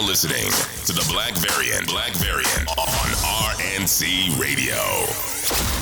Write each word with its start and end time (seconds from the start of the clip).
now 0.00 0.06
listening 0.06 0.50
to 0.86 0.92
the 0.92 1.06
Black 1.10 1.34
Variant. 1.36 1.88
Black 1.88 2.12
Variant 2.14 2.68
on 2.78 2.86
RNC 3.56 4.38
Radio. 4.38 5.77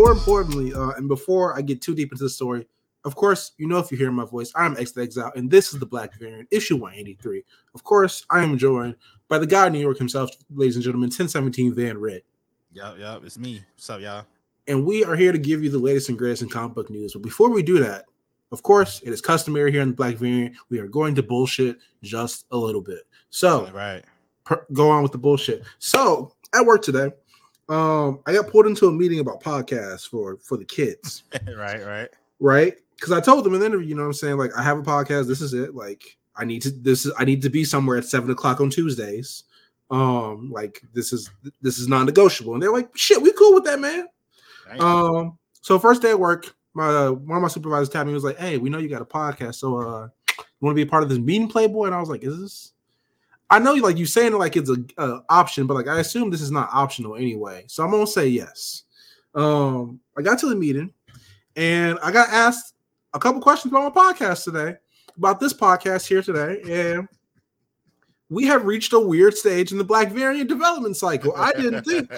More 0.00 0.12
importantly, 0.12 0.72
uh, 0.72 0.92
and 0.92 1.08
before 1.08 1.54
I 1.54 1.60
get 1.60 1.82
too 1.82 1.94
deep 1.94 2.10
into 2.10 2.24
the 2.24 2.30
story, 2.30 2.66
of 3.04 3.14
course, 3.16 3.52
you 3.58 3.68
know 3.68 3.76
if 3.76 3.92
you 3.92 3.98
hear 3.98 4.10
my 4.10 4.24
voice, 4.24 4.50
I'm 4.56 4.74
X 4.78 4.92
the 4.92 5.02
Exile, 5.02 5.30
and 5.36 5.50
this 5.50 5.74
is 5.74 5.78
the 5.78 5.84
Black 5.84 6.18
Variant, 6.18 6.48
issue 6.50 6.76
183. 6.76 7.44
Of 7.74 7.84
course, 7.84 8.24
I 8.30 8.42
am 8.42 8.56
joined 8.56 8.96
by 9.28 9.36
the 9.36 9.46
guy 9.46 9.66
in 9.66 9.74
New 9.74 9.78
York 9.78 9.98
himself, 9.98 10.30
ladies 10.54 10.76
and 10.76 10.82
gentlemen, 10.82 11.08
1017 11.08 11.74
Van 11.74 11.98
Red. 11.98 12.22
Yup, 12.72 12.98
yup, 12.98 13.24
it's 13.26 13.38
me. 13.38 13.62
What's 13.74 13.90
up, 13.90 14.00
y'all? 14.00 14.24
And 14.66 14.86
we 14.86 15.04
are 15.04 15.16
here 15.16 15.32
to 15.32 15.38
give 15.38 15.62
you 15.62 15.68
the 15.68 15.78
latest 15.78 16.08
and 16.08 16.16
greatest 16.16 16.40
in 16.40 16.48
comic 16.48 16.74
book 16.74 16.88
news. 16.88 17.12
But 17.12 17.20
before 17.20 17.50
we 17.50 17.62
do 17.62 17.78
that, 17.80 18.06
of 18.52 18.62
course, 18.62 19.02
it 19.04 19.10
is 19.10 19.20
customary 19.20 19.70
here 19.70 19.82
in 19.82 19.90
the 19.90 19.96
Black 19.96 20.14
Variant. 20.14 20.56
We 20.70 20.78
are 20.78 20.88
going 20.88 21.14
to 21.16 21.22
bullshit 21.22 21.76
just 22.02 22.46
a 22.52 22.56
little 22.56 22.80
bit. 22.80 23.02
So 23.28 23.70
right. 23.72 24.02
per- 24.44 24.64
go 24.72 24.88
on 24.88 25.02
with 25.02 25.12
the 25.12 25.18
bullshit. 25.18 25.62
So 25.78 26.32
at 26.54 26.64
work 26.64 26.80
today, 26.80 27.10
um, 27.70 28.20
I 28.26 28.32
got 28.32 28.48
pulled 28.48 28.66
into 28.66 28.88
a 28.88 28.92
meeting 28.92 29.20
about 29.20 29.42
podcasts 29.42 30.08
for 30.08 30.36
for 30.38 30.56
the 30.56 30.64
kids, 30.64 31.24
right, 31.56 31.84
right. 31.86 32.08
right? 32.40 32.74
Because 32.96 33.12
I 33.12 33.20
told 33.20 33.44
them 33.44 33.54
in 33.54 33.60
the 33.60 33.66
interview, 33.66 33.88
you 33.88 33.94
know 33.94 34.02
what 34.02 34.08
I'm 34.08 34.14
saying? 34.14 34.36
Like, 34.36 34.50
I 34.56 34.62
have 34.62 34.78
a 34.78 34.82
podcast, 34.82 35.26
this 35.26 35.40
is 35.40 35.54
it. 35.54 35.74
Like, 35.74 36.18
I 36.36 36.44
need 36.44 36.62
to 36.62 36.70
this 36.70 37.06
is 37.06 37.12
I 37.18 37.24
need 37.24 37.42
to 37.42 37.50
be 37.50 37.64
somewhere 37.64 37.96
at 37.96 38.04
seven 38.04 38.30
o'clock 38.30 38.60
on 38.60 38.70
Tuesdays. 38.70 39.44
Um, 39.90 40.50
like 40.52 40.82
this 40.92 41.12
is 41.12 41.30
this 41.62 41.78
is 41.78 41.88
non-negotiable. 41.88 42.54
And 42.54 42.62
they're 42.62 42.72
like, 42.72 42.90
shit, 42.96 43.20
we 43.20 43.32
cool 43.32 43.54
with 43.54 43.64
that, 43.64 43.80
man. 43.80 44.06
Um, 44.78 45.38
so 45.62 45.78
first 45.78 46.02
day 46.02 46.10
at 46.10 46.20
work, 46.20 46.54
my 46.74 47.10
one 47.10 47.36
of 47.36 47.42
my 47.42 47.48
supervisors 47.48 47.88
tapped 47.88 48.06
me 48.06 48.12
was 48.12 48.24
like, 48.24 48.38
"Hey, 48.38 48.56
we 48.56 48.70
know 48.70 48.78
you 48.78 48.88
got 48.88 49.02
a 49.02 49.06
podcast, 49.06 49.56
so 49.56 49.78
uh, 49.78 50.08
you 50.28 50.44
want 50.60 50.72
to 50.72 50.76
be 50.76 50.82
a 50.82 50.90
part 50.90 51.02
of 51.02 51.08
this 51.08 51.18
meeting, 51.18 51.48
Playboy?" 51.48 51.86
And 51.86 51.94
I 51.94 52.00
was 52.00 52.08
like, 52.08 52.22
"Is 52.22 52.40
this?" 52.40 52.72
I 53.50 53.58
know 53.58 53.74
like 53.74 53.98
you 53.98 54.06
saying 54.06 54.32
it 54.32 54.38
like 54.38 54.56
it's 54.56 54.70
a, 54.70 54.76
a 54.98 55.22
option, 55.28 55.66
but 55.66 55.74
like 55.74 55.88
I 55.88 55.98
assume 55.98 56.30
this 56.30 56.40
is 56.40 56.52
not 56.52 56.70
optional 56.72 57.16
anyway, 57.16 57.64
so 57.66 57.84
I'm 57.84 57.90
gonna 57.90 58.06
say 58.06 58.28
yes. 58.28 58.84
Um, 59.34 60.00
I 60.16 60.22
got 60.22 60.38
to 60.40 60.48
the 60.48 60.54
meeting, 60.54 60.92
and 61.56 61.98
I 62.02 62.12
got 62.12 62.28
asked 62.28 62.74
a 63.12 63.18
couple 63.18 63.40
questions 63.40 63.72
about 63.72 63.94
my 63.94 64.12
podcast 64.12 64.44
today, 64.44 64.76
about 65.16 65.40
this 65.40 65.52
podcast 65.52 66.06
here 66.06 66.22
today, 66.22 66.60
and 66.94 67.08
we 68.28 68.46
have 68.46 68.64
reached 68.64 68.92
a 68.92 69.00
weird 69.00 69.36
stage 69.36 69.72
in 69.72 69.78
the 69.78 69.84
Black 69.84 70.12
Variant 70.12 70.48
development 70.48 70.96
cycle. 70.96 71.34
I 71.36 71.52
didn't 71.52 71.82
think 71.86 72.08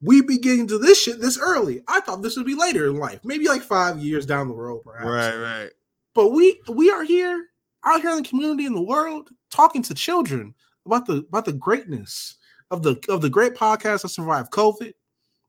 we'd 0.00 0.28
be 0.28 0.38
getting 0.38 0.68
to 0.68 0.78
this 0.78 1.02
shit 1.02 1.20
this 1.20 1.38
early. 1.38 1.82
I 1.88 2.00
thought 2.00 2.22
this 2.22 2.36
would 2.36 2.46
be 2.46 2.54
later 2.54 2.88
in 2.88 2.98
life, 2.98 3.20
maybe 3.24 3.48
like 3.48 3.62
five 3.62 3.98
years 3.98 4.26
down 4.26 4.46
the 4.46 4.54
road, 4.54 4.82
perhaps. 4.84 5.06
right, 5.06 5.36
right. 5.36 5.70
But 6.14 6.28
we 6.28 6.60
we 6.68 6.90
are 6.90 7.02
here 7.02 7.46
out 7.84 8.00
here 8.00 8.10
in 8.10 8.22
the 8.22 8.28
community 8.28 8.66
in 8.66 8.74
the 8.74 8.82
world 8.82 9.30
talking 9.52 9.82
to 9.82 9.94
children 9.94 10.52
about 10.86 11.06
the 11.06 11.18
about 11.28 11.44
the 11.44 11.52
greatness 11.52 12.38
of 12.72 12.82
the 12.82 12.96
of 13.08 13.20
the 13.20 13.30
great 13.30 13.54
podcast 13.54 14.02
that 14.02 14.08
survived 14.08 14.50
COVID, 14.50 14.92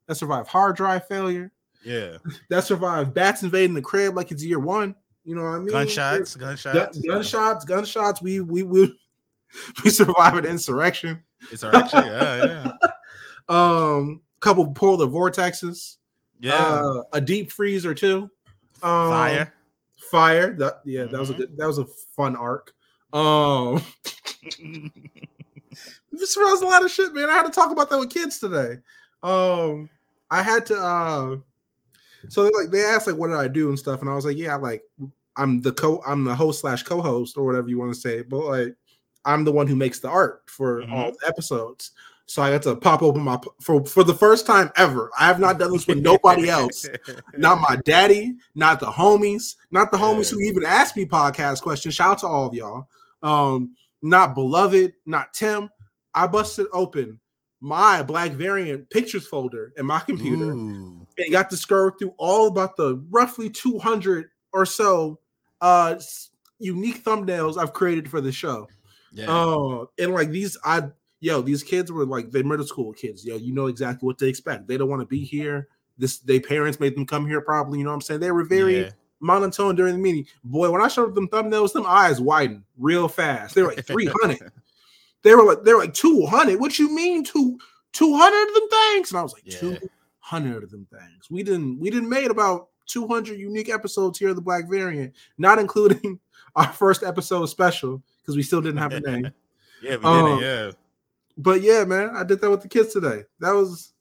that 0.07 0.15
survived 0.15 0.47
hard 0.49 0.75
drive 0.75 1.07
failure, 1.07 1.51
Yeah. 1.83 2.17
that 2.49 2.63
survived 2.65 3.13
bats 3.15 3.41
invading 3.41 3.73
the 3.73 3.81
crib 3.81 4.15
like 4.15 4.31
it's 4.31 4.43
year 4.43 4.59
one. 4.59 4.93
You 5.25 5.35
know 5.35 5.43
what 5.43 5.55
I 5.55 5.59
mean? 5.59 5.69
Gunshots, 5.69 6.35
Gun- 6.35 6.49
gunshots. 6.49 6.99
gunshots, 6.99 7.65
gunshots. 7.65 8.21
We 8.21 8.41
we 8.41 8.61
we 8.63 8.99
we 9.83 9.89
survived 9.89 10.37
an 10.37 10.45
insurrection. 10.45 11.23
Insurrection, 11.51 12.03
yeah, 12.05 12.45
yeah. 12.45 12.71
Um, 13.49 14.21
couple 14.39 14.71
polar 14.71 15.07
vortexes. 15.07 15.97
Yeah. 16.39 16.55
uh, 16.55 17.03
a 17.13 17.19
deep 17.21 17.51
freeze 17.51 17.85
or 17.85 17.93
two. 17.93 18.29
Um, 18.81 19.09
Fire. 19.09 19.53
fire. 20.11 20.53
That 20.53 20.81
yeah, 20.85 21.05
that 21.05 21.19
was 21.19 21.29
a 21.29 21.33
Mhm. 21.33 21.37
good, 21.37 21.57
that 21.57 21.67
was 21.67 21.77
a 21.77 21.85
fun 22.15 22.35
arc. 22.35 22.73
Um, 23.13 23.81
this 26.11 26.35
was 26.35 26.61
a 26.61 26.65
lot 26.65 26.83
of 26.83 26.91
shit, 26.91 27.13
man. 27.13 27.29
I 27.29 27.33
had 27.33 27.45
to 27.45 27.51
talk 27.51 27.71
about 27.71 27.89
that 27.89 27.99
with 27.99 28.09
kids 28.09 28.39
today. 28.39 28.79
Um, 29.21 29.89
I 30.29 30.41
had 30.41 30.65
to. 30.67 30.75
uh 30.75 31.37
So 32.29 32.43
like 32.43 32.71
they 32.71 32.83
asked 32.83 33.07
like, 33.07 33.15
what 33.15 33.27
did 33.27 33.37
I 33.37 33.47
do 33.47 33.69
and 33.69 33.79
stuff, 33.79 34.01
and 34.01 34.09
I 34.09 34.15
was 34.15 34.25
like, 34.25 34.37
yeah, 34.37 34.55
like 34.55 34.81
I'm 35.37 35.61
the 35.61 35.71
co, 35.71 36.01
I'm 36.05 36.23
the 36.23 36.35
host 36.35 36.61
slash 36.61 36.83
co-host 36.83 37.37
or 37.37 37.45
whatever 37.45 37.69
you 37.69 37.79
want 37.79 37.93
to 37.93 37.99
say, 37.99 38.23
but 38.23 38.39
like 38.39 38.75
I'm 39.25 39.43
the 39.43 39.51
one 39.51 39.67
who 39.67 39.75
makes 39.75 39.99
the 39.99 40.09
art 40.09 40.41
for 40.47 40.83
all 40.89 41.11
the 41.11 41.27
episodes. 41.27 41.91
So 42.25 42.41
I 42.41 42.51
got 42.51 42.61
to 42.63 42.75
pop 42.75 43.01
open 43.01 43.21
my 43.21 43.39
for 43.61 43.85
for 43.85 44.03
the 44.03 44.13
first 44.13 44.47
time 44.47 44.71
ever. 44.75 45.11
I 45.19 45.27
have 45.27 45.39
not 45.39 45.59
done 45.59 45.71
this 45.71 45.87
with 45.87 45.99
nobody 45.99 46.49
else 46.49 46.87
not 47.37 47.59
my 47.59 47.77
daddy, 47.83 48.35
not 48.55 48.79
the 48.79 48.87
homies, 48.87 49.55
not 49.71 49.91
the 49.91 49.97
homies 49.97 50.31
who 50.31 50.39
even 50.39 50.65
asked 50.65 50.95
me 50.95 51.05
podcast 51.05 51.61
questions. 51.61 51.95
Shout 51.95 52.11
out 52.11 52.19
to 52.19 52.27
all 52.27 52.47
of 52.47 52.53
y'all. 52.53 52.87
Um, 53.23 53.75
not 54.01 54.35
beloved, 54.35 54.93
not 55.05 55.33
Tim. 55.33 55.69
I 56.13 56.27
busted 56.27 56.67
open 56.73 57.19
my 57.61 58.03
black 58.03 58.31
variant 58.31 58.89
pictures 58.89 59.25
folder 59.25 59.71
in 59.77 59.85
my 59.85 59.99
computer 60.01 60.51
Ooh. 60.51 61.07
and 61.17 61.31
got 61.31 61.49
to 61.49 61.57
scroll 61.57 61.91
through 61.91 62.13
all 62.17 62.47
about 62.47 62.75
the 62.75 63.01
roughly 63.09 63.49
200 63.49 64.25
or 64.51 64.65
so 64.65 65.17
uh 65.61 65.95
unique 66.59 67.03
thumbnails 67.03 67.57
I've 67.57 67.73
created 67.73 68.09
for 68.09 68.21
the 68.21 68.31
show. 68.31 68.67
Yeah. 69.11 69.25
Oh, 69.29 69.89
and 69.99 70.13
like 70.13 70.29
these, 70.29 70.57
I 70.63 70.83
yo, 71.19 71.41
these 71.41 71.63
kids 71.63 71.91
were 71.91 72.05
like 72.05 72.31
they're 72.31 72.43
middle 72.43 72.65
school 72.65 72.93
kids. 72.93 73.25
Yo, 73.25 73.37
you 73.37 73.53
know 73.53 73.67
exactly 73.67 74.05
what 74.07 74.17
to 74.19 74.27
expect. 74.27 74.67
They 74.67 74.77
don't 74.77 74.89
want 74.89 75.01
to 75.01 75.07
be 75.07 75.23
here. 75.23 75.67
This 75.97 76.17
their 76.19 76.39
parents 76.39 76.79
made 76.79 76.95
them 76.95 77.05
come 77.05 77.27
here, 77.27 77.41
probably. 77.41 77.79
You 77.79 77.85
know 77.85 77.91
what 77.91 77.95
I'm 77.95 78.01
saying? 78.01 78.19
They 78.21 78.31
were 78.31 78.43
very 78.43 78.81
Yeah. 78.81 78.89
Monotone 79.23 79.75
during 79.75 79.93
the 79.95 79.99
meeting. 80.01 80.25
Boy, 80.43 80.69
when 80.69 80.81
I 80.81 80.87
showed 80.87 81.15
them 81.15 81.27
thumbnails, 81.29 81.73
them 81.73 81.85
eyes 81.87 82.21
widened 82.21 82.63
real 82.77 83.07
fast. 83.07 83.55
They 83.55 83.61
were 83.63 83.69
like 83.73 83.85
300. 83.87 84.51
they 85.23 85.33
were 85.33 85.43
like 85.43 85.63
they 85.63 85.73
were 85.73 85.79
like 85.79 85.93
200. 85.93 86.59
What 86.59 86.77
you 86.77 86.93
mean 86.93 87.23
two 87.23 87.57
200 87.93 88.47
of 88.49 88.53
them 88.53 88.69
things? 88.69 89.11
And 89.11 89.19
I 89.19 89.23
was 89.23 89.33
like 89.33 89.43
Yeah. 89.45 89.77
200 90.21 90.63
of 90.63 90.71
them 90.71 90.85
things. 90.91 91.29
We 91.31 91.43
didn't 91.43 91.79
we 91.79 91.89
didn't 91.89 92.09
made 92.09 92.29
about 92.31 92.67
200 92.87 93.39
unique 93.39 93.69
episodes 93.69 94.19
here 94.19 94.29
of 94.29 94.35
the 94.35 94.41
Black 94.41 94.69
Variant, 94.69 95.13
not 95.37 95.57
including 95.59 96.19
our 96.55 96.67
first 96.67 97.01
episode 97.03 97.45
special 97.45 98.03
because 98.21 98.35
we 98.35 98.43
still 98.43 98.61
didn't 98.61 98.79
have 98.79 98.93
a 98.93 98.99
name. 98.99 99.31
Yeah, 99.81 99.97
we 99.97 100.03
Um, 100.05 100.39
did 100.39 100.43
it. 100.47 100.65
Yeah. 100.67 100.71
But 101.37 101.61
yeah, 101.61 101.83
man, 101.83 102.11
I 102.15 102.23
did 102.23 102.39
that 102.41 102.49
with 102.49 102.61
the 102.61 102.69
kids 102.69 102.93
today. 102.93 103.23
That 103.39 103.51
was 103.51 103.92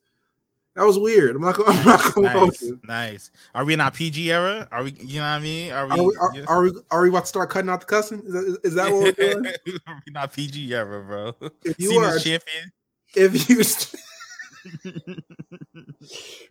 that 0.75 0.85
was 0.85 0.99
weird. 0.99 1.37
I'm 1.37 1.43
not 1.43 1.57
gonna, 1.57 1.71
I'm 1.71 1.85
not 1.85 2.15
gonna 2.15 2.35
Nice, 2.35 2.73
nice. 2.85 3.31
Are 3.55 3.65
we 3.65 3.75
in 3.75 3.81
our 3.81 3.91
PG 3.91 4.33
era? 4.33 4.69
Are 4.73 4.85
we? 4.85 4.93
You 4.93 5.17
know 5.17 5.23
what 5.23 5.29
I 5.29 5.39
mean? 5.41 5.73
Are 5.73 5.87
we? 5.87 5.93
Are 5.93 6.03
we, 6.03 6.17
are, 6.17 6.33
are 6.49 6.63
we 6.63 6.73
are 6.91 7.03
we 7.03 7.09
about 7.11 7.21
to 7.21 7.27
start 7.27 7.51
cutting 7.51 7.71
out 7.71 7.81
the 7.81 7.87
cussing? 7.87 8.23
Is 8.25 8.33
that, 8.33 8.59
is 8.65 8.75
that 8.75 8.91
what 8.91 9.03
we're 9.03 9.33
doing? 9.33 9.47
are 9.87 10.03
we 10.07 10.13
not 10.13 10.33
PG 10.33 10.75
era, 10.75 11.05
bro? 11.05 11.51
If 11.65 11.79
you 11.79 11.91
Seen 11.91 12.05
are, 12.05 12.19
champion. 12.19 12.73
if 13.15 13.49
you, 13.49 13.63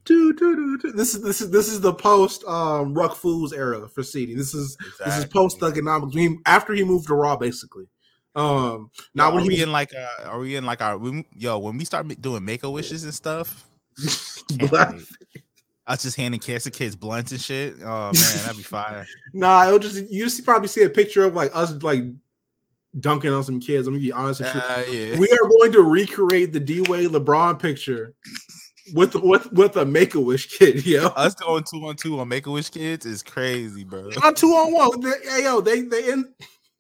Doo, 0.06 0.34
doo, 0.34 0.56
doo, 0.56 0.78
doo. 0.78 0.92
this 0.92 1.16
is 1.16 1.22
this 1.24 1.42
is 1.42 1.50
this 1.52 1.68
is 1.68 1.82
the 1.82 1.94
post 1.94 2.44
um 2.46 2.94
Ruck 2.94 3.16
Fools 3.16 3.54
era 3.54 3.88
for 3.88 4.04
CD. 4.04 4.36
This 4.36 4.54
is 4.54 4.78
this 5.04 5.18
is 5.18 5.26
post 5.26 5.60
Thuganomics. 5.60 6.38
After 6.46 6.74
he 6.74 6.84
moved 6.84 7.08
to 7.08 7.16
Raw, 7.16 7.36
basically. 7.36 7.86
Um, 8.34 8.92
now 9.14 9.34
when 9.34 9.44
are 9.44 9.48
we 9.48 9.56
was, 9.56 9.62
in 9.64 9.72
like 9.72 9.94
uh 9.94 10.26
are 10.30 10.40
we 10.40 10.56
in 10.56 10.66
like 10.66 10.82
our 10.82 10.98
we, 10.98 11.26
yo 11.36 11.60
when 11.60 11.78
we 11.78 11.84
start 11.84 12.08
doing 12.22 12.46
make 12.46 12.64
a 12.64 12.70
wishes 12.70 13.04
and 13.04 13.14
stuff? 13.14 13.66
Black- 14.70 14.94
wait. 14.94 15.02
Us 15.88 16.04
just 16.04 16.16
handing 16.16 16.40
cancer 16.40 16.70
kids 16.70 16.96
blunts 16.96 17.32
and 17.32 17.42
shit. 17.42 17.76
Oh 17.82 18.06
man, 18.06 18.14
that'd 18.14 18.58
be 18.58 18.64
fire. 18.64 19.06
Nah, 19.34 19.66
it'll 19.68 19.80
just 19.80 20.10
you 20.12 20.24
just 20.26 20.44
probably 20.46 20.68
see 20.68 20.84
a 20.84 20.90
picture 20.90 21.24
of 21.26 21.34
like 21.36 21.52
us 21.54 21.74
like 21.84 22.04
dunking 23.00 23.32
on 23.32 23.44
some 23.44 23.60
kids. 23.60 23.88
I'm 23.88 23.94
gonna 23.96 24.02
be 24.04 24.12
honest 24.12 24.42
with 24.42 24.54
you. 24.56 24.62
Uh, 24.62 24.84
yeah. 24.92 25.18
We 25.20 25.30
are 25.32 25.48
going 25.50 25.72
to 25.74 25.82
recreate 25.82 26.54
the 26.54 26.60
D-Wade 26.60 27.10
LeBron 27.10 27.60
picture 27.60 28.14
with 28.94 29.16
with 29.16 29.52
with 29.54 29.76
a 29.78 29.86
Make 29.86 30.16
a 30.16 30.20
Wish 30.20 30.58
kid, 30.58 30.86
yo. 30.86 31.08
Us 31.08 31.34
going 31.36 31.64
two 31.64 31.86
on 31.88 31.96
two 31.96 32.20
on 32.20 32.28
Make 32.28 32.46
a 32.46 32.52
Wish 32.52 32.70
kids 32.70 33.06
is 33.06 33.24
crazy, 33.24 33.84
bro. 33.84 34.10
Not 34.22 34.38
two 34.38 34.50
on 34.52 34.72
one. 34.74 35.02
They, 35.02 35.30
hey, 35.30 35.44
yo, 35.44 35.62
they 35.62 35.82
they 35.82 36.12
in 36.12 36.32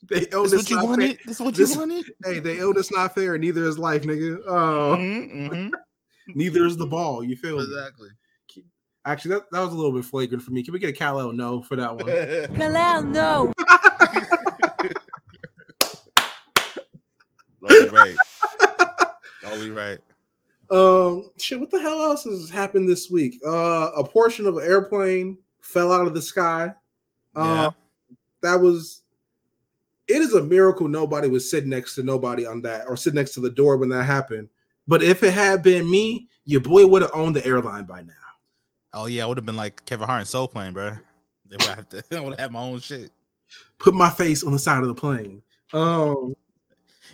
they 0.09 0.27
oh 0.33 0.43
This 0.43 0.51
this 0.51 0.61
what 0.61 0.69
you 0.69 0.77
fair. 0.77 0.85
wanted. 0.85 1.19
This 1.25 1.39
what 1.39 1.57
you 1.57 1.65
This- 1.65 1.75
wanted. 1.77 2.05
Hey, 2.23 2.39
they 2.39 2.59
owe 2.61 2.71
this 2.73 2.91
not 2.91 3.15
fair. 3.15 3.37
Neither 3.37 3.65
is 3.65 3.79
life, 3.79 4.03
nigga. 4.03 4.39
Oh, 4.45 4.95
Mhm, 4.97 5.49
mhm. 5.49 5.71
Neither 6.27 6.65
is 6.65 6.77
the 6.77 6.85
ball. 6.87 7.23
You 7.23 7.35
feel 7.35 7.57
me? 7.57 7.63
Exactly. 7.63 8.09
Actually, 9.03 9.35
that, 9.35 9.51
that 9.51 9.61
was 9.61 9.73
a 9.73 9.75
little 9.75 9.91
bit 9.91 10.05
flagrant 10.05 10.43
for 10.43 10.51
me. 10.51 10.61
Can 10.61 10.73
we 10.73 10.79
get 10.79 10.91
a 10.91 10.93
Cal 10.93 11.31
no 11.33 11.61
for 11.63 11.75
that 11.75 11.95
one? 11.95 12.05
Kalal, 12.55 13.07
no. 13.07 13.51
Only 17.63 17.89
right. 17.89 18.15
Only 19.45 19.69
right. 19.71 19.99
Um, 20.69 21.31
shit. 21.37 21.59
What 21.59 21.71
the 21.71 21.81
hell 21.81 22.03
else 22.03 22.23
has 22.25 22.49
happened 22.49 22.87
this 22.87 23.09
week? 23.09 23.39
Uh, 23.45 23.91
a 23.95 24.03
portion 24.03 24.45
of 24.45 24.57
an 24.57 24.63
airplane 24.63 25.37
fell 25.61 25.91
out 25.91 26.07
of 26.07 26.13
the 26.13 26.21
sky. 26.21 26.73
Yeah. 27.35 27.41
Uh, 27.41 27.71
that 28.41 28.61
was. 28.61 29.01
It 30.07 30.21
is 30.21 30.33
a 30.33 30.43
miracle 30.43 30.87
nobody 30.87 31.27
was 31.29 31.49
sitting 31.49 31.69
next 31.69 31.95
to 31.95 32.03
nobody 32.03 32.45
on 32.45 32.61
that 32.63 32.85
or 32.87 32.97
sitting 32.97 33.15
next 33.15 33.33
to 33.35 33.39
the 33.39 33.49
door 33.49 33.77
when 33.77 33.89
that 33.89 34.03
happened. 34.03 34.49
But 34.87 35.03
if 35.03 35.23
it 35.23 35.33
had 35.33 35.63
been 35.63 35.89
me, 35.89 36.27
your 36.45 36.61
boy 36.61 36.85
would 36.87 37.01
have 37.01 37.11
owned 37.13 37.35
the 37.35 37.45
airline 37.45 37.85
by 37.85 38.01
now. 38.01 38.13
Oh 38.93 39.05
yeah, 39.05 39.23
I 39.23 39.27
would 39.27 39.37
have 39.37 39.45
been 39.45 39.55
like 39.57 39.85
Kevin 39.85 40.07
Hart 40.07 40.19
and 40.21 40.27
Soul 40.27 40.47
Plane, 40.47 40.73
bro. 40.73 40.91
They 41.49 41.55
would 41.57 41.63
have 41.75 41.89
to. 41.89 42.03
I 42.17 42.19
would 42.21 42.31
have 42.31 42.39
had 42.39 42.51
my 42.51 42.59
own 42.61 42.79
shit. 42.79 43.11
Put 43.77 43.93
my 43.93 44.09
face 44.09 44.43
on 44.43 44.51
the 44.53 44.59
side 44.59 44.81
of 44.81 44.87
the 44.87 44.93
plane. 44.95 45.41
Um, 45.73 46.35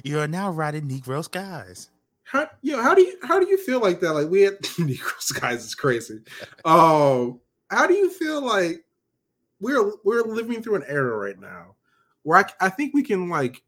You 0.03 0.19
are 0.19 0.27
now 0.27 0.51
riding 0.51 0.87
Negro 0.87 1.23
skies. 1.23 1.89
how 2.23 2.49
yo, 2.61 2.81
how 2.81 2.93
do 2.95 3.01
you 3.01 3.17
how 3.23 3.39
do 3.39 3.47
you 3.47 3.57
feel 3.57 3.79
like 3.79 3.99
that? 4.01 4.13
Like 4.13 4.29
we 4.29 4.41
had 4.41 4.59
Negro 4.61 5.39
guys 5.39 5.63
is 5.65 5.75
crazy. 5.75 6.21
Um, 6.65 7.39
how 7.69 7.85
do 7.87 7.93
you 7.93 8.09
feel 8.09 8.41
like 8.41 8.83
we're 9.59 9.91
we're 10.03 10.23
living 10.23 10.61
through 10.63 10.75
an 10.75 10.83
era 10.87 11.15
right 11.17 11.39
now 11.39 11.75
where 12.23 12.39
I, 12.39 12.65
I 12.65 12.69
think 12.69 12.93
we 12.93 13.03
can 13.03 13.29
like 13.29 13.61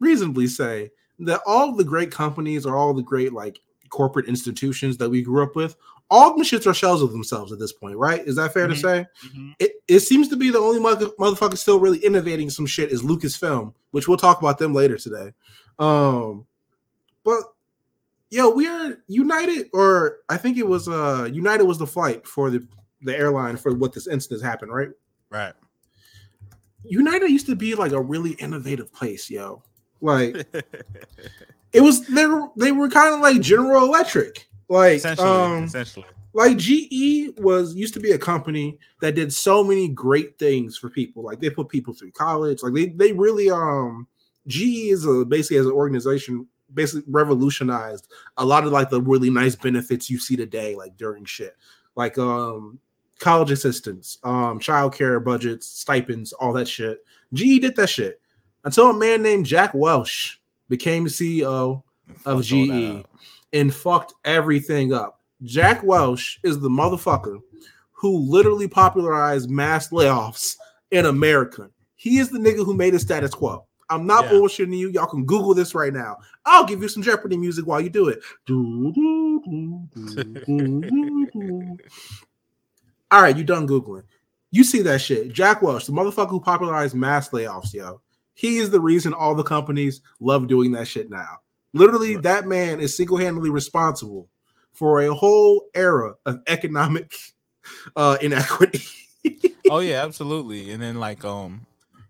reasonably 0.00 0.46
say 0.46 0.90
that 1.26 1.40
all 1.46 1.74
the 1.74 1.84
great 1.84 2.10
companies 2.10 2.64
or 2.66 2.76
all 2.76 2.94
the 2.94 3.02
great 3.02 3.32
like 3.32 3.60
corporate 3.90 4.26
institutions 4.26 4.96
that 4.98 5.10
we 5.10 5.22
grew 5.22 5.42
up 5.42 5.54
with, 5.54 5.76
all 6.10 6.30
of 6.30 6.36
them 6.36 6.44
shits 6.44 6.66
are 6.66 6.74
shells 6.74 7.02
of 7.02 7.12
themselves 7.12 7.52
at 7.52 7.58
this 7.58 7.72
point, 7.72 7.96
right? 7.96 8.26
Is 8.26 8.36
that 8.36 8.52
fair 8.52 8.66
Mhm. 8.66 8.74
to 8.74 8.76
say? 8.76 9.06
It, 9.58 9.72
it 9.88 10.00
seems 10.00 10.28
to 10.28 10.36
be 10.36 10.50
the 10.50 10.58
only 10.58 10.80
mother, 10.80 11.06
motherfucker 11.18 11.56
still 11.58 11.78
really 11.80 11.98
innovating 11.98 12.50
some 12.50 12.66
shit 12.66 12.90
is 12.92 13.02
Lucasfilm, 13.02 13.74
which 13.92 14.08
we'll 14.08 14.16
talk 14.18 14.40
about 14.40 14.58
them 14.58 14.74
later 14.74 14.96
today. 14.98 15.32
Um, 15.78 16.46
but 17.24 17.42
yo, 18.30 18.50
we 18.50 18.66
are 18.66 18.98
United, 19.08 19.68
or 19.72 20.18
I 20.28 20.36
think 20.38 20.56
it 20.58 20.66
was 20.66 20.88
uh 20.88 21.28
United 21.32 21.64
was 21.64 21.78
the 21.78 21.86
flight 21.86 22.26
for 22.26 22.50
the 22.50 22.66
the 23.02 23.16
airline 23.16 23.56
for 23.56 23.74
what 23.74 23.92
this 23.92 24.06
incident 24.06 24.42
happened, 24.42 24.72
right? 24.72 24.90
Right. 25.30 25.54
United 26.84 27.30
used 27.30 27.46
to 27.46 27.56
be 27.56 27.74
like 27.74 27.92
a 27.92 28.00
really 28.00 28.32
innovative 28.32 28.92
place, 28.92 29.30
yo. 29.30 29.62
Like 30.02 30.46
it 31.72 31.80
was 31.80 32.06
they 32.08 32.26
were 32.26 32.48
they 32.56 32.72
were 32.72 32.90
kind 32.90 33.14
of 33.14 33.20
like 33.20 33.40
General 33.40 33.84
Electric. 33.84 34.48
Like 34.68 34.96
essentially, 34.96 35.28
um 35.28 35.64
essentially. 35.64 36.06
like 36.34 36.56
GE 36.58 37.38
was 37.38 37.74
used 37.74 37.94
to 37.94 38.00
be 38.00 38.10
a 38.10 38.18
company 38.18 38.78
that 39.00 39.14
did 39.14 39.32
so 39.32 39.62
many 39.62 39.88
great 39.88 40.38
things 40.38 40.76
for 40.76 40.90
people. 40.90 41.22
Like 41.22 41.40
they 41.40 41.50
put 41.50 41.68
people 41.68 41.94
through 41.94 42.12
college. 42.12 42.62
Like 42.62 42.74
they 42.74 42.86
they 42.86 43.12
really 43.12 43.50
um 43.50 44.08
GE 44.48 44.90
is 44.90 45.06
a 45.06 45.24
basically 45.24 45.58
as 45.58 45.66
an 45.66 45.72
organization 45.72 46.46
basically 46.74 47.04
revolutionized 47.06 48.08
a 48.38 48.44
lot 48.44 48.64
of 48.64 48.72
like 48.72 48.88
the 48.88 49.00
really 49.00 49.28
nice 49.28 49.54
benefits 49.54 50.08
you 50.08 50.18
see 50.18 50.36
today 50.36 50.74
like 50.74 50.96
during 50.96 51.24
shit. 51.24 51.56
Like 51.94 52.18
um 52.18 52.80
college 53.20 53.52
assistance, 53.52 54.18
um 54.24 54.58
childcare 54.58 55.22
budgets, 55.22 55.68
stipends, 55.68 56.32
all 56.32 56.52
that 56.54 56.66
shit. 56.66 57.04
GE 57.32 57.60
did 57.60 57.76
that 57.76 57.88
shit 57.88 58.21
until 58.64 58.90
a 58.90 58.94
man 58.94 59.22
named 59.22 59.46
Jack 59.46 59.72
Welch 59.74 60.40
became 60.68 61.06
CEO 61.06 61.82
of 62.24 62.46
Fucked 62.46 62.52
all 62.52 62.66
that 62.66 63.02
GE 63.02 63.06
and 63.52 63.74
fucked 63.74 64.14
everything 64.24 64.92
up. 64.92 65.20
Jack 65.42 65.82
Welch 65.82 66.40
is 66.42 66.60
the 66.60 66.68
motherfucker 66.68 67.40
who 67.92 68.18
literally 68.18 68.68
popularized 68.68 69.50
mass 69.50 69.90
layoffs 69.90 70.56
in 70.90 71.06
America. 71.06 71.70
He 71.96 72.18
is 72.18 72.30
the 72.30 72.38
nigga 72.38 72.64
who 72.64 72.74
made 72.74 72.94
the 72.94 72.98
status 72.98 73.32
quo. 73.34 73.64
I'm 73.90 74.06
not 74.06 74.24
Yeah. 74.24 74.32
bullshitting 74.32 74.76
you. 74.76 74.88
Y'all 74.88 75.06
can 75.06 75.24
Google 75.24 75.54
this 75.54 75.74
right 75.74 75.92
now. 75.92 76.16
I'll 76.46 76.64
give 76.64 76.80
you 76.82 76.88
some 76.88 77.02
Jeopardy 77.02 77.36
music 77.36 77.66
while 77.66 77.80
you 77.80 77.90
do 77.90 78.08
it. 78.08 78.20
All 83.10 83.20
right, 83.20 83.36
you 83.36 83.44
done 83.44 83.68
Googling. 83.68 84.04
You 84.50 84.64
see 84.64 84.82
that 84.82 85.00
shit. 85.00 85.32
Jack 85.32 85.62
Welch, 85.62 85.86
the 85.86 85.92
motherfucker 85.92 86.30
who 86.30 86.40
popularized 86.40 86.94
mass 86.94 87.30
layoffs, 87.30 87.72
yo. 87.74 88.00
He 88.34 88.58
is 88.58 88.70
the 88.70 88.80
reason 88.80 89.12
all 89.14 89.34
the 89.34 89.42
companies 89.42 90.00
love 90.20 90.48
doing 90.48 90.72
that 90.72 90.88
shit 90.88 91.10
now. 91.10 91.38
Literally, 91.74 92.14
Right. 92.16 92.22
that 92.24 92.46
man 92.46 92.80
is 92.80 92.96
single 92.96 93.16
handedly 93.16 93.50
responsible 93.50 94.28
for 94.72 95.00
a 95.02 95.14
whole 95.14 95.66
era 95.74 96.14
of 96.26 96.40
economic 96.46 97.12
uh, 97.96 98.16
inequity. 98.20 98.84
oh 99.70 99.78
yeah, 99.80 100.02
absolutely. 100.04 100.70
And 100.72 100.82
then 100.82 100.96
like 100.98 101.24
um 101.24 101.66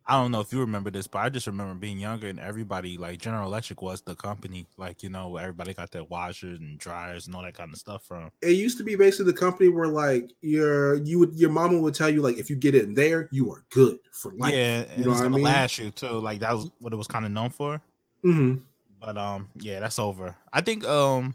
I 0.06 0.20
don't 0.20 0.32
know 0.32 0.40
if 0.40 0.52
you 0.52 0.58
remember 0.60 0.90
this, 0.90 1.06
but 1.06 1.20
I 1.20 1.28
just 1.28 1.46
remember 1.46 1.74
being 1.74 1.98
younger 1.98 2.26
and 2.26 2.40
everybody 2.40 2.98
like 2.98 3.20
General 3.20 3.46
Electric 3.46 3.80
was 3.82 4.02
the 4.02 4.16
company, 4.16 4.66
like 4.76 5.02
you 5.02 5.08
know, 5.08 5.36
everybody 5.36 5.74
got 5.74 5.92
their 5.92 6.02
washers 6.04 6.58
and 6.58 6.76
dryers 6.78 7.26
and 7.26 7.36
all 7.36 7.42
that 7.42 7.54
kind 7.54 7.72
of 7.72 7.78
stuff 7.78 8.02
from. 8.04 8.30
it 8.40 8.50
used 8.50 8.78
to 8.78 8.84
be 8.84 8.96
basically 8.96 9.30
the 9.30 9.38
company 9.38 9.68
where 9.68 9.86
like 9.86 10.32
your 10.40 10.96
you 10.96 11.20
would 11.20 11.34
your 11.34 11.50
mama 11.50 11.78
would 11.78 11.94
tell 11.94 12.08
you 12.08 12.20
like 12.20 12.36
if 12.36 12.50
you 12.50 12.56
get 12.56 12.74
in 12.74 12.94
there, 12.94 13.28
you 13.30 13.50
are 13.52 13.64
good 13.70 13.98
for 14.10 14.32
life. 14.32 14.52
yeah, 14.52 14.80
and 14.82 14.98
you 14.98 15.04
know 15.04 15.10
it's 15.12 15.20
what 15.20 15.26
I 15.26 15.28
gonna 15.28 15.36
mean? 15.36 15.44
last 15.44 15.78
you 15.78 15.90
too. 15.92 16.18
Like 16.18 16.40
that 16.40 16.52
was 16.52 16.68
what 16.80 16.92
it 16.92 16.96
was 16.96 17.06
kind 17.06 17.24
of 17.24 17.30
known 17.30 17.50
for. 17.50 17.80
Mhm. 18.24 18.60
But 19.00 19.16
um, 19.16 19.48
yeah, 19.56 19.80
that's 19.80 19.98
over. 19.98 20.34
I 20.52 20.60
think 20.62 20.84
um, 20.84 21.34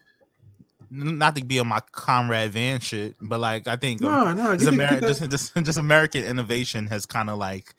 not 0.89 1.35
to 1.35 1.43
be 1.43 1.59
on 1.59 1.67
my 1.67 1.81
Conrad 1.91 2.51
Van 2.51 2.79
shit, 2.79 3.15
but 3.21 3.39
like 3.39 3.67
I 3.67 3.75
think 3.75 4.01
um, 4.03 4.37
No, 4.37 4.43
no, 4.43 4.57
just, 4.57 4.71
Ameri- 4.71 5.01
just, 5.01 5.29
just, 5.29 5.55
just 5.55 5.77
American 5.77 6.23
innovation 6.23 6.87
has 6.87 7.05
kind 7.05 7.29
of 7.29 7.37
like 7.37 7.73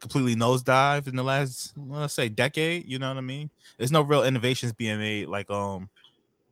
completely 0.00 0.34
nosedived 0.34 1.06
in 1.06 1.16
the 1.16 1.22
last 1.22 1.72
let's 1.76 2.14
say 2.14 2.28
decade. 2.28 2.88
You 2.88 2.98
know 2.98 3.08
what 3.08 3.18
I 3.18 3.22
mean? 3.22 3.50
There's 3.78 3.92
no 3.92 4.00
real 4.02 4.24
innovations 4.24 4.72
being 4.72 4.98
made 4.98 5.28
like 5.28 5.50
um 5.50 5.88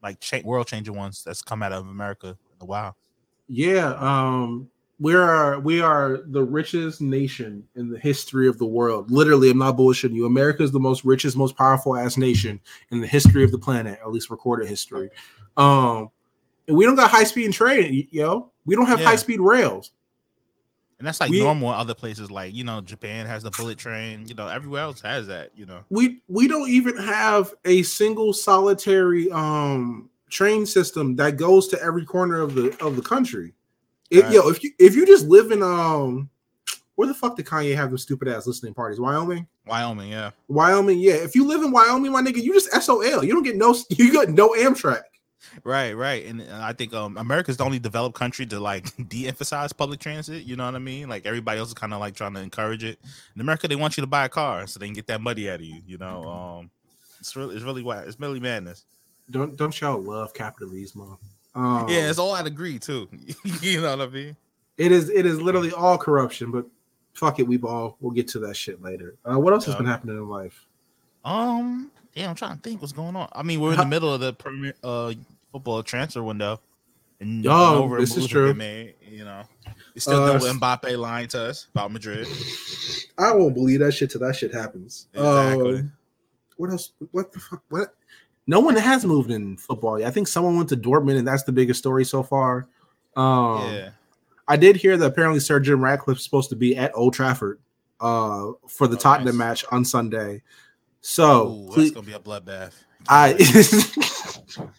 like 0.02 0.20
cha- 0.20 0.42
world 0.44 0.66
changing 0.66 0.94
ones 0.94 1.22
that's 1.24 1.42
come 1.42 1.62
out 1.62 1.72
of 1.72 1.88
America 1.88 2.28
in 2.28 2.62
a 2.62 2.64
while. 2.64 2.96
Yeah, 3.48 3.94
um, 3.94 4.68
we 5.00 5.14
are 5.14 5.58
we 5.60 5.80
are 5.80 6.18
the 6.26 6.42
richest 6.42 7.00
nation 7.00 7.66
in 7.76 7.88
the 7.88 7.98
history 7.98 8.46
of 8.48 8.58
the 8.58 8.66
world. 8.66 9.10
Literally, 9.10 9.50
I'm 9.50 9.58
not 9.58 9.76
bullshitting 9.76 10.14
you. 10.14 10.26
America 10.26 10.62
is 10.62 10.70
the 10.70 10.80
most 10.80 11.04
richest, 11.04 11.36
most 11.36 11.56
powerful 11.56 11.96
ass 11.96 12.16
nation 12.16 12.60
in 12.90 13.00
the 13.00 13.06
history 13.06 13.42
of 13.42 13.50
the 13.50 13.58
planet, 13.58 13.98
at 14.02 14.10
least 14.12 14.28
recorded 14.30 14.68
history. 14.68 15.08
Um, 15.56 16.10
and 16.66 16.76
we 16.76 16.84
don't 16.84 16.96
got 16.96 17.10
high 17.10 17.24
speed 17.24 17.52
train, 17.52 18.06
yo. 18.10 18.50
We 18.66 18.76
don't 18.76 18.86
have 18.86 19.00
Yeah. 19.00 19.06
high 19.06 19.16
speed 19.16 19.40
rails. 19.40 19.92
And 20.98 21.06
that's 21.06 21.20
like 21.20 21.30
We- 21.30 21.40
normal 21.40 21.68
other 21.68 21.94
places, 21.94 22.30
like 22.30 22.54
you 22.54 22.64
know, 22.64 22.80
Japan 22.80 23.26
has 23.26 23.42
the 23.42 23.50
bullet 23.50 23.78
train. 23.78 24.26
You 24.26 24.34
know, 24.34 24.48
everywhere 24.48 24.82
else 24.82 25.00
has 25.02 25.26
that. 25.28 25.50
You 25.56 25.66
know, 25.66 25.80
We 25.90 26.20
we 26.28 26.48
don't 26.48 26.68
even 26.68 26.96
have 26.96 27.54
a 27.64 27.82
single 27.84 28.32
solitary 28.32 29.30
um 29.30 30.10
train 30.30 30.66
system 30.66 31.16
that 31.16 31.36
goes 31.36 31.68
to 31.68 31.82
every 31.82 32.04
corner 32.04 32.40
of 32.40 32.54
the 32.54 32.76
of 32.84 32.96
the 32.96 33.02
country. 33.02 33.54
It, 34.10 34.24
Right. 34.24 34.32
Yo, 34.32 34.48
if 34.48 34.62
you 34.64 34.72
if 34.78 34.96
you 34.96 35.06
just 35.06 35.26
live 35.26 35.52
in 35.52 35.62
um 35.62 36.28
where 36.96 37.06
the 37.06 37.14
fuck 37.14 37.36
did 37.36 37.46
Kanye 37.46 37.76
have 37.76 37.90
those 37.90 38.02
stupid 38.02 38.26
ass 38.26 38.44
listening 38.48 38.74
parties? 38.74 38.98
Wyoming? 38.98 39.46
Wyoming, 39.66 40.10
yeah. 40.10 40.30
Wyoming, 40.48 40.98
yeah. 40.98 41.12
If 41.14 41.36
you 41.36 41.46
live 41.46 41.62
in 41.62 41.70
Wyoming, 41.70 42.10
my 42.10 42.20
nigga, 42.22 42.42
you 42.42 42.52
just 42.52 42.72
SOL. 42.82 43.22
You 43.22 43.32
don't 43.34 43.44
get 43.44 43.56
no 43.56 43.76
you 43.90 44.12
got 44.12 44.30
no 44.30 44.48
Amtrak. 44.50 45.02
Right, 45.64 45.92
right, 45.92 46.26
and 46.26 46.42
I 46.42 46.72
think 46.72 46.92
um, 46.92 47.16
America's 47.16 47.56
the 47.56 47.64
only 47.64 47.78
developed 47.78 48.16
country 48.16 48.44
to 48.46 48.60
like 48.60 48.86
de-emphasize 49.08 49.72
public 49.72 50.00
transit. 50.00 50.44
You 50.44 50.56
know 50.56 50.64
what 50.64 50.74
I 50.74 50.78
mean? 50.78 51.08
Like 51.08 51.26
everybody 51.26 51.58
else 51.58 51.68
is 51.68 51.74
kind 51.74 51.94
of 51.94 52.00
like 52.00 52.14
trying 52.14 52.34
to 52.34 52.40
encourage 52.40 52.84
it. 52.84 52.98
In 53.34 53.40
America, 53.40 53.68
they 53.68 53.76
want 53.76 53.96
you 53.96 54.00
to 54.02 54.06
buy 54.06 54.24
a 54.24 54.28
car 54.28 54.66
so 54.66 54.78
they 54.78 54.86
can 54.86 54.94
get 54.94 55.06
that 55.06 55.20
money 55.20 55.48
out 55.48 55.56
of 55.56 55.66
you. 55.66 55.80
You 55.86 55.98
know, 55.98 56.24
um, 56.24 56.70
it's 57.20 57.36
really, 57.36 57.54
it's 57.54 57.64
really 57.64 57.82
why 57.82 58.00
it's 58.00 58.18
really 58.18 58.40
madness. 58.40 58.84
Don't 59.30 59.56
don't 59.56 59.80
y'all 59.80 60.00
love 60.00 60.34
capitalism? 60.34 61.18
Um, 61.54 61.88
yeah, 61.88 62.08
it's 62.08 62.18
all 62.18 62.32
I'd 62.32 62.46
agree 62.46 62.78
too. 62.78 63.08
you 63.62 63.80
know 63.80 63.96
what 63.96 64.08
I 64.08 64.10
mean? 64.10 64.36
it 64.78 64.92
is 64.92 65.10
it 65.10 65.26
is 65.26 65.40
literally 65.40 65.72
all 65.72 65.98
corruption, 65.98 66.50
but 66.50 66.64
fuck 67.12 67.40
it, 67.40 67.46
we 67.46 67.58
all 67.58 67.96
we'll 68.00 68.12
get 68.12 68.28
to 68.28 68.38
that 68.38 68.56
shit 68.56 68.80
later. 68.80 69.16
Uh, 69.28 69.38
what 69.38 69.52
else 69.52 69.66
has 69.66 69.74
been 69.74 69.86
happening 69.86 70.16
in 70.16 70.28
life? 70.28 70.66
Um, 71.24 71.90
yeah, 72.18 72.28
I'm 72.28 72.34
trying 72.34 72.56
to 72.56 72.62
think 72.62 72.80
what's 72.80 72.92
going 72.92 73.16
on. 73.16 73.28
I 73.32 73.42
mean, 73.42 73.60
we're 73.60 73.72
in 73.72 73.78
the 73.78 73.84
middle 73.86 74.12
of 74.12 74.20
the 74.20 74.32
premier 74.32 74.74
uh 74.82 75.12
football 75.52 75.82
transfer 75.82 76.22
window, 76.22 76.60
and 77.20 77.46
Oh, 77.46 77.80
no 77.80 77.84
real 77.86 78.00
this 78.00 78.16
is 78.16 78.26
true. 78.26 78.52
made, 78.54 78.94
you 79.00 79.24
know, 79.24 79.42
it's 79.94 80.04
still 80.04 80.22
Uh, 80.24 80.32
know 80.38 80.38
Mbappe 80.54 80.98
lying 80.98 81.28
to 81.28 81.40
us 81.42 81.66
about 81.74 81.92
Madrid. 81.92 82.26
I 83.18 83.32
won't 83.32 83.54
believe 83.54 83.80
that 83.80 83.92
shit 83.92 84.10
till 84.10 84.20
that 84.20 84.36
shit 84.36 84.52
happens. 84.54 85.06
Exactly. 85.14 85.78
Um, 85.80 85.92
what 86.56 86.70
else? 86.70 86.92
What 87.12 87.32
the 87.32 87.38
fuck? 87.40 87.62
What? 87.68 87.94
No 88.46 88.60
one 88.60 88.76
has 88.76 89.04
moved 89.04 89.30
in 89.30 89.56
football. 89.58 89.98
yet. 90.00 90.08
I 90.08 90.10
think 90.10 90.26
someone 90.26 90.56
went 90.56 90.70
to 90.70 90.76
Dortmund, 90.76 91.18
and 91.18 91.28
that's 91.28 91.42
the 91.44 91.52
biggest 91.52 91.78
story 91.78 92.04
so 92.04 92.22
far. 92.22 92.66
Um, 93.16 93.62
yeah. 93.74 93.90
I 94.48 94.56
did 94.56 94.76
hear 94.76 94.96
that 94.96 95.04
apparently 95.04 95.40
Sir 95.40 95.60
Jim 95.60 95.82
Ratcliffe's 95.84 96.24
supposed 96.24 96.48
to 96.50 96.56
be 96.56 96.74
at 96.76 96.90
Old 96.94 97.12
Trafford 97.12 97.58
uh, 98.00 98.52
for 98.66 98.86
the 98.88 98.96
Oh, 98.96 98.98
Tottenham 99.00 99.36
nice. 99.36 99.62
match 99.62 99.64
on 99.70 99.84
Sunday. 99.84 100.42
So 101.00 101.48
Ooh, 101.48 101.72
that's 101.76 101.90
gonna 101.90 102.06
be 102.06 102.12
a 102.12 102.18
bloodbath. 102.18 102.72
I 103.08 103.34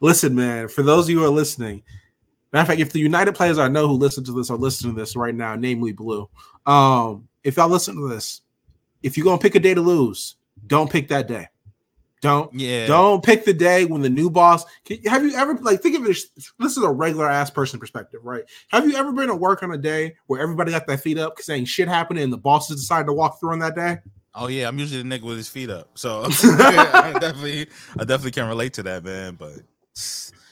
listen, 0.00 0.34
man. 0.34 0.68
For 0.68 0.82
those 0.82 1.06
of 1.06 1.10
you 1.10 1.20
who 1.20 1.24
are 1.24 1.30
listening, 1.30 1.82
matter 2.52 2.62
of 2.62 2.68
fact, 2.68 2.80
if 2.80 2.92
the 2.92 2.98
United 2.98 3.34
players 3.34 3.58
I 3.58 3.68
know 3.68 3.88
who 3.88 3.94
listen 3.94 4.24
to 4.24 4.32
this 4.32 4.50
are 4.50 4.56
listening 4.56 4.94
to 4.94 5.00
this 5.00 5.16
right 5.16 5.34
now, 5.34 5.54
namely 5.54 5.92
Blue, 5.92 6.28
um, 6.66 7.28
if 7.44 7.56
y'all 7.56 7.68
listen 7.68 7.96
to 7.96 8.08
this, 8.08 8.42
if 9.02 9.16
you're 9.16 9.24
gonna 9.24 9.38
pick 9.38 9.54
a 9.54 9.60
day 9.60 9.74
to 9.74 9.80
lose, 9.80 10.36
don't 10.66 10.90
pick 10.90 11.08
that 11.08 11.28
day. 11.28 11.48
Don't 12.20 12.52
Yeah. 12.52 12.86
don't 12.88 13.22
pick 13.22 13.44
the 13.44 13.52
day 13.52 13.84
when 13.84 14.02
the 14.02 14.10
new 14.10 14.28
boss. 14.30 14.64
Can- 14.84 15.02
Have 15.04 15.24
you 15.24 15.34
ever 15.36 15.54
like 15.54 15.80
think 15.80 15.96
of 15.96 16.04
it? 16.04 16.16
This 16.58 16.76
is 16.76 16.82
a 16.82 16.90
regular 16.90 17.28
ass 17.28 17.50
person 17.50 17.78
perspective, 17.78 18.20
right? 18.24 18.42
Have 18.68 18.86
you 18.88 18.96
ever 18.96 19.12
been 19.12 19.28
to 19.28 19.36
work 19.36 19.62
on 19.62 19.72
a 19.72 19.78
day 19.78 20.16
where 20.26 20.40
everybody 20.40 20.72
got 20.72 20.86
their 20.86 20.98
feet 20.98 21.16
up 21.18 21.36
because 21.36 21.48
ain't 21.48 21.68
shit 21.68 21.86
happening 21.88 22.24
and 22.24 22.32
the 22.32 22.36
bosses 22.38 22.80
decided 22.80 23.06
to 23.06 23.12
walk 23.12 23.38
through 23.38 23.52
on 23.52 23.60
that 23.60 23.76
day? 23.76 23.98
Oh 24.34 24.48
yeah, 24.48 24.66
I'm 24.68 24.78
usually 24.78 25.02
the 25.02 25.08
nigga 25.08 25.22
with 25.22 25.36
his 25.36 25.48
feet 25.48 25.70
up. 25.70 25.90
So 25.96 26.22
I 26.42 27.16
definitely, 27.20 27.68
I 27.98 28.04
definitely 28.04 28.32
can 28.32 28.48
relate 28.48 28.72
to 28.74 28.82
that, 28.84 29.04
man. 29.04 29.36
But 29.36 29.54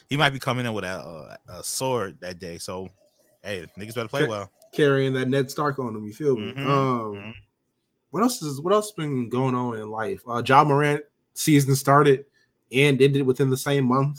he 0.08 0.16
might 0.16 0.30
be 0.30 0.38
coming 0.38 0.66
in 0.66 0.72
with 0.72 0.84
a, 0.84 1.38
a, 1.48 1.52
a 1.58 1.64
sword 1.64 2.18
that 2.20 2.38
day. 2.38 2.58
So 2.58 2.88
hey, 3.42 3.66
niggas 3.78 3.94
better 3.94 4.08
play 4.08 4.26
well. 4.26 4.50
Carrying 4.72 5.14
that 5.14 5.28
Ned 5.28 5.50
Stark 5.50 5.78
on 5.78 5.96
him, 5.96 6.04
you 6.04 6.12
feel 6.12 6.36
me? 6.36 6.52
Mhm, 6.52 6.66
Um, 6.66 7.14
mhm. 7.16 7.34
what 8.10 8.22
else 8.22 8.42
is 8.42 8.60
what 8.60 8.72
else 8.72 8.92
been 8.92 9.28
going 9.28 9.54
on 9.54 9.78
in 9.78 9.88
life? 9.90 10.22
Uh 10.28 10.42
Ja 10.46 10.64
Morant 10.64 11.02
season 11.36 11.74
started 11.76 12.24
and 12.72 13.00
ended 13.00 13.26
within 13.26 13.50
the 13.50 13.56
same 13.56 13.84
month. 13.86 14.18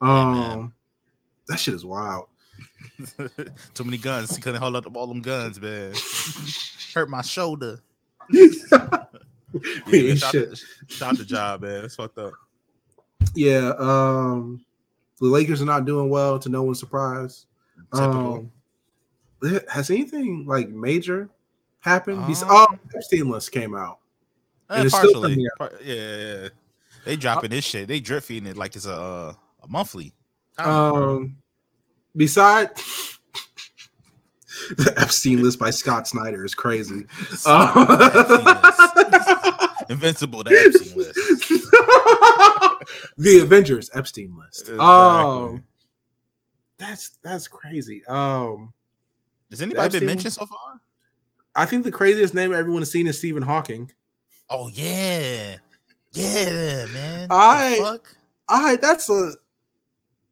man. 0.00 0.10
Um 0.10 0.74
that 1.48 1.58
shit 1.58 1.74
is 1.74 1.84
wild. 1.84 2.26
Too 3.74 3.84
many 3.84 3.98
guns. 3.98 4.34
He 4.36 4.42
couldn't 4.42 4.60
hold 4.60 4.76
up 4.76 4.96
all 4.96 5.06
them 5.06 5.22
guns, 5.22 5.60
man. 5.60 5.92
Hurt 6.94 7.10
my 7.10 7.22
shoulder. 7.22 7.80
Yeah, 9.88 10.10
ain't 10.10 10.18
shout, 10.20 10.30
shit. 10.30 10.62
shout 10.86 11.18
the 11.18 11.24
job, 11.24 11.62
man. 11.62 11.84
It's 11.84 11.96
fucked 11.96 12.18
up. 12.18 12.34
Yeah, 13.34 13.72
um 13.78 14.64
the 15.20 15.26
Lakers 15.26 15.60
are 15.60 15.66
not 15.66 15.84
doing 15.84 16.08
well 16.08 16.38
to 16.38 16.48
no 16.48 16.62
one's 16.62 16.80
surprise. 16.80 17.46
Um, 17.92 18.50
has 19.68 19.90
anything 19.90 20.46
like 20.46 20.68
major 20.68 21.28
happened? 21.80 22.24
Um, 22.24 22.34
oh, 22.44 22.66
Epstein 22.94 23.28
list 23.28 23.52
came 23.52 23.74
out. 23.74 23.99
Eh, 24.70 24.76
and 24.76 24.86
it's 24.86 24.96
still 24.96 25.12
partially. 25.12 25.34
coming 25.34 25.48
Par- 25.58 25.72
yeah, 25.82 25.94
yeah, 25.94 26.42
yeah. 26.42 26.48
They 27.04 27.16
dropping 27.16 27.50
this 27.50 27.64
shit. 27.64 27.88
They 27.88 27.98
drip 27.98 28.22
feeding 28.22 28.48
it 28.48 28.56
like 28.56 28.76
it's 28.76 28.86
a 28.86 28.94
uh, 28.94 29.32
a 29.62 29.68
monthly. 29.68 30.12
Um, 30.58 31.36
beside 32.14 32.70
the 34.76 34.94
Epstein 34.96 35.42
list 35.42 35.58
by 35.58 35.70
Scott 35.70 36.06
Snyder 36.06 36.44
is 36.44 36.54
crazy. 36.54 37.04
Uh, 37.46 39.68
Invincible, 39.88 40.44
the 40.44 40.52
Epstein 40.52 40.96
list. 40.96 41.14
the 43.18 43.40
Avengers 43.42 43.90
Epstein 43.94 44.36
list. 44.38 44.68
Exactly. 44.68 44.78
Um, 44.78 45.64
that's 46.78 47.18
that's 47.22 47.48
crazy. 47.48 48.04
Um, 48.06 48.72
Has 49.50 49.62
anybody 49.62 49.98
been 49.98 50.06
mentioned 50.06 50.34
so 50.34 50.46
far? 50.46 50.80
I 51.56 51.66
think 51.66 51.82
the 51.82 51.90
craziest 51.90 52.34
name 52.34 52.54
everyone 52.54 52.82
has 52.82 52.92
seen 52.92 53.08
is 53.08 53.18
Stephen 53.18 53.42
Hawking. 53.42 53.90
Oh 54.50 54.68
yeah, 54.74 55.56
yeah, 56.12 56.86
man. 56.92 57.26
I- 57.30 57.78
fuck? 57.80 58.16
I 58.48 58.76
that's 58.76 59.08
a. 59.08 59.32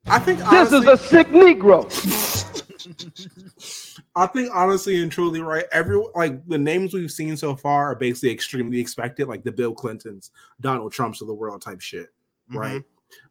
I 0.06 0.18
think 0.18 0.40
This 0.50 0.72
is 0.72 0.86
a 0.86 0.96
sick 0.96 1.28
Negro. 1.28 1.86
I 4.16 4.26
think 4.26 4.50
honestly 4.52 5.00
and 5.02 5.12
truly, 5.12 5.40
right? 5.40 5.64
Every 5.70 6.02
like 6.14 6.46
the 6.48 6.58
names 6.58 6.94
we've 6.94 7.10
seen 7.10 7.36
so 7.36 7.54
far 7.54 7.92
are 7.92 7.94
basically 7.94 8.30
extremely 8.30 8.80
expected, 8.80 9.28
like 9.28 9.44
the 9.44 9.52
Bill 9.52 9.72
Clintons, 9.72 10.30
Donald 10.60 10.92
Trumps 10.92 11.20
of 11.20 11.28
the 11.28 11.34
world 11.34 11.62
type 11.62 11.80
shit, 11.80 12.08
mm-hmm. 12.50 12.58
right? 12.58 12.82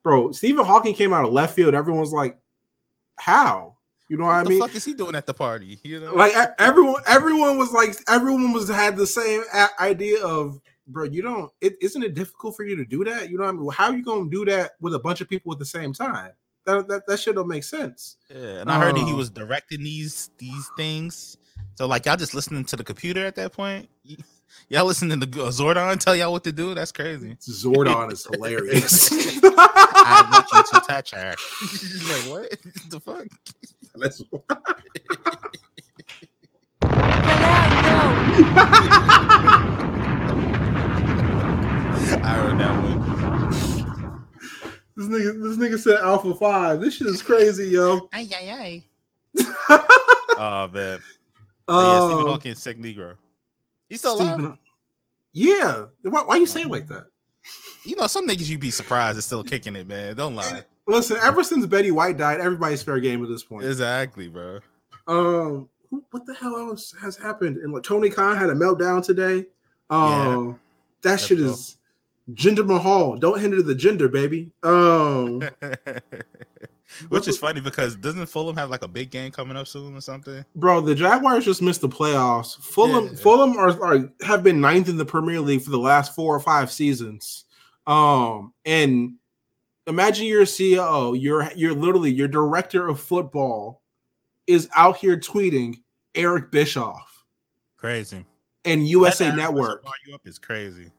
Bro, 0.04 0.32
Stephen 0.32 0.66
Hawking 0.66 0.94
came 0.94 1.14
out 1.14 1.26
of 1.26 1.34
left 1.34 1.56
field. 1.56 1.76
Everyone's 1.76 2.14
like, 2.14 2.38
"How?" 3.18 3.76
You 4.08 4.18
know 4.18 4.26
what, 4.26 4.32
What 4.32 4.40
I 4.40 4.44
the 4.44 4.50
mean? 4.52 4.60
fuck 4.62 4.76
is 4.76 4.86
he 4.86 4.94
doing 4.94 5.16
at 5.16 5.26
the 5.26 5.34
party? 5.34 5.80
You 5.84 6.00
know, 6.00 6.16
Like 6.16 6.34
everyone, 6.60 7.02
everyone 7.08 7.58
was 7.58 7.74
like, 7.74 7.98
everyone 8.08 8.54
was 8.54 8.70
had 8.70 8.96
the 8.96 9.06
same 9.06 9.44
a- 9.54 9.82
idea 9.82 10.24
of, 10.24 10.62
bro. 10.88 11.04
You 11.06 11.22
don't. 11.22 11.52
It 11.62 11.76
isn't 11.82 12.04
it 12.04 12.14
difficult 12.14 12.56
for 12.56 12.64
you 12.64 12.76
to 12.76 12.86
do 12.86 13.04
that? 13.06 13.30
You 13.30 13.38
know 13.38 13.44
what 13.46 13.50
I 13.56 13.58
mean? 13.58 13.70
How 13.72 13.86
are 13.92 13.96
you 13.96 14.04
gonna 14.04 14.30
do 14.30 14.46
that 14.46 14.72
with 14.82 14.94
a 14.96 15.00
bunch 15.00 15.22
of 15.22 15.30
people 15.30 15.52
at 15.54 15.60
the 15.60 15.66
same 15.66 15.94
time? 15.94 16.32
That 16.66 16.88
that, 16.88 17.08
that 17.08 17.20
shit 17.20 17.36
don't 17.36 17.48
make 17.48 17.64
sense. 17.64 18.18
yeah. 18.30 18.60
And 18.62 18.72
I 18.72 18.80
heard 18.80 18.96
that 18.96 19.06
he 19.06 19.14
Oh. 19.14 19.18
was 19.18 19.30
directing 19.30 19.84
these 19.84 20.30
these 20.38 20.70
things. 20.78 21.38
So 21.76 21.86
like 21.88 22.06
y'all 22.06 22.18
just 22.18 22.34
listening 22.34 22.66
to 22.66 22.76
the 22.76 22.84
computer 22.84 23.26
at 23.26 23.36
that 23.36 23.54
point. 23.54 23.90
Y'all 24.70 24.86
listening 24.86 25.20
to 25.20 25.28
Zordon 25.28 26.00
tell 26.00 26.16
y'all 26.16 26.32
what 26.32 26.44
to 26.46 26.54
do? 26.54 26.74
That's 26.74 26.92
crazy. 26.94 27.36
Zordon 27.42 28.12
is 28.14 28.26
hilarious. 28.32 29.10
I 29.44 30.30
want 30.32 30.48
you 30.74 30.80
to 30.80 30.86
touch 30.88 31.12
her. 31.12 31.36
She's 31.70 32.10
like 32.10 32.32
what 32.32 32.58
the 32.90 33.00
fuck? 33.02 33.28
That's 33.96 34.24
I 42.14 42.36
heard 42.36 42.60
that 42.60 42.84
one. 42.84 44.24
This 44.96 45.06
nigga, 45.08 45.44
this 45.44 45.58
nigga 45.58 45.78
said 45.80 46.00
Alpha 46.00 46.34
Five. 46.36 46.82
This 46.82 46.96
shit 46.96 47.08
is 47.08 47.22
crazy, 47.22 47.70
yo. 47.70 48.10
Ay, 48.14 48.28
ay, 48.36 48.84
ay. 49.38 49.84
Oh 50.40 50.68
man. 50.72 51.00
yeah, 51.68 52.00
Stephen 52.00 52.18
Um, 52.24 52.28
Hawking, 52.28 52.54
sick 52.56 52.78
Negro. 52.80 53.16
He's 53.90 54.00
still 54.02 54.22
alive. 54.22 54.58
Yeah. 55.34 55.86
Why, 56.04 56.24
why 56.24 56.36
you 56.36 56.46
saying 56.46 56.70
like 56.70 56.88
that? 56.90 57.08
You 57.84 57.96
know, 57.96 58.06
some 58.08 58.28
niggas 58.28 58.48
you'd 58.48 58.60
be 58.60 58.70
surprised 58.70 59.18
is 59.18 59.26
still 59.26 59.44
kicking 59.44 59.76
it, 59.76 59.88
man. 59.88 60.16
Don't 60.16 60.36
lie. 60.36 60.62
Listen, 60.88 61.18
ever 61.24 61.44
since 61.44 61.66
Betty 61.66 61.90
White 61.90 62.18
died, 62.18 62.40
everybody's 62.40 62.84
fair 62.84 63.00
game 63.00 63.24
at 63.24 63.30
this 63.30 63.44
point. 63.44 63.66
Exactly, 63.66 64.28
bro. 64.28 64.60
Um, 65.08 65.70
what 66.12 66.26
the 66.28 66.36
hell 66.36 66.56
else 66.56 66.94
has 67.02 67.18
happened? 67.18 67.58
And 67.58 67.74
like 67.74 67.84
Tony 67.84 68.10
Khan 68.12 68.38
had 68.38 68.50
a 68.52 68.54
meltdown 68.56 69.04
today. 69.04 69.46
Um, 69.90 70.60
that 71.02 71.20
shit 71.20 71.40
cool. 71.40 71.50
is 71.50 71.78
Jinder 72.34 72.66
Mahal. 72.66 73.18
Don't 73.18 73.40
hinder 73.40 73.62
the 73.62 73.76
gender, 73.76 74.10
baby. 74.10 74.52
Um, 74.64 75.42
Which 77.10 77.28
is 77.28 77.38
funny 77.38 77.60
because 77.62 77.96
doesn't 77.96 78.26
Fulham 78.28 78.56
have 78.56 78.70
like 78.70 78.82
a 78.82 78.88
big 78.88 79.12
game 79.12 79.32
coming 79.32 79.58
up 79.58 79.68
soon 79.68 79.96
or 79.96 80.02
something? 80.02 80.44
bro, 80.56 80.82
the 80.82 80.96
Jaguars 80.96 81.46
just 81.46 81.62
missed 81.62 81.82
the 81.82 81.90
playoffs. 81.90 82.58
Fulham, 82.62 83.08
Yeah. 83.08 83.16
Fulham 83.16 83.58
are, 83.58 83.82
are 83.84 84.10
have 84.24 84.42
been 84.44 84.62
ninth 84.62 84.88
in 84.90 84.98
the 84.98 85.06
Premier 85.06 85.40
League 85.42 85.62
for 85.62 85.70
the 85.70 85.78
last 85.80 86.16
four 86.16 86.34
or 86.36 86.40
five 86.40 86.72
seasons. 86.72 87.44
Um, 87.86 88.54
and 88.66 89.16
imagine 89.86 90.26
you're 90.28 90.42
a 90.42 90.46
CEO, 90.46 91.20
you're 91.20 91.50
you're 91.56 91.74
literally 91.76 92.12
your 92.12 92.28
director 92.30 92.88
of 92.88 93.00
football 93.00 93.82
is 94.48 94.70
out 94.76 94.98
here 94.98 95.18
tweeting 95.18 95.76
Eric 96.16 96.52
Bischoff 96.52 97.26
Crazy. 97.76 98.26
and 98.64 98.88
USA 98.88 99.36
Network. 99.36 99.86
you 100.08 100.16
up 100.16 100.22
is 100.26 100.40
crazy. 100.40 100.90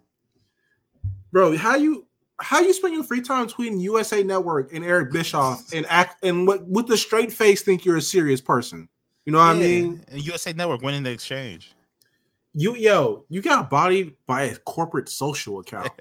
Bro, 1.33 1.57
how 1.57 1.77
you 1.77 2.07
how 2.41 2.61
you 2.61 2.73
spend 2.73 2.95
your 2.95 3.05
free 3.05 3.21
time 3.21 3.49
tweeting 3.49 3.81
USA 3.81 4.23
Network 4.23 4.73
and 4.73 4.85
Eric 4.85 5.13
Bischoff 5.13 5.65
and 5.73 5.87
act 5.89 6.25
and 6.25 6.47
what 6.47 6.67
with 6.67 6.87
the 6.87 6.97
straight 6.97 7.33
face 7.33 7.63
think 7.63 7.85
you're 7.85 7.97
a 7.97 8.03
serious 8.03 8.41
person? 8.41 8.89
You 9.25 9.33
know 9.33 9.39
what 9.39 9.57
I 9.57 9.59
mean? 9.59 10.05
and 10.09 10.25
USA 10.25 10.53
Network 10.53 10.83
winning 10.83 11.03
the 11.03 11.11
exchange. 11.11 11.75
You 12.55 12.75
yo, 12.75 13.25
you 13.29 13.43
got 13.43 13.69
bodied 13.69 14.17
by 14.27 14.45
a 14.45 14.57
corporate 14.57 15.09
social 15.09 15.61
account. 15.61 15.93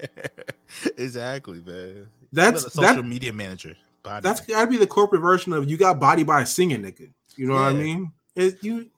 exactly, 0.98 1.62
man. 1.66 2.08
That's 2.32 2.66
a 2.66 2.70
social 2.70 2.96
that, 2.96 3.06
media 3.06 3.34
manager. 3.34 3.76
Body. 4.04 4.24
that's 4.24 4.42
gotta 4.42 4.68
be 4.68 4.78
the 4.78 4.88
corporate 4.88 5.22
version 5.22 5.52
of 5.52 5.70
you 5.70 5.76
got 5.76 6.00
bodied 6.00 6.28
by 6.28 6.42
a 6.42 6.46
singing 6.46 6.84
nigga. 6.84 7.10
You 7.36 7.48
know 7.48 7.56
what 7.56 7.64
I 7.64 7.74
mean? 7.74 8.12
It, 8.36 8.64
you 8.64 8.90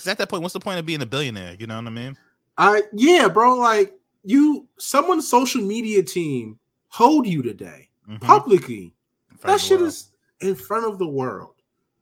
because 0.00 0.08
at 0.08 0.18
that 0.18 0.28
point, 0.28 0.42
what's 0.42 0.54
the 0.54 0.60
point 0.60 0.78
of 0.78 0.86
being 0.86 1.02
a 1.02 1.06
billionaire? 1.06 1.56
You 1.58 1.66
know 1.66 1.76
what 1.76 1.86
I 1.86 1.90
mean? 1.90 2.16
I 2.56 2.82
yeah, 2.92 3.28
bro, 3.28 3.54
like 3.54 3.92
you 4.22 4.68
someone's 4.78 5.28
social 5.28 5.62
media 5.62 6.02
team 6.02 6.58
hold 6.88 7.26
you 7.26 7.42
today 7.42 7.88
Mhm. 8.08 8.20
publicly. 8.20 8.94
That 9.42 9.60
shit 9.60 9.78
world. 9.78 9.88
is 9.88 10.10
in 10.40 10.54
front 10.54 10.84
of 10.86 10.98
the 10.98 11.06
world. 11.06 11.54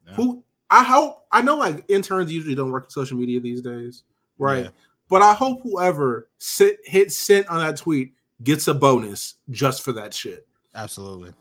Yeah. 0.06 0.14
Who 0.14 0.44
I 0.70 0.82
hope 0.82 1.24
I 1.32 1.42
know 1.42 1.56
like 1.56 1.84
interns 1.88 2.32
usually 2.32 2.54
don't 2.54 2.70
work 2.70 2.90
social 2.90 3.16
media 3.16 3.40
these 3.40 3.62
days, 3.62 4.04
right? 4.38 4.64
Yeah. 4.64 4.70
But 5.08 5.22
I 5.22 5.32
hope 5.34 5.62
whoever 5.62 6.28
sit 6.38 6.78
hit 6.84 7.12
sent 7.12 7.46
on 7.48 7.58
that 7.60 7.76
tweet 7.78 8.14
gets 8.42 8.68
a 8.68 8.74
bonus 8.74 9.34
just 9.50 9.82
for 9.82 9.92
that 9.92 10.12
shit. 10.14 10.46
absolutely. 10.74 11.32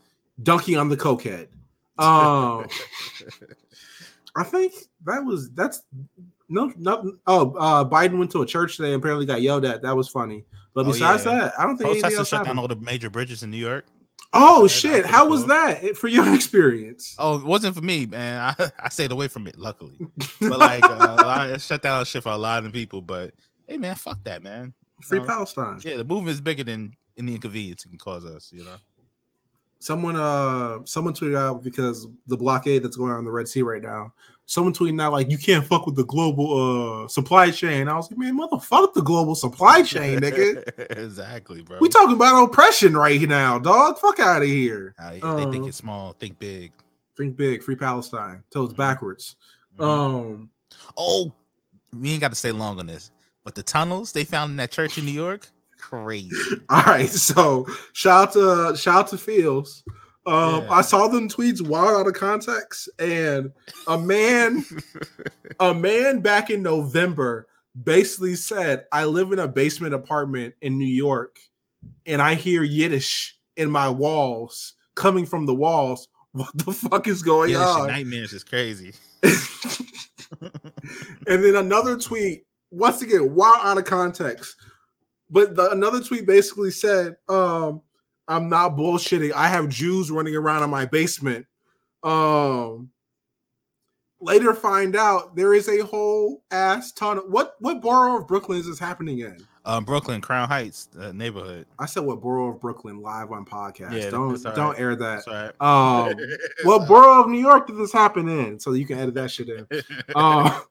Dunking 0.42 0.76
on 0.76 0.88
the 0.88 0.96
cokehead. 0.96 1.48
Um 1.98 2.66
I 4.36 4.44
think 4.44 4.72
that 5.04 5.24
was 5.24 5.50
that's 5.50 5.82
no 6.48 6.72
no 6.76 7.12
oh 7.26 7.54
uh 7.58 7.84
Biden 7.84 8.18
went 8.18 8.30
to 8.32 8.42
a 8.42 8.46
church 8.46 8.76
today 8.76 8.92
and 8.92 9.02
apparently 9.02 9.26
got 9.26 9.42
yelled 9.42 9.64
at. 9.64 9.82
That 9.82 9.96
was 9.96 10.08
funny. 10.08 10.44
But 10.74 10.86
Oh, 10.86 10.92
besides 10.92 11.24
yeah. 11.24 11.38
that, 11.38 11.52
I 11.58 11.64
don't 11.64 11.76
think 11.76 11.90
Protesters 11.90 12.18
else 12.20 12.28
shut 12.28 12.44
down 12.46 12.58
all 12.58 12.68
the 12.68 12.76
major 12.76 13.10
bridges 13.10 13.42
in 13.42 13.50
New 13.50 13.56
York. 13.58 13.86
Oh 14.34 14.66
shit! 14.68 15.06
How 15.06 15.26
was 15.26 15.40
cool. 15.40 15.48
that 15.48 15.96
for 15.96 16.08
your 16.08 16.34
experience? 16.34 17.14
Oh, 17.18 17.36
it 17.38 17.44
wasn't 17.44 17.74
for 17.74 17.80
me, 17.82 18.04
man. 18.06 18.54
I, 18.58 18.70
I 18.84 18.88
stayed 18.90 19.10
away 19.10 19.28
from 19.28 19.46
it, 19.46 19.58
luckily. 19.58 19.96
But 20.40 20.58
like, 20.58 20.82
uh, 20.84 21.56
shut 21.58 21.82
down 21.82 22.04
shit 22.04 22.22
for 22.22 22.32
a 22.32 22.36
lot 22.36 22.64
of 22.64 22.72
people. 22.72 23.00
But 23.00 23.32
hey, 23.66 23.78
man, 23.78 23.94
fuck 23.96 24.22
that, 24.24 24.42
man. 24.42 24.74
Free 25.02 25.20
Uh, 25.20 25.24
Palestine. 25.24 25.80
Yeah, 25.82 25.96
the 25.96 26.04
movement 26.04 26.34
is 26.34 26.40
bigger 26.40 26.62
than 26.64 26.94
any 27.16 27.34
inconvenience 27.34 27.84
it 27.84 27.88
can 27.88 27.98
cause 27.98 28.24
us. 28.26 28.50
You 28.52 28.64
know. 28.64 28.76
someone 29.80 30.16
uh 30.16 30.78
someone 30.84 31.14
tweeted 31.14 31.36
out 31.38 31.62
because 31.64 32.06
the 32.26 32.36
blockade 32.36 32.82
that's 32.82 32.96
going 32.96 33.12
on 33.12 33.20
in 33.20 33.24
the 33.24 33.30
Red 33.30 33.48
Sea 33.48 33.62
right 33.62 33.82
now. 33.82 34.12
Someone 34.50 34.72
tweeting 34.72 34.98
out 35.02 35.12
like 35.12 35.30
you 35.30 35.36
can't 35.36 35.62
fuck 35.62 35.84
with 35.84 35.94
the 35.94 36.06
global 36.06 37.04
uh 37.04 37.08
supply 37.08 37.50
chain. 37.50 37.86
I 37.86 37.94
was 37.96 38.10
like, 38.10 38.16
man, 38.18 38.38
motherfuck 38.38 38.94
the 38.94 39.02
global 39.02 39.34
supply 39.34 39.82
chain, 39.92 40.20
nigga. 40.20 40.96
exactly, 40.98 41.60
bro. 41.60 41.76
We 41.82 41.90
talking 41.90 42.16
about 42.16 42.44
oppression 42.44 42.96
right 42.96 43.20
now, 43.20 43.58
dog. 43.58 43.98
Fuck 43.98 44.20
out 44.20 44.40
of 44.40 44.48
here. 44.48 44.94
Uh, 44.98 45.10
they 45.10 45.20
think 45.50 45.64
Uh, 45.64 45.68
it's 45.68 45.76
small, 45.76 46.14
think 46.14 46.38
big. 46.38 46.72
Think 47.14 47.36
big, 47.36 47.62
free 47.62 47.76
Palestine. 47.76 48.42
Till 48.50 48.64
it's 48.64 48.72
backwards. 48.72 49.36
Mhm. 49.78 49.84
Um, 49.84 50.50
oh, 50.96 51.34
we 51.94 52.12
ain't 52.12 52.22
got 52.22 52.28
to 52.30 52.34
stay 52.34 52.50
long 52.52 52.78
on 52.80 52.86
this, 52.86 53.10
but 53.44 53.54
the 53.54 53.62
tunnels 53.62 54.12
they 54.12 54.24
found 54.24 54.52
in 54.52 54.56
that 54.56 54.70
church 54.70 54.96
in 54.96 55.04
New 55.04 55.12
York, 55.12 55.46
crazy. 55.78 56.30
all 56.70 56.82
right. 56.84 57.10
So 57.10 57.66
shout 57.92 58.28
out 58.28 58.32
to 58.72 58.76
shout 58.78 58.94
out 58.96 59.08
to 59.08 59.18
Fields. 59.18 59.84
Um, 60.26 60.64
Yeah. 60.64 60.70
I 60.72 60.82
saw 60.82 61.08
them 61.08 61.28
tweets 61.28 61.60
wild 61.66 62.00
out 62.00 62.06
of 62.06 62.14
context, 62.14 62.88
and 62.98 63.50
a 63.86 63.96
man, 63.98 64.64
a 65.60 65.72
man 65.74 66.20
back 66.20 66.50
in 66.50 66.62
November 66.62 67.46
basically 67.84 68.34
said, 68.34 68.84
"I 68.92 69.04
live 69.04 69.32
in 69.32 69.38
a 69.38 69.48
basement 69.48 69.94
apartment 69.94 70.54
in 70.60 70.76
New 70.78 70.84
York, 70.84 71.38
and 72.06 72.20
I 72.20 72.34
hear 72.34 72.62
Yiddish 72.62 73.36
in 73.56 73.70
my 73.70 73.88
walls 73.88 74.74
coming 74.94 75.24
from 75.24 75.46
the 75.46 75.54
walls. 75.54 76.08
What 76.32 76.50
the 76.54 76.72
fuck 76.72 77.06
is 77.08 77.22
going 77.22 77.50
Yeah, 77.50 77.66
on?" 77.66 77.86
nightmares 77.88 78.32
is 78.32 78.44
crazy. 78.44 78.92
and 81.26 81.42
then 81.44 81.56
another 81.56 81.96
tweet, 81.96 82.44
once 82.70 83.02
again, 83.02 83.34
wild 83.34 83.58
out 83.62 83.78
of 83.78 83.84
context. 83.84 84.56
But 85.30 85.56
the, 85.56 85.70
another 85.70 86.00
tweet 86.02 86.26
basically 86.26 86.70
said, 86.70 87.16
um, 87.28 87.82
I'm 88.28 88.48
not 88.48 88.76
bullshitting. 88.76 89.32
I 89.32 89.48
have 89.48 89.68
Jews 89.68 90.10
running 90.10 90.36
around 90.36 90.62
in 90.62 90.70
my 90.70 90.86
basement. 90.86 91.46
Um 92.02 92.90
later 94.20 94.52
find 94.52 94.96
out 94.96 95.36
there 95.36 95.54
is 95.54 95.68
a 95.68 95.84
whole 95.84 96.42
ass 96.50 96.92
ton 96.92 97.18
of 97.18 97.24
what 97.28 97.54
what 97.60 97.80
borough 97.80 98.18
of 98.18 98.26
Brooklyn 98.26 98.58
is 98.58 98.66
this 98.66 98.78
happening 98.78 99.20
in? 99.20 99.36
Um, 99.64 99.84
Brooklyn, 99.84 100.22
Crown 100.22 100.48
Heights 100.48 100.88
uh, 100.98 101.12
neighborhood. 101.12 101.66
I 101.78 101.84
said 101.84 102.02
what 102.02 102.22
borough 102.22 102.54
of 102.54 102.60
Brooklyn 102.60 103.02
live 103.02 103.30
on 103.32 103.44
podcast. 103.44 103.92
Yeah, 103.92 104.10
don't 104.10 104.42
don't 104.42 104.70
right. 104.70 104.78
air 104.78 104.96
that. 104.96 105.24
Sorry. 105.24 105.50
Um 105.60 106.14
what 106.64 106.88
borough 106.88 107.22
of 107.22 107.28
New 107.28 107.40
York 107.40 107.66
did 107.66 107.76
this 107.76 107.92
happen 107.92 108.28
in? 108.28 108.58
So 108.58 108.72
you 108.72 108.86
can 108.86 108.98
edit 108.98 109.14
that 109.14 109.30
shit 109.30 109.48
in. 109.48 109.66
Um, 110.14 110.62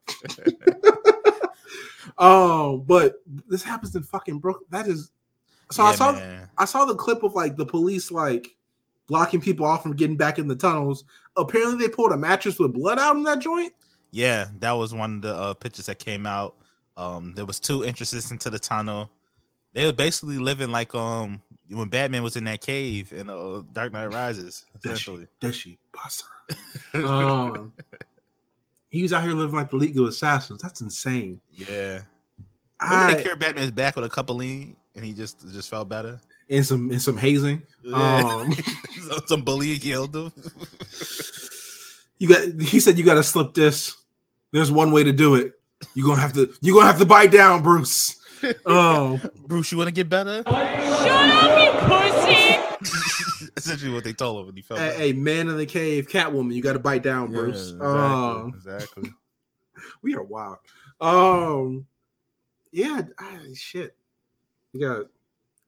um, 2.18 2.82
but 2.82 3.16
this 3.48 3.62
happens 3.62 3.94
in 3.94 4.02
fucking 4.02 4.40
Brooklyn. 4.40 4.66
That 4.70 4.88
is 4.88 5.10
so 5.70 5.82
I 5.82 5.94
saw 5.94 6.12
man. 6.12 6.48
I 6.58 6.64
saw 6.64 6.84
the 6.84 6.94
clip 6.94 7.22
of 7.22 7.34
like 7.34 7.56
the 7.56 7.66
police 7.66 8.10
like 8.10 8.56
blocking 9.06 9.40
people 9.40 9.66
off 9.66 9.82
from 9.82 9.96
getting 9.96 10.16
back 10.16 10.38
in 10.38 10.48
the 10.48 10.56
tunnels. 10.56 11.04
Apparently 11.36 11.78
they 11.78 11.92
pulled 11.92 12.12
a 12.12 12.16
mattress 12.16 12.58
with 12.58 12.72
blood 12.72 12.98
out 12.98 13.16
in 13.16 13.22
that 13.24 13.40
joint. 13.40 13.72
Yeah, 14.10 14.48
that 14.60 14.72
was 14.72 14.94
one 14.94 15.16
of 15.16 15.22
the 15.22 15.34
uh, 15.34 15.54
pictures 15.54 15.86
that 15.86 15.98
came 15.98 16.26
out. 16.26 16.54
Um, 16.96 17.32
there 17.34 17.46
was 17.46 17.60
two 17.60 17.84
entrances 17.84 18.30
into 18.30 18.50
the 18.50 18.58
tunnel. 18.58 19.10
They 19.72 19.84
were 19.86 19.92
basically 19.92 20.38
living 20.38 20.70
like 20.70 20.94
um 20.94 21.42
when 21.70 21.88
Batman 21.88 22.22
was 22.22 22.36
in 22.36 22.44
that 22.44 22.60
cave 22.60 23.12
in 23.12 23.28
uh, 23.28 23.62
Dark 23.72 23.92
Knight 23.92 24.06
Rises. 24.06 24.64
Essentially, 24.76 25.28
bust 25.92 26.24
her? 26.24 26.34
Um, 27.04 27.74
he 28.88 29.02
was 29.02 29.12
out 29.12 29.22
here 29.22 29.32
living 29.32 29.54
like 29.54 29.70
the 29.70 29.76
League 29.76 29.98
of 29.98 30.06
Assassins. 30.06 30.62
That's 30.62 30.80
insane. 30.80 31.40
yeah. 31.52 32.00
They 32.80 32.86
I, 32.86 33.22
cured 33.22 33.40
Batman's 33.40 33.72
back 33.72 33.96
with 33.96 34.04
a 34.04 34.08
couple 34.08 34.36
of 34.36 34.40
lean, 34.40 34.76
and 34.98 35.06
he 35.06 35.12
just 35.14 35.40
just 35.52 35.70
felt 35.70 35.88
better. 35.88 36.20
and 36.50 36.66
some 36.66 36.90
and 36.90 37.00
some 37.00 37.16
hazing. 37.16 37.62
Um, 37.94 38.52
some, 38.52 39.20
some 39.26 39.42
bully 39.42 39.78
killed 39.78 40.14
him. 40.14 40.30
you 42.18 42.28
got 42.28 42.60
he 42.60 42.80
said 42.80 42.98
you 42.98 43.04
gotta 43.04 43.22
slip 43.22 43.54
this. 43.54 43.96
There's 44.52 44.70
one 44.70 44.92
way 44.92 45.04
to 45.04 45.12
do 45.12 45.36
it. 45.36 45.52
You're 45.94 46.06
gonna 46.06 46.20
have 46.20 46.34
to 46.34 46.52
you're 46.60 46.74
gonna 46.74 46.88
have 46.88 46.98
to 46.98 47.06
bite 47.06 47.30
down, 47.32 47.62
Bruce. 47.62 48.16
Um 48.66 49.20
Bruce, 49.46 49.72
you 49.72 49.78
want 49.78 49.88
to 49.88 49.92
get 49.94 50.08
better? 50.10 50.42
Shut 50.42 50.52
up, 50.54 51.58
you 51.62 51.70
pussy! 51.88 53.48
Essentially, 53.56 53.92
what 53.92 54.04
they 54.04 54.12
told 54.12 54.40
him 54.40 54.46
when 54.46 54.56
he 54.56 54.62
felt 54.62 54.80
better. 54.80 55.00
a, 55.02 55.10
a 55.10 55.12
man 55.14 55.48
in 55.48 55.56
the 55.56 55.66
cave, 55.66 56.08
Catwoman, 56.08 56.52
you 56.54 56.60
gotta 56.62 56.78
bite 56.78 57.02
down, 57.02 57.30
Yeah, 57.32 57.38
Bruce. 57.38 57.70
exactly, 57.70 57.86
Um 57.88 58.52
exactly. 58.54 59.10
we 60.02 60.14
are 60.14 60.22
wild. 60.24 60.58
Um 61.00 61.86
yeah, 62.70 63.00
I, 63.18 63.38
shit. 63.54 63.96
You 64.78 64.88
got 64.88 65.06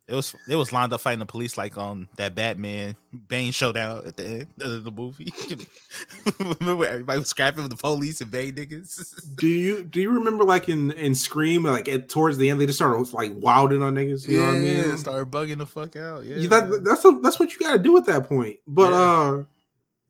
It 0.09 0.15
was 0.15 0.35
it 0.49 0.57
was 0.57 0.73
lined 0.73 0.93
up 0.93 1.01
fighting 1.01 1.19
the 1.21 1.27
police 1.27 1.57
like 1.59 1.77
on 1.79 2.09
that 2.17 2.35
Batman 2.35 2.97
Bane 3.29 3.53
showdown 3.53 4.03
at 4.07 4.17
the 4.17 4.25
end 4.27 4.47
of 4.61 4.85
the 4.85 4.91
movie. 4.91 5.33
Remember 6.39 6.85
everybody 6.87 7.19
was 7.19 7.29
scrapping 7.29 7.63
with 7.63 7.71
the 7.71 7.77
police 7.77 8.21
and 8.21 8.31
Bane 8.31 8.55
niggas? 8.55 9.15
do 9.37 9.47
you 9.47 9.85
do 9.85 10.01
you 10.01 10.11
remember 10.11 10.45
like 10.45 10.69
in 10.69 10.91
in 10.93 11.15
Scream, 11.15 11.65
like 11.65 11.89
at, 11.89 12.09
towards 12.09 12.39
the 12.39 12.51
end, 12.51 12.61
they 12.61 12.67
just 12.67 12.79
started 12.79 13.13
like 13.13 13.33
wilding 13.37 13.83
on 13.83 13.95
niggas? 13.95 14.27
You 14.29 14.41
know 14.41 14.47
what 14.47 14.55
I 14.57 14.59
mean? 14.59 14.99
started 14.99 15.31
bugging 15.31 15.59
the 15.59 15.67
fuck 15.67 15.97
out. 15.97 16.25
Yeah, 16.25 16.37
You- 16.37 16.49
that, 16.49 16.85
that's 16.85 17.05
a, 17.05 17.19
that's 17.23 17.39
what 17.39 17.53
you 17.53 17.59
gotta 17.59 17.79
do 17.79 17.97
at 17.97 18.07
that 18.07 18.29
point. 18.29 18.57
But 18.67 18.91
Yeah. 18.91 18.99
uh 18.99 19.45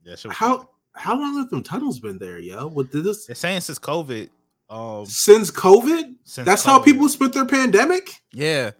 yeah. 0.04 0.16
how 0.32 0.68
how 0.94 1.18
long 1.18 1.36
have 1.38 1.50
them 1.50 1.62
tunnels 1.62 2.00
been 2.00 2.18
there, 2.18 2.38
yo? 2.38 2.66
What 2.68 2.90
did 2.90 3.04
this 3.04 3.26
They're 3.26 3.34
saying 3.36 3.60
since 3.60 3.78
COVID, 3.78 4.28
um, 4.68 5.06
since 5.06 5.50
COVID? 5.50 6.14
since 6.24 6.46
That's 6.46 6.64
how 6.64 6.78
people 6.80 7.08
spent 7.08 7.32
their 7.34 7.44
pandemic. 7.46 8.10
Yeah, 8.32 8.70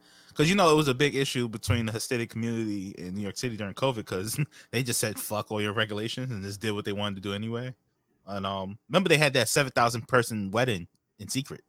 because 0.40 0.48
you 0.48 0.56
know 0.56 0.72
it 0.72 0.74
was 0.74 0.88
a 0.88 0.94
big 0.94 1.14
issue 1.14 1.48
between 1.48 1.84
the 1.84 1.92
Hasidic 1.92 2.30
community 2.30 2.94
in 2.96 3.14
New 3.14 3.20
York 3.20 3.36
City 3.36 3.58
during 3.58 3.74
COVID 3.74 3.96
because 3.96 4.40
they 4.70 4.82
just 4.82 4.98
said 4.98 5.18
fuck 5.18 5.52
all 5.52 5.60
your 5.60 5.74
regulations 5.74 6.30
and 6.30 6.42
just 6.42 6.62
did 6.62 6.72
what 6.72 6.86
they 6.86 6.94
wanted 6.94 7.16
to 7.16 7.20
do 7.20 7.34
anyway. 7.34 7.74
And 8.26 8.46
um, 8.46 8.78
remember 8.88 9.10
they 9.10 9.18
had 9.18 9.34
that 9.34 9.50
seven 9.50 9.70
thousand 9.72 10.08
person 10.08 10.50
wedding 10.50 10.88
in 11.18 11.28
secret. 11.28 11.60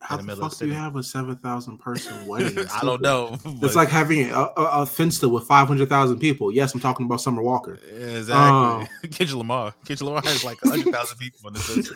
How 0.00 0.16
the 0.16 0.22
the, 0.22 0.36
fuck 0.36 0.56
the 0.56 0.64
do 0.64 0.68
you 0.68 0.78
have 0.78 0.96
a 0.96 1.02
seven 1.02 1.36
thousand 1.36 1.76
person 1.76 2.26
wedding? 2.26 2.64
I 2.72 2.80
don't 2.80 3.02
know. 3.02 3.38
It's 3.60 3.76
like 3.76 3.90
having 3.90 4.30
a, 4.30 4.34
a, 4.34 4.52
a 4.54 4.86
Finsta 4.86 5.30
with 5.30 5.44
five 5.44 5.68
hundred 5.68 5.90
thousand 5.90 6.20
people. 6.20 6.54
Yes, 6.54 6.72
I'm 6.72 6.80
talking 6.80 7.04
about 7.04 7.20
Summer 7.20 7.42
Walker. 7.42 7.78
Yeah, 7.86 8.16
exactly. 8.16 8.88
Kendrick 9.10 9.36
Lamar. 9.36 9.74
Kendrick 9.84 10.06
Lamar 10.06 10.22
has 10.22 10.42
like 10.42 10.58
hundred 10.62 10.90
thousand 10.90 11.18
people 11.18 11.48
in 11.48 11.54
this. 11.54 11.92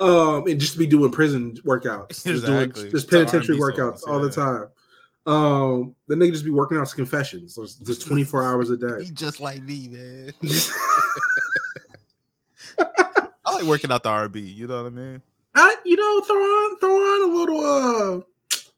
Um, 0.00 0.46
and 0.46 0.60
just 0.60 0.78
be 0.78 0.86
doing 0.86 1.10
prison 1.10 1.56
workouts, 1.64 2.24
just 2.24 2.46
doing 2.46 2.72
just 2.90 3.10
penitentiary 3.10 3.60
R&B 3.60 3.76
workouts 3.78 3.98
songs, 4.00 4.02
all 4.04 4.20
the 4.20 4.30
time. 4.30 4.68
Um, 5.26 5.94
then 6.08 6.18
they 6.18 6.30
just 6.30 6.44
be 6.44 6.50
working 6.50 6.78
out 6.78 6.90
confessions, 6.94 7.56
just- 7.56 7.84
just 7.84 8.06
twenty 8.06 8.24
four 8.24 8.42
hours 8.42 8.70
a 8.70 8.76
day. 8.76 8.86
He 9.04 9.10
just 9.10 9.40
like 9.40 9.62
me, 9.62 9.88
man. 9.88 10.32
I 12.78 13.54
like 13.54 13.64
working 13.64 13.90
out 13.92 14.02
the 14.02 14.08
R&B. 14.10 14.40
You 14.40 14.66
know 14.66 14.82
what 14.82 14.92
I 14.92 14.94
mean? 14.94 15.22
I, 15.54 15.76
you 15.84 15.96
know, 15.96 16.20
throw 16.22 16.36
on 16.36 16.78
throw 16.78 16.94
on 16.96 17.30
a 17.30 17.34
little. 17.36 17.60
uh 17.60 18.20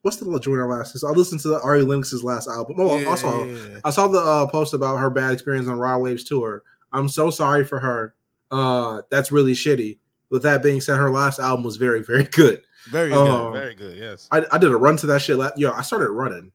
What's 0.03 0.17
the 0.17 0.25
little 0.25 0.41
joint 0.41 0.61
I 0.61 0.65
last? 0.65 1.05
I 1.05 1.11
listened 1.11 1.41
to 1.43 1.49
the 1.49 1.61
Ari 1.61 1.83
Lennox's 1.83 2.25
last 2.25 2.49
album. 2.49 2.75
Oh, 2.79 3.07
also, 3.09 3.45
Yeah. 3.45 3.79
I 3.85 3.91
saw 3.91 4.09
the 4.09 4.19
uh, 4.19 4.47
post 4.49 4.75
about 4.75 4.97
her 4.97 5.11
bad 5.11 5.33
experience 5.33 5.69
on 5.69 5.79
Raw 5.79 5.97
Waves 5.99 6.25
tour. 6.25 6.65
I'm 6.93 7.09
so 7.09 7.31
sorry 7.31 7.65
for 7.65 7.79
her. 7.79 8.15
Uh, 8.51 9.03
that's 9.11 9.31
really 9.31 9.53
shitty. 9.53 9.99
With 10.33 10.43
that 10.45 10.63
being 10.63 10.81
said, 10.81 10.97
her 10.97 11.11
last 11.11 11.39
album 11.39 11.63
was 11.65 11.77
very, 11.77 12.03
very 12.03 12.25
good. 12.25 12.63
very 12.91 13.13
Oh. 13.13 13.53
good. 13.53 13.61
Very 13.61 13.75
good. 13.75 13.97
Yes. 13.99 14.27
I, 14.33 14.45
I 14.51 14.59
did 14.59 14.73
a 14.73 14.77
run 14.77 14.97
to 14.97 15.07
that 15.09 15.21
shit. 15.23 15.37
La- 15.37 15.51
Yo, 15.57 15.71
I 15.71 15.83
started 15.83 16.09
running. 16.11 16.51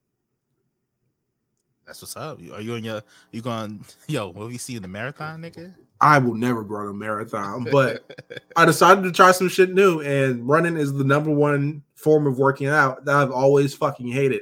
That's 1.86 2.02
what's 2.02 2.18
up. 2.18 2.40
Are 2.54 2.60
you 2.60 2.74
in 2.76 2.84
your? 2.84 3.02
You 3.32 3.42
going? 3.42 3.86
Yo, 4.08 4.30
will 4.30 4.48
we 4.48 4.58
see 4.58 4.76
in 4.76 4.82
the 4.82 4.88
marathon, 4.90 5.42
nigga? 5.42 5.74
I 6.02 6.18
will 6.18 6.34
never 6.36 6.62
run 6.64 6.88
a 6.90 6.94
marathon, 6.94 7.66
but 7.72 8.04
I 8.56 8.66
decided 8.66 9.04
to 9.06 9.12
try 9.12 9.32
some 9.32 9.48
shit 9.48 9.74
new, 9.74 10.02
and 10.02 10.48
running 10.48 10.76
is 10.76 10.92
the 10.94 11.04
number 11.06 11.32
one 11.32 11.84
form 11.96 12.28
of 12.28 12.38
working 12.38 12.68
out 12.68 13.06
that 13.06 13.16
I've 13.16 13.32
always 13.32 13.74
fucking 13.74 14.08
hated. 14.08 14.42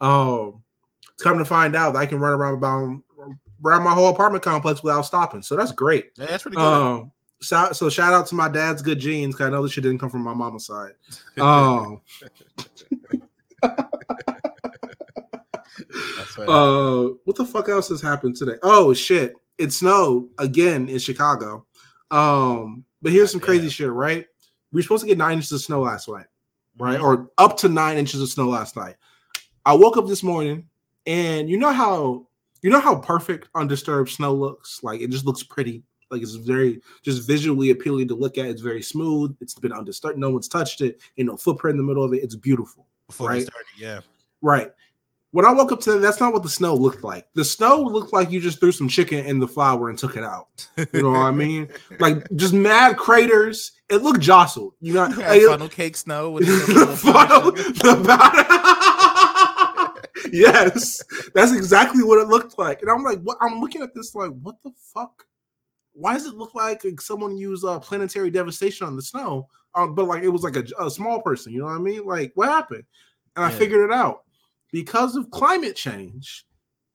Um, 0.00 0.62
it's 1.12 1.22
come 1.22 1.38
to 1.38 1.44
find 1.44 1.76
out 1.76 1.92
that 1.92 2.00
I 2.00 2.06
can 2.06 2.18
run 2.18 2.32
around 2.32 2.54
about 2.54 3.02
around 3.64 3.82
my 3.84 3.92
whole 3.92 4.08
apartment 4.08 4.42
complex 4.42 4.82
without 4.82 5.02
stopping, 5.02 5.42
so 5.42 5.54
that's 5.54 5.72
great. 5.72 6.10
Yeah, 6.16 6.26
that's 6.26 6.42
pretty 6.42 6.56
good. 6.56 6.62
Um, 6.64 7.12
so, 7.42 7.72
so 7.72 7.88
shout 7.90 8.12
out 8.12 8.26
to 8.28 8.34
my 8.34 8.48
dad's 8.48 8.82
good 8.82 8.98
genes. 8.98 9.34
'cause 9.34 9.46
I 9.46 9.50
know 9.50 9.62
this 9.62 9.72
shit 9.72 9.84
didn't 9.84 9.98
come 9.98 10.10
from 10.10 10.22
my 10.22 10.34
mama's 10.34 10.66
side. 10.66 10.92
Um, 11.38 12.00
uh, 16.38 17.08
what 17.24 17.36
the 17.36 17.44
fuck 17.44 17.68
else 17.68 17.88
has 17.88 18.00
happened 18.00 18.36
today? 18.36 18.56
Oh 18.62 18.92
shit, 18.94 19.34
it 19.58 19.72
snowed 19.72 20.28
again 20.38 20.88
in 20.88 20.98
Chicago. 20.98 21.66
Um, 22.10 22.84
but 23.02 23.12
here's 23.12 23.30
some 23.30 23.40
crazy 23.40 23.60
Goddamn. 23.62 23.70
shit, 23.70 23.90
right? 23.90 24.26
We 24.72 24.78
were 24.78 24.82
supposed 24.82 25.02
to 25.02 25.06
get 25.08 25.18
nine 25.18 25.34
inches 25.38 25.52
of 25.52 25.60
snow 25.60 25.80
last 25.82 26.08
night, 26.08 26.26
right? 26.78 26.98
Mhm. 26.98 27.02
Or 27.04 27.30
up 27.38 27.56
to 27.58 27.68
nine 27.68 27.98
inches 27.98 28.20
of 28.20 28.28
snow 28.28 28.48
last 28.48 28.76
night. 28.76 28.96
I 29.64 29.74
woke 29.74 29.96
up 29.96 30.06
this 30.06 30.22
morning, 30.22 30.68
and 31.06 31.48
you 31.48 31.58
know 31.58 31.72
how 31.72 32.26
you 32.62 32.70
know 32.70 32.80
how 32.80 32.96
perfect 32.96 33.48
undisturbed 33.54 34.10
snow 34.10 34.34
looks. 34.34 34.80
Like 34.82 35.00
it 35.00 35.10
just 35.10 35.24
looks 35.26 35.42
pretty. 35.42 35.82
Like 36.10 36.22
it's 36.22 36.34
very 36.34 36.80
just 37.02 37.26
visually 37.26 37.70
appealing 37.70 38.08
to 38.08 38.14
look 38.14 38.38
at. 38.38 38.46
It's 38.46 38.62
very 38.62 38.82
smooth. 38.82 39.36
It's 39.40 39.54
been 39.54 39.72
undisturbed. 39.72 40.18
No 40.18 40.30
one's 40.30 40.48
touched 40.48 40.80
it. 40.80 41.00
You 41.16 41.24
know, 41.24 41.36
footprint 41.36 41.74
in 41.74 41.78
the 41.78 41.88
middle 41.88 42.04
of 42.04 42.12
it. 42.12 42.22
It's 42.22 42.34
beautiful. 42.34 42.86
Before 43.06 43.28
we 43.28 43.34
right. 43.34 43.42
started, 43.42 43.66
yeah. 43.76 44.00
Right. 44.42 44.72
When 45.32 45.44
I 45.44 45.52
woke 45.52 45.70
up 45.70 45.80
today, 45.80 45.98
that's 45.98 46.18
not 46.18 46.32
what 46.32 46.42
the 46.42 46.48
snow 46.48 46.74
looked 46.74 47.04
like. 47.04 47.28
The 47.34 47.44
snow 47.44 47.80
looked 47.80 48.12
like 48.12 48.32
you 48.32 48.40
just 48.40 48.58
threw 48.58 48.72
some 48.72 48.88
chicken 48.88 49.24
in 49.24 49.38
the 49.38 49.46
flour 49.46 49.88
and 49.88 49.96
took 49.96 50.16
it 50.16 50.24
out. 50.24 50.66
You 50.92 51.02
know 51.02 51.10
what 51.10 51.20
I 51.20 51.30
mean? 51.30 51.68
Like 52.00 52.26
just 52.34 52.52
mad 52.52 52.96
craters. 52.96 53.72
It 53.88 54.02
looked 54.02 54.20
jostled. 54.20 54.74
You 54.80 54.94
know, 54.94 55.06
like, 55.06 55.42
funnel 55.42 55.68
cake 55.68 55.96
snow 55.96 56.30
with 56.30 56.46
the 56.46 56.86
funnel, 56.96 57.52
the 57.52 58.02
bottom. 58.04 58.60
yes, 60.32 61.02
that's 61.34 61.52
exactly 61.52 62.02
what 62.02 62.20
it 62.20 62.28
looked 62.28 62.58
like. 62.58 62.82
And 62.82 62.90
I'm 62.90 63.02
like, 63.02 63.20
what? 63.20 63.38
I'm 63.40 63.60
looking 63.60 63.82
at 63.82 63.94
this 63.94 64.14
like, 64.14 64.30
what 64.42 64.56
the 64.64 64.70
fuck? 64.76 65.26
Why 66.00 66.14
does 66.14 66.26
it 66.26 66.34
look 66.34 66.54
like 66.54 66.82
someone 66.98 67.36
used 67.36 67.64
uh, 67.64 67.78
planetary 67.78 68.30
devastation 68.30 68.86
on 68.86 68.96
the 68.96 69.02
snow? 69.02 69.48
Um, 69.74 69.94
but 69.94 70.06
like 70.06 70.22
it 70.22 70.28
was 70.28 70.42
like 70.42 70.56
a, 70.56 70.64
a, 70.80 70.90
small 70.90 71.22
person. 71.22 71.52
You 71.52 71.60
know 71.60 71.66
what 71.66 71.74
I 71.74 71.78
mean? 71.78 72.04
Like 72.04 72.32
what 72.34 72.48
happened? 72.48 72.84
And 73.36 73.44
I 73.44 73.50
figured 73.50 73.88
it 73.88 73.94
out 73.94 74.24
because 74.72 75.14
of 75.14 75.30
climate 75.30 75.76
change. 75.76 76.46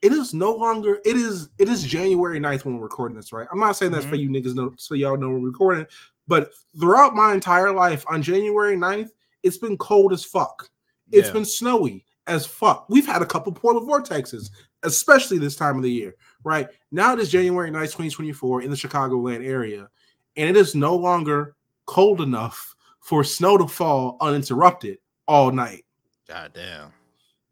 It 0.02 0.12
is 0.12 0.34
no 0.34 0.54
longer. 0.54 1.00
It 1.06 1.16
is. 1.16 1.50
It 1.58 1.70
is 1.70 1.84
January 1.84 2.40
9th 2.40 2.66
when 2.66 2.78
we're 2.78 2.84
recording 2.84 3.16
this, 3.16 3.32
right? 3.32 3.48
I'm 3.52 3.60
not 3.60 3.78
saying 3.78 3.92
that's 3.92 4.06
mm-hmm. 4.06 4.12
for 4.12 4.20
you 4.20 4.30
niggas, 4.30 4.56
know, 4.56 4.74
so 4.78 4.94
y'all 4.94 5.18
know 5.18 5.30
we're 5.30 5.40
recording. 5.40 5.86
But 6.28 6.52
throughout 6.80 7.16
my 7.16 7.34
entire 7.34 7.72
life, 7.72 8.04
on 8.10 8.22
January 8.22 8.76
9th, 8.76 9.10
it's 9.44 9.58
been 9.58 9.78
cold 9.78 10.12
as 10.12 10.26
fuck. 10.26 10.70
It's 11.12 11.28
yeah. 11.28 11.34
been 11.34 11.46
snowy 11.46 12.06
as 12.28 12.46
fuck. 12.46 12.88
We've 12.90 13.06
had 13.06 13.22
a 13.22 13.26
couple 13.26 13.52
polar 13.52 13.82
vortexes, 13.82 14.50
especially 14.84 15.38
this 15.38 15.56
time 15.56 15.78
of 15.78 15.84
the 15.84 15.92
year, 15.92 16.16
right? 16.46 16.70
Now 16.92 17.12
it 17.14 17.20
is 17.20 17.30
January 17.30 17.70
9th, 17.70 17.82
2024 17.82 18.62
in 18.62 18.70
the 18.70 18.78
Chicagoland 18.78 19.46
area, 19.46 19.90
and 20.38 20.50
it 20.50 20.56
is 20.56 20.76
no 20.76 20.96
longer 20.96 21.56
cold 21.86 22.22
enough 22.22 22.76
for 23.02 23.24
snow 23.24 23.58
to 23.58 23.68
fall 23.68 24.18
uninterrupted 24.22 25.00
all 25.28 25.52
night. 25.52 25.84
God 26.28 26.52
damn. 26.54 26.94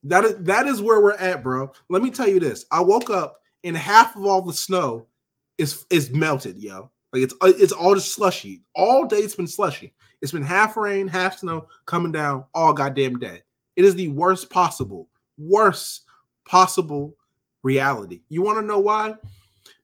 That 0.03 0.25
is 0.25 0.36
that 0.39 0.67
is 0.67 0.82
where 0.82 1.01
we're 1.01 1.13
at, 1.13 1.43
bro. 1.43 1.71
Let 1.89 2.01
me 2.01 2.12
tell 2.12 2.27
you 2.27 2.39
this. 2.39 2.65
I 2.71 2.82
woke 2.82 3.10
up 3.10 3.41
and 3.63 3.75
half 3.75 4.15
of 4.15 4.25
all 4.25 4.41
the 4.41 4.53
snow 4.53 5.08
is 5.58 5.86
is 5.89 6.12
melted, 6.12 6.58
yo. 6.58 6.91
Like 7.12 7.23
it's 7.23 7.36
it's 7.43 7.71
all 7.71 7.95
just 7.95 8.13
slushy. 8.13 8.62
All 8.75 9.06
day 9.06 9.17
it's 9.17 9.36
been 9.36 9.47
slushy. 9.47 9.93
It's 10.21 10.32
been 10.32 10.43
half 10.43 10.77
rain, 10.77 11.08
half 11.08 11.39
snow 11.39 11.67
coming 11.86 12.12
down 12.12 12.45
all 12.53 12.73
goddamn 12.73 13.19
day. 13.19 13.41
It 13.75 13.86
is 13.86 13.95
the 13.95 14.10
worst 14.10 14.49
possible, 14.49 15.08
worst 15.38 16.03
possible 16.45 17.15
reality. 17.63 18.21
You 18.30 18.41
want 18.41 18.60
to 18.60 18.65
know 18.65 18.80
why? 18.80 19.15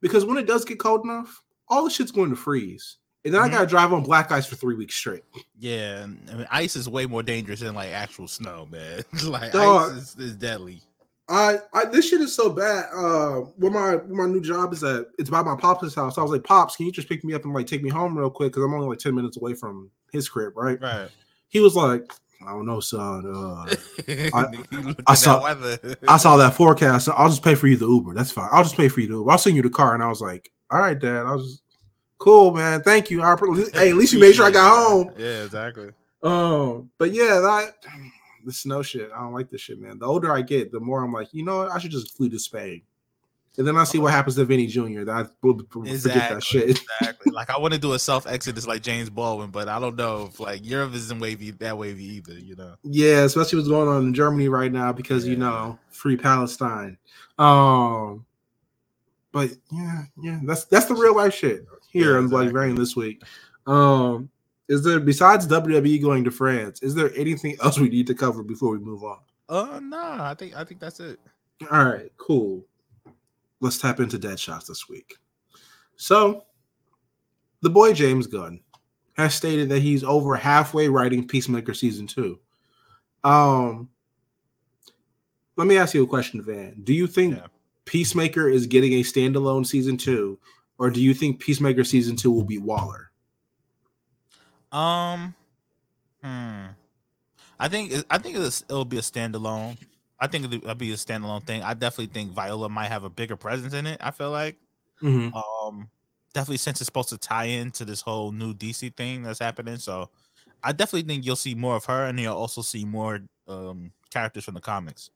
Because 0.02 0.26
when 0.26 0.38
it 0.38 0.48
does 0.48 0.66
get 0.66 0.80
cold 0.80 1.04
enough, 1.04 1.42
all 1.68 1.84
the 1.84 1.90
shit's 1.90 2.12
going 2.12 2.30
to 2.30 2.36
freeze. 2.36 2.98
And 3.26 3.34
then 3.34 3.42
mm-hmm. 3.42 3.54
I 3.54 3.58
gotta 3.58 3.68
drive 3.68 3.92
on 3.92 4.04
black 4.04 4.32
ice 4.32 4.46
for 4.46 4.56
three 4.56 4.76
weeks 4.76 4.96
straight. 4.96 5.24
Yeah, 5.58 6.06
I 6.32 6.36
mean, 6.36 6.48
ice 6.50 6.78
is 6.78 6.88
way 6.88 7.06
more 7.06 7.22
dangerous 7.22 7.60
than 7.60 7.76
like 7.76 7.90
actual 7.90 8.30
snow, 8.30 8.66
man. 8.72 9.04
like 9.26 9.52
Dog, 9.52 9.92
ice 9.92 9.98
is, 9.98 10.16
is, 10.16 10.36
deadly. 10.36 10.82
I, 11.28 11.58
I 11.74 11.86
this 11.86 12.10
shit 12.10 12.22
is 12.22 12.34
so 12.34 12.50
bad. 12.50 12.86
Uh, 12.96 13.42
where 13.58 13.72
my 13.72 13.96
where 13.98 14.26
my 14.26 14.34
new 14.34 14.40
job 14.40 14.72
is 14.72 14.86
at, 14.86 15.08
it's 15.18 15.30
by 15.30 15.44
my 15.44 15.58
pop's 15.58 15.94
house. 15.94 16.18
I 16.18 16.22
was 16.22 16.32
like, 16.32 16.46
pops, 16.46 16.78
can 16.78 16.86
you 16.86 16.94
just 16.94 17.10
pick 17.10 17.26
me 17.26 17.34
up 17.34 17.44
and 17.44 17.54
like 17.54 17.68
take 17.68 17.84
me 17.84 17.90
home 17.90 18.18
real 18.18 18.30
quick? 18.30 18.54
Because 18.54 18.64
I'm 18.64 18.74
only 18.74 18.88
like 18.88 19.00
ten 19.00 19.16
minutes 19.16 19.36
away 19.36 19.54
from 19.54 19.92
his 20.14 20.30
crib, 20.30 20.56
right? 20.56 20.82
Right. 20.82 21.10
He 21.50 21.60
was 21.60 21.76
like, 21.76 22.14
I 22.46 22.52
don't 22.52 22.66
know, 22.66 22.80
son. 22.80 23.26
Uh, 23.26 23.76
I, 24.34 24.46
I 25.08 25.14
saw 25.14 25.44
I 26.08 26.18
saw 26.18 26.38
that 26.38 26.54
forecast. 26.56 27.10
I'll 27.10 27.30
just 27.30 27.44
pay 27.44 27.56
for 27.56 27.68
you 27.68 27.76
the 27.76 27.88
Uber. 27.88 28.14
That's 28.14 28.32
fine. 28.32 28.50
I'll 28.52 28.64
just 28.64 28.78
pay 28.78 28.88
for 28.88 29.02
you 29.02 29.08
the 29.08 29.16
Uber. 29.16 29.32
I'll 29.32 29.38
send 29.38 29.56
you 29.56 29.62
the 29.62 29.70
car. 29.70 29.94
And 29.94 30.04
I 30.04 30.08
was 30.08 30.22
like, 30.22 30.52
all 30.72 30.80
right, 30.80 30.98
Dad. 30.98 31.26
I 31.26 31.34
was 31.34 31.62
cool, 32.18 32.54
man. 32.54 32.82
Thank 32.82 33.10
you. 33.10 33.22
I, 33.22 33.36
hey, 33.74 33.90
at 33.90 33.96
least 33.96 34.14
you 34.14 34.20
made 34.20 34.36
sure 34.36 34.46
I 34.46 34.52
got 34.52 34.78
home. 34.78 35.12
Yeah, 35.18 35.44
exactly. 35.44 35.92
Um, 36.24 36.90
but 36.98 37.12
yeah, 37.12 37.40
that 37.40 37.74
the 38.46 38.54
snow 38.54 38.82
shit. 38.82 39.10
I 39.14 39.20
don't 39.20 39.34
like 39.34 39.50
this 39.50 39.62
shit, 39.62 39.80
man. 39.80 40.00
The 40.00 40.06
older 40.06 40.32
I 40.32 40.42
get, 40.42 40.72
the 40.72 40.80
more 40.80 41.04
I'm 41.04 41.14
like, 41.14 41.34
you 41.34 41.44
know 41.44 41.60
what? 41.60 41.72
I 41.72 41.80
should 41.80 41.92
just 41.92 42.16
flee 42.16 42.30
to 42.30 42.40
Spain. 42.40 42.82
And 43.58 43.68
then 43.68 43.76
I 43.76 43.84
see 43.84 43.98
what 43.98 44.14
happens 44.14 44.36
to 44.36 44.46
Vini 44.46 44.68
Jr. 44.68 45.04
That 45.04 45.10
I 45.10 45.26
will 45.42 45.60
exactly, 45.86 46.36
that 46.36 46.44
shit. 46.44 46.70
exactly. 46.70 47.32
Like 47.40 47.50
I 47.50 47.58
want 47.58 47.74
to 47.74 47.80
do 47.80 47.94
a 47.94 48.00
self-exit, 48.00 48.34
exodus 48.34 48.68
like 48.68 48.82
James 48.82 49.10
Baldwin, 49.10 49.50
but 49.50 49.68
I 49.68 49.80
don't 49.80 49.96
know 49.96 50.30
if 50.30 50.40
like 50.40 50.66
Europe 50.66 50.94
isn't 50.94 51.20
wavy 51.20 51.52
that 51.52 51.78
wavy 51.78 52.04
either. 52.04 52.34
You 52.34 52.56
know. 52.56 52.76
Yeah, 52.84 53.24
especially 53.24 53.58
what's 53.58 53.70
going 53.70 53.88
on 53.88 54.08
in 54.08 54.14
Germany 54.14 54.50
right 54.50 54.72
now 54.72 54.92
because 54.92 55.26
yeah. 55.26 55.32
you 55.32 55.38
know 55.38 55.80
free 55.90 56.18
Palestine. 56.18 56.98
Um, 57.38 58.26
but 59.32 59.52
yeah, 59.72 60.04
yeah, 60.22 60.40
that's 60.44 60.66
that's 60.66 60.86
the 60.86 60.96
real 60.96 61.16
life 61.16 61.34
shit 61.34 61.66
here 61.90 62.12
yeah, 62.12 62.18
on 62.18 62.26
exactly. 62.26 62.46
Black 62.46 62.54
Variant 62.54 62.80
this 62.80 62.96
week. 62.96 63.24
Um, 63.68 64.30
is 64.68 64.84
there 64.84 65.00
besides 65.00 65.48
WWE 65.48 66.02
going 66.02 66.24
to 66.24 66.32
France? 66.32 66.82
Is 66.82 66.96
there 66.96 67.12
anything 67.16 67.58
else 67.64 67.80
we 67.80 67.90
need 67.90 68.08
to 68.08 68.16
cover 68.16 68.44
before 68.44 68.72
we 68.72 68.80
move 68.80 69.04
on? 69.04 69.20
Uh, 69.48 69.80
no, 69.82 69.98
I 69.98 70.36
think 70.38 70.56
I 70.56 70.64
think 70.64 70.80
that's 70.80 71.00
it. 71.00 71.20
All 71.72 71.86
right, 71.86 72.12
cool 72.18 72.64
let's 73.62 73.78
tap 73.78 74.00
into 74.00 74.18
dead 74.18 74.40
shots 74.40 74.68
this 74.68 74.88
week. 74.90 75.16
So, 75.96 76.46
the 77.62 77.70
boy 77.70 77.94
James 77.94 78.28
Gunn 78.28 78.62
has 79.14 79.36
stated 79.36 79.70
that 79.70 79.82
he's 79.82 80.04
over 80.04 80.36
halfway 80.36 80.88
writing 80.88 81.28
Peacemaker 81.28 81.74
season 81.74 82.08
two. 82.08 82.40
Um, 83.24 83.90
let 85.58 85.68
me 85.68 85.78
ask 85.78 85.94
you 85.94 86.04
a 86.04 86.08
question, 86.08 86.42
Van. 86.42 86.82
Do 86.84 86.94
you 86.94 87.06
think 87.06 87.36
yeah. 87.36 87.48
Peacemaker 87.84 88.48
is 88.48 88.66
getting 88.66 88.94
a 88.94 89.04
standalone 89.04 89.66
season 89.66 89.98
two, 89.98 90.40
or 90.78 90.90
do 90.90 91.02
you 91.02 91.14
think 91.14 91.40
Peacemaker 91.40 91.84
season 91.84 92.16
two 92.16 92.32
will 92.32 92.46
be 92.46 92.58
Waller? 92.58 93.12
Um, 94.72 95.36
hmm. 96.24 96.68
I 97.60 97.68
think 97.68 97.92
I 98.10 98.18
think 98.20 98.38
it'll 98.38 98.86
be 98.86 99.00
a 99.00 99.02
standalone. 99.02 99.78
I 100.20 100.28
think 100.28 100.52
it'll 100.52 100.76
be 100.76 100.92
a 100.92 100.96
standalone 100.96 101.46
thing. 101.46 101.64
I 101.64 101.74
definitely 101.74 102.14
think 102.14 102.32
Viola 102.32 102.70
might 102.70 102.88
have 102.88 103.04
a 103.04 103.10
bigger 103.10 103.36
presence 103.36 103.74
in 103.74 103.88
it. 103.88 104.00
I 104.02 104.12
feel 104.12 104.32
like, 104.32 104.58
mm-hmm. 105.02 105.36
um, 105.36 105.90
definitely 106.34 106.58
since 106.58 106.82
it's 106.82 106.88
supposed 106.88 107.10
to 107.10 107.18
tie 107.18 107.46
into 107.46 107.86
this 107.86 108.02
whole 108.02 108.32
new 108.32 108.54
DC 108.54 108.96
thing 108.96 109.24
that's 109.24 109.40
happening. 109.40 109.78
So, 109.78 110.10
I 110.64 110.74
definitely 110.74 111.08
think 111.08 111.26
you'll 111.26 111.36
see 111.38 111.56
more 111.56 111.76
of 111.76 111.86
her, 111.86 112.06
and 112.06 112.20
you'll 112.20 112.36
also 112.36 112.62
see 112.62 112.86
more 112.86 113.22
um 113.48 113.92
characters 114.12 114.44
from 114.44 114.56
the 114.56 114.62
comics. 114.62 115.10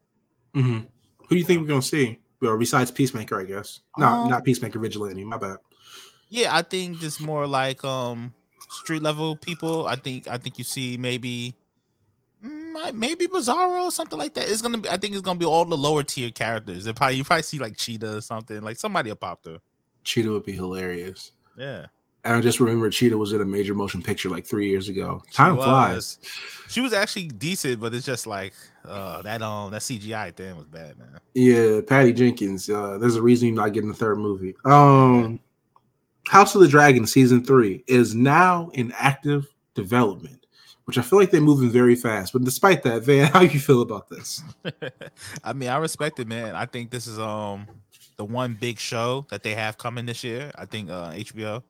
Mm-hmm. 0.56 0.80
Who 0.80 1.28
do 1.30 1.36
you 1.36 1.44
think 1.44 1.62
we're 1.62 1.68
gonna 1.68 1.82
see? 1.82 2.20
Well, 2.42 2.58
besides 2.58 2.92
Peacemaker, 2.92 3.40
I 3.40 3.46
guess. 3.46 3.82
Not 3.98 4.24
um, 4.24 4.30
not 4.30 4.44
Peacemaker, 4.44 4.80
Vigilante. 4.80 5.24
My 5.24 5.38
bad. 5.38 5.58
Yeah, 6.30 6.56
I 6.56 6.62
think 6.62 7.00
just 7.00 7.22
more 7.22 7.48
like 7.48 7.84
um 7.84 8.34
street 8.70 9.02
level 9.02 9.36
people. 9.36 9.88
I 9.88 9.96
think 9.96 10.28
I 10.28 10.38
think 10.38 10.58
you 10.58 10.64
see 10.64 10.98
maybe 10.98 11.56
maybe 12.94 13.28
Bizarro 13.28 13.84
or 13.84 13.92
something 13.92 14.18
like 14.18 14.34
that. 14.36 14.50
It's 14.50 14.62
gonna 14.62 14.78
be. 14.78 14.90
I 14.90 14.98
think 14.98 15.14
it's 15.14 15.22
gonna 15.22 15.40
be 15.40 15.46
all 15.46 15.66
the 15.66 15.78
lower 15.78 16.04
tier 16.04 16.32
characters. 16.32 16.88
It 16.88 16.96
probably 16.96 17.18
you 17.18 17.24
probably 17.24 17.44
see 17.44 17.60
like 17.60 17.78
Cheetah 17.78 18.18
or 18.18 18.22
something. 18.22 18.62
Like 18.62 18.78
somebody 18.78 19.10
will 19.10 19.16
pop 19.16 19.44
there. 19.44 19.58
Cheetah 20.04 20.32
would 20.32 20.46
be 20.46 20.54
hilarious. 20.54 21.32
Yeah. 21.58 21.88
And 22.26 22.36
I 22.36 22.42
just 22.42 22.62
remember 22.62 22.90
Cheetah 22.90 23.18
was 23.18 23.34
in 23.34 23.42
a 23.42 23.46
major 23.46 23.76
motion 23.76 24.02
picture 24.02 24.30
like 24.30 24.46
three 24.46 24.70
years 24.70 24.88
ago. 24.88 25.22
Time 25.34 25.58
flies. 25.58 26.20
She 26.70 26.80
was 26.80 26.94
actually 26.94 27.28
decent, 27.28 27.82
but 27.82 27.94
it's 27.94 28.06
just 28.06 28.26
like 28.26 28.54
uh, 28.86 29.22
that 29.24 29.42
um 29.42 29.72
that 29.72 29.82
CGI 29.82 30.34
thing 30.34 30.56
was 30.56 30.68
bad, 30.68 30.98
man. 30.98 31.20
Yeah, 31.34 31.82
Patty 31.86 32.14
Jenkins. 32.14 32.70
Uh, 32.70 32.98
there's 32.98 33.18
a 33.18 33.22
reason 33.22 33.50
you're 33.50 33.58
not 33.58 33.74
getting 33.74 33.90
the 33.90 33.96
third 33.96 34.20
movie. 34.20 34.56
Um, 34.64 35.40
House 36.28 36.56
of 36.56 36.62
the 36.62 36.68
Dragon 36.68 37.06
season 37.06 37.44
three 37.44 37.84
is 37.88 38.16
now 38.16 38.70
in 38.74 38.94
active 38.98 39.48
development 39.76 40.43
which 40.86 40.98
I 40.98 41.02
feel 41.02 41.20
like 41.20 41.32
they're 41.32 41.42
moving 41.42 41.70
very 41.70 41.96
fast. 41.96 42.34
But 42.34 42.44
despite 42.44 42.84
that, 42.84 43.04
Van, 43.04 43.28
how 43.34 43.42
you 43.42 43.60
feel 43.60 43.82
about 43.82 44.10
this? 44.10 44.44
I 45.44 45.54
mean, 45.54 45.70
I 45.70 45.78
respect 45.78 46.20
it, 46.20 46.28
man. 46.28 46.56
I 46.56 46.66
think 46.66 46.92
this 46.92 47.08
is 47.08 47.20
um 47.20 47.68
the 48.18 48.26
one 48.26 48.58
big 48.60 48.80
show 48.80 49.26
that 49.30 49.44
they 49.44 49.56
have 49.56 49.78
coming 49.78 50.06
this 50.06 50.24
year. 50.24 50.52
I 50.56 50.66
think 50.66 50.90
uh 50.90 51.12
HBO. 51.12 51.64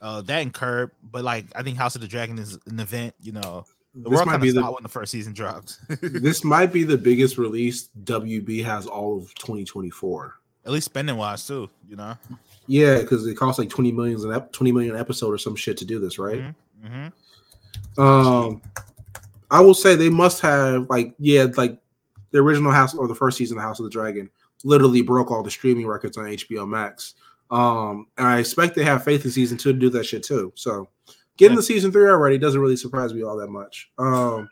Uh 0.00 0.22
that 0.22 0.38
and 0.40 0.52
Curb, 0.52 0.92
but 1.02 1.24
like 1.24 1.46
I 1.54 1.62
think 1.62 1.76
House 1.76 1.94
of 1.94 2.00
the 2.00 2.08
Dragon 2.08 2.38
is 2.38 2.58
an 2.66 2.80
event, 2.80 3.14
you 3.20 3.32
know. 3.32 3.64
The 3.92 4.08
this 4.08 4.16
world 4.16 4.28
might 4.28 4.40
be 4.40 4.52
the, 4.52 4.62
when 4.62 4.84
the 4.84 4.88
first 4.88 5.10
season 5.10 5.32
dropped. 5.32 5.78
this 6.00 6.44
might 6.44 6.72
be 6.72 6.84
the 6.84 6.96
biggest 6.96 7.38
release 7.38 7.88
WB 8.04 8.64
has 8.64 8.86
all 8.86 9.18
of 9.18 9.34
2024. 9.34 10.34
At 10.64 10.72
least 10.72 10.84
spending 10.84 11.16
wise 11.16 11.44
too, 11.44 11.68
you 11.88 11.96
know. 11.96 12.16
Yeah, 12.68 13.00
because 13.00 13.26
it 13.26 13.34
costs 13.34 13.58
like 13.58 13.68
20 13.68 13.90
million 13.90 14.24
an 14.24 14.32
ep- 14.32 14.52
20 14.52 14.70
million 14.70 14.96
episode 14.96 15.32
or 15.32 15.38
some 15.38 15.56
shit 15.56 15.76
to 15.78 15.84
do 15.84 15.98
this, 15.98 16.20
right? 16.20 16.38
Mm-hmm. 16.38 16.86
Mm-hmm. 16.86 17.06
Um, 18.00 18.62
I 19.50 19.60
will 19.60 19.74
say 19.74 19.94
they 19.94 20.08
must 20.08 20.40
have 20.40 20.88
like 20.88 21.14
yeah, 21.18 21.46
like 21.56 21.78
the 22.30 22.38
original 22.38 22.72
House 22.72 22.94
or 22.94 23.08
the 23.08 23.14
first 23.14 23.36
season 23.36 23.58
of 23.58 23.64
House 23.64 23.78
of 23.80 23.84
the 23.84 23.90
Dragon 23.90 24.30
literally 24.64 25.02
broke 25.02 25.30
all 25.30 25.42
the 25.42 25.50
streaming 25.50 25.86
records 25.86 26.16
on 26.16 26.24
HBO 26.24 26.68
Max. 26.68 27.14
Um, 27.50 28.06
and 28.16 28.26
I 28.26 28.38
expect 28.38 28.74
they 28.74 28.84
have 28.84 29.04
faith 29.04 29.24
in 29.24 29.30
season 29.30 29.58
two 29.58 29.72
to 29.72 29.78
do 29.78 29.90
that 29.90 30.06
shit 30.06 30.22
too. 30.22 30.52
So 30.54 30.88
getting 31.36 31.54
yeah. 31.54 31.56
the 31.56 31.62
season 31.64 31.90
three 31.90 32.08
already 32.08 32.38
doesn't 32.38 32.60
really 32.60 32.76
surprise 32.76 33.12
me 33.12 33.22
all 33.22 33.36
that 33.36 33.48
much. 33.48 33.90
Um, 33.98 34.48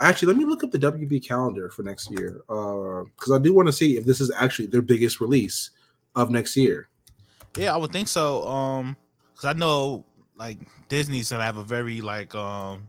actually, 0.00 0.28
let 0.28 0.36
me 0.36 0.44
look 0.44 0.62
up 0.62 0.70
the 0.70 0.78
WB 0.78 1.26
calendar 1.26 1.70
for 1.70 1.82
next 1.82 2.10
year 2.10 2.42
Uh 2.48 3.04
because 3.16 3.32
uh, 3.32 3.36
I 3.36 3.38
do 3.38 3.52
want 3.52 3.66
to 3.66 3.72
see 3.72 3.96
if 3.96 4.04
this 4.04 4.20
is 4.20 4.30
actually 4.36 4.66
their 4.66 4.82
biggest 4.82 5.20
release 5.20 5.70
of 6.14 6.30
next 6.30 6.56
year. 6.56 6.88
Yeah, 7.56 7.74
I 7.74 7.76
would 7.78 7.92
think 7.92 8.08
so. 8.08 8.46
Um, 8.46 8.96
because 9.32 9.44
I 9.44 9.52
know 9.58 10.04
like 10.36 10.58
Disney's 10.88 11.30
gonna 11.30 11.44
have 11.44 11.56
a 11.56 11.64
very 11.64 12.00
like 12.00 12.34
um 12.34 12.86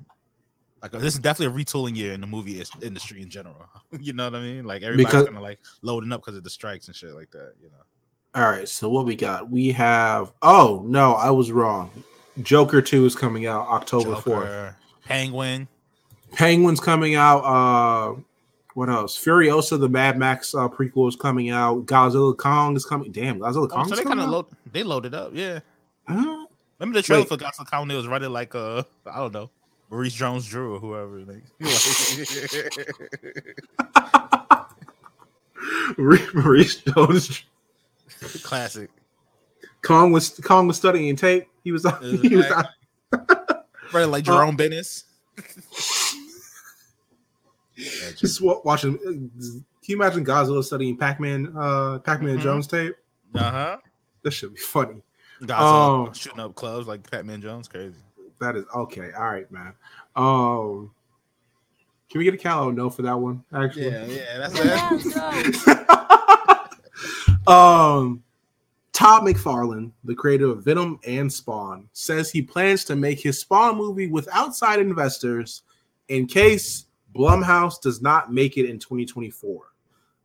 Like 0.81 0.91
this 0.91 1.13
is 1.13 1.19
definitely 1.19 1.61
a 1.61 1.65
retooling 1.65 1.95
year 1.95 2.13
in 2.13 2.21
the 2.21 2.27
movie 2.27 2.63
industry 2.81 3.21
in 3.21 3.29
general. 3.29 3.65
you 3.99 4.13
know 4.13 4.25
what 4.25 4.35
I 4.35 4.41
mean? 4.41 4.65
Like 4.65 4.83
everybody's 4.83 5.05
Because- 5.07 5.25
kind 5.25 5.37
of 5.37 5.43
like 5.43 5.59
loading 5.81 6.11
up 6.11 6.21
because 6.21 6.37
of 6.37 6.43
the 6.43 6.49
strikes 6.49 6.87
and 6.87 6.95
shit 6.95 7.13
like 7.15 7.31
that. 7.31 7.53
You 7.61 7.69
know. 7.69 7.83
All 8.35 8.49
right, 8.51 8.67
so 8.69 8.87
what 8.89 9.05
we 9.05 9.15
got? 9.15 9.49
We 9.49 9.71
have. 9.71 10.31
Oh 10.41 10.83
no, 10.85 11.13
I 11.13 11.31
was 11.31 11.51
wrong. 11.51 11.89
Joker 12.43 12.81
Two 12.83 13.05
is 13.05 13.15
coming 13.15 13.47
out 13.47 13.67
October 13.67 14.15
fourth. 14.15 14.75
Penguin. 15.05 15.67
Penguin's 16.33 16.79
coming 16.81 17.15
out. 17.15 17.39
Uh, 17.39 18.19
what 18.73 18.89
else? 18.89 19.17
Furiosa, 19.17 19.79
the 19.79 19.89
Mad 19.89 20.19
Max 20.19 20.53
uh, 20.53 20.67
prequel 20.67 21.07
is 21.07 21.15
coming 21.15 21.49
out. 21.49 21.85
Godzilla 21.87 22.37
Kong 22.37 22.75
is 22.75 22.85
coming. 22.85 23.11
Damn, 23.11 23.39
Godzilla 23.39 23.63
Oh, 23.63 23.67
Kong. 23.67 23.87
so 23.87 23.95
they 23.95 24.03
kind 24.03 24.19
of 24.19 24.29
load. 24.29 24.45
They 24.71 24.83
loaded 24.83 25.15
up. 25.15 25.31
Yeah. 25.33 25.61
Huh? 26.07 26.45
Remember 26.79 26.99
the 26.99 27.03
trailer 27.03 27.21
Wait. 27.29 27.29
for 27.29 27.65
Kong? 27.65 27.87
They 27.87 27.95
was 27.95 28.07
running 28.07 28.31
like 28.31 28.53
uh 28.55 28.83
I 29.05 29.17
don't 29.19 29.33
know 29.33 29.49
Maurice 29.89 30.13
Jones-Drew 30.13 30.75
or 30.75 30.79
whoever. 30.79 31.19
Like, 31.21 31.43
Maurice 36.33 36.75
Jones. 36.77 37.43
classic. 38.43 38.89
Kong 39.81 40.11
was 40.11 40.29
Kong 40.43 40.67
was 40.67 40.75
studying 40.77 41.15
tape. 41.15 41.47
He 41.63 41.71
was. 41.71 41.85
He 42.01 42.35
was. 42.35 42.45
Running 43.93 44.11
like 44.11 44.25
Jerome 44.25 44.57
Bettis. 44.57 45.05
Just 48.17 48.41
watching. 48.41 48.97
Can 48.97 49.31
you 49.85 49.95
imagine 49.95 50.25
Godzilla 50.25 50.61
studying 50.63 50.97
Pac-Man? 50.97 51.53
Uh, 51.57 51.99
Pac-Man 51.99 52.37
Mhm. 52.39 52.41
Jones 52.41 52.67
tape. 52.67 52.95
Uh 53.33 53.51
huh. 53.51 53.77
That 54.23 54.31
should 54.31 54.53
be 54.55 54.59
funny. 54.59 55.01
Godzilla 55.41 56.09
Oh. 56.09 56.11
shooting 56.13 56.39
up 56.39 56.55
clubs 56.55 56.87
like 56.87 57.09
Batman 57.09 57.41
Jones. 57.41 57.67
Crazy. 57.67 57.95
That 58.39 58.55
is 58.55 58.65
okay. 58.75 59.11
All 59.17 59.25
right, 59.25 59.49
man. 59.51 59.73
Um, 60.15 60.91
can 62.09 62.19
we 62.19 62.23
get 62.25 62.33
a 62.33 62.37
Callow 62.37 62.71
no 62.71 62.89
for 62.89 63.01
that 63.03 63.19
one? 63.19 63.43
Actually, 63.53 63.89
yeah. 63.89 64.05
Yeah, 64.05 64.47
that's 64.47 65.05
Yeah, 65.05 65.85
go. 67.45 67.51
um, 67.51 68.23
Todd 68.93 69.23
McFarlane, 69.23 69.91
the 70.03 70.15
creator 70.15 70.47
of 70.47 70.63
Venom 70.63 70.99
and 71.05 71.31
Spawn, 71.31 71.87
says 71.93 72.31
he 72.31 72.41
plans 72.41 72.83
to 72.85 72.95
make 72.95 73.19
his 73.19 73.39
Spawn 73.39 73.77
movie 73.77 74.07
with 74.07 74.27
outside 74.31 74.79
investors 74.79 75.61
in 76.07 76.25
case 76.25 76.85
Blumhouse 77.15 77.79
does 77.81 78.01
not 78.01 78.33
make 78.33 78.57
it 78.57 78.67
in 78.69 78.79
2024. 78.79 79.65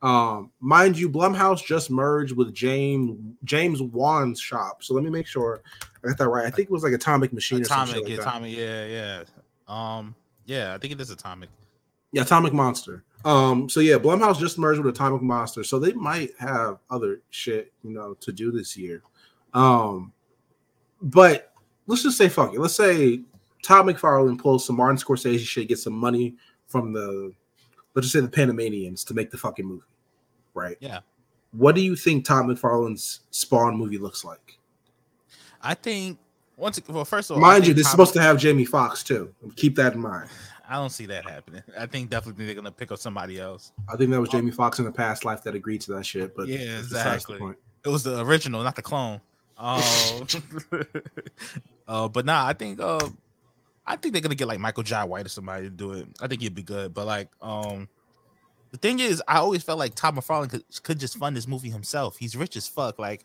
Um, 0.02 0.50
mind 0.60 0.98
you, 0.98 1.08
Blumhouse 1.08 1.64
just 1.64 1.90
merged 1.90 2.36
with 2.36 2.52
James 2.52 3.18
James 3.44 3.80
Wan's 3.80 4.40
shop. 4.40 4.82
So 4.82 4.94
let 4.94 5.04
me 5.04 5.10
make 5.10 5.26
sure 5.26 5.62
I 6.04 6.08
got 6.08 6.18
that 6.18 6.28
right. 6.28 6.44
I 6.44 6.50
think 6.50 6.68
it 6.68 6.72
was 6.72 6.82
like 6.82 6.92
Atomic 6.92 7.32
Machine 7.32 7.62
or 7.62 7.64
something 7.64 7.96
Atomic. 7.96 8.18
like. 8.18 8.18
Atomic. 8.20 8.56
Yeah. 8.56 8.86
Yeah. 8.86 9.24
Um. 9.68 10.14
Yeah. 10.44 10.74
I 10.74 10.78
think 10.78 10.92
it 10.92 11.00
is 11.00 11.10
Atomic. 11.10 11.48
Yeah, 12.12 12.22
Atomic 12.22 12.52
Monster. 12.52 13.04
Um, 13.24 13.68
so 13.68 13.80
yeah, 13.80 13.96
Blumhouse 13.96 14.38
just 14.38 14.58
merged 14.58 14.80
with 14.80 14.94
Atomic 14.94 15.22
Monster, 15.22 15.64
so 15.64 15.78
they 15.78 15.92
might 15.92 16.30
have 16.38 16.78
other 16.90 17.20
shit, 17.30 17.72
you 17.82 17.90
know, 17.90 18.14
to 18.14 18.32
do 18.32 18.50
this 18.50 18.76
year. 18.76 19.02
Um, 19.54 20.12
but 21.00 21.52
let's 21.86 22.02
just 22.02 22.18
say 22.18 22.28
fuck 22.28 22.52
it. 22.54 22.60
Let's 22.60 22.74
say 22.74 23.20
Todd 23.62 23.86
McFarlane 23.86 24.38
pulls 24.38 24.66
some 24.66 24.76
Martin 24.76 24.96
Scorsese 24.96 25.40
shit, 25.40 25.68
get 25.68 25.78
some 25.78 25.92
money 25.94 26.34
from 26.66 26.92
the 26.92 27.32
let's 27.94 28.06
just 28.06 28.12
say 28.12 28.20
the 28.20 28.28
Panamanians 28.28 29.04
to 29.04 29.14
make 29.14 29.30
the 29.30 29.38
fucking 29.38 29.66
movie, 29.66 29.82
right? 30.54 30.76
Yeah. 30.80 31.00
What 31.52 31.74
do 31.74 31.82
you 31.82 31.96
think 31.96 32.24
Todd 32.24 32.46
McFarlane's 32.46 33.20
Spawn 33.30 33.76
movie 33.76 33.98
looks 33.98 34.24
like? 34.24 34.58
I 35.60 35.74
think 35.74 36.18
once. 36.56 36.80
Well, 36.88 37.04
first 37.04 37.30
of 37.30 37.36
all, 37.36 37.40
Mind 37.42 37.66
you, 37.66 37.74
this 37.74 37.86
is 37.86 37.90
supposed 37.90 38.14
to 38.14 38.22
have 38.22 38.38
Jamie 38.38 38.64
Foxx 38.64 39.02
too. 39.02 39.34
Keep 39.56 39.76
that 39.76 39.94
in 39.94 40.00
mind. 40.00 40.28
I 40.68 40.76
don't 40.76 40.90
see 40.90 41.06
that 41.06 41.28
happening. 41.28 41.62
I 41.78 41.86
think 41.86 42.08
definitely 42.08 42.46
they're 42.46 42.54
gonna 42.54 42.72
pick 42.72 42.90
up 42.90 42.98
somebody 42.98 43.38
else. 43.38 43.72
I 43.92 43.96
think 43.96 44.10
that 44.10 44.20
was 44.20 44.30
Jamie 44.30 44.50
Foxx 44.50 44.78
in 44.78 44.86
the 44.86 44.92
past 44.92 45.24
life 45.24 45.42
that 45.42 45.54
agreed 45.54 45.82
to 45.82 45.92
that 45.92 46.06
shit. 46.06 46.34
But 46.34 46.48
Yeah, 46.48 46.78
exactly. 46.78 47.38
It 47.84 47.88
was 47.88 48.04
the 48.04 48.24
original, 48.24 48.62
not 48.62 48.76
the 48.76 48.82
clone. 48.82 49.20
Um, 49.58 49.82
uh, 51.88 52.08
but 52.08 52.24
nah, 52.24 52.46
I 52.46 52.54
think 52.54 52.80
uh, 52.80 53.06
I 53.86 53.96
think 53.96 54.14
they're 54.14 54.22
gonna 54.22 54.34
get 54.34 54.48
like 54.48 54.60
Michael 54.60 54.82
Jai 54.82 55.04
White 55.04 55.26
or 55.26 55.28
somebody 55.28 55.64
to 55.64 55.70
do 55.70 55.92
it. 55.92 56.08
I 56.20 56.26
think 56.26 56.40
he'd 56.40 56.54
be 56.54 56.62
good. 56.62 56.94
But 56.94 57.06
like, 57.06 57.28
um, 57.42 57.88
the 58.72 58.78
thing 58.78 59.00
is, 59.00 59.22
I 59.28 59.36
always 59.36 59.62
felt 59.62 59.78
like 59.78 59.94
Todd 59.94 60.16
McFarlane 60.16 60.48
could, 60.48 60.64
could 60.82 60.98
just 60.98 61.18
fund 61.18 61.36
this 61.36 61.46
movie 61.46 61.70
himself. 61.70 62.16
He's 62.16 62.34
rich 62.34 62.56
as 62.56 62.66
fuck. 62.66 62.98
Like, 62.98 63.24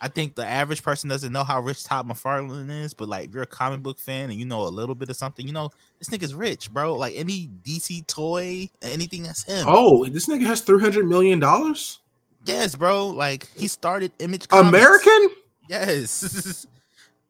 I 0.00 0.08
think 0.08 0.34
the 0.34 0.44
average 0.44 0.82
person 0.82 1.08
doesn't 1.08 1.32
know 1.32 1.44
how 1.44 1.60
rich 1.60 1.84
Todd 1.84 2.08
McFarlane 2.08 2.68
is, 2.82 2.92
but 2.92 3.08
like, 3.08 3.28
if 3.28 3.34
you're 3.34 3.44
a 3.44 3.46
comic 3.46 3.80
book 3.80 4.00
fan 4.00 4.30
and 4.30 4.38
you 4.38 4.44
know 4.44 4.62
a 4.62 4.68
little 4.68 4.96
bit 4.96 5.08
of 5.08 5.16
something, 5.16 5.46
you 5.46 5.52
know 5.52 5.70
this 6.00 6.08
nigga's 6.08 6.34
rich, 6.34 6.72
bro. 6.72 6.96
Like 6.96 7.14
any 7.16 7.48
DC 7.62 8.04
toy, 8.08 8.68
anything 8.82 9.22
that's 9.22 9.44
him. 9.44 9.64
Oh, 9.68 10.04
this 10.06 10.26
nigga 10.26 10.44
has 10.46 10.60
three 10.60 10.80
hundred 10.80 11.06
million 11.08 11.38
dollars. 11.38 12.00
yes, 12.44 12.74
bro. 12.74 13.06
Like 13.06 13.48
he 13.56 13.68
started 13.68 14.10
Image 14.18 14.48
Comics. 14.48 14.68
American? 14.68 15.28
Yes. 15.68 16.66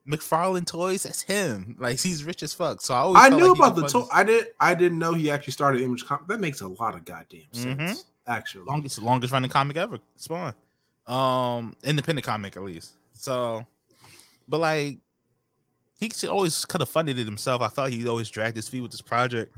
McFarlane 0.08 0.66
Toys, 0.66 1.04
that's 1.04 1.22
him. 1.22 1.76
Like 1.78 2.00
he's 2.00 2.24
rich 2.24 2.42
as 2.42 2.52
fuck. 2.52 2.80
So 2.80 2.94
I 2.94 2.98
always 2.98 3.22
I 3.22 3.28
knew 3.28 3.48
like 3.48 3.56
about 3.58 3.76
the 3.76 3.86
toy. 3.88 4.06
I 4.12 4.24
did. 4.24 4.46
I 4.58 4.74
didn't 4.74 4.98
know 4.98 5.14
he 5.14 5.30
actually 5.30 5.52
started 5.52 5.80
Image 5.80 6.04
Com- 6.04 6.24
That 6.28 6.40
makes 6.40 6.60
a 6.60 6.68
lot 6.68 6.94
of 6.94 7.04
goddamn 7.04 7.42
sense. 7.52 7.80
Mhm. 7.80 8.04
Actually, 8.26 8.64
longest 8.64 9.00
longest 9.00 9.32
running 9.32 9.50
comic 9.50 9.76
ever, 9.76 9.98
Spawn. 10.16 10.54
Um, 11.06 11.74
independent 11.84 12.24
comic 12.26 12.56
at 12.56 12.62
least. 12.62 12.92
So, 13.12 13.66
but 14.48 14.58
like 14.58 14.98
he 15.98 16.10
always 16.28 16.64
could 16.64 16.80
have 16.80 16.88
funded 16.88 17.18
it 17.18 17.24
himself. 17.24 17.62
I 17.62 17.68
thought 17.68 17.90
he 17.90 18.06
always 18.08 18.28
dragged 18.28 18.56
his 18.56 18.68
feet 18.68 18.80
with 18.80 18.90
this 18.90 19.00
project. 19.02 19.56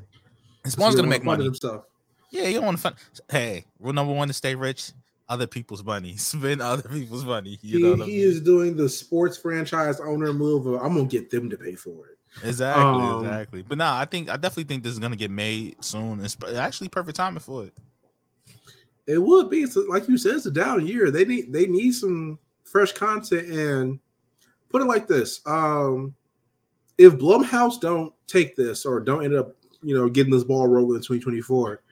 And 0.62 0.72
Spawn's 0.72 0.94
gonna 0.94 1.08
make 1.08 1.24
wanna 1.24 1.36
fund 1.38 1.40
it 1.42 1.44
money. 1.44 1.44
himself. 1.44 1.84
Yeah, 2.30 2.48
you 2.48 2.54
don't 2.56 2.64
want 2.66 2.76
to 2.78 2.82
fund. 2.82 2.96
Hey, 3.30 3.64
rule 3.78 3.92
number 3.92 4.12
one 4.12 4.28
to 4.28 4.34
stay 4.34 4.54
rich: 4.54 4.92
other 5.28 5.46
people's 5.46 5.84
money. 5.84 6.16
Spend 6.16 6.60
other 6.62 6.88
people's 6.88 7.24
money. 7.24 7.58
You 7.62 7.80
know 7.80 7.94
he 7.96 8.02
I 8.02 8.06
mean? 8.06 8.20
is 8.20 8.40
doing 8.40 8.76
the 8.76 8.88
sports 8.88 9.36
franchise 9.36 10.00
owner 10.00 10.32
move. 10.32 10.66
Of, 10.66 10.82
I'm 10.82 10.94
gonna 10.94 11.04
get 11.04 11.30
them 11.30 11.50
to 11.50 11.56
pay 11.56 11.74
for 11.74 12.06
it. 12.08 12.18
Exactly, 12.42 12.82
Um, 12.82 13.24
exactly. 13.24 13.62
But 13.62 13.78
nah, 13.78 13.98
I 13.98 14.04
think 14.06 14.28
I 14.28 14.36
definitely 14.36 14.64
think 14.64 14.82
this 14.82 14.92
is 14.92 14.98
gonna 14.98 15.16
get 15.16 15.30
made 15.30 15.82
soon. 15.84 16.20
It's 16.24 16.36
actually 16.56 16.88
perfect 16.88 17.16
timing 17.16 17.40
for 17.40 17.64
it. 17.64 17.74
It 19.06 19.18
would 19.18 19.50
be 19.50 19.62
it's 19.62 19.76
like 19.76 20.08
you 20.08 20.16
said, 20.18 20.34
it's 20.36 20.46
a 20.46 20.50
down 20.50 20.86
year. 20.86 21.10
They 21.10 21.24
need 21.24 21.52
they 21.52 21.66
need 21.66 21.92
some 21.92 22.38
fresh 22.64 22.92
content 22.92 23.48
and 23.48 24.00
put 24.70 24.82
it 24.82 24.86
like 24.86 25.06
this. 25.06 25.40
Um 25.46 26.14
if 26.98 27.14
Blumhouse 27.14 27.80
don't 27.80 28.12
take 28.26 28.56
this 28.56 28.86
or 28.86 29.00
don't 29.00 29.24
end 29.24 29.34
up, 29.34 29.54
you 29.82 29.94
know, 29.96 30.08
getting 30.08 30.32
this 30.32 30.44
ball 30.44 30.66
rolling 30.68 30.96
in 30.96 31.02
2024, 31.02 31.82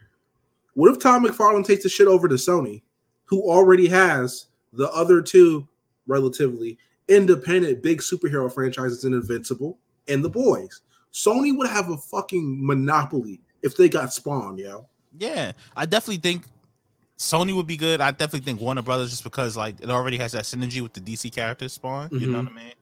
what 0.74 0.90
if 0.90 1.00
Todd 1.00 1.22
McFarlane 1.22 1.66
takes 1.66 1.82
the 1.82 1.88
shit 1.88 2.08
over 2.08 2.28
to 2.28 2.34
Sony, 2.36 2.82
who 3.32 3.50
already 3.50 3.88
has 3.88 4.44
the 4.74 4.90
other 4.90 5.22
two 5.22 5.66
relatively 6.06 6.76
independent 7.08 7.82
big 7.82 8.02
superhero 8.02 8.52
franchises 8.52 9.06
in 9.06 9.14
Invincible 9.14 9.78
and 10.06 10.22
The 10.22 10.28
Boys? 10.28 10.82
Sony 11.14 11.56
would 11.56 11.66
have 11.66 11.88
a 11.88 11.96
fucking 11.96 12.58
monopoly 12.66 13.40
if 13.62 13.74
they 13.74 13.88
got 13.88 14.12
Spawn, 14.12 14.58
yo. 14.58 14.86
Yeah, 15.18 15.52
I 15.74 15.86
definitely 15.86 16.18
think 16.18 16.44
Sony 17.16 17.56
would 17.56 17.66
be 17.66 17.78
good. 17.78 18.02
I 18.02 18.10
definitely 18.10 18.40
think 18.40 18.60
Warner 18.60 18.82
Brothers 18.82 19.08
just 19.08 19.24
because 19.24 19.56
like 19.56 19.80
it 19.80 19.88
already 19.88 20.18
has 20.18 20.32
that 20.32 20.44
synergy 20.44 20.82
with 20.82 20.92
the 20.92 21.00
DC 21.00 21.32
characters 21.32 21.72
spawn. 21.72 22.10
You 22.12 22.26
know 22.26 22.38
Mhm. 22.38 22.44
what 22.44 22.52
I 22.52 22.56
mean? 22.64 22.74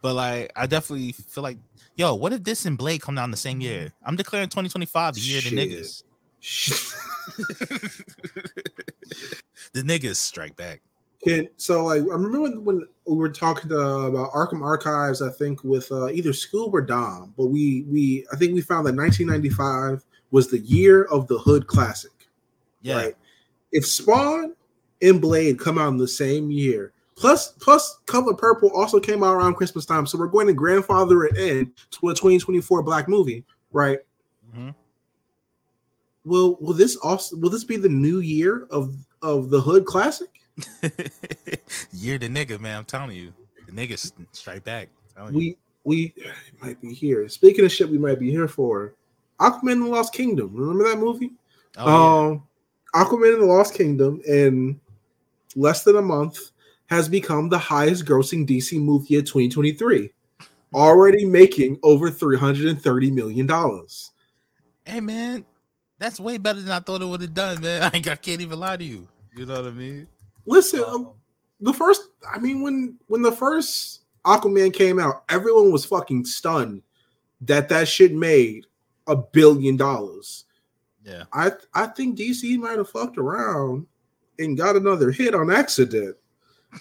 But 0.00 0.14
like 0.14 0.52
I 0.56 0.64
definitely 0.66 1.12
feel 1.12 1.42
like, 1.42 1.58
yo, 1.96 2.14
what 2.14 2.32
if 2.32 2.42
this 2.44 2.64
and 2.64 2.78
Blade 2.78 3.02
come 3.02 3.14
down 3.14 3.30
the 3.30 3.36
same 3.36 3.60
year? 3.60 3.92
I'm 4.02 4.16
declaring 4.16 4.48
2025 4.48 5.16
the 5.16 5.20
year 5.20 5.36
of 5.38 5.44
the 5.44 5.50
Shit. 5.50 5.70
niggas. 5.70 6.02
the 9.72 9.82
niggas 9.82 10.16
strike 10.16 10.56
back. 10.56 10.82
Can 11.22 11.48
so 11.56 11.84
like 11.86 12.02
I 12.02 12.04
remember 12.04 12.40
when, 12.42 12.64
when 12.64 12.86
we 13.06 13.16
were 13.16 13.28
talking 13.28 13.68
to, 13.70 13.78
about 13.78 14.30
Arkham 14.32 14.62
Archives, 14.62 15.20
I 15.20 15.30
think 15.30 15.64
with 15.64 15.90
uh, 15.90 16.08
either 16.08 16.30
Scoob 16.30 16.72
or 16.72 16.80
Dom, 16.80 17.34
but 17.36 17.46
we 17.46 17.84
we 17.88 18.24
I 18.32 18.36
think 18.36 18.54
we 18.54 18.60
found 18.60 18.86
that 18.86 18.94
1995 18.94 20.04
was 20.30 20.48
the 20.48 20.60
year 20.60 21.04
of 21.04 21.26
the 21.26 21.38
Hood 21.38 21.66
Classic. 21.66 22.12
Yeah. 22.82 22.96
Right? 22.96 23.16
If 23.72 23.84
Spawn 23.84 24.54
and 25.02 25.20
Blade 25.20 25.58
come 25.58 25.78
out 25.78 25.88
in 25.88 25.96
the 25.96 26.06
same 26.06 26.50
year, 26.50 26.92
plus 27.16 27.52
plus 27.52 27.98
Color 28.06 28.34
Purple 28.34 28.70
also 28.70 29.00
came 29.00 29.24
out 29.24 29.34
around 29.34 29.54
Christmas 29.54 29.86
time, 29.86 30.06
so 30.06 30.18
we're 30.18 30.28
going 30.28 30.46
to 30.46 30.54
grandfather 30.54 31.24
it 31.24 31.36
in 31.36 31.72
to 31.90 32.10
a 32.10 32.14
2024 32.14 32.82
black 32.84 33.08
movie, 33.08 33.44
right? 33.72 33.98
Mhm. 34.56 34.72
Will 36.24 36.56
will 36.60 36.74
this 36.74 36.94
also 36.96 37.36
will 37.36 37.50
this 37.50 37.64
be 37.64 37.76
the 37.76 37.88
new 37.88 38.20
year 38.20 38.66
of 38.70 38.94
of 39.22 39.50
the 39.50 39.60
Hood 39.60 39.84
Classic? 39.86 40.28
You're 41.92 42.18
the 42.18 42.28
nigga, 42.28 42.58
man. 42.58 42.78
I'm 42.78 42.84
telling 42.84 43.16
you, 43.16 43.32
the 43.66 43.72
niggas 43.72 44.12
strike 44.32 44.64
back. 44.64 44.88
I'm 45.16 45.34
you. 45.34 45.38
we 45.38 45.56
we 45.84 46.14
might 46.60 46.80
be 46.80 46.92
here. 46.92 47.28
Speaking 47.28 47.64
of 47.64 47.72
shit, 47.72 47.88
we 47.88 47.98
might 47.98 48.18
be 48.18 48.30
here 48.30 48.48
for 48.48 48.94
Aquaman 49.40 49.72
and 49.72 49.82
the 49.82 49.86
Lost 49.88 50.12
Kingdom. 50.12 50.52
Remember 50.54 50.88
that 50.88 50.98
movie? 50.98 51.32
Oh, 51.76 52.32
Um, 52.32 52.42
Aquaman 52.94 53.34
and 53.34 53.42
the 53.42 53.46
Lost 53.46 53.74
Kingdom 53.74 54.20
in 54.26 54.80
less 55.56 55.84
than 55.84 55.96
a 55.96 56.02
month 56.02 56.50
has 56.86 57.08
become 57.08 57.48
the 57.48 57.58
highest 57.58 58.04
grossing 58.04 58.46
DC 58.46 58.80
movie 58.80 59.16
of 59.16 59.24
2023, 59.24 60.10
already 60.74 61.24
making 61.24 61.78
over 61.82 62.10
330 62.10 63.10
million 63.10 63.46
dollars. 63.46 64.10
Hey 64.84 65.00
man, 65.00 65.44
that's 65.98 66.20
way 66.20 66.38
better 66.38 66.60
than 66.60 66.72
I 66.72 66.80
thought 66.80 67.02
it 67.02 67.06
would 67.06 67.20
have 67.20 67.34
done, 67.34 67.60
man. 67.60 67.82
I, 67.94 67.96
I 67.96 68.16
can't 68.16 68.40
even 68.40 68.58
lie 68.58 68.76
to 68.76 68.84
you. 68.84 69.06
You 69.36 69.46
know 69.46 69.56
what 69.56 69.66
I 69.66 69.70
mean? 69.70 70.06
Listen, 70.46 70.80
Um, 70.80 70.94
um, 70.94 71.10
the 71.60 71.72
first, 71.72 72.02
I 72.30 72.38
mean, 72.38 72.62
when 72.62 72.96
when 73.08 73.22
the 73.22 73.32
first 73.32 74.02
Aquaman 74.24 74.72
came 74.72 74.98
out, 74.98 75.24
everyone 75.28 75.72
was 75.72 75.84
fucking 75.84 76.24
stunned 76.24 76.82
that 77.42 77.68
that 77.68 77.88
shit 77.88 78.12
made 78.14 78.66
a 79.06 79.16
billion 79.16 79.76
dollars. 79.76 80.44
yeah. 81.04 81.24
I 81.32 81.52
I 81.74 81.86
think 81.86 82.18
DC 82.18 82.58
might 82.58 82.78
have 82.78 82.90
fucked 82.90 83.18
around 83.18 83.86
and 84.38 84.56
got 84.56 84.76
another 84.76 85.10
hit 85.10 85.34
on 85.34 85.50
accident. 85.50 86.16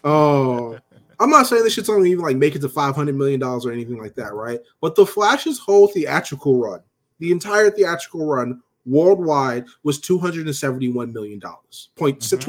Uh, 0.03 0.73
I'm 1.19 1.31
not 1.31 1.47
saying 1.47 1.63
this 1.63 1.73
shit's 1.73 1.89
only 1.89 2.11
even 2.11 2.23
like 2.23 2.37
make 2.37 2.55
it 2.55 2.59
to 2.59 2.69
500 2.69 3.15
million 3.15 3.39
dollars 3.39 3.65
or 3.65 3.71
anything 3.71 3.97
like 3.97 4.13
that, 4.15 4.33
right? 4.33 4.59
But 4.81 4.95
the 4.95 5.05
Flash's 5.05 5.57
whole 5.57 5.87
theatrical 5.87 6.59
run, 6.59 6.81
the 7.19 7.31
entire 7.31 7.71
theatrical 7.71 8.25
run 8.25 8.61
worldwide 8.87 9.65
was 9.83 9.99
271 9.99 11.11
million 11.13 11.39
dollars. 11.39 11.89
Point 11.95 12.19
Mhm. 12.19 12.39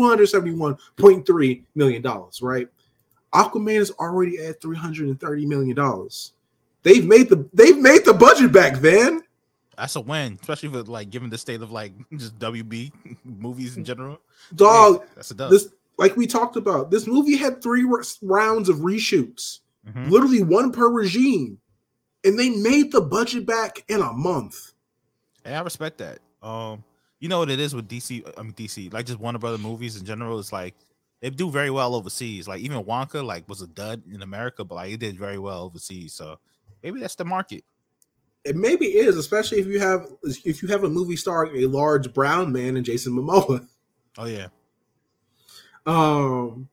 271.3 0.96 1.64
million 1.74 2.02
dollars, 2.02 2.40
right? 2.42 2.68
Aquaman 3.34 3.76
is 3.80 3.90
already 3.92 4.38
at 4.38 4.60
330 4.60 5.46
million 5.46 5.74
dollars. 5.76 6.32
They've 6.82 7.04
made 7.06 7.28
the 7.28 7.46
they've 7.52 7.76
made 7.78 8.04
the 8.04 8.14
budget 8.14 8.52
back 8.52 8.78
then. 8.80 9.22
That's 9.76 9.94
a 9.96 10.00
win, 10.00 10.38
especially 10.40 10.70
with 10.70 10.88
like 10.88 11.10
given 11.10 11.30
the 11.30 11.38
state 11.38 11.60
of 11.62 11.70
like 11.70 11.92
just 12.16 12.38
WB 12.38 12.92
movies 13.24 13.76
in 13.76 13.84
general. 13.84 14.20
Dog, 14.54 15.04
that's 15.14 15.30
a 15.30 15.34
dub. 15.34 15.50
this 15.50 15.68
like 15.98 16.16
we 16.16 16.26
talked 16.26 16.56
about 16.56 16.90
this 16.90 17.06
movie 17.06 17.36
had 17.36 17.62
three 17.62 17.84
rounds 18.22 18.68
of 18.68 18.78
reshoots 18.78 19.60
Mhm. 19.88 20.10
literally 20.10 20.42
one 20.42 20.70
per 20.72 20.88
regime 20.88 21.58
and 22.24 22.38
they 22.38 22.50
made 22.50 22.92
the 22.92 23.00
budget 23.00 23.46
back 23.46 23.84
in 23.88 24.00
a 24.00 24.12
month 24.12 24.72
Hey, 25.44 25.54
I 25.54 25.60
respect 25.62 25.98
that. 25.98 26.18
Um, 26.42 26.84
you 27.20 27.28
know 27.28 27.38
what 27.40 27.50
it 27.50 27.60
is 27.60 27.74
with 27.74 27.88
DC. 27.88 28.22
I 28.38 28.42
mean 28.42 28.52
DC, 28.52 28.92
like 28.92 29.06
just 29.06 29.18
Warner 29.20 29.38
Brother 29.38 29.58
movies 29.58 29.96
in 29.96 30.04
general. 30.04 30.38
It's 30.38 30.52
like 30.52 30.74
they 31.20 31.30
do 31.30 31.50
very 31.50 31.70
well 31.70 31.94
overseas. 31.94 32.46
Like 32.48 32.60
even 32.60 32.82
Wonka, 32.84 33.24
like 33.24 33.48
was 33.48 33.62
a 33.62 33.66
dud 33.66 34.02
in 34.12 34.22
America, 34.22 34.64
but 34.64 34.76
like 34.76 34.92
it 34.92 35.00
did 35.00 35.18
very 35.18 35.38
well 35.38 35.62
overseas. 35.64 36.14
So 36.14 36.38
maybe 36.82 37.00
that's 37.00 37.16
the 37.16 37.24
market. 37.24 37.64
it 38.44 38.56
maybe 38.56 38.86
is 38.86 39.16
especially 39.16 39.58
if 39.58 39.66
you 39.66 39.80
have 39.80 40.06
if 40.44 40.62
you 40.62 40.68
have 40.68 40.84
a 40.84 40.88
movie 40.88 41.16
starring 41.16 41.62
a 41.62 41.66
large 41.66 42.14
brown 42.14 42.52
man 42.52 42.76
and 42.76 42.86
jason 42.86 43.12
momoa 43.12 43.66
Oh 44.16 44.26
yeah, 44.26 44.48
um 45.86 46.68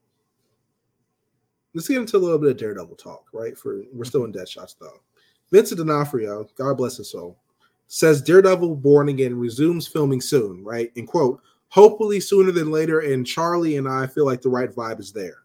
let's 1.73 1.87
get 1.87 1.97
into 1.97 2.17
a 2.17 2.19
little 2.19 2.37
bit 2.37 2.51
of 2.51 2.57
daredevil 2.57 2.95
talk 2.95 3.25
right 3.33 3.57
for 3.57 3.81
we're 3.93 4.05
still 4.05 4.23
in 4.25 4.31
dead 4.31 4.47
shots 4.47 4.75
though 4.79 4.99
vincent 5.51 5.79
d'onofrio 5.79 6.47
god 6.55 6.77
bless 6.77 6.97
his 6.97 7.11
soul 7.11 7.37
says 7.87 8.21
daredevil 8.21 8.75
born 8.75 9.09
again 9.09 9.37
resumes 9.37 9.87
filming 9.87 10.21
soon 10.21 10.63
right? 10.63 10.91
And 10.95 11.07
quote 11.07 11.41
hopefully 11.69 12.19
sooner 12.19 12.51
than 12.51 12.71
later 12.71 12.99
and 12.99 13.25
charlie 13.27 13.77
and 13.77 13.89
i 13.89 14.07
feel 14.07 14.25
like 14.25 14.41
the 14.41 14.49
right 14.49 14.73
vibe 14.73 14.99
is 14.99 15.11
there. 15.11 15.39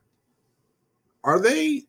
Are 1.24 1.40
they 1.40 1.84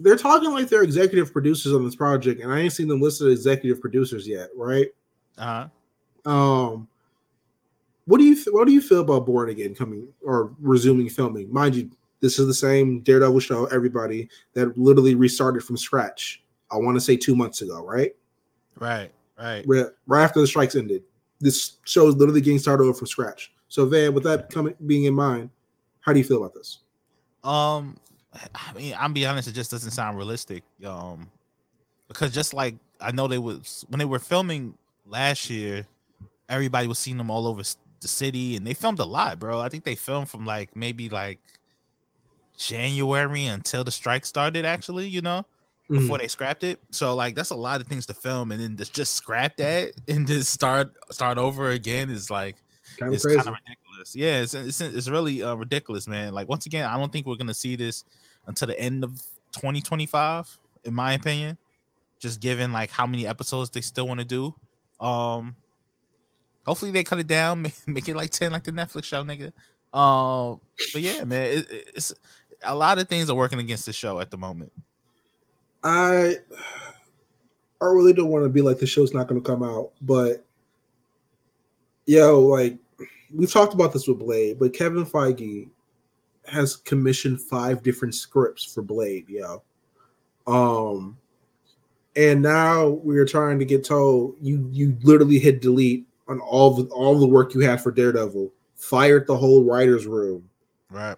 they're 0.00 0.16
talking 0.16 0.50
like 0.50 0.68
they're 0.68 0.82
executive 0.82 1.32
producers 1.32 1.72
on 1.72 1.84
this 1.84 1.96
project 1.96 2.40
and 2.40 2.52
i 2.52 2.60
ain't 2.60 2.72
seen 2.72 2.88
them 2.88 3.00
listed 3.00 3.28
as 3.28 3.38
executive 3.40 3.80
producers 3.80 4.26
yet 4.26 4.48
right? 4.56 4.88
Uh 5.36 5.68
huh. 6.24 6.30
um 6.30 6.88
what 8.06 8.18
do 8.18 8.24
you 8.24 8.36
what 8.52 8.66
do 8.66 8.72
you 8.72 8.80
feel 8.80 9.00
about 9.02 9.26
born 9.26 9.50
again 9.50 9.74
coming 9.74 10.08
or 10.22 10.52
resuming 10.60 11.08
filming? 11.10 11.52
Mind 11.52 11.74
you 11.74 11.90
this 12.20 12.38
is 12.38 12.46
the 12.46 12.54
same 12.54 13.00
daredevil 13.00 13.38
show 13.38 13.66
everybody 13.66 14.28
that 14.54 14.76
literally 14.78 15.14
restarted 15.14 15.62
from 15.62 15.76
scratch 15.76 16.42
i 16.70 16.76
want 16.76 16.96
to 16.96 17.00
say 17.00 17.16
two 17.16 17.36
months 17.36 17.60
ago 17.62 17.84
right? 17.84 18.12
Right, 18.80 19.12
right. 19.38 19.64
right, 19.66 19.86
right 20.06 20.24
after 20.24 20.40
the 20.40 20.46
strikes 20.46 20.74
ended 20.74 21.02
this 21.40 21.76
show 21.84 22.08
is 22.08 22.16
literally 22.16 22.40
getting 22.40 22.58
started 22.58 22.82
over 22.84 22.94
from 22.94 23.06
scratch 23.06 23.52
so 23.68 23.86
van 23.86 24.12
with 24.14 24.24
that 24.24 24.50
coming 24.50 24.74
being 24.86 25.04
in 25.04 25.14
mind 25.14 25.50
how 26.00 26.12
do 26.12 26.18
you 26.18 26.24
feel 26.24 26.38
about 26.38 26.54
this 26.54 26.78
Um, 27.44 27.96
I 28.54 28.72
mean, 28.74 28.94
I'm 28.98 29.12
be 29.12 29.26
honest, 29.26 29.48
it 29.48 29.52
just 29.52 29.70
doesn't 29.70 29.92
sound 29.92 30.16
realistic. 30.16 30.62
Um, 30.84 31.30
because 32.08 32.32
just 32.32 32.54
like 32.54 32.76
I 33.00 33.12
know 33.12 33.28
they 33.28 33.38
was 33.38 33.84
when 33.88 33.98
they 33.98 34.04
were 34.04 34.18
filming 34.18 34.74
last 35.06 35.50
year, 35.50 35.86
everybody 36.48 36.86
was 36.86 36.98
seeing 36.98 37.16
them 37.16 37.30
all 37.30 37.46
over 37.46 37.62
the 38.00 38.08
city, 38.08 38.56
and 38.56 38.66
they 38.66 38.74
filmed 38.74 38.98
a 38.98 39.04
lot, 39.04 39.38
bro. 39.38 39.60
I 39.60 39.68
think 39.68 39.84
they 39.84 39.94
filmed 39.94 40.28
from 40.28 40.44
like 40.44 40.74
maybe 40.74 41.08
like 41.08 41.38
January 42.56 43.46
until 43.46 43.84
the 43.84 43.90
strike 43.90 44.26
started. 44.26 44.64
Actually, 44.64 45.08
you 45.08 45.22
know, 45.22 45.46
Before 45.88 46.18
they 46.18 46.28
scrapped 46.28 46.64
it. 46.64 46.78
So 46.90 47.14
like 47.14 47.34
that's 47.34 47.50
a 47.50 47.54
lot 47.56 47.80
of 47.80 47.86
things 47.86 48.04
to 48.06 48.14
film, 48.14 48.52
and 48.52 48.60
then 48.60 48.76
just 48.76 48.92
just 48.94 49.14
scrap 49.14 49.56
that 49.56 49.92
and 50.08 50.26
just 50.26 50.52
start 50.52 50.92
start 51.10 51.38
over 51.38 51.70
again 51.70 52.10
is 52.10 52.30
like 52.30 52.56
kind 52.98 53.08
of 53.08 53.14
it's 53.14 53.24
kind 53.24 53.48
of 53.48 53.54
ridiculous. 53.64 54.14
Yeah, 54.16 54.40
it's 54.42 54.52
it's, 54.54 54.80
it's 54.82 55.08
really 55.08 55.42
uh, 55.42 55.54
ridiculous, 55.54 56.06
man. 56.06 56.34
Like 56.34 56.48
once 56.48 56.66
again, 56.66 56.84
I 56.84 56.96
don't 56.98 57.10
think 57.12 57.26
we're 57.26 57.36
gonna 57.36 57.54
see 57.54 57.74
this 57.76 58.04
until 58.46 58.68
the 58.68 58.78
end 58.78 59.02
of 59.02 59.12
2025, 59.52 60.58
in 60.84 60.94
my 60.94 61.14
opinion. 61.14 61.56
Just 62.18 62.40
given 62.40 62.72
like 62.72 62.90
how 62.90 63.06
many 63.06 63.26
episodes 63.26 63.70
they 63.70 63.80
still 63.80 64.06
want 64.08 64.20
to 64.20 64.26
do. 64.26 64.54
Um, 65.00 65.56
hopefully 66.66 66.90
they 66.90 67.04
cut 67.04 67.18
it 67.18 67.26
down, 67.28 67.62
make, 67.62 67.74
make 67.88 68.08
it 68.08 68.16
like 68.16 68.30
10, 68.30 68.52
like 68.52 68.64
the 68.64 68.72
Netflix 68.72 69.04
show, 69.04 69.22
nigga. 69.24 69.52
Um, 69.96 70.60
but 70.92 71.00
yeah, 71.02 71.24
man, 71.24 71.58
it- 71.58 71.88
it's 71.94 72.12
a 72.62 72.74
lot 72.74 72.98
of 72.98 73.08
things 73.08 73.30
are 73.30 73.36
working 73.36 73.58
against 73.60 73.86
the 73.86 73.92
show 73.92 74.20
at 74.20 74.30
the 74.30 74.36
moment. 74.36 74.72
I 75.84 76.36
I 77.80 77.84
really 77.86 78.12
don't 78.12 78.30
want 78.30 78.44
to 78.44 78.48
be 78.48 78.62
like 78.62 78.78
the 78.78 78.86
show's 78.86 79.14
not 79.14 79.28
going 79.28 79.40
to 79.40 79.46
come 79.46 79.62
out, 79.62 79.92
but 80.02 80.44
yo, 82.06 82.40
like 82.40 82.76
we've 83.34 83.52
talked 83.52 83.74
about 83.74 83.92
this 83.92 84.08
with 84.08 84.18
Blade, 84.18 84.58
but 84.58 84.72
Kevin 84.72 85.04
Feige 85.06 85.68
has 86.46 86.76
commissioned 86.76 87.40
five 87.40 87.82
different 87.82 88.14
scripts 88.14 88.64
for 88.64 88.82
Blade, 88.82 89.28
yo. 89.28 89.62
Um, 90.46 91.16
and 92.16 92.42
now 92.42 92.88
we're 92.88 93.26
trying 93.26 93.58
to 93.58 93.64
get 93.64 93.84
told 93.84 94.36
you 94.40 94.68
you 94.72 94.96
literally 95.02 95.38
hit 95.38 95.60
delete 95.60 96.06
on 96.26 96.40
all 96.40 96.70
the 96.74 96.84
all 96.90 97.18
the 97.18 97.26
work 97.26 97.54
you 97.54 97.60
had 97.60 97.80
for 97.80 97.92
Daredevil, 97.92 98.50
fired 98.74 99.26
the 99.26 99.36
whole 99.36 99.62
writers 99.62 100.06
room, 100.06 100.48
Right. 100.90 101.16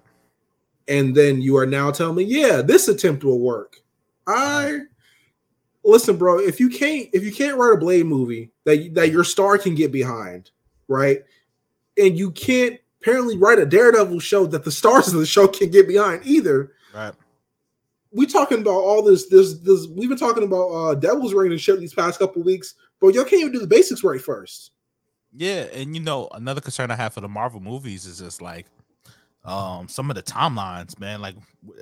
and 0.88 1.14
then 1.14 1.40
you 1.40 1.56
are 1.56 1.66
now 1.66 1.90
telling 1.90 2.16
me, 2.16 2.24
yeah, 2.24 2.60
this 2.60 2.88
attempt 2.88 3.24
will 3.24 3.40
work. 3.40 3.76
I 4.26 4.80
listen, 5.84 6.16
bro. 6.16 6.38
If 6.38 6.60
you 6.60 6.68
can't, 6.68 7.08
if 7.12 7.24
you 7.24 7.32
can't 7.32 7.56
write 7.56 7.74
a 7.74 7.78
Blade 7.78 8.06
movie 8.06 8.50
that 8.64 8.94
that 8.94 9.10
your 9.10 9.24
star 9.24 9.58
can 9.58 9.74
get 9.74 9.92
behind, 9.92 10.50
right, 10.88 11.22
and 11.96 12.18
you 12.18 12.30
can't 12.30 12.78
apparently 13.00 13.36
write 13.36 13.58
a 13.58 13.66
Daredevil 13.66 14.20
show 14.20 14.46
that 14.46 14.64
the 14.64 14.70
stars 14.70 15.08
of 15.08 15.20
the 15.20 15.26
show 15.26 15.48
can 15.48 15.70
get 15.70 15.88
behind 15.88 16.24
either. 16.24 16.72
Right. 16.94 17.14
We 18.12 18.26
talking 18.26 18.60
about 18.60 18.72
all 18.72 19.02
this, 19.02 19.28
this, 19.28 19.54
this. 19.60 19.86
We've 19.86 20.08
been 20.08 20.18
talking 20.18 20.42
about 20.42 20.68
uh 20.68 20.94
Devil's 20.94 21.32
Reign 21.32 21.52
and 21.52 21.60
shit 21.60 21.78
these 21.78 21.94
past 21.94 22.18
couple 22.18 22.42
weeks, 22.42 22.74
but 23.00 23.14
y'all 23.14 23.24
can't 23.24 23.42
even 23.42 23.52
do 23.52 23.60
the 23.60 23.66
basics 23.66 24.02
right 24.02 24.20
first. 24.20 24.72
Yeah, 25.32 25.66
and 25.72 25.94
you 25.94 26.02
know, 26.02 26.28
another 26.32 26.60
concern 26.60 26.90
I 26.90 26.96
have 26.96 27.14
for 27.14 27.20
the 27.20 27.28
Marvel 27.28 27.60
movies 27.60 28.06
is 28.06 28.18
just 28.18 28.42
like 28.42 28.66
um 29.44 29.88
some 29.88 30.10
of 30.10 30.16
the 30.16 30.22
timelines, 30.22 30.98
man. 30.98 31.20
Like 31.20 31.36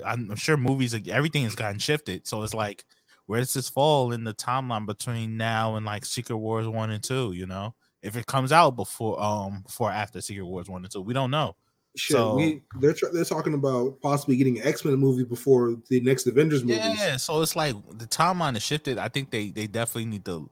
I'm 0.05 0.35
sure 0.37 0.57
movies 0.57 0.95
everything 1.09 1.45
has 1.45 1.55
gotten 1.55 1.79
shifted. 1.79 2.27
So 2.27 2.43
it's 2.43 2.55
like 2.55 2.85
where 3.27 3.41
does 3.41 3.53
this 3.53 3.69
fall 3.69 4.13
in 4.13 4.25
the 4.25 4.35
timeline 4.35 4.87
between 4.87 5.37
now 5.37 5.77
and 5.77 5.85
like 5.85 6.05
Secret 6.07 6.37
Wars 6.39 6.67
1 6.67 6.91
and 6.91 7.03
2, 7.05 7.33
you 7.33 7.45
know? 7.47 7.75
If 8.01 8.17
it 8.17 8.25
comes 8.27 8.53
out 8.53 8.71
before 8.77 9.21
um 9.23 9.63
before 9.67 9.91
or 9.91 9.93
after 9.93 10.21
Secret 10.21 10.45
Wars 10.47 10.69
1 10.69 10.85
and 10.85 10.93
2, 10.93 11.01
we 11.03 11.13
don't 11.15 11.31
know. 11.31 11.57
Shit, 11.97 12.17
So- 12.17 12.37
we 12.37 12.63
they're 12.81 12.95
they're 13.13 13.25
talking 13.25 13.55
about 13.55 14.01
possibly 14.01 14.37
getting 14.37 14.61
an 14.61 14.67
X 14.67 14.85
Men 14.85 14.95
movie 14.97 15.25
before 15.25 15.77
the 15.89 16.01
next 16.01 16.27
Avengers 16.27 16.63
movie. 16.63 16.79
Yeah, 16.79 17.17
so 17.17 17.43
it's 17.43 17.57
like 17.57 17.75
the 17.99 18.07
timeline 18.07 18.57
is 18.57 18.63
shifted. 18.63 18.99
I 18.99 19.09
think 19.09 19.31
they 19.31 19.51
they 19.51 19.67
definitely 19.67 20.07
need 20.07 20.25
to 20.27 20.49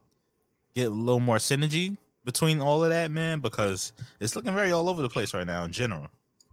get 0.74 0.88
a 0.88 0.90
little 0.90 1.20
more 1.20 1.36
synergy 1.36 1.96
between 2.24 2.60
all 2.60 2.82
of 2.82 2.90
that, 2.90 3.10
man, 3.12 3.38
because 3.40 3.92
it's 4.18 4.34
looking 4.34 4.52
very 4.54 4.72
all 4.72 4.88
over 4.88 5.00
the 5.00 5.08
place 5.08 5.32
right 5.32 5.46
now 5.46 5.62
in 5.64 5.70
general. 5.72 6.08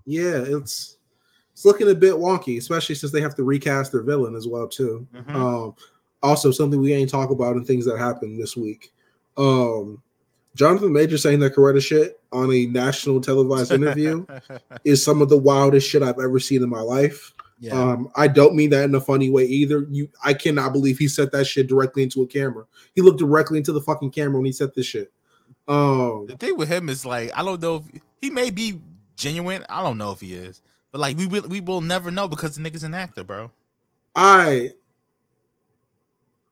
Yeah, 0.05 0.43
it's 0.45 0.97
it's 1.53 1.65
looking 1.65 1.89
a 1.89 1.95
bit 1.95 2.15
wonky, 2.15 2.57
especially 2.57 2.95
since 2.95 3.11
they 3.11 3.21
have 3.21 3.35
to 3.35 3.43
recast 3.43 3.91
their 3.91 4.01
villain 4.01 4.35
as 4.35 4.47
well 4.47 4.67
too. 4.67 5.07
Mhm. 5.15 5.35
Um, 5.35 5.75
also, 6.21 6.51
something 6.51 6.79
we 6.79 6.93
ain't 6.93 7.09
talk 7.09 7.29
about 7.29 7.55
in 7.55 7.65
things 7.65 7.85
that 7.85 7.97
happened 7.97 8.41
this 8.41 8.55
week. 8.57 8.93
Um, 9.37 10.01
Jonathan 10.55 10.93
Major 10.93 11.17
saying 11.17 11.39
that 11.39 11.55
Coretta 11.55 11.81
shit 11.81 12.19
on 12.31 12.51
a 12.53 12.65
national 12.67 13.19
televised 13.21 13.71
interview 13.71 14.25
is 14.85 15.03
some 15.03 15.21
of 15.21 15.29
the 15.29 15.37
wildest 15.37 15.89
shit 15.89 16.03
I've 16.03 16.19
ever 16.19 16.39
seen 16.39 16.63
in 16.63 16.69
my 16.69 16.79
life. 16.81 17.33
yeah. 17.59 17.73
Um, 17.79 18.09
I 18.15 18.27
don't 18.27 18.55
mean 18.55 18.69
that 18.69 18.83
in 18.85 18.95
a 18.95 19.01
funny 19.01 19.29
way 19.31 19.45
either. 19.45 19.85
You, 19.89 20.09
I 20.23 20.33
cannot 20.33 20.73
believe 20.73 20.97
he 20.97 21.07
said 21.07 21.31
that 21.31 21.45
shit 21.45 21.67
directly 21.67 22.03
into 22.03 22.21
a 22.21 22.27
camera. 22.27 22.65
He 22.95 23.01
looked 23.01 23.19
directly 23.19 23.57
into 23.57 23.71
the 23.73 23.81
fucking 23.81 24.11
camera 24.11 24.37
when 24.37 24.45
he 24.45 24.51
said 24.51 24.71
this 24.75 24.85
shit. 24.85 25.11
Um, 25.67 26.25
the 26.27 26.35
thing 26.37 26.57
with 26.57 26.69
him 26.69 26.89
is 26.89 27.05
like 27.05 27.31
I 27.35 27.43
don't 27.43 27.61
know 27.61 27.77
if 27.77 28.01
he 28.21 28.29
may 28.29 28.49
be 28.49 28.79
genuine. 29.15 29.65
I 29.69 29.83
don't 29.83 29.97
know 29.97 30.11
if 30.11 30.21
he 30.21 30.33
is, 30.33 30.61
but 30.91 31.01
like 31.01 31.17
we 31.17 31.27
will 31.27 31.47
we 31.47 31.61
will 31.61 31.81
never 31.81 32.11
know 32.11 32.27
because 32.27 32.55
the 32.55 32.69
nigga's 32.69 32.83
an 32.83 32.93
actor, 32.93 33.23
bro. 33.23 33.51
I 34.15 34.71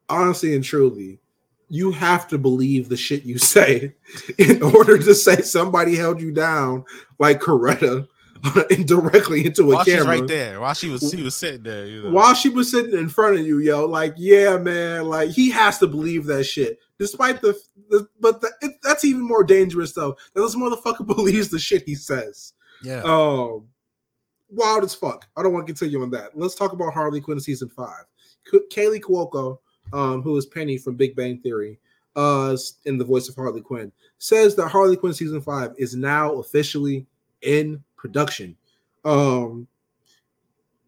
honestly 0.09 0.55
and 0.55 0.63
truly, 0.63 1.19
you 1.69 1.91
have 1.91 2.27
to 2.27 2.37
believe 2.37 2.89
the 2.89 2.97
shit 2.97 3.23
you 3.23 3.37
say 3.39 3.95
in 4.37 4.61
order 4.61 4.97
to 4.97 5.15
say 5.15 5.41
somebody 5.41 5.95
held 5.95 6.21
you 6.21 6.31
down 6.31 6.85
like 7.17 7.39
Coretta 7.39 8.07
indirectly 8.69 9.45
into 9.45 9.63
a 9.63 9.75
While 9.75 9.83
she's 9.83 9.95
camera 9.95 10.19
right 10.19 10.27
there, 10.27 10.59
while 10.59 10.73
she 10.73 10.89
was 10.89 11.09
she 11.09 11.21
was 11.21 11.35
sitting 11.35 11.63
there, 11.63 11.85
you 11.85 12.03
know. 12.03 12.11
while 12.11 12.33
she 12.33 12.49
was 12.49 12.71
sitting 12.71 12.97
in 12.97 13.09
front 13.09 13.39
of 13.39 13.45
you, 13.45 13.59
yo. 13.59 13.85
Like, 13.85 14.15
yeah, 14.17 14.57
man. 14.57 15.05
Like 15.05 15.29
he 15.29 15.49
has 15.51 15.77
to 15.79 15.87
believe 15.87 16.25
that 16.25 16.43
shit, 16.43 16.79
despite 17.01 17.41
the. 17.41 17.59
the 17.89 18.07
but 18.19 18.41
the, 18.41 18.51
it, 18.61 18.73
that's 18.83 19.03
even 19.03 19.27
more 19.27 19.43
dangerous 19.43 19.91
though. 19.91 20.15
That 20.33 20.41
this 20.41 20.55
motherfucker 20.55 21.05
believes 21.15 21.49
the 21.49 21.57
shit 21.57 21.83
he 21.83 21.95
says. 21.95 22.53
Yeah. 22.83 23.01
Um, 23.03 23.67
wild 24.49 24.83
as 24.83 24.93
fuck. 24.93 25.27
I 25.35 25.41
don't 25.41 25.51
want 25.51 25.65
to 25.65 25.73
continue 25.73 26.01
on 26.03 26.11
that. 26.11 26.37
Let's 26.37 26.55
talk 26.55 26.73
about 26.73 26.93
Harley 26.93 27.19
Quinn 27.19 27.39
season 27.39 27.69
five. 27.69 28.05
K- 28.49 28.59
Kaley 28.71 29.01
Cuoco, 29.01 29.57
um, 29.93 30.21
who 30.21 30.37
is 30.37 30.45
Penny 30.45 30.77
from 30.77 30.95
Big 30.95 31.15
Bang 31.15 31.39
Theory, 31.39 31.79
uh, 32.15 32.55
in 32.85 32.97
the 32.97 33.05
voice 33.05 33.27
of 33.29 33.35
Harley 33.35 33.61
Quinn, 33.61 33.91
says 34.19 34.55
that 34.55 34.67
Harley 34.67 34.95
Quinn 34.95 35.13
season 35.13 35.41
five 35.41 35.73
is 35.77 35.95
now 35.95 36.33
officially 36.33 37.07
in 37.41 37.83
production. 37.97 38.55
Um, 39.05 39.67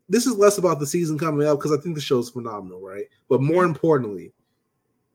this 0.10 0.28
is 0.28 0.36
less 0.36 0.60
about 0.60 0.80
the 0.80 0.86
season 0.86 1.18
coming 1.18 1.48
up 1.48 1.58
because 1.58 1.72
I 1.72 1.82
think 1.82 1.96
the 1.96 2.02
show 2.02 2.20
is 2.20 2.30
phenomenal, 2.30 2.82
right? 2.82 3.06
But 3.30 3.42
more 3.42 3.64
importantly, 3.66 4.32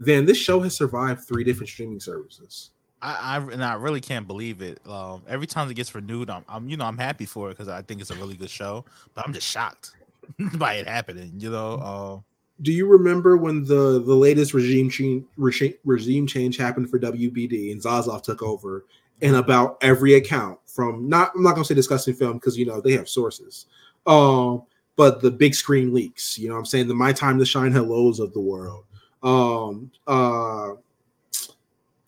Van, 0.00 0.24
this 0.24 0.38
show 0.38 0.60
has 0.60 0.76
survived 0.76 1.24
three 1.26 1.44
different 1.44 1.68
streaming 1.68 2.00
services. 2.00 2.70
I, 3.02 3.36
I 3.36 3.52
and 3.52 3.64
I 3.64 3.74
really 3.74 4.00
can't 4.00 4.26
believe 4.26 4.62
it. 4.62 4.80
Um, 4.86 5.22
every 5.28 5.46
time 5.46 5.70
it 5.70 5.74
gets 5.74 5.94
renewed, 5.94 6.30
I'm, 6.30 6.44
I'm 6.48 6.68
you 6.68 6.76
know 6.76 6.84
I'm 6.84 6.98
happy 6.98 7.26
for 7.26 7.48
it 7.48 7.54
because 7.54 7.68
I 7.68 7.82
think 7.82 8.00
it's 8.00 8.10
a 8.10 8.16
really 8.16 8.34
good 8.34 8.50
show. 8.50 8.84
But 9.14 9.26
I'm 9.26 9.32
just 9.32 9.46
shocked 9.46 9.92
by 10.54 10.74
it 10.74 10.88
happening. 10.88 11.32
You 11.38 11.50
know, 11.50 11.78
um, 11.78 12.24
Do 12.62 12.72
you 12.72 12.86
remember 12.86 13.36
when 13.36 13.64
the 13.64 14.02
the 14.04 14.14
latest 14.14 14.54
regime 14.54 14.90
change 14.90 15.24
regime, 15.36 16.26
change 16.26 16.56
happened 16.56 16.90
for 16.90 16.98
WBD 16.98 17.72
and 17.72 17.80
Zaslav 17.80 18.22
took 18.22 18.42
over? 18.42 18.84
And 19.20 19.34
about 19.34 19.78
every 19.82 20.14
account 20.14 20.60
from 20.66 21.08
not 21.08 21.32
I'm 21.34 21.42
not 21.42 21.54
gonna 21.54 21.64
say 21.64 21.74
discussing 21.74 22.14
film 22.14 22.34
because 22.34 22.56
you 22.56 22.66
know 22.66 22.80
they 22.80 22.92
have 22.92 23.08
sources. 23.08 23.66
Um, 24.06 24.62
but 24.96 25.20
the 25.20 25.30
big 25.30 25.54
screen 25.54 25.94
leaks, 25.94 26.38
you 26.38 26.48
know 26.48 26.54
what 26.54 26.60
I'm 26.60 26.66
saying? 26.66 26.88
The 26.88 26.94
My 26.94 27.12
Time 27.12 27.38
to 27.38 27.46
Shine 27.46 27.70
Hellos 27.70 28.18
of 28.18 28.32
the 28.32 28.40
world. 28.40 28.84
Um 29.22 29.90
uh 30.06 30.74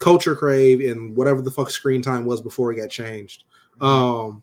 Culture 0.01 0.35
Crave 0.35 0.81
and 0.91 1.15
whatever 1.15 1.43
the 1.43 1.51
fuck 1.51 1.71
screen 1.71 2.03
time 2.03 2.25
was 2.25 2.41
before 2.41 2.73
it 2.73 2.77
got 2.77 2.91
changed. 2.91 3.45
Um, 3.81 4.43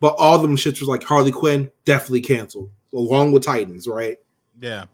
but 0.00 0.14
all 0.16 0.38
them 0.38 0.56
shits 0.56 0.80
was 0.80 0.88
like 0.88 1.02
Harley 1.02 1.32
Quinn 1.32 1.70
definitely 1.84 2.22
canceled, 2.22 2.70
along 2.94 3.32
with 3.32 3.44
Titans, 3.44 3.86
right? 3.86 4.16
yeah. 4.60 4.84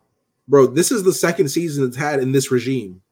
Bro, 0.49 0.69
this 0.69 0.91
is 0.91 1.03
the 1.03 1.13
second 1.13 1.49
season 1.51 1.87
it's 1.87 1.97
had 1.97 2.21
in 2.21 2.33
this 2.33 2.51
regime. 2.51 3.03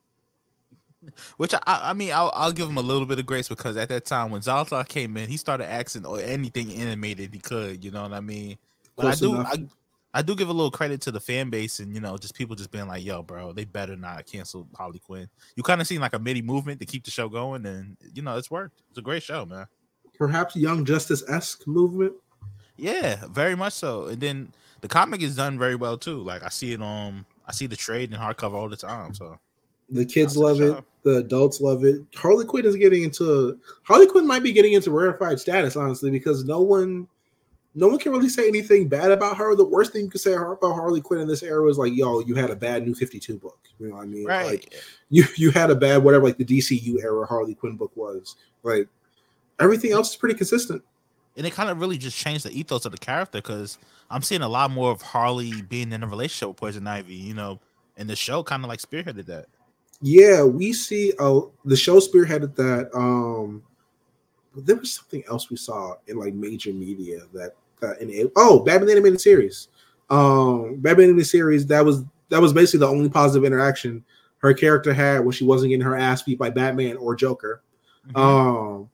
Which 1.36 1.52
I, 1.52 1.60
I 1.66 1.92
mean, 1.92 2.12
I'll, 2.12 2.32
I'll 2.34 2.52
give 2.52 2.66
him 2.66 2.78
a 2.78 2.82
little 2.82 3.04
bit 3.04 3.18
of 3.18 3.26
grace 3.26 3.48
because 3.48 3.76
at 3.76 3.90
that 3.90 4.06
time 4.06 4.30
when 4.30 4.40
Zaltar 4.40 4.88
came 4.88 5.18
in, 5.18 5.28
he 5.28 5.36
started 5.36 5.70
acting 5.70 6.06
or 6.06 6.18
anything 6.18 6.72
animated 6.72 7.34
he 7.34 7.38
could. 7.38 7.84
You 7.84 7.90
know 7.90 8.02
what 8.02 8.14
I 8.14 8.20
mean? 8.20 8.56
But 8.96 9.06
I 9.06 9.14
do, 9.14 9.34
enough. 9.34 9.52
I, 9.52 9.66
I 10.16 10.22
do 10.22 10.34
give 10.34 10.48
a 10.48 10.52
little 10.52 10.70
credit 10.70 11.02
to 11.02 11.10
the 11.10 11.20
fan 11.20 11.50
base 11.50 11.78
and 11.78 11.94
you 11.94 12.00
know 12.00 12.16
just 12.16 12.34
people 12.34 12.56
just 12.56 12.70
being 12.70 12.88
like, 12.88 13.04
"Yo, 13.04 13.22
bro, 13.22 13.52
they 13.52 13.66
better 13.66 13.96
not 13.96 14.24
cancel 14.24 14.66
Harley 14.74 14.98
Quinn." 14.98 15.28
You 15.56 15.62
kind 15.62 15.78
of 15.80 15.86
seen 15.86 16.00
like 16.00 16.14
a 16.14 16.18
mini 16.18 16.40
movement 16.40 16.80
to 16.80 16.86
keep 16.86 17.04
the 17.04 17.10
show 17.10 17.28
going, 17.28 17.66
and 17.66 17.98
you 18.14 18.22
know 18.22 18.38
it's 18.38 18.50
worked. 18.50 18.80
It's 18.88 18.98
a 18.98 19.02
great 19.02 19.22
show, 19.22 19.44
man. 19.44 19.66
Perhaps 20.16 20.56
Young 20.56 20.86
Justice 20.86 21.22
esque 21.28 21.66
movement. 21.66 22.14
Yeah, 22.78 23.24
very 23.30 23.54
much 23.54 23.74
so. 23.74 24.06
And 24.06 24.18
then 24.18 24.52
the 24.80 24.88
comic 24.88 25.20
is 25.20 25.36
done 25.36 25.58
very 25.58 25.74
well 25.76 25.98
too. 25.98 26.22
Like 26.22 26.42
I 26.42 26.48
see 26.48 26.72
it 26.72 26.80
on, 26.80 27.26
I 27.46 27.52
see 27.52 27.66
the 27.66 27.76
trade 27.76 28.10
and 28.10 28.18
hardcover 28.18 28.54
all 28.54 28.70
the 28.70 28.76
time. 28.76 29.12
So 29.12 29.38
The 29.90 30.06
kids 30.06 30.34
love 30.34 30.56
show. 30.58 30.76
it. 30.78 30.84
The 31.02 31.16
adults 31.18 31.60
love 31.60 31.84
it. 31.84 32.00
Harley 32.14 32.46
Quinn 32.46 32.64
is 32.64 32.76
getting 32.76 33.02
into 33.02 33.58
Harley 33.82 34.06
Quinn 34.06 34.26
might 34.26 34.42
be 34.42 34.52
getting 34.52 34.72
into 34.72 34.90
rarefied 34.90 35.38
status, 35.38 35.76
honestly, 35.76 36.10
because 36.10 36.44
no 36.44 36.62
one 36.62 37.06
no 37.78 37.88
one 37.88 37.98
can 37.98 38.10
really 38.10 38.30
say 38.30 38.48
anything 38.48 38.88
bad 38.88 39.12
about 39.12 39.36
her. 39.36 39.54
The 39.54 39.64
worst 39.64 39.92
thing 39.92 40.06
you 40.06 40.10
could 40.10 40.20
say 40.22 40.32
about 40.32 40.58
Harley 40.62 41.02
Quinn 41.02 41.20
in 41.20 41.28
this 41.28 41.42
era 41.42 41.62
was 41.62 41.76
like, 41.76 41.92
yo, 41.94 42.20
you 42.20 42.34
had 42.34 42.48
a 42.48 42.56
bad 42.56 42.86
new 42.86 42.94
52 42.94 43.36
book. 43.38 43.58
You 43.78 43.88
know 43.90 43.96
what 43.96 44.04
I 44.04 44.06
mean? 44.06 44.24
right, 44.24 44.46
Like 44.46 44.74
you 45.10 45.24
you 45.36 45.50
had 45.50 45.70
a 45.70 45.74
bad 45.74 46.02
whatever 46.02 46.24
like 46.24 46.38
the 46.38 46.44
DCU 46.44 47.02
era 47.02 47.26
Harley 47.26 47.54
Quinn 47.54 47.76
book 47.76 47.92
was. 47.94 48.36
Like 48.62 48.88
everything 49.60 49.92
else 49.92 50.10
is 50.10 50.16
pretty 50.16 50.34
consistent. 50.34 50.82
and 51.36 51.46
it 51.46 51.52
kind 51.52 51.68
of 51.68 51.78
really 51.78 51.98
just 51.98 52.16
changed 52.16 52.46
the 52.46 52.58
ethos 52.58 52.86
of 52.86 52.92
the 52.92 52.98
character 52.98 53.38
because 53.38 53.76
I'm 54.10 54.22
seeing 54.22 54.40
a 54.42 54.48
lot 54.48 54.70
more 54.70 54.90
of 54.90 55.02
Harley 55.02 55.60
being 55.60 55.92
in 55.92 56.02
a 56.02 56.06
relationship 56.06 56.48
with 56.48 56.56
Poison 56.56 56.86
Ivy. 56.86 57.14
You 57.14 57.34
know, 57.34 57.60
and 57.98 58.08
the 58.08 58.16
show 58.16 58.42
kind 58.42 58.64
of 58.64 58.70
like 58.70 58.80
spearheaded 58.80 59.26
that. 59.26 59.46
Yeah, 60.00 60.44
we 60.44 60.72
see 60.72 61.12
uh 61.18 61.40
the 61.66 61.76
show 61.76 62.00
spearheaded 62.00 62.56
that. 62.56 62.88
Um 62.94 63.62
there 64.58 64.76
was 64.76 64.94
something 64.94 65.22
else 65.28 65.50
we 65.50 65.56
saw 65.58 65.96
in 66.06 66.16
like 66.18 66.32
major 66.32 66.72
media 66.72 67.20
that 67.34 67.52
that 67.80 68.00
in 68.00 68.30
oh 68.36 68.60
Batman 68.60 68.90
animated 68.90 69.20
series. 69.20 69.68
Um 70.10 70.76
Batman 70.76 71.06
animated 71.08 71.26
series 71.28 71.66
that 71.66 71.84
was 71.84 72.04
that 72.28 72.40
was 72.40 72.52
basically 72.52 72.80
the 72.80 72.88
only 72.92 73.08
positive 73.08 73.44
interaction 73.44 74.04
her 74.38 74.52
character 74.52 74.92
had 74.92 75.20
when 75.20 75.32
she 75.32 75.44
wasn't 75.44 75.70
getting 75.70 75.84
her 75.84 75.96
ass 75.96 76.22
beat 76.22 76.38
by 76.38 76.50
Batman 76.50 76.96
or 76.96 77.14
Joker. 77.16 77.62
Mhm. 78.10 78.16
Um 78.20 78.90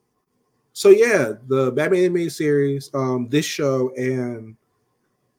so 0.75 0.89
yeah, 0.89 1.33
the 1.49 1.71
Batman 1.73 2.01
animated 2.05 2.33
series, 2.33 2.91
um, 2.95 3.29
this 3.29 3.45
show, 3.45 3.93
and 3.97 4.57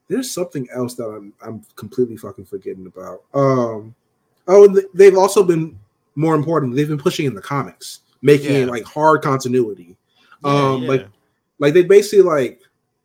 there's 0.08 0.30
something 0.30 0.68
else 0.72 0.94
that 0.96 1.06
I'm 1.06 1.34
I'm 1.42 1.62
completely 1.76 2.18
fucking 2.18 2.46
forgetting 2.46 2.86
about. 2.86 3.24
Um 3.34 3.96
oh 4.48 4.66
and 4.66 4.80
they've 4.94 5.18
also 5.18 5.44
been 5.44 5.78
more 6.16 6.36
important, 6.36 6.76
they've 6.76 6.88
been 6.88 6.98
pushing 7.00 7.26
in 7.26 7.34
the 7.34 7.42
comics, 7.42 8.02
making 8.22 8.52
Yeah. 8.52 8.60
it 8.60 8.68
like 8.68 8.84
hard 8.84 9.22
continuity. 9.24 9.98
Yeah, 10.46 10.52
um 10.52 10.84
yeah. 10.84 10.88
like 10.90 11.08
like 11.60 11.74
they 11.74 11.84
basically 11.84 12.22
like 12.24 12.62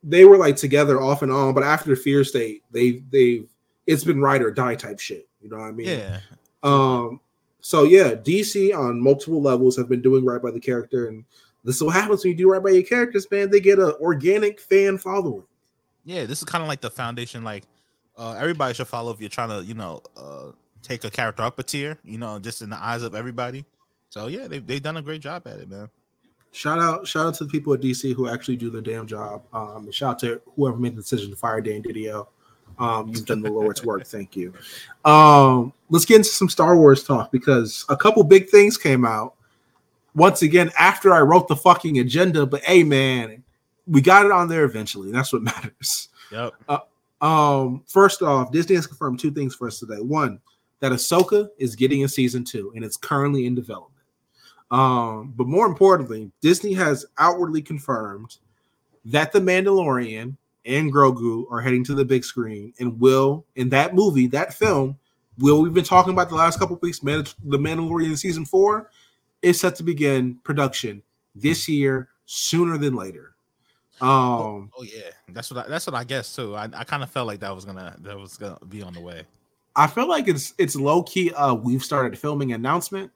they 0.08 0.24
were 0.24 0.38
like 0.38 0.56
together 0.56 1.00
off 1.00 1.22
and 1.22 1.30
on, 1.30 1.54
but 1.54 1.62
after 1.62 1.94
fear 1.94 2.24
state, 2.24 2.62
they 2.70 3.02
they've 3.10 3.48
it's 3.86 4.04
been 4.04 4.20
ride 4.20 4.42
or 4.42 4.50
die 4.50 4.74
type 4.74 5.00
shit. 5.00 5.28
You 5.40 5.50
know 5.50 5.58
what 5.58 5.66
I 5.66 5.72
mean? 5.72 5.86
yeah, 5.88 6.20
Um, 6.62 7.20
so 7.60 7.84
yeah, 7.84 8.14
DC 8.14 8.76
on 8.76 9.00
multiple 9.00 9.40
levels 9.40 9.76
have 9.76 9.88
been 9.88 10.02
doing 10.02 10.24
right 10.24 10.42
by 10.42 10.50
the 10.50 10.60
character, 10.60 11.08
and 11.08 11.24
this 11.64 11.76
is 11.76 11.82
what 11.82 11.94
happens 11.94 12.24
when 12.24 12.32
you 12.32 12.36
do 12.36 12.50
right 12.50 12.62
by 12.62 12.70
your 12.70 12.82
characters, 12.82 13.30
man. 13.30 13.50
They 13.50 13.60
get 13.60 13.78
an 13.78 13.92
organic 14.00 14.60
fan 14.60 14.98
following. 14.98 15.44
yeah. 16.04 16.24
This 16.24 16.38
is 16.38 16.44
kind 16.44 16.62
of 16.62 16.68
like 16.68 16.80
the 16.80 16.90
foundation. 16.90 17.44
Like 17.44 17.64
uh, 18.16 18.36
everybody 18.38 18.74
should 18.74 18.88
follow 18.88 19.12
if 19.12 19.20
you're 19.20 19.28
trying 19.28 19.50
to, 19.50 19.64
you 19.64 19.74
know, 19.74 20.02
uh, 20.16 20.52
take 20.82 21.04
a 21.04 21.10
character 21.10 21.42
up 21.42 21.58
a 21.58 21.62
tier. 21.62 21.98
You 22.04 22.18
know, 22.18 22.38
just 22.38 22.62
in 22.62 22.70
the 22.70 22.82
eyes 22.82 23.02
of 23.02 23.14
everybody. 23.14 23.64
So 24.10 24.28
yeah, 24.28 24.48
they've 24.48 24.66
they've 24.66 24.82
done 24.82 24.96
a 24.96 25.02
great 25.02 25.20
job 25.20 25.46
at 25.46 25.58
it, 25.58 25.68
man. 25.68 25.90
Shout 26.52 26.78
out, 26.78 27.06
shout 27.06 27.26
out 27.26 27.34
to 27.34 27.44
the 27.44 27.50
people 27.50 27.74
at 27.74 27.80
DC 27.80 28.14
who 28.14 28.28
actually 28.28 28.56
do 28.56 28.70
their 28.70 28.80
damn 28.80 29.06
job. 29.06 29.42
Um, 29.52 29.84
and 29.84 29.94
shout 29.94 30.12
out 30.12 30.18
to 30.20 30.40
whoever 30.56 30.76
made 30.76 30.96
the 30.96 31.02
decision 31.02 31.30
to 31.30 31.36
fire 31.36 31.60
Dan 31.60 31.82
Didio. 31.82 32.26
Um, 32.78 33.08
you've 33.08 33.26
done 33.26 33.42
the 33.42 33.50
Lord's 33.50 33.84
work. 33.84 34.04
Thank 34.06 34.36
you. 34.36 34.52
Um, 35.04 35.72
let's 35.90 36.04
get 36.04 36.16
into 36.16 36.28
some 36.28 36.48
Star 36.48 36.76
Wars 36.76 37.04
talk 37.04 37.30
because 37.32 37.84
a 37.88 37.96
couple 37.96 38.22
big 38.24 38.48
things 38.48 38.76
came 38.76 39.04
out. 39.04 39.34
Once 40.14 40.42
again, 40.42 40.70
after 40.78 41.12
I 41.12 41.20
wrote 41.20 41.48
the 41.48 41.56
fucking 41.56 41.98
agenda, 41.98 42.46
but 42.46 42.62
hey, 42.62 42.82
man, 42.82 43.42
we 43.86 44.00
got 44.00 44.26
it 44.26 44.32
on 44.32 44.48
there 44.48 44.64
eventually. 44.64 45.12
That's 45.12 45.32
what 45.32 45.42
matters. 45.42 46.08
Yep. 46.30 46.54
Um, 47.20 47.82
first 47.86 48.22
off, 48.22 48.52
Disney 48.52 48.76
has 48.76 48.86
confirmed 48.86 49.18
two 49.18 49.30
things 49.30 49.54
for 49.54 49.66
us 49.66 49.78
today. 49.78 50.00
One, 50.00 50.40
that 50.80 50.92
Ahsoka 50.92 51.48
is 51.58 51.74
getting 51.74 52.04
a 52.04 52.08
season 52.08 52.44
two, 52.44 52.72
and 52.74 52.84
it's 52.84 52.96
currently 52.96 53.46
in 53.46 53.54
development. 53.54 53.97
Um, 54.70 55.32
but 55.36 55.46
more 55.46 55.66
importantly, 55.66 56.30
Disney 56.40 56.74
has 56.74 57.06
outwardly 57.18 57.62
confirmed 57.62 58.36
that 59.06 59.32
the 59.32 59.40
Mandalorian 59.40 60.36
and 60.66 60.92
Grogu 60.92 61.50
are 61.50 61.60
heading 61.60 61.84
to 61.84 61.94
the 61.94 62.04
big 62.04 62.24
screen 62.24 62.74
and 62.78 63.00
will, 63.00 63.44
in 63.56 63.70
that 63.70 63.94
movie, 63.94 64.26
that 64.28 64.52
film, 64.52 64.98
will 65.38 65.62
we've 65.62 65.72
been 65.72 65.84
talking 65.84 66.12
about 66.12 66.28
the 66.28 66.34
last 66.34 66.58
couple 66.58 66.78
weeks, 66.82 67.02
Man- 67.02 67.24
the 67.44 67.58
Mandalorian 67.58 68.18
season 68.18 68.44
four 68.44 68.90
is 69.40 69.58
set 69.58 69.76
to 69.76 69.82
begin 69.82 70.36
production 70.44 71.02
this 71.34 71.68
year, 71.68 72.08
sooner 72.26 72.76
than 72.76 72.94
later. 72.94 73.34
Um, 74.00 74.70
Oh 74.76 74.82
yeah, 74.82 75.10
that's 75.30 75.50
what 75.50 75.64
I, 75.64 75.68
that's 75.68 75.86
what 75.86 75.94
I 75.94 76.04
guess 76.04 76.34
too. 76.34 76.54
I, 76.54 76.64
I 76.64 76.84
kind 76.84 77.02
of 77.02 77.10
felt 77.10 77.26
like 77.26 77.40
that 77.40 77.54
was 77.54 77.64
gonna 77.64 77.96
that 78.00 78.18
was 78.18 78.36
gonna 78.36 78.58
be 78.68 78.82
on 78.82 78.92
the 78.92 79.00
way. 79.00 79.22
I 79.74 79.86
feel 79.86 80.08
like 80.08 80.28
it's 80.28 80.54
it's 80.58 80.76
low 80.76 81.02
key. 81.02 81.32
Uh, 81.32 81.54
we've 81.54 81.82
started 81.82 82.18
filming 82.18 82.52
announcement. 82.52 83.10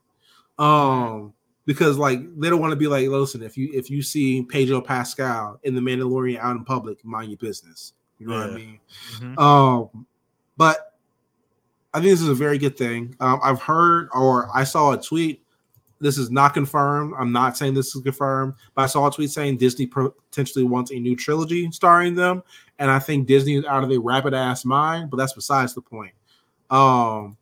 Um, 0.59 1.35
because 1.65 1.99
like 1.99 2.21
they 2.39 2.51
don't 2.51 2.61
want 2.61 2.73
to 2.73 2.77
be 2.77 2.87
like, 2.87 3.07
listen, 3.09 3.43
if 3.43 3.57
you 3.57 3.71
if 3.73 3.91
you 3.91 4.03
see 4.03 4.43
Pedro 4.43 4.81
Pascal 4.81 5.61
in 5.63 5.75
the 5.75 5.81
Mandalorian 5.81 6.39
out 6.39 6.57
in 6.57 6.65
public, 6.65 7.05
mind 7.05 7.31
your 7.31 7.39
business. 7.39 7.93
You 8.19 8.29
know 8.29 8.35
what 8.35 8.47
I 8.47 8.51
Yeah. 8.51 8.57
mean? 8.57 8.81
Mhm. 9.19 9.39
Um, 9.39 10.07
but 10.57 10.97
I 11.95 11.99
think 12.01 12.11
this 12.11 12.23
is 12.23 12.29
a 12.29 12.35
very 12.35 12.59
good 12.59 12.77
thing. 12.77 13.15
Um, 13.21 13.41
I've 13.43 13.61
heard 13.61 14.09
or 14.15 14.49
I 14.55 14.65
saw 14.65 14.93
a 14.93 15.01
tweet. 15.01 15.43
This 16.01 16.19
is 16.19 16.31
not 16.31 16.53
confirmed. 16.55 17.15
I'm 17.17 17.31
not 17.31 17.57
saying 17.57 17.75
this 17.75 17.95
is 17.95 18.03
confirmed, 18.03 18.55
but 18.75 18.83
I 18.83 18.87
saw 18.87 19.07
a 19.07 19.11
tweet 19.13 19.31
saying 19.31 19.59
Disney 19.59 19.87
potentially 19.87 20.65
wants 20.65 20.91
a 20.91 20.95
new 20.99 21.15
trilogy 21.15 21.71
starring 21.71 22.17
them, 22.17 22.43
and 22.81 22.91
I 22.91 22.99
think 22.99 23.29
Disney 23.29 23.55
is 23.57 23.65
out 23.67 23.85
of 23.85 23.89
their 23.89 24.01
rapid 24.01 24.35
ass 24.35 24.65
mind. 24.65 25.11
But 25.11 25.19
that's 25.19 25.33
besides 25.33 25.75
the 25.75 25.81
point. 25.81 26.13
Um, 26.71 27.37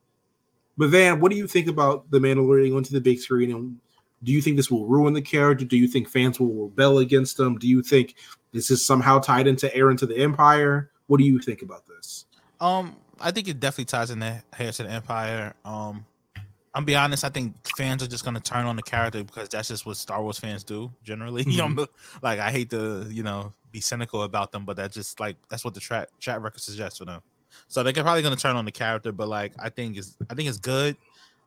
But 0.76 0.88
Van, 0.90 1.20
what 1.20 1.30
do 1.30 1.36
you 1.36 1.46
think 1.46 1.68
about 1.68 2.10
the 2.10 2.18
Mandalorian 2.18 2.70
going 2.70 2.84
to 2.84 2.92
the 2.92 3.00
big 3.00 3.18
screen? 3.18 3.50
And 3.52 3.78
do 4.22 4.32
you 4.32 4.42
think 4.42 4.56
this 4.56 4.70
will 4.70 4.86
ruin 4.86 5.14
the 5.14 5.22
character? 5.22 5.64
Do 5.64 5.76
you 5.76 5.88
think 5.88 6.08
fans 6.08 6.38
will 6.38 6.68
rebel 6.68 6.98
against 6.98 7.36
them? 7.36 7.58
Do 7.58 7.66
you 7.66 7.82
think 7.82 8.16
this 8.52 8.70
is 8.70 8.84
somehow 8.84 9.18
tied 9.18 9.46
into 9.46 9.74
Heir 9.74 9.92
to 9.94 10.06
the 10.06 10.16
Empire? 10.16 10.90
What 11.06 11.18
do 11.18 11.24
you 11.24 11.38
think 11.38 11.62
about 11.62 11.86
this? 11.86 12.26
Um, 12.60 12.96
I 13.20 13.30
think 13.30 13.48
it 13.48 13.60
definitely 13.60 13.86
ties 13.86 14.10
in 14.10 14.18
the 14.18 14.42
to 14.58 14.82
the 14.82 14.90
Empire. 14.90 15.54
Um, 15.64 16.04
I'm 16.74 16.84
be 16.84 16.94
honest. 16.94 17.24
I 17.24 17.30
think 17.30 17.54
fans 17.76 18.02
are 18.02 18.06
just 18.06 18.24
gonna 18.24 18.40
turn 18.40 18.66
on 18.66 18.76
the 18.76 18.82
character 18.82 19.24
because 19.24 19.48
that's 19.48 19.68
just 19.68 19.86
what 19.86 19.96
Star 19.96 20.22
Wars 20.22 20.38
fans 20.38 20.64
do 20.64 20.92
generally. 21.02 21.44
You 21.48 21.68
know, 21.68 21.86
like 22.22 22.38
I 22.38 22.50
hate 22.50 22.70
to 22.70 23.06
you 23.10 23.22
know 23.22 23.52
be 23.72 23.80
cynical 23.80 24.22
about 24.22 24.52
them, 24.52 24.64
but 24.64 24.76
that's 24.76 24.94
just 24.94 25.18
like 25.18 25.36
that's 25.48 25.64
what 25.64 25.74
the 25.74 25.80
track 25.80 26.08
chat 26.18 26.40
record 26.42 26.60
suggests 26.60 26.98
for 26.98 27.04
them. 27.04 27.22
So 27.68 27.82
they're 27.82 27.92
probably 27.92 28.22
gonna 28.22 28.36
turn 28.36 28.56
on 28.56 28.64
the 28.64 28.72
character, 28.72 29.10
but 29.10 29.28
like 29.28 29.52
I 29.58 29.68
think 29.68 29.96
it's 29.96 30.16
I 30.30 30.34
think 30.34 30.48
it's 30.48 30.58
good. 30.58 30.96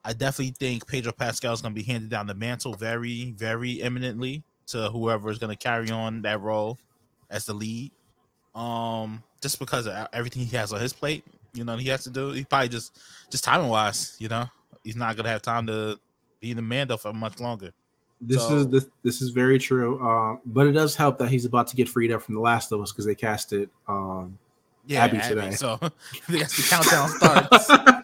I 0.05 0.13
definitely 0.13 0.53
think 0.59 0.87
Pedro 0.87 1.11
Pascal 1.13 1.53
is 1.53 1.61
gonna 1.61 1.73
be 1.75 1.83
handed 1.83 2.09
down 2.09 2.27
the 2.27 2.33
mantle 2.35 2.73
very, 2.73 3.31
very 3.31 3.81
eminently 3.81 4.43
to 4.67 4.89
whoever 4.89 5.29
is 5.29 5.37
gonna 5.39 5.55
carry 5.55 5.89
on 5.91 6.21
that 6.23 6.41
role 6.41 6.77
as 7.29 7.45
the 7.45 7.53
lead. 7.53 7.91
Um, 8.55 9.23
just 9.41 9.59
because 9.59 9.87
of 9.87 10.07
everything 10.13 10.45
he 10.45 10.55
has 10.57 10.71
on 10.73 10.79
his 10.79 10.93
plate, 10.93 11.23
you 11.53 11.63
know, 11.63 11.75
he 11.77 11.89
has 11.89 12.03
to 12.03 12.09
do. 12.09 12.31
He 12.31 12.43
probably 12.43 12.69
just 12.69 12.97
just 13.29 13.43
timing 13.43 13.69
wise, 13.69 14.15
you 14.19 14.27
know, 14.29 14.45
he's 14.83 14.95
not 14.95 15.15
gonna 15.15 15.29
have 15.29 15.41
time 15.41 15.67
to 15.67 15.99
be 16.39 16.53
the 16.53 16.61
Mando 16.61 16.97
for 16.97 17.13
much 17.13 17.39
longer. 17.39 17.71
This 18.21 18.41
So- 18.41 18.57
is 18.57 18.67
this 18.69 18.85
this 19.03 19.21
is 19.21 19.29
very 19.31 19.57
true. 19.57 19.99
Uh, 20.05 20.37
but 20.45 20.67
it 20.67 20.71
does 20.73 20.95
help 20.95 21.17
that 21.19 21.29
he's 21.29 21.45
about 21.45 21.67
to 21.67 21.75
get 21.75 21.89
freed 21.89 22.11
up 22.11 22.21
from 22.21 22.35
The 22.35 22.41
Last 22.41 22.71
of 22.71 22.79
Us 22.81 22.91
because 22.91 23.05
they 23.05 23.15
casted 23.15 23.69
um, 23.87 24.37
Yeah, 24.85 25.03
Abby 25.05 25.17
Abby, 25.17 25.35
today. 25.35 25.51
So 25.51 25.77
that's 26.29 26.55
the 26.57 26.63
countdown 26.69 27.09
starts. 27.09 28.02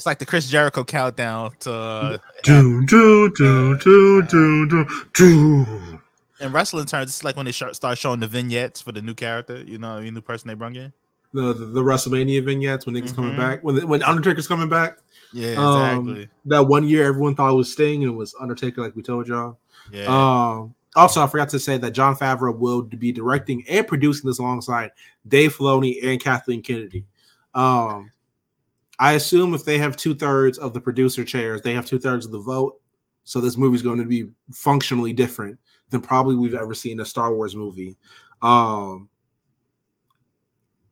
It's 0.00 0.06
like 0.06 0.18
the 0.18 0.24
Chris 0.24 0.48
Jericho 0.48 0.82
countdown 0.82 1.52
to 1.60 1.70
uh, 1.74 2.18
do, 2.42 2.86
do, 2.86 3.30
do, 3.36 3.76
do, 3.76 4.22
do, 4.22 4.66
do, 4.66 4.86
do. 5.12 6.00
in 6.40 6.52
wrestling 6.52 6.86
terms. 6.86 7.10
It's 7.10 7.22
like 7.22 7.36
when 7.36 7.44
they 7.44 7.52
sh- 7.52 7.64
start 7.72 7.98
showing 7.98 8.18
the 8.18 8.26
vignettes 8.26 8.80
for 8.80 8.92
the 8.92 9.02
new 9.02 9.12
character. 9.12 9.58
You 9.62 9.76
know, 9.76 10.00
the 10.02 10.10
new 10.10 10.22
person 10.22 10.48
they 10.48 10.54
bring 10.54 10.74
in. 10.76 10.94
The, 11.34 11.52
the 11.52 11.66
the 11.66 11.82
WrestleMania 11.82 12.42
vignettes 12.42 12.86
when 12.86 12.94
niggas 12.94 13.14
coming 13.14 13.32
Mhm. 13.34 13.36
back 13.36 13.62
when 13.62 13.86
when 13.86 14.02
Undertaker's 14.02 14.48
coming 14.48 14.70
back. 14.70 14.96
Yeah, 15.34 15.56
Um, 15.58 16.08
exactly. 16.08 16.28
That 16.46 16.60
one 16.66 16.88
year 16.88 17.04
everyone 17.06 17.34
thought 17.34 17.50
it 17.52 17.56
was 17.56 17.70
Sting 17.70 18.02
and 18.02 18.14
it 18.14 18.16
was 18.16 18.34
Undertaker, 18.40 18.80
like 18.80 18.96
we 18.96 19.02
told 19.02 19.28
y'all. 19.28 19.58
yeah, 19.92 20.06
Um, 20.06 20.74
also, 20.96 21.22
I 21.22 21.26
forgot 21.26 21.50
to 21.50 21.58
say 21.58 21.76
that 21.76 21.90
Jon 21.90 22.16
Favreau 22.16 22.56
will 22.56 22.80
be 22.80 23.12
directing 23.12 23.64
and 23.68 23.86
producing 23.86 24.30
this 24.30 24.38
alongside 24.38 24.92
Dave 25.28 25.54
Filoni 25.54 26.02
and 26.02 26.18
Kathleen 26.18 26.62
Kennedy. 26.62 27.04
Um, 27.54 28.10
I 29.00 29.12
assume 29.14 29.54
if 29.54 29.64
they 29.64 29.78
have 29.78 29.96
two 29.96 30.14
thirds 30.14 30.58
of 30.58 30.74
the 30.74 30.80
producer 30.80 31.24
chairs, 31.24 31.62
they 31.62 31.72
have 31.72 31.86
two 31.86 31.98
thirds 31.98 32.26
of 32.26 32.32
the 32.32 32.38
vote. 32.38 32.78
So 33.24 33.40
this 33.40 33.56
movie's 33.56 33.82
going 33.82 33.98
to 33.98 34.04
be 34.04 34.28
functionally 34.52 35.12
different 35.14 35.58
than 35.88 36.02
probably 36.02 36.36
we've 36.36 36.54
ever 36.54 36.74
seen 36.74 37.00
a 37.00 37.04
Star 37.04 37.34
Wars 37.34 37.56
movie. 37.56 37.96
Um, 38.42 39.08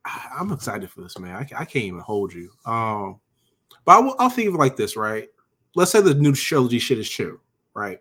I- 0.07 0.29
I'm 0.41 0.51
excited 0.53 0.91
for 0.91 1.03
this, 1.03 1.19
man. 1.19 1.37
I, 1.37 1.41
I 1.41 1.65
can't 1.65 1.85
even 1.85 2.01
hold 2.01 2.33
you. 2.33 2.51
Um, 2.65 3.21
but 3.85 3.97
I 3.97 4.01
will, 4.01 4.17
I'll 4.19 4.31
think 4.31 4.49
of 4.49 4.55
it 4.55 4.59
like 4.59 4.77
this, 4.77 4.97
right? 4.97 5.29
Let's 5.75 5.91
say 5.91 6.01
the 6.01 6.15
new 6.15 6.35
trilogy 6.35 6.79
shit 6.79 6.99
is 6.99 7.09
true, 7.11 7.41
right? 7.75 7.99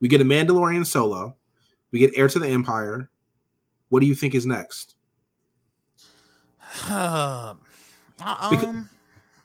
We 0.00 0.06
get 0.08 0.20
a 0.20 0.24
Mandalorian 0.24 0.86
solo. 0.86 1.36
We 1.90 1.98
get 1.98 2.12
Heir 2.16 2.28
to 2.28 2.38
the 2.38 2.48
Empire. 2.48 3.10
What 3.88 4.00
do 4.00 4.06
you 4.06 4.14
think 4.14 4.34
is 4.36 4.46
next? 4.46 4.94
um, 6.88 7.58
Because- 8.18 8.84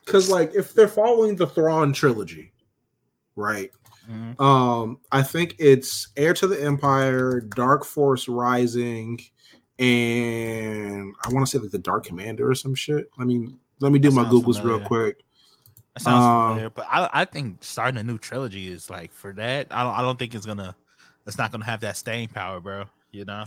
Because 0.08 0.30
like 0.30 0.54
if 0.54 0.72
they're 0.72 0.88
following 0.88 1.36
the 1.36 1.46
Thrawn 1.46 1.92
trilogy, 1.92 2.52
right? 3.36 3.70
mhm. 4.10 4.40
Um, 4.40 4.98
I 5.12 5.22
think 5.22 5.54
it's 5.58 6.08
Heir 6.16 6.32
to 6.34 6.46
the 6.46 6.62
Empire, 6.62 7.40
Dark 7.40 7.84
Force 7.84 8.26
Rising, 8.26 9.20
and 9.78 11.14
I 11.22 11.28
want 11.28 11.46
to 11.46 11.50
say 11.50 11.58
like 11.58 11.70
the 11.70 11.78
Dark 11.78 12.06
Commander 12.06 12.50
or 12.50 12.54
some 12.54 12.74
shit. 12.74 13.10
Let 13.18 13.28
me 13.28 13.54
let 13.80 13.92
me 13.92 13.98
do 13.98 14.08
That 14.10 14.22
my 14.22 14.24
Googles 14.24 14.64
real 14.64 14.80
quick. 14.80 15.22
that 15.94 16.00
sounds 16.00 16.24
um, 16.24 16.48
familiar, 16.48 16.70
but 16.70 16.86
I, 16.90 17.10
I 17.12 17.24
think 17.26 17.62
starting 17.62 18.00
a 18.00 18.02
new 18.02 18.16
trilogy 18.16 18.68
is 18.68 18.88
like 18.88 19.12
for 19.12 19.34
that. 19.34 19.66
I 19.70 19.84
don't, 19.84 19.94
I 19.94 20.00
don't 20.00 20.18
think 20.18 20.34
it's 20.34 20.46
gonna. 20.46 20.74
It's 21.26 21.36
not 21.36 21.52
gonna 21.52 21.66
have 21.66 21.80
that 21.80 21.98
staying 21.98 22.28
power, 22.28 22.60
bro. 22.60 22.84
You 23.12 23.26
know. 23.26 23.44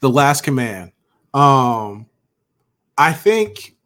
The 0.00 0.10
Last 0.10 0.42
Command. 0.42 0.90
Um, 1.34 2.06
I 2.98 3.12
think 3.12 3.76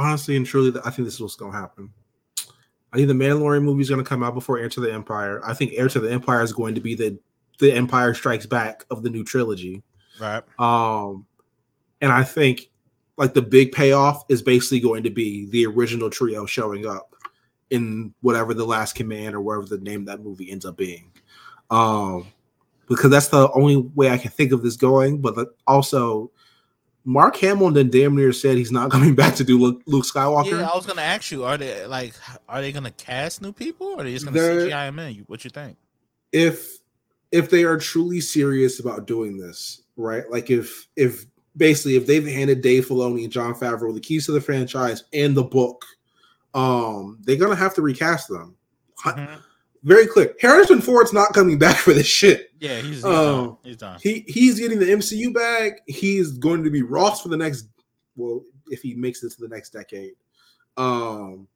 honestly 0.00 0.36
and 0.36 0.46
truly, 0.46 0.78
I 0.84 0.90
think 0.90 1.06
this 1.06 1.14
is 1.14 1.20
what's 1.20 1.36
gonna 1.36 1.52
happen. 1.52 1.90
I 2.92 2.96
think 2.96 3.08
the 3.08 3.14
Mandalorian 3.14 3.62
movie 3.62 3.82
is 3.82 3.88
going 3.88 4.02
to 4.02 4.08
come 4.08 4.22
out 4.22 4.34
before 4.34 4.58
Heir 4.58 4.68
to 4.70 4.80
the 4.80 4.92
Empire. 4.92 5.40
I 5.44 5.54
think 5.54 5.72
Heir 5.76 5.88
to 5.88 6.00
the 6.00 6.10
Empire 6.10 6.42
is 6.42 6.52
going 6.52 6.74
to 6.74 6.80
be 6.80 6.94
the 6.94 7.18
the 7.60 7.72
Empire 7.72 8.14
Strikes 8.14 8.46
Back 8.46 8.84
of 8.90 9.02
the 9.02 9.10
new 9.10 9.22
trilogy. 9.22 9.82
Right. 10.20 10.42
Um, 10.58 11.26
and 12.00 12.10
I 12.10 12.24
think 12.24 12.70
like 13.16 13.34
the 13.34 13.42
big 13.42 13.72
payoff 13.72 14.24
is 14.28 14.42
basically 14.42 14.80
going 14.80 15.02
to 15.02 15.10
be 15.10 15.46
the 15.50 15.66
original 15.66 16.10
trio 16.10 16.46
showing 16.46 16.86
up 16.86 17.14
in 17.68 18.14
whatever 18.22 18.54
the 18.54 18.64
last 18.64 18.94
command 18.94 19.34
or 19.34 19.40
whatever 19.40 19.66
the 19.66 19.78
name 19.78 20.06
that 20.06 20.22
movie 20.22 20.50
ends 20.50 20.64
up 20.64 20.76
being. 20.76 21.12
Um, 21.70 22.26
because 22.88 23.10
that's 23.10 23.28
the 23.28 23.50
only 23.52 23.76
way 23.76 24.10
I 24.10 24.18
can 24.18 24.30
think 24.32 24.52
of 24.52 24.62
this 24.62 24.76
going. 24.76 25.20
But 25.20 25.54
also, 25.66 26.32
Mark 27.04 27.36
Hamill 27.36 27.70
then 27.70 27.88
damn 27.90 28.14
near 28.14 28.32
said 28.32 28.56
he's 28.56 28.70
not 28.72 28.90
coming 28.92 29.14
back 29.14 29.34
to 29.36 29.44
do 29.44 29.58
Luke, 29.58 29.82
Luke 29.86 30.04
Skywalker. 30.04 30.50
Yeah, 30.60 30.68
I 30.70 30.76
was 30.76 30.86
gonna 30.86 31.00
ask 31.02 31.30
you: 31.32 31.44
Are 31.44 31.56
they 31.56 31.86
like, 31.86 32.14
are 32.48 32.60
they 32.60 32.72
gonna 32.72 32.90
cast 32.92 33.40
new 33.42 33.52
people, 33.52 33.86
or 33.88 34.00
are 34.00 34.04
they 34.04 34.12
just 34.12 34.24
gonna 34.26 34.38
They're- 34.38 34.66
CGI 34.68 34.86
them 34.88 34.98
in? 34.98 35.16
What 35.26 35.44
you 35.44 35.50
think? 35.50 35.76
if 36.32 36.78
if 37.32 37.48
they 37.50 37.64
are 37.64 37.76
truly 37.78 38.20
serious 38.20 38.80
about 38.80 39.06
doing 39.06 39.36
this, 39.38 39.82
right? 39.96 40.28
Like 40.30 40.50
if 40.50 40.86
if 40.96 41.24
basically 41.56 41.96
if 41.96 42.06
they've 42.06 42.26
handed 42.26 42.60
Dave 42.60 42.86
Filoni 42.86 43.24
and 43.24 43.32
Jon 43.32 43.54
Favreau 43.54 43.92
the 43.94 44.00
keys 44.00 44.26
to 44.26 44.32
the 44.32 44.40
franchise 44.40 45.04
and 45.12 45.36
the 45.36 45.42
book, 45.42 45.84
um, 46.54 47.18
they're 47.22 47.36
gonna 47.36 47.56
have 47.56 47.74
to 47.74 47.82
recast 47.82 48.28
them. 48.28 48.54
Mhm. 49.04 49.38
Very 49.82 50.06
clear. 50.06 50.34
Harrison 50.40 50.80
Ford's 50.80 51.12
not 51.12 51.32
coming 51.32 51.58
back 51.58 51.76
for 51.76 51.92
this 51.94 52.06
shit. 52.06 52.50
Yeah, 52.58 52.76
he's 52.80 52.96
he's, 52.96 53.04
Oh. 53.04 53.46
done. 53.46 53.56
he's 53.64 53.76
done. 53.76 53.98
He 54.02 54.24
he's 54.28 54.58
getting 54.60 54.78
the 54.78 54.86
MCU 54.86 55.32
back. 55.32 55.80
He's 55.86 56.32
going 56.32 56.62
to 56.64 56.70
be 56.70 56.82
Ross 56.82 57.22
for 57.22 57.28
the 57.28 57.36
next 57.36 57.66
well, 58.16 58.42
if 58.68 58.82
he 58.82 58.94
makes 58.94 59.22
it 59.22 59.32
to 59.32 59.40
the 59.40 59.48
next 59.48 59.70
decade. 59.70 60.12
Um 60.76 61.48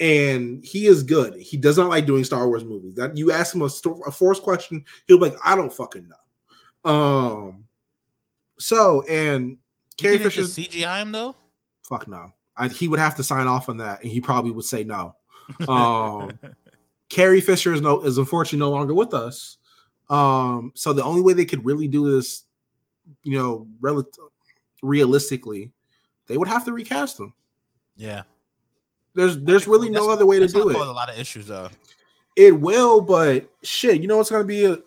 and 0.00 0.64
he 0.64 0.86
is 0.86 1.02
good. 1.02 1.34
He 1.36 1.56
does 1.58 1.76
not 1.78 1.90
like 1.90 2.06
doing 2.06 2.24
Star 2.24 2.48
Wars 2.48 2.64
movies. 2.64 2.94
That 2.94 3.16
you 3.16 3.30
ask 3.32 3.54
him 3.54 3.62
a, 3.62 3.68
a 4.06 4.10
forced 4.10 4.42
question, 4.42 4.84
he'll 5.06 5.18
be 5.18 5.26
like, 5.26 5.36
I 5.44 5.54
don't 5.54 5.72
fucking 5.72 6.08
know. 6.08 6.90
Um 6.90 7.64
so 8.58 9.02
and 9.08 9.58
Carrie 9.96 10.18
Fisher 10.18 10.42
CGI 10.42 11.02
him 11.02 11.12
though? 11.12 11.36
fuck 11.84 12.08
no. 12.08 12.32
I, 12.56 12.68
he 12.68 12.88
would 12.88 12.98
have 12.98 13.14
to 13.16 13.22
sign 13.22 13.46
off 13.46 13.68
on 13.68 13.78
that, 13.78 14.02
and 14.02 14.10
he 14.10 14.20
probably 14.20 14.50
would 14.50 14.64
say 14.64 14.82
no. 14.84 15.14
Um, 15.68 16.38
Carrie 17.10 17.40
Fisher 17.42 17.74
is 17.74 17.82
no 17.82 18.00
is 18.00 18.16
unfortunately 18.16 18.60
no 18.60 18.70
longer 18.70 18.94
with 18.94 19.12
us. 19.12 19.58
Um, 20.08 20.72
so 20.74 20.92
the 20.92 21.04
only 21.04 21.20
way 21.20 21.34
they 21.34 21.44
could 21.44 21.64
really 21.64 21.86
do 21.86 22.10
this, 22.10 22.44
you 23.22 23.38
know, 23.38 23.66
rel- 23.80 24.08
realistically, 24.82 25.70
they 26.26 26.38
would 26.38 26.48
have 26.48 26.64
to 26.64 26.72
recast 26.72 27.18
them. 27.18 27.34
yeah, 27.96 28.22
There's 29.14 29.38
there's 29.38 29.66
really 29.66 29.90
no 29.90 30.08
other 30.10 30.24
way 30.24 30.38
to 30.38 30.46
do 30.48 30.70
it. 30.70 30.76
A 30.76 30.78
lot 30.78 31.10
of 31.10 31.18
issues 31.18 31.46
though. 31.46 31.68
It 32.36 32.58
will, 32.58 33.00
but 33.00 33.50
shit, 33.62 34.00
you 34.00 34.08
know 34.08 34.16
what's 34.16 34.30
gonna 34.30 34.44
be 34.44 34.64
a, 34.64 34.78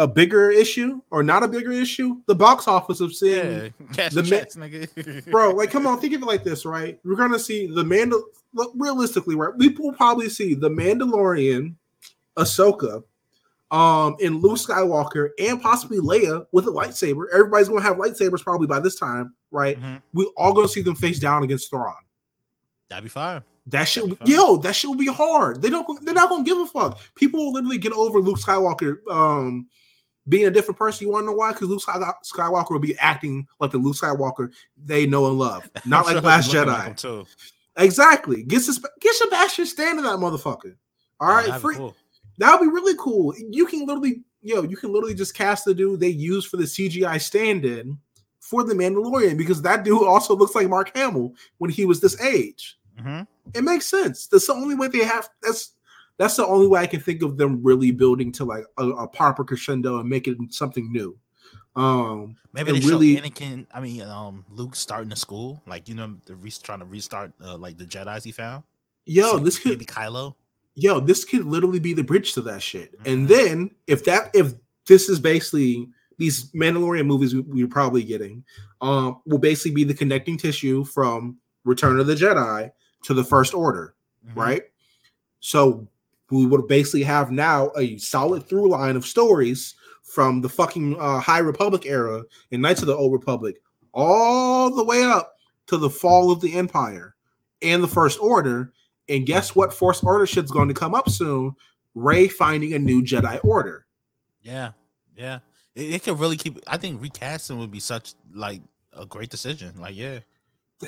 a 0.00 0.08
bigger 0.08 0.50
issue 0.50 1.00
or 1.10 1.22
not 1.22 1.42
a 1.42 1.48
bigger 1.48 1.72
issue? 1.72 2.16
The 2.26 2.34
box 2.34 2.66
office 2.66 3.00
of 3.00 3.14
seeing 3.14 3.72
Yeah, 3.96 4.08
the 4.08 4.22
the 4.22 4.56
ma- 4.58 4.66
nigga. 4.66 5.30
bro, 5.30 5.50
like, 5.50 5.70
come 5.70 5.86
on, 5.86 6.00
think 6.00 6.14
of 6.14 6.22
it 6.22 6.26
like 6.26 6.42
this, 6.44 6.64
right? 6.64 6.98
We're 7.04 7.16
gonna 7.16 7.38
see 7.38 7.66
the 7.66 7.82
Mandal. 7.84 8.22
look, 8.54 8.72
Realistically, 8.76 9.34
right? 9.36 9.52
We 9.56 9.68
will 9.68 9.92
probably 9.92 10.28
see 10.28 10.54
the 10.54 10.70
Mandalorian, 10.70 11.74
Ahsoka, 12.36 13.02
um, 13.70 14.16
and 14.22 14.42
Luke 14.42 14.58
Skywalker, 14.58 15.30
and 15.38 15.60
possibly 15.60 15.98
Leia 15.98 16.46
with 16.52 16.66
a 16.66 16.70
lightsaber. 16.70 17.24
Everybody's 17.32 17.68
gonna 17.68 17.82
have 17.82 17.96
lightsabers 17.96 18.42
probably 18.42 18.66
by 18.66 18.80
this 18.80 18.96
time, 18.96 19.34
right? 19.50 19.80
Mhm. 19.80 20.02
We 20.14 20.24
all 20.36 20.52
gonna 20.52 20.68
see 20.68 20.82
them 20.82 20.94
face 20.96 21.18
down 21.18 21.42
against 21.42 21.70
Thrawn. 21.70 21.94
That'd 22.88 23.04
be 23.04 23.10
fire. 23.10 23.44
That 23.66 23.84
shit, 23.84 24.02
That'd 24.04 24.18
be 24.18 24.24
fun. 24.32 24.34
yo, 24.48 24.56
that 24.56 24.74
shit 24.74 24.88
will 24.90 24.96
be 24.96 25.06
hard. 25.06 25.62
They 25.62 25.70
don't, 25.70 26.04
they're 26.04 26.14
not 26.14 26.28
gonna 26.30 26.42
give 26.42 26.58
a 26.58 26.66
fuck. 26.66 26.98
People 27.14 27.44
will 27.44 27.52
literally 27.52 27.78
get 27.78 27.92
over 27.92 28.18
Luke 28.20 28.38
Skywalker, 28.38 28.96
um, 29.08 29.68
being 30.30 30.46
a 30.46 30.50
different 30.50 30.78
person. 30.78 31.06
You 31.06 31.12
want 31.12 31.24
to 31.24 31.26
know 31.26 31.32
why? 31.36 31.52
Because 31.52 31.68
Luke 31.68 31.82
Skywalker 31.82 32.70
will 32.70 32.78
be 32.78 32.96
acting 32.98 33.46
like 33.60 33.70
the 33.72 33.78
Luke 33.78 33.96
Skywalker 33.96 34.50
they 34.82 35.06
know 35.06 35.26
and 35.26 35.38
love, 35.38 35.68
not 35.84 36.06
like 36.06 36.14
sure 36.14 36.22
Last 36.22 36.50
he'll 36.50 36.64
be 36.64 36.70
looking 36.70 36.82
Jedi. 36.82 36.86
like 36.88 36.96
too. 36.96 37.26
Exactly. 37.76 38.42
Get 38.44 38.62
Sus- 38.62 38.80
get 39.00 39.14
Sebastian 39.14 39.66
Stan 39.66 39.96
to 39.96 40.02
that 40.02 40.18
motherfucker. 40.18 40.74
All 41.20 41.28
right, 41.28 41.46
That'd 41.46 41.54
be 41.54 41.60
free. 41.60 41.76
cool. 41.76 41.94
That 42.38 42.58
would 42.58 42.66
be 42.66 42.72
really 42.72 42.96
cool. 42.98 43.34
You 43.50 43.66
can 43.66 43.80
literally, 43.86 44.22
yo, 44.42 44.62
you 44.62 44.76
can 44.76 44.92
literally 44.92 45.14
just 45.14 45.34
cast 45.34 45.64
the 45.66 45.74
dude 45.74 46.00
they 46.00 46.08
use 46.08 46.44
for 46.46 46.56
the 46.56 46.64
CGI 46.64 47.20
stand-in 47.20 47.98
for 48.40 48.64
the 48.64 48.72
Mandalorian 48.74 49.36
because 49.36 49.60
that 49.62 49.84
dude 49.84 50.02
also 50.06 50.34
looks 50.34 50.54
like 50.54 50.68
Mark 50.68 50.96
Hamill 50.96 51.34
when 51.58 51.70
he 51.70 51.84
was 51.84 52.00
this 52.00 52.18
age. 52.22 52.78
Mhm. 52.98 53.26
It 53.54 53.64
makes 53.64 53.86
sense. 53.86 54.26
That's 54.26 54.46
the 54.46 54.54
only 54.54 54.74
way 54.74 54.88
they 54.88 55.04
have. 55.04 55.28
That's 55.42 55.74
that's 56.20 56.36
the 56.36 56.46
only 56.46 56.66
way 56.66 56.80
I 56.80 56.86
can 56.86 57.00
think 57.00 57.22
of 57.22 57.38
them 57.38 57.62
really 57.62 57.90
building 57.92 58.30
to 58.32 58.44
like 58.44 58.64
a, 58.76 58.86
a 58.90 59.08
proper 59.08 59.42
crescendo 59.42 60.00
and 60.00 60.08
making 60.08 60.48
something 60.50 60.92
new. 60.92 61.16
Um, 61.76 62.36
Maybe 62.52 62.72
and 62.72 62.82
they 62.82 62.86
really- 62.86 63.16
show 63.16 63.22
Anakin. 63.22 63.66
I 63.72 63.80
mean, 63.80 64.02
um, 64.02 64.44
Luke 64.50 64.76
starting 64.76 65.08
the 65.08 65.16
school, 65.16 65.62
like 65.66 65.88
you 65.88 65.94
know, 65.94 66.16
the 66.26 66.34
re- 66.36 66.50
trying 66.62 66.80
to 66.80 66.84
restart 66.84 67.32
uh, 67.42 67.56
like 67.56 67.78
the 67.78 67.86
Jedi's 67.86 68.22
he 68.24 68.32
found. 68.32 68.64
yo, 69.06 69.30
So 69.32 69.38
this 69.38 69.58
could 69.58 69.78
be 69.78 69.86
Kylo. 69.86 70.34
yo, 70.74 71.00
this 71.00 71.24
could 71.24 71.46
literally 71.46 71.78
be 71.80 71.94
the 71.94 72.04
bridge 72.04 72.34
to 72.34 72.42
that 72.42 72.60
shit. 72.62 72.94
And 73.06 73.26
Mhm. 73.26 73.28
then 73.28 73.70
if 73.86 74.04
that 74.04 74.30
if 74.34 74.52
this 74.86 75.08
is 75.08 75.18
basically 75.20 75.88
these 76.18 76.50
Mandalorian 76.52 77.06
movies 77.06 77.34
we, 77.34 77.40
we're 77.40 77.66
probably 77.68 78.04
getting, 78.04 78.44
um, 78.82 79.22
will 79.24 79.38
basically 79.38 79.70
be 79.74 79.84
the 79.84 79.94
connecting 79.94 80.36
tissue 80.36 80.84
from 80.84 81.38
Return 81.64 81.98
of 81.98 82.06
the 82.06 82.14
Jedi 82.14 82.70
to 83.04 83.14
the 83.14 83.24
First 83.24 83.54
Order, 83.54 83.94
Mhm. 84.28 84.36
right? 84.36 84.62
So 85.40 85.88
we 86.30 86.46
would 86.46 86.66
basically 86.66 87.02
have 87.02 87.30
now 87.30 87.70
a 87.76 87.96
solid 87.98 88.48
through 88.48 88.68
line 88.68 88.96
of 88.96 89.06
stories 89.06 89.74
from 90.02 90.40
the 90.40 90.48
fucking 90.48 90.96
uh, 90.98 91.20
High 91.20 91.38
Republic 91.38 91.86
era 91.86 92.22
and 92.50 92.62
Knights 92.62 92.82
of 92.82 92.88
the 92.88 92.96
Old 92.96 93.12
Republic 93.12 93.56
all 93.92 94.74
the 94.74 94.84
way 94.84 95.02
up 95.02 95.34
to 95.66 95.76
the 95.76 95.90
fall 95.90 96.30
of 96.30 96.40
the 96.40 96.54
Empire 96.54 97.14
and 97.62 97.82
the 97.82 97.88
First 97.88 98.18
Order. 98.20 98.72
And 99.08 99.26
guess 99.26 99.54
what? 99.54 99.72
Force 99.72 100.02
Order 100.02 100.26
shit's 100.26 100.50
going 100.50 100.68
to 100.68 100.74
come 100.74 100.94
up 100.94 101.08
soon. 101.08 101.54
Rey 101.94 102.28
finding 102.28 102.74
a 102.74 102.78
new 102.78 103.02
Jedi 103.02 103.40
Order. 103.44 103.86
Yeah, 104.42 104.72
yeah. 105.16 105.40
It, 105.74 105.94
it 105.94 106.02
could 106.04 106.18
really 106.20 106.36
keep. 106.36 106.60
I 106.66 106.76
think 106.76 107.02
recasting 107.02 107.58
would 107.58 107.70
be 107.70 107.80
such 107.80 108.14
like 108.32 108.62
a 108.92 109.04
great 109.04 109.30
decision. 109.30 109.72
Like, 109.80 109.96
yeah, 109.96 110.20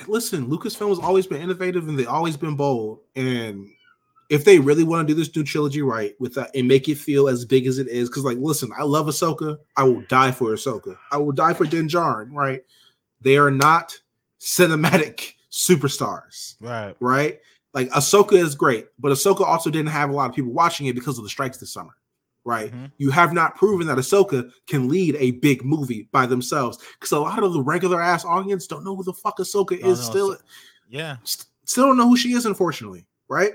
Listen, 0.06 0.48
Lucasfilm 0.48 0.88
has 0.88 0.98
always 0.98 1.26
been 1.26 1.42
innovative 1.42 1.88
and 1.88 1.98
they've 1.98 2.08
always 2.08 2.36
been 2.36 2.56
bold. 2.56 3.00
And 3.14 3.68
if 4.32 4.46
they 4.46 4.58
really 4.58 4.82
want 4.82 5.06
to 5.06 5.12
do 5.12 5.18
this 5.18 5.34
new 5.36 5.44
trilogy 5.44 5.82
right 5.82 6.14
with 6.18 6.34
that 6.34 6.50
and 6.54 6.66
make 6.66 6.88
it 6.88 6.96
feel 6.96 7.28
as 7.28 7.44
big 7.44 7.66
as 7.66 7.78
it 7.78 7.86
is, 7.86 8.08
because 8.08 8.24
like, 8.24 8.38
listen, 8.38 8.70
I 8.78 8.82
love 8.82 9.04
Ahsoka. 9.06 9.58
I 9.76 9.84
will 9.84 10.00
die 10.08 10.32
for 10.32 10.48
Ahsoka. 10.54 10.96
I 11.10 11.18
will 11.18 11.32
die 11.32 11.52
for 11.52 11.66
Din 11.66 11.86
Djarin, 11.86 12.32
right? 12.32 12.64
They 13.20 13.36
are 13.36 13.50
not 13.50 13.94
cinematic 14.40 15.34
superstars, 15.52 16.54
right. 16.60 16.96
right? 16.98 17.40
Like 17.74 17.90
Ahsoka 17.90 18.32
is 18.32 18.54
great, 18.54 18.86
but 18.98 19.12
Ahsoka 19.12 19.42
also 19.42 19.68
didn't 19.68 19.90
have 19.90 20.08
a 20.08 20.14
lot 20.14 20.30
of 20.30 20.34
people 20.34 20.52
watching 20.52 20.86
it 20.86 20.94
because 20.94 21.18
of 21.18 21.24
the 21.24 21.30
strikes 21.30 21.58
this 21.58 21.72
summer, 21.74 21.94
right? 22.46 22.72
Mhm. 22.72 22.90
You 22.96 23.10
have 23.10 23.34
not 23.34 23.54
proven 23.56 23.86
that 23.88 23.98
Ahsoka 23.98 24.50
can 24.66 24.88
lead 24.88 25.14
a 25.18 25.32
big 25.32 25.62
movie 25.62 26.08
by 26.10 26.24
themselves 26.24 26.78
because 26.94 27.12
a 27.12 27.18
lot 27.18 27.42
of 27.42 27.52
the 27.52 27.60
regular 27.62 28.00
ass 28.00 28.24
audience 28.24 28.66
don't 28.66 28.82
know 28.82 28.96
who 28.96 29.04
the 29.04 29.12
fuck 29.12 29.38
Ahsoka 29.38 29.78
No, 29.82 29.90
is 29.90 30.02
still 30.02 30.38
Yeah, 30.88 31.18
st- 31.24 31.48
still 31.66 31.84
don't 31.86 31.98
know 31.98 32.08
who 32.08 32.16
she 32.16 32.32
is, 32.32 32.46
unfortunately, 32.46 33.04
right? 33.28 33.52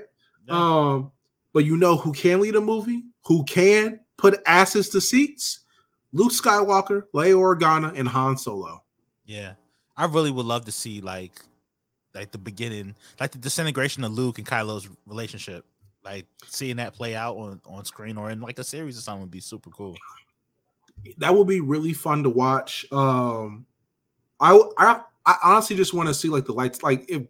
Yeah. 0.48 0.56
Um, 0.56 1.12
but 1.54 1.66
you 1.66 1.78
know 1.78 1.98
who 1.98 2.14
can 2.14 2.41
lead 2.41 2.56
a 2.56 2.62
movie, 2.62 3.04
who 3.26 3.43
can 3.45 4.00
put 4.18 4.39
asses 4.45 4.89
to 4.89 5.02
seats? 5.02 5.62
Luke 6.14 6.32
Skywalker, 6.32 7.04
Leia 7.14 7.36
Organa, 7.36 7.98
and 7.98 8.08
Han 8.08 8.38
Solo. 8.38 8.84
yeah. 9.26 9.54
I 10.00 10.06
really 10.06 10.30
would 10.30 10.45
love 10.45 10.66
to 10.66 10.72
see 10.72 11.02
like, 11.02 11.34
like 12.14 12.32
the 12.32 12.38
beginning, 12.38 12.95
like 13.20 13.32
the 13.32 13.39
disintegration 13.39 14.04
of 14.04 14.12
Luke 14.12 14.38
and 14.38 14.45
Kylo's 14.45 14.88
relationship. 15.08 15.66
Like 16.06 16.28
seeing 16.45 16.76
that 16.76 16.93
play 16.93 17.16
out 17.16 17.36
on 17.36 17.60
on 17.66 17.84
screen 17.84 18.16
or 18.16 18.30
in 18.30 18.39
like 18.39 18.60
a 18.60 18.64
series 18.64 18.98
or 18.98 19.02
something 19.02 19.22
would 19.22 19.32
be 19.32 19.39
super 19.39 19.72
cool. 19.72 19.98
That 21.18 21.34
would 21.34 21.48
be 21.48 21.62
really 21.62 21.93
fun 21.93 22.22
to 22.24 22.30
watch. 22.30 22.86
Um, 22.91 23.66
I 24.39 24.58
I, 24.78 25.02
I 25.26 25.36
honestly 25.43 25.76
just 25.76 25.93
want 25.95 26.08
to 26.10 26.14
see 26.14 26.30
like 26.30 26.45
the 26.45 26.54
lights, 26.54 26.84
like 26.84 27.10
if 27.10 27.24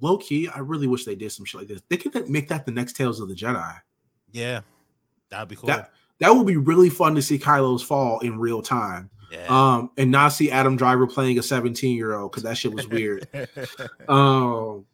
low 0.00 0.18
key, 0.18 0.48
I 0.48 0.60
really 0.60 0.86
wish 0.86 1.04
they 1.04 1.14
did 1.14 1.32
some 1.32 1.44
shit 1.44 1.60
like 1.60 1.68
this. 1.68 1.82
They 1.88 1.96
could 1.96 2.28
make 2.28 2.48
that 2.48 2.66
the 2.66 2.72
next 2.72 2.94
Tales 2.94 3.20
of 3.20 3.28
the 3.28 3.34
Jedi. 3.34 3.80
Yeah, 4.30 4.60
that'd 5.30 5.48
be 5.48 5.56
cool. 5.56 5.68
That 5.68 5.92
that 6.20 6.30
would 6.34 6.46
be 6.46 6.56
really 6.56 6.90
fun 6.90 7.14
to 7.14 7.22
see 7.22 7.38
Kylo's 7.38 7.82
fall 7.82 8.20
in 8.20 8.38
real 8.38 8.62
time. 8.62 9.10
yeah. 9.30 9.46
Um, 9.48 9.90
and 9.96 10.10
not 10.10 10.28
see 10.28 10.50
Adam 10.50 10.76
Driver 10.76 11.06
playing 11.06 11.38
a 11.38 11.42
17 11.42 11.96
year 11.96 12.14
old 12.14 12.30
because 12.30 12.44
that 12.44 12.56
shit 12.56 12.72
was 12.72 12.86
weird. 12.88 13.26
um, 14.08 14.86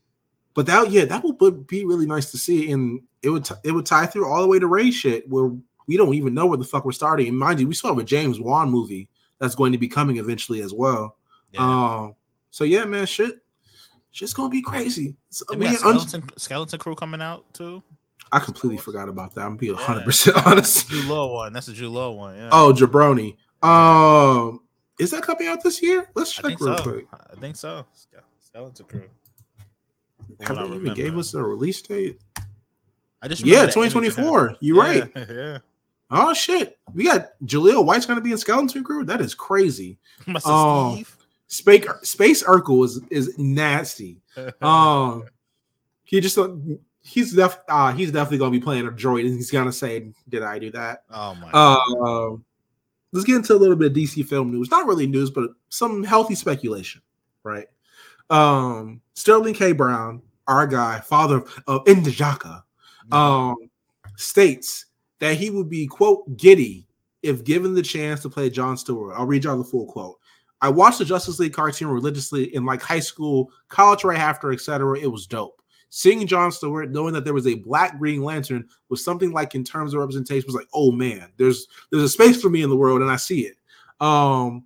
but 0.55 0.66
that 0.66 0.90
yeah, 0.90 1.05
that 1.05 1.22
would 1.22 1.66
be 1.66 1.84
really 1.84 2.07
nice 2.07 2.30
to 2.32 2.38
see, 2.38 2.72
and 2.72 3.01
it 3.22 3.30
would 3.30 3.44
t- 3.44 3.55
it 3.64 3.72
would 3.72 3.86
tie 3.86 4.07
through 4.07 4.26
all 4.26 4.42
the 4.42 4.49
way 4.49 4.59
to 4.59 4.66
Rey 4.66 4.90
shit 4.90 5.28
where 5.28 5.53
we 5.86 5.96
don't 5.96 6.14
even 6.14 6.34
know 6.34 6.46
where 6.46 6.59
the 6.59 6.64
fuck 6.64 6.84
we're 6.84 6.92
starting. 6.92 7.28
And 7.28 7.38
mind 7.38 7.61
you, 7.61 7.68
we 7.68 7.74
still 7.74 7.90
have 7.90 7.99
a 7.99 8.05
James 8.05 8.40
Wan 8.40 8.70
movie 8.70 9.09
that's 9.38 9.55
going 9.55 9.72
to 9.72 9.78
be 9.78 9.88
coming 9.88 10.18
eventually 10.18 10.61
as 10.61 10.72
well. 10.72 11.16
yeah. 11.53 11.61
Um, 11.61 12.14
so 12.51 12.64
yeah, 12.64 12.84
man, 12.84 13.07
shit, 13.07 13.40
shit's 14.18 14.34
gonna 14.34 14.48
be 14.48 14.62
crazy. 14.62 15.14
So, 15.30 15.44
we 15.56 15.66
got 15.66 15.82
un- 15.84 16.00
skeleton, 16.00 16.24
skeleton 16.36 16.78
crew 16.80 16.94
coming 16.96 17.22
out 17.22 17.44
too. 17.54 17.82
I 18.32 18.40
completely 18.40 18.76
forgot 18.78 19.08
about 19.08 19.34
that. 19.36 19.42
I'm 19.42 19.50
gonna 19.50 19.58
be 19.58 19.66
Yeah. 19.68 19.72
100 19.74 20.04
percent 20.04 20.46
honest. 20.46 20.92
Law 20.92 21.32
one. 21.32 21.52
That's 21.52 21.68
a 21.68 21.72
Jude 21.72 21.90
Law 21.92 22.10
one. 22.10 22.36
Yeah. 22.36 22.48
Oh, 22.52 22.72
Jabroni. 22.72 23.36
Um, 23.62 24.60
is 24.98 25.10
that 25.12 25.22
coming 25.22 25.46
out 25.48 25.62
this 25.62 25.80
year? 25.82 26.10
Let's 26.14 26.32
I 26.32 26.42
check 26.42 26.44
think 26.46 26.60
real 26.60 26.76
so. 26.78 26.82
quick. 26.82 27.06
I 27.12 27.36
think 27.40 27.56
so. 27.56 27.86
Skeleton 28.40 28.86
crew. 28.86 29.04
Have 30.40 30.56
they 30.56 30.76
even 30.76 30.94
gave 30.94 31.16
us 31.16 31.34
a 31.34 31.42
release 31.42 31.80
date? 31.82 32.18
I 33.22 33.28
just 33.28 33.44
Yeah, 33.44 33.60
remember 33.66 33.72
the 33.72 33.80
image 33.80 33.94
of 33.96 34.16
him. 34.18 34.24
2024. 34.24 34.56
You're 34.60 34.76
right. 34.76 35.12
Yeah, 35.16 35.24
yeah. 35.30 35.58
Oh 36.10 36.32
shit, 36.34 36.78
we 36.94 37.04
got 37.04 37.30
Jaleel 37.44 37.84
White's 37.84 38.06
gonna 38.06 38.20
be 38.20 38.32
in 38.32 38.38
Skeleton 38.38 38.82
Crew. 38.84 39.04
That 39.04 39.20
is 39.20 39.34
crazy. 39.34 39.98
Oh. 40.44 40.94
Steve. 40.94 41.14
Space 41.49 41.86
Space 42.03 42.42
Urkel 42.44 42.84
is 42.84 43.01
is 43.11 43.38
nasty. 43.38 44.18
Um, 44.62 45.24
he 46.05 46.20
just 46.20 46.38
he's 47.03 47.34
def 47.34 47.59
uh, 47.68 47.92
he's 47.92 48.12
definitely 48.12 48.38
gonna 48.38 48.51
be 48.51 48.61
playing 48.61 48.86
a 48.86 48.90
droid, 48.90 49.26
and 49.26 49.34
he's 49.34 49.51
gonna 49.51 49.72
say, 49.72 50.12
"Did 50.28 50.42
I 50.42 50.59
do 50.59 50.70
that?" 50.70 51.03
oh 51.11 51.34
my. 51.34 51.51
Uh, 51.53 52.36
let's 53.12 53.24
get 53.24 53.36
into 53.36 53.55
a 53.55 53.57
little 53.57 53.76
bit 53.76 53.90
of 53.90 53.96
DC 53.96 54.26
film 54.26 54.53
news. 54.53 54.70
Not 54.70 54.86
really 54.86 55.07
news, 55.07 55.30
but 55.30 55.51
some 55.70 56.05
healthy 56.05 56.34
speculation, 56.34 57.03
right? 57.42 57.66
Um, 58.30 59.01
Sterling 59.14 59.55
K. 59.55 59.72
Brown, 59.72 60.22
our 60.46 60.66
guy, 60.66 61.01
father 61.01 61.42
of 61.66 61.84
N'Jadaka, 61.84 62.62
um, 63.11 63.57
states 64.16 64.86
that 65.18 65.36
he 65.36 65.51
would 65.51 65.68
be 65.68 65.86
quote 65.86 66.36
giddy 66.36 66.86
if 67.22 67.44
given 67.44 67.74
the 67.74 67.82
chance 67.82 68.20
to 68.22 68.30
play 68.30 68.51
John 68.51 68.76
Stewart. 68.76 69.14
I'll 69.16 69.26
read 69.26 69.44
y'all 69.44 69.59
the 69.59 69.64
full 69.64 69.86
quote. 69.86 70.17
I 70.61 70.68
watched 70.68 70.98
the 70.98 71.04
Justice 71.04 71.38
League 71.38 71.52
cartoon 71.52 71.88
religiously 71.88 72.54
in 72.54 72.64
like 72.64 72.82
high 72.82 73.00
school, 73.00 73.50
college 73.68 74.04
right 74.04 74.18
after, 74.18 74.52
etc. 74.52 74.98
It 74.98 75.06
was 75.06 75.26
dope. 75.26 75.62
Seeing 75.90 76.26
John 76.26 76.52
Stewart, 76.52 76.90
knowing 76.90 77.14
that 77.14 77.24
there 77.24 77.34
was 77.34 77.46
a 77.46 77.54
black 77.54 77.98
Green 77.98 78.22
Lantern, 78.22 78.68
was 78.90 79.02
something 79.02 79.32
like 79.32 79.54
in 79.54 79.64
terms 79.64 79.94
of 79.94 80.00
representation 80.00 80.46
was 80.46 80.54
like, 80.54 80.68
oh 80.74 80.92
man, 80.92 81.30
there's 81.36 81.66
there's 81.90 82.02
a 82.02 82.09
space 82.09 82.40
for 82.40 82.50
me 82.50 82.62
in 82.62 82.70
the 82.70 82.76
world, 82.76 83.00
and 83.00 83.11
I 83.11 83.16
see 83.16 83.46
it. 83.46 83.56
Um, 84.00 84.64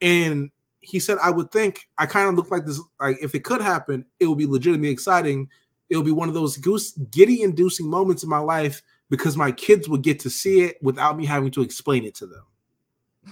and 0.00 0.50
he 0.80 1.00
said, 1.00 1.18
I 1.22 1.30
would 1.30 1.50
think 1.50 1.88
I 1.98 2.06
kind 2.06 2.28
of 2.28 2.36
look 2.36 2.50
like 2.50 2.64
this. 2.64 2.80
Like 3.00 3.18
if 3.20 3.34
it 3.34 3.44
could 3.44 3.60
happen, 3.60 4.04
it 4.20 4.26
would 4.26 4.38
be 4.38 4.46
legitimately 4.46 4.88
exciting. 4.88 5.48
It 5.90 5.96
would 5.96 6.06
be 6.06 6.12
one 6.12 6.28
of 6.28 6.34
those 6.34 6.56
goose 6.56 6.92
giddy 6.92 7.42
inducing 7.42 7.88
moments 7.88 8.22
in 8.22 8.28
my 8.28 8.38
life 8.38 8.82
because 9.10 9.36
my 9.36 9.52
kids 9.52 9.88
would 9.88 10.02
get 10.02 10.18
to 10.20 10.30
see 10.30 10.62
it 10.62 10.78
without 10.82 11.16
me 11.16 11.26
having 11.26 11.50
to 11.52 11.62
explain 11.62 12.04
it 12.04 12.14
to 12.16 12.26
them. 12.26 12.42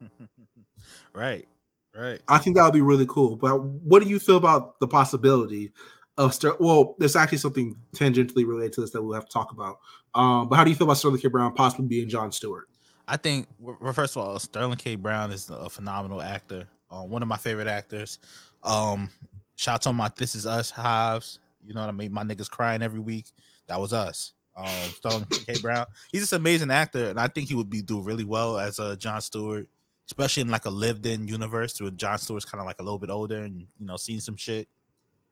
right. 1.14 1.48
Right. 1.96 2.20
I 2.28 2.40
think 2.40 2.58
that 2.58 2.64
would 2.64 2.74
be 2.74 2.82
really 2.82 3.06
cool. 3.08 3.38
But 3.38 3.62
what 3.64 4.04
do 4.04 4.10
you 4.10 4.20
feel 4.20 4.36
about 4.36 4.80
the 4.82 4.88
possibility 4.88 5.72
of 6.18 6.34
Ster- 6.34 6.56
well, 6.60 6.96
there's 6.98 7.16
actually 7.16 7.40
something 7.40 7.76
tangentially 7.96 8.48
related 8.48 8.74
to 8.74 8.82
this 8.82 8.92
that 8.92 9.02
we'll 9.02 9.14
have 9.14 9.26
to 9.26 9.32
talk 9.32 9.52
about. 9.52 9.80
Um, 10.14 10.48
but 10.48 10.56
how 10.56 10.64
do 10.64 10.70
you 10.70 10.76
feel 10.76 10.88
about 10.88 10.98
Sterling 10.98 11.20
K. 11.20 11.28
Brown 11.28 11.54
possibly 11.54 11.88
being 11.88 12.08
John 12.08 12.32
Stewart? 12.32 12.70
I 13.08 13.18
think 13.18 13.48
well, 13.60 13.94
first 13.94 14.16
of 14.16 14.24
all, 14.24 14.40
Sterling 14.40 14.78
K. 14.78 14.96
Brown 14.96 15.32
is 15.32 15.50
a 15.50 15.70
phenomenal 15.70 16.22
actor. 16.22 16.68
Uh, 16.90 17.04
one 17.04 17.22
of 17.22 17.28
my 17.28 17.38
favorite 17.38 17.68
actors. 17.68 18.20
Um, 18.64 19.10
shout 19.56 19.76
out 19.76 19.82
to 19.84 19.94
my 19.94 20.10
This 20.16 20.36
Is 20.36 20.46
Us 20.46 20.70
Hives. 20.70 21.40
You 21.66 21.74
know 21.74 21.82
what 21.82 21.90
I 21.90 21.94
mean? 21.94 22.14
My 22.14 22.24
niggas 22.24 22.50
crying 22.50 22.82
every 22.82 23.00
week. 23.00 23.28
That 23.68 23.80
was 23.80 23.94
us. 23.94 24.34
Um, 24.56 24.68
Sterling 24.96 25.26
K. 25.26 25.56
Brown. 25.62 25.86
He's 26.12 26.22
just 26.22 26.34
an 26.34 26.42
amazing 26.42 26.72
actor, 26.72 27.10
and 27.10 27.20
I 27.20 27.28
think 27.28 27.50
he 27.50 27.56
would 27.56 27.70
be 27.70 27.82
do 27.82 28.02
really 28.02 28.24
well 28.24 28.58
as 28.58 28.80
a 28.80 28.96
John 28.96 29.20
Stewart, 29.22 29.68
especially 30.08 30.42
in 30.42 30.50
like 30.50 30.66
a 30.66 30.70
lived-in 30.70 31.28
universe 31.28 31.80
where 31.82 31.92
John 31.92 32.18
Stewart's 32.18 32.46
kind 32.46 32.62
of 32.62 32.66
like 32.66 32.80
a 32.80 32.84
little 32.84 33.00
bit 33.00 33.10
older 33.10 33.44
and 33.44 33.60
you 33.60 33.86
know 33.86 33.98
seen 33.98 34.22
some 34.22 34.38
shit. 34.38 34.68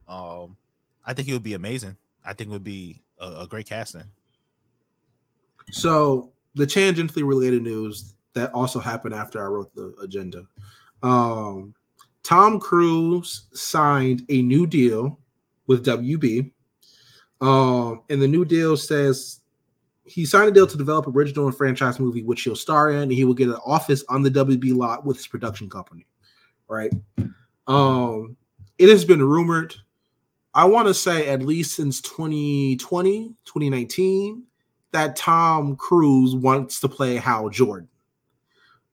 Um, 0.08 0.58
I 1.06 1.14
think 1.14 1.28
he 1.28 1.34
would 1.34 1.44
be 1.44 1.54
amazing. 1.54 1.96
I 2.26 2.34
think 2.34 2.50
it 2.50 2.54
would 2.54 2.64
be 2.64 3.02
a, 3.20 3.42
a 3.42 3.48
great 3.48 3.68
casting. 3.68 4.04
So 5.72 6.32
the 6.56 6.66
tangentially 6.66 7.28
related 7.28 7.64
news 7.64 8.14
that 8.34 8.52
also 8.54 8.80
happened 8.80 9.16
after 9.16 9.44
I 9.44 9.48
wrote 9.48 9.74
the 9.76 9.94
agenda. 10.02 10.46
Um, 11.02 11.74
Tom 12.24 12.60
Cruise 12.60 13.48
signed 13.54 14.24
a 14.30 14.42
new 14.42 14.66
deal 14.66 15.20
with 15.68 15.86
WB. 15.86 16.52
Um, 17.44 18.02
and 18.10 18.22
the 18.22 18.28
new 18.28 18.46
deal 18.46 18.78
says 18.78 19.42
he 20.06 20.26
signed 20.26 20.50
a 20.50 20.52
deal 20.52 20.68
to 20.68 20.78
develop 20.78 21.08
original 21.08 21.48
and 21.48 21.56
franchise 21.56 22.00
movie, 22.00 22.24
which 22.24 22.42
he'll 22.42 22.56
star 22.56 22.92
in, 22.92 23.04
and 23.04 23.12
he 23.12 23.26
will 23.26 23.34
get 23.34 23.50
an 23.50 23.58
office 23.66 24.04
on 24.10 24.22
the 24.22 24.32
WB 24.32 24.76
lot 24.76 25.06
with 25.06 25.18
his 25.18 25.28
production 25.28 25.70
company. 25.70 26.06
Right. 26.68 26.94
Um, 27.68 28.38
it 28.78 28.90
has 28.90 29.06
been 29.06 29.24
rumored 29.24 29.76
I 30.56 30.66
want 30.66 30.88
to 30.88 30.94
say 30.94 31.30
at 31.30 31.42
least 31.42 31.76
since 31.76 32.00
2020, 32.02 33.30
2019, 33.44 34.44
that 34.92 35.16
Tom 35.16 35.76
Cruise 35.76 36.36
wants 36.36 36.80
to 36.82 36.88
play 36.88 37.16
Hal 37.16 37.50
Jordan. 37.50 37.90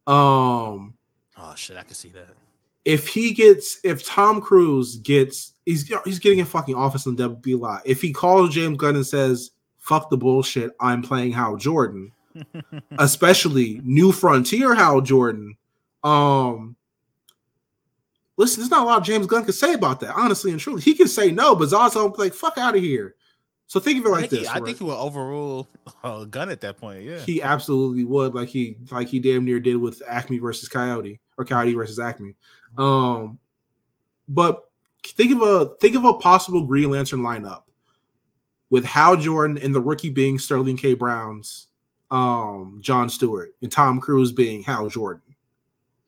Um, 0.06 0.94
Oh 1.42 1.54
shit, 1.56 1.76
I 1.76 1.82
can 1.82 1.94
see 1.94 2.10
that. 2.10 2.34
If 2.90 3.06
he 3.06 3.32
gets, 3.32 3.78
if 3.84 4.04
Tom 4.04 4.40
Cruise 4.40 4.96
gets, 4.96 5.52
he's 5.64 5.90
he's 6.04 6.18
getting 6.18 6.40
a 6.40 6.44
fucking 6.44 6.74
office 6.74 7.06
in 7.06 7.16
WB 7.16 7.58
lot. 7.58 7.82
If 7.84 8.02
he 8.02 8.12
calls 8.12 8.52
James 8.52 8.76
Gunn 8.78 8.96
and 8.96 9.06
says, 9.06 9.52
"Fuck 9.78 10.10
the 10.10 10.16
bullshit," 10.16 10.72
I'm 10.80 11.00
playing 11.00 11.30
Hal 11.30 11.56
Jordan, 11.56 12.10
especially 12.98 13.80
New 13.84 14.10
Frontier 14.10 14.74
Hal 14.74 15.02
Jordan. 15.02 15.56
Um, 16.02 16.74
listen, 18.36 18.60
there's 18.60 18.72
not 18.72 18.82
a 18.82 18.86
lot 18.86 19.04
James 19.04 19.28
Gunn 19.28 19.44
can 19.44 19.52
say 19.52 19.74
about 19.74 20.00
that. 20.00 20.16
Honestly 20.16 20.50
and 20.50 20.58
truly, 20.58 20.82
he 20.82 20.94
can 20.94 21.06
say 21.06 21.30
no, 21.30 21.54
but 21.54 21.68
Zazo 21.68 22.16
like 22.18 22.34
fuck 22.34 22.58
out 22.58 22.74
of 22.74 22.82
here. 22.82 23.14
So 23.68 23.78
think 23.78 24.00
of 24.00 24.06
it 24.06 24.08
I 24.08 24.12
like 24.12 24.30
he, 24.30 24.38
this. 24.38 24.48
I 24.48 24.54
right? 24.54 24.64
think 24.64 24.78
he 24.78 24.84
will 24.84 24.90
overrule 24.90 25.68
uh, 26.02 26.24
Gunn 26.24 26.50
at 26.50 26.60
that 26.62 26.76
point. 26.76 27.04
Yeah. 27.04 27.20
He 27.20 27.40
absolutely 27.40 28.02
would, 28.02 28.34
like 28.34 28.48
he 28.48 28.76
like 28.90 29.06
he 29.06 29.20
damn 29.20 29.44
near 29.44 29.60
did 29.60 29.76
with 29.76 30.02
Acme 30.08 30.38
versus 30.38 30.68
Coyote 30.68 31.20
or 31.38 31.44
Coyote 31.44 31.74
versus 31.74 32.00
Acme. 32.00 32.34
Um, 32.76 33.38
but 34.28 34.70
think 35.04 35.32
of 35.32 35.42
a 35.42 35.74
think 35.80 35.96
of 35.96 36.04
a 36.04 36.14
possible 36.14 36.64
Green 36.64 36.90
Lantern 36.90 37.20
lineup 37.20 37.62
with 38.70 38.84
Hal 38.84 39.16
Jordan 39.16 39.58
and 39.58 39.74
the 39.74 39.80
rookie 39.80 40.10
being 40.10 40.38
Sterling 40.38 40.76
K. 40.76 40.94
Brown's 40.94 41.68
um 42.10 42.78
John 42.82 43.08
Stewart 43.08 43.54
and 43.62 43.70
Tom 43.70 44.00
Cruise 44.00 44.32
being 44.32 44.62
Hal 44.62 44.88
Jordan. 44.88 45.34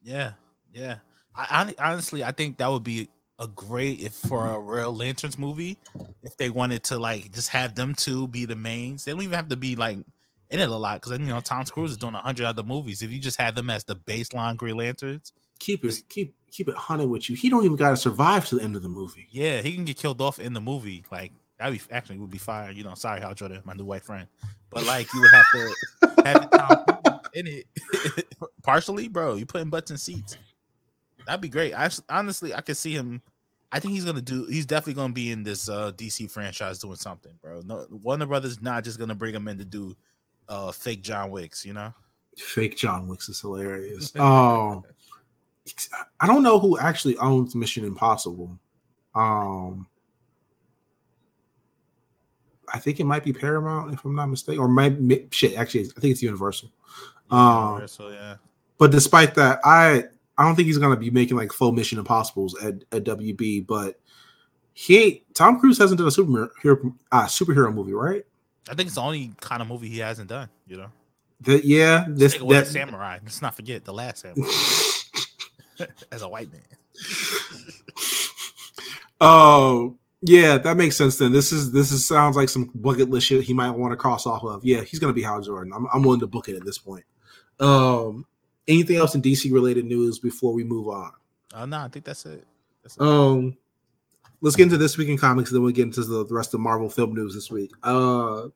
Yeah, 0.02 0.32
yeah. 0.72 0.96
I, 1.34 1.74
I 1.78 1.90
honestly, 1.90 2.22
I 2.24 2.32
think 2.32 2.58
that 2.58 2.70
would 2.70 2.84
be 2.84 3.08
a 3.38 3.46
great 3.48 4.00
if 4.00 4.12
for 4.12 4.46
a 4.46 4.58
real 4.58 4.94
Lanterns 4.94 5.38
movie, 5.38 5.78
if 6.22 6.36
they 6.36 6.50
wanted 6.50 6.84
to 6.84 6.98
like 6.98 7.32
just 7.32 7.48
have 7.50 7.74
them 7.74 7.94
two 7.94 8.28
be 8.28 8.44
the 8.44 8.56
mains. 8.56 9.04
They 9.04 9.12
don't 9.12 9.22
even 9.22 9.34
have 9.34 9.48
to 9.48 9.56
be 9.56 9.76
like 9.76 9.98
in 10.50 10.60
it 10.60 10.68
a 10.68 10.76
lot 10.76 11.00
because 11.00 11.18
you 11.18 11.26
know 11.26 11.40
Tom 11.40 11.64
Cruise 11.64 11.92
is 11.92 11.96
doing 11.96 12.14
a 12.14 12.18
hundred 12.18 12.46
other 12.46 12.62
movies. 12.62 13.02
If 13.02 13.10
you 13.10 13.18
just 13.18 13.40
had 13.40 13.54
them 13.54 13.70
as 13.70 13.84
the 13.84 13.96
baseline 13.96 14.56
Green 14.56 14.76
Lanterns, 14.76 15.32
Keep 15.62 15.84
it 15.84 16.02
keep 16.08 16.34
keep 16.52 16.68
it 16.68 16.76
hunted 16.76 17.08
with 17.08 17.28
you. 17.28 17.34
He 17.34 17.50
don't 17.50 17.64
even 17.64 17.76
got 17.76 17.90
to 17.90 17.96
survive 17.96 18.46
to 18.46 18.56
the 18.56 18.62
end 18.62 18.76
of 18.76 18.82
the 18.82 18.88
movie. 18.88 19.26
yeah, 19.30 19.62
he 19.62 19.74
can 19.74 19.84
get 19.84 19.96
killed 19.96 20.20
off 20.20 20.38
in 20.38 20.52
the 20.52 20.60
movie. 20.60 21.04
Like 21.10 21.32
that'd 21.58 21.76
be 21.76 21.94
actually 21.94 22.18
would 22.18 22.30
be 22.30 22.38
fire. 22.38 22.70
You 22.70 22.84
know, 22.84 22.94
sorry, 22.94 23.20
Hal 23.20 23.34
Jordan, 23.34 23.62
my 23.64 23.72
new 23.74 23.84
white 23.84 24.04
friend, 24.04 24.28
but 24.70 24.84
like 24.84 25.12
you 25.12 25.20
would 25.20 25.30
have 25.30 25.46
to 25.52 26.22
have 26.26 26.50
Tom 26.50 27.20
in 27.34 27.46
it 27.46 27.66
partially, 28.62 29.08
bro. 29.08 29.34
You 29.34 29.46
putting 29.46 29.70
butts 29.70 29.90
in 29.90 29.98
seats. 29.98 30.36
That'd 31.26 31.40
be 31.40 31.48
great. 31.48 31.74
I 31.74 31.88
honestly, 32.08 32.54
I 32.54 32.60
could 32.60 32.76
see 32.76 32.92
him. 32.92 33.22
I 33.70 33.80
think 33.80 33.94
he's 33.94 34.04
gonna 34.04 34.20
do. 34.20 34.44
He's 34.46 34.66
definitely 34.66 34.94
gonna 35.00 35.14
be 35.14 35.30
in 35.30 35.42
this 35.42 35.68
uh, 35.68 35.92
DC 35.92 36.30
franchise 36.30 36.78
doing 36.78 36.96
something, 36.96 37.32
bro. 37.40 37.62
No, 37.64 37.86
Warner 37.90 38.26
Brothers 38.26 38.60
not 38.60 38.84
just 38.84 38.98
gonna 38.98 39.14
bring 39.14 39.34
him 39.34 39.48
in 39.48 39.58
to 39.58 39.64
do 39.64 39.96
uh, 40.48 40.72
fake 40.72 41.02
John 41.02 41.30
Wicks. 41.30 41.64
You 41.64 41.72
know? 41.72 41.94
Fake 42.36 42.76
John 42.76 43.08
Wicks 43.08 43.28
is 43.28 43.40
hilarious. 43.40 44.14
Um, 44.16 44.82
I 46.20 46.26
don't 46.26 46.42
know 46.42 46.58
who 46.58 46.78
actually 46.78 47.16
owns 47.18 47.54
Mission 47.54 47.84
Impossible. 47.84 48.58
Um, 49.14 49.86
I 52.72 52.78
think 52.78 53.00
it 53.00 53.04
might 53.04 53.24
be 53.24 53.32
Paramount, 53.32 53.92
if 53.92 54.04
I'm 54.04 54.14
not 54.14 54.26
mistaken, 54.26 54.60
or 54.60 54.68
might 54.68 54.96
shit. 55.32 55.56
Actually, 55.56 55.90
I 55.96 56.00
think 56.00 56.12
it's 56.12 56.22
Universal. 56.22 56.70
Um, 57.30 57.86
so 57.86 58.08
yeah, 58.08 58.36
but 58.78 58.90
despite 58.90 59.34
that, 59.36 59.60
I 59.64 60.04
I 60.36 60.44
don't 60.44 60.56
think 60.56 60.66
he's 60.66 60.78
gonna 60.78 60.96
be 60.96 61.10
making 61.10 61.36
like 61.36 61.52
full 61.52 61.72
Mission 61.72 61.98
Impossibles 61.98 62.60
at, 62.62 62.74
at 62.92 63.04
WB. 63.04 63.66
But 63.66 64.00
he 64.72 65.24
Tom 65.34 65.60
Cruise 65.60 65.78
hasn't 65.78 65.98
done 65.98 66.08
a 66.08 66.10
superhero 66.10 66.94
uh, 67.12 67.26
superhero 67.26 67.72
movie, 67.72 67.92
right? 67.92 68.24
I 68.68 68.74
think 68.74 68.86
it's 68.86 68.96
the 68.96 69.02
only 69.02 69.32
kind 69.40 69.60
of 69.62 69.68
movie 69.68 69.88
he 69.88 69.98
hasn't 69.98 70.28
done. 70.28 70.48
You 70.66 70.78
know, 70.78 70.92
That 71.42 71.64
yeah, 71.64 72.06
this 72.08 72.36
that 72.36 72.66
samurai. 72.66 73.18
Let's 73.22 73.42
not 73.42 73.54
forget 73.54 73.84
the 73.84 73.92
last 73.92 74.22
samurai 74.22 74.50
as 76.12 76.22
a 76.22 76.28
white 76.28 76.50
man. 76.52 76.62
Oh, 79.24 79.96
yeah, 80.20 80.58
that 80.58 80.76
makes 80.76 80.96
sense. 80.96 81.16
Then 81.16 81.32
this 81.32 81.52
is 81.52 81.70
this 81.70 81.92
is 81.92 82.06
sounds 82.06 82.36
like 82.36 82.48
some 82.48 82.70
bucket 82.74 83.08
list 83.08 83.28
shit 83.28 83.44
he 83.44 83.54
might 83.54 83.70
want 83.70 83.92
to 83.92 83.96
cross 83.96 84.26
off 84.26 84.42
of. 84.42 84.64
Yeah, 84.64 84.82
he's 84.82 84.98
gonna 84.98 85.12
be 85.12 85.22
Hal 85.22 85.40
Jordan. 85.40 85.72
I'm 85.72 85.86
I'm 85.94 86.02
willing 86.02 86.20
to 86.20 86.26
book 86.26 86.48
it 86.48 86.56
at 86.56 86.64
this 86.64 86.78
point. 86.78 87.04
Um, 87.60 88.26
anything 88.66 88.96
else 88.96 89.14
in 89.14 89.22
DC 89.22 89.52
related 89.52 89.84
news 89.84 90.18
before 90.18 90.52
we 90.52 90.64
move 90.64 90.88
on? 90.88 91.12
Uh, 91.54 91.66
no, 91.66 91.78
I 91.78 91.88
think 91.88 92.04
that's 92.04 92.26
it. 92.26 92.44
That's 92.82 92.96
it. 92.96 93.02
Um, 93.02 93.56
let's 94.40 94.56
get 94.56 94.64
into 94.64 94.76
this 94.76 94.98
week 94.98 95.08
in 95.08 95.18
comics, 95.18 95.50
and 95.50 95.56
then 95.56 95.62
we'll 95.62 95.72
get 95.72 95.84
into 95.84 96.02
the, 96.02 96.26
the 96.26 96.34
rest 96.34 96.52
of 96.52 96.58
Marvel 96.58 96.90
film 96.90 97.14
news 97.14 97.32
this 97.32 97.48
week. 97.48 97.70
Uh, 97.84 98.48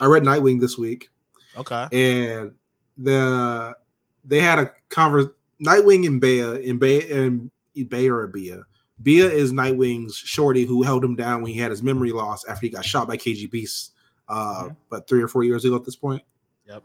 I 0.00 0.06
read 0.06 0.24
Nightwing 0.24 0.60
this 0.60 0.76
week, 0.76 1.10
okay. 1.56 1.86
and 1.92 2.52
the 2.96 3.76
they 4.24 4.40
had 4.40 4.58
a 4.58 4.72
convers 4.88 5.26
Nightwing 5.64 6.06
and 6.06 6.20
Bea 6.20 6.68
and 6.68 6.78
Bea 6.80 7.10
and 7.10 7.50
Bea 7.88 8.08
or 8.10 8.26
Bea. 8.26 8.56
Bea 9.02 9.20
is 9.20 9.52
Nightwing's 9.52 10.16
shorty 10.16 10.64
who 10.64 10.82
held 10.82 11.04
him 11.04 11.14
down 11.14 11.42
when 11.42 11.52
he 11.52 11.58
had 11.58 11.70
his 11.70 11.82
memory 11.82 12.10
loss 12.12 12.44
after 12.46 12.66
he 12.66 12.70
got 12.70 12.84
shot 12.84 13.06
by 13.06 13.16
KGBeast, 13.16 13.90
uh, 14.28 14.64
Mhm. 14.64 14.76
but 14.90 15.08
three 15.08 15.22
or 15.22 15.28
four 15.28 15.44
years 15.44 15.64
ago 15.64 15.76
at 15.76 15.84
this 15.84 15.96
point. 15.96 16.22
Yep. 16.66 16.82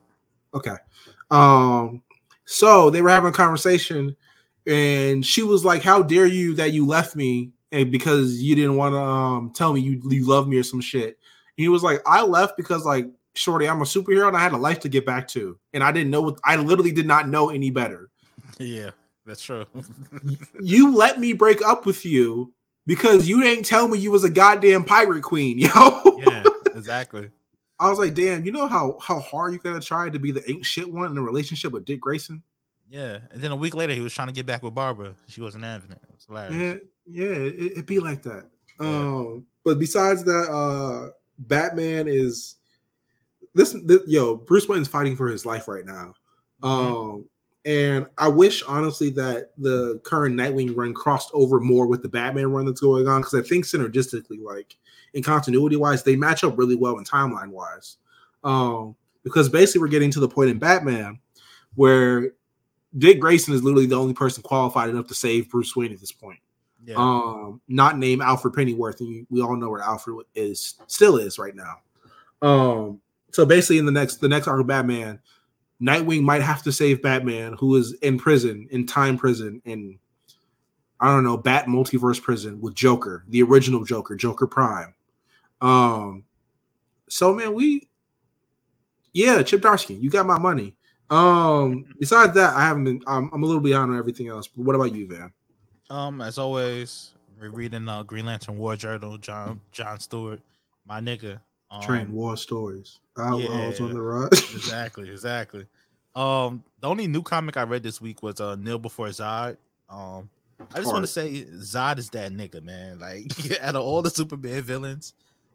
Okay. 0.53 0.75
Um, 1.31 2.03
so 2.45 2.89
they 2.89 3.01
were 3.01 3.09
having 3.09 3.29
a 3.29 3.33
conversation, 3.33 4.15
and 4.67 5.25
she 5.25 5.41
was 5.43 5.65
like, 5.65 5.81
"How 5.81 6.03
dare 6.03 6.27
you 6.27 6.53
that 6.55 6.71
you 6.73 6.85
left 6.85 7.15
me 7.15 7.51
and 7.71 7.91
because 7.91 8.41
you 8.41 8.55
didn't 8.55 8.75
want 8.75 8.93
to 8.93 8.99
um 8.99 9.51
tell 9.55 9.73
me 9.73 9.81
you 9.81 9.99
you 10.09 10.25
love 10.25 10.47
me 10.47 10.57
or 10.57 10.63
some 10.63 10.81
shit." 10.81 11.07
And 11.57 11.63
he 11.63 11.67
was 11.69 11.83
like, 11.83 12.01
"I 12.05 12.21
left 12.23 12.57
because 12.57 12.85
like, 12.85 13.07
shorty, 13.33 13.67
I'm 13.67 13.81
a 13.81 13.85
superhero 13.85 14.27
and 14.27 14.37
I 14.37 14.41
had 14.41 14.53
a 14.53 14.57
life 14.57 14.79
to 14.81 14.89
get 14.89 15.05
back 15.05 15.27
to, 15.29 15.57
and 15.73 15.83
I 15.83 15.91
didn't 15.91 16.11
know 16.11 16.21
what 16.21 16.39
I 16.43 16.55
literally 16.57 16.91
did 16.91 17.07
not 17.07 17.27
know 17.27 17.49
any 17.49 17.71
better. 17.71 18.09
Yeah, 18.59 18.91
that's 19.25 19.41
true. 19.41 19.65
You 20.61 20.95
let 20.95 21.19
me 21.19 21.33
break 21.33 21.61
up 21.61 21.85
with 21.85 22.05
you." 22.05 22.53
Because 22.85 23.29
you 23.29 23.41
didn't 23.41 23.63
tell 23.63 23.87
me 23.87 23.97
you 23.97 24.11
was 24.11 24.25
a 24.25 24.29
goddamn 24.29 24.83
pirate 24.83 25.23
queen, 25.23 25.57
yo. 25.59 25.69
yeah, 26.17 26.43
exactly. 26.75 27.29
I 27.79 27.89
was 27.89 27.97
like, 27.97 28.13
damn, 28.13 28.43
you 28.45 28.51
know 28.51 28.67
how 28.67 28.97
how 29.01 29.19
hard 29.21 29.53
you 29.53 29.59
gotta 29.59 29.79
try 29.79 30.09
to 30.09 30.19
be 30.19 30.31
the 30.31 30.49
ain't 30.51 30.65
shit 30.65 30.91
one 30.91 31.09
in 31.09 31.17
a 31.17 31.21
relationship 31.21 31.71
with 31.71 31.85
Dick 31.85 32.01
Grayson? 32.01 32.43
Yeah, 32.89 33.19
and 33.31 33.41
then 33.41 33.51
a 33.51 33.55
week 33.55 33.73
later, 33.73 33.93
he 33.93 34.01
was 34.01 34.13
trying 34.13 34.27
to 34.27 34.33
get 34.33 34.45
back 34.45 34.63
with 34.63 34.75
Barbara. 34.75 35.15
She 35.27 35.39
wasn't 35.39 35.63
having 35.63 35.91
it. 35.91 35.99
It 36.03 36.13
was 36.13 36.25
hilarious. 36.25 36.81
Yeah, 37.07 37.23
yeah, 37.25 37.35
it, 37.35 37.71
it'd 37.71 37.85
be 37.85 37.99
like 37.99 38.21
that. 38.23 38.47
Yeah. 38.81 38.87
Um, 38.87 39.45
but 39.63 39.79
besides 39.79 40.25
that, 40.25 40.49
uh 40.51 41.11
Batman 41.39 42.09
is 42.09 42.55
this, 43.55 43.75
this 43.85 44.01
yo, 44.07 44.35
Bruce 44.35 44.67
Wayne's 44.67 44.89
fighting 44.89 45.15
for 45.15 45.27
his 45.29 45.45
life 45.45 45.69
right 45.69 45.85
now. 45.85 46.13
Mhm. 46.61 46.67
Um, 46.67 47.25
and 47.65 48.07
I 48.17 48.27
wish 48.27 48.63
honestly 48.63 49.09
that 49.11 49.51
the 49.57 49.99
current 50.03 50.35
Nightwing 50.35 50.75
run 50.75 50.93
crossed 50.93 51.31
over 51.33 51.59
more 51.59 51.87
with 51.87 52.01
the 52.01 52.09
Batman 52.09 52.51
run 52.51 52.65
that's 52.65 52.81
going 52.81 53.07
on 53.07 53.21
because 53.21 53.35
I 53.35 53.41
think 53.41 53.65
synergistically, 53.65 54.41
like 54.43 54.75
in 55.13 55.23
continuity 55.23 55.75
wise, 55.75 56.03
they 56.03 56.15
match 56.15 56.43
up 56.43 56.57
really 56.57 56.75
well 56.75 56.97
in 56.97 57.05
timeline 57.05 57.49
wise. 57.49 57.97
Um, 58.43 58.95
because 59.23 59.47
basically 59.47 59.81
we're 59.81 59.87
getting 59.87 60.11
to 60.11 60.19
the 60.19 60.27
point 60.27 60.49
in 60.49 60.59
Batman 60.59 61.19
where 61.75 62.31
Dick 62.97 63.19
Grayson 63.19 63.53
is 63.53 63.63
literally 63.63 63.85
the 63.85 63.97
only 63.97 64.13
person 64.13 64.43
qualified 64.43 64.89
enough 64.89 65.07
to 65.07 65.13
save 65.13 65.49
Bruce 65.49 65.75
Wayne 65.75 65.93
at 65.93 65.99
this 65.99 66.11
point. 66.11 66.39
yeah, 66.85 66.95
Um, 66.97 67.61
not 67.67 67.97
named 67.97 68.21
Alfred 68.21 68.53
Pennyworth, 68.53 68.99
and 68.99 69.25
we 69.29 69.41
all 69.41 69.55
know 69.55 69.69
where 69.69 69.81
Alfred 69.81 70.25
is 70.35 70.75
still 70.87 71.17
is 71.17 71.39
right 71.39 71.55
now. 71.55 71.77
Um, 72.41 72.99
so 73.31 73.45
basically, 73.45 73.79
in 73.79 73.85
the 73.85 73.91
next 73.91 74.17
the 74.17 74.27
next 74.27 74.47
arc 74.47 74.59
of 74.59 74.67
Batman, 74.67 75.19
Nightwing 75.83 76.21
might 76.21 76.41
have 76.41 76.63
to 76.63 76.71
save 76.71 77.01
Batman, 77.01 77.53
who 77.59 77.75
is 77.75 77.93
in 77.95 78.17
prison, 78.17 78.67
in 78.71 78.85
time 78.85 79.17
prison, 79.17 79.61
in 79.65 79.99
I 80.99 81.07
don't 81.07 81.25
know, 81.25 81.35
Bat 81.35 81.65
multiverse 81.65 82.21
prison 82.21 82.61
with 82.61 82.75
Joker, 82.75 83.25
the 83.27 83.43
original 83.43 83.83
Joker, 83.83 84.15
Joker 84.15 84.47
Prime. 84.47 84.93
Um, 85.59 86.23
so 87.09 87.33
man, 87.33 87.53
we 87.53 87.89
yeah, 89.11 89.43
Chip 89.43 89.61
Zdarsky, 89.61 89.99
you 89.99 90.09
got 90.09 90.25
my 90.25 90.39
money. 90.39 90.75
Um, 91.09 91.85
besides 91.99 92.33
that, 92.33 92.55
I 92.55 92.61
haven't 92.61 92.85
been. 92.85 93.01
I'm, 93.05 93.29
I'm 93.33 93.43
a 93.43 93.45
little 93.45 93.61
behind 93.61 93.91
on 93.91 93.97
everything 93.97 94.29
else. 94.29 94.47
But 94.47 94.65
what 94.65 94.75
about 94.75 94.95
you, 94.95 95.07
Van? 95.07 95.31
Um, 95.89 96.21
as 96.21 96.37
always, 96.37 97.13
we're 97.39 97.49
reading 97.49 97.87
uh, 97.87 98.03
Green 98.03 98.25
Lantern 98.25 98.57
War 98.57 98.75
Journal. 98.75 99.17
John 99.17 99.61
John 99.71 99.99
Stewart, 99.99 100.41
my 100.87 100.99
nigga. 100.99 101.39
Um, 101.73 101.81
Train 101.81 102.13
War 102.13 102.37
Stories. 102.37 102.99
Outlaws 103.17 103.79
yeah. 103.79 103.85
on 103.85 103.93
the 103.93 104.01
Run. 104.01 104.27
exactly, 104.31 105.09
exactly. 105.09 105.65
Um, 106.15 106.63
the 106.79 106.87
only 106.87 107.07
new 107.07 107.23
comic 107.23 107.57
I 107.57 107.63
read 107.63 107.81
this 107.81 107.99
week 107.99 108.21
was 108.21 108.39
uh 108.39 108.55
Kneel 108.55 108.79
Before 108.79 109.07
Zod. 109.07 109.57
Um, 109.89 110.29
I 110.73 110.77
just 110.77 110.93
want 110.93 111.03
to 111.03 111.07
say 111.07 111.45
Zod 111.45 111.97
is 111.97 112.09
that 112.11 112.31
nigga, 112.31 112.63
man. 112.63 112.99
Like 112.99 113.25
out 113.61 113.75
of 113.75 113.81
all 113.81 114.03
the 114.03 114.11
Superman 114.11 114.61
villains, 114.61 115.13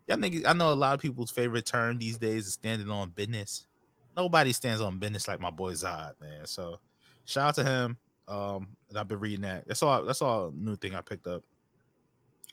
y'all 0.08 0.16
niggas, 0.16 0.46
I 0.46 0.52
know 0.52 0.72
a 0.72 0.74
lot 0.74 0.94
of 0.94 1.00
people's 1.00 1.30
favorite 1.30 1.66
term 1.66 1.98
these 1.98 2.18
days 2.18 2.46
is 2.46 2.54
standing 2.54 2.90
on 2.90 3.10
business. 3.10 3.66
Nobody 4.16 4.52
stands 4.52 4.80
on 4.80 4.98
business 4.98 5.28
like 5.28 5.40
my 5.40 5.50
boy 5.50 5.72
Zod, 5.72 6.14
man. 6.20 6.44
So 6.44 6.80
shout 7.24 7.48
out 7.48 7.54
to 7.54 7.64
him. 7.64 7.96
Um, 8.26 8.68
and 8.88 8.98
I've 8.98 9.08
been 9.08 9.20
reading 9.20 9.42
that. 9.42 9.66
That's 9.68 9.82
all. 9.82 10.04
That's 10.04 10.20
all 10.20 10.52
new 10.54 10.76
thing 10.76 10.94
I 10.94 11.00
picked 11.00 11.28
up. 11.28 11.44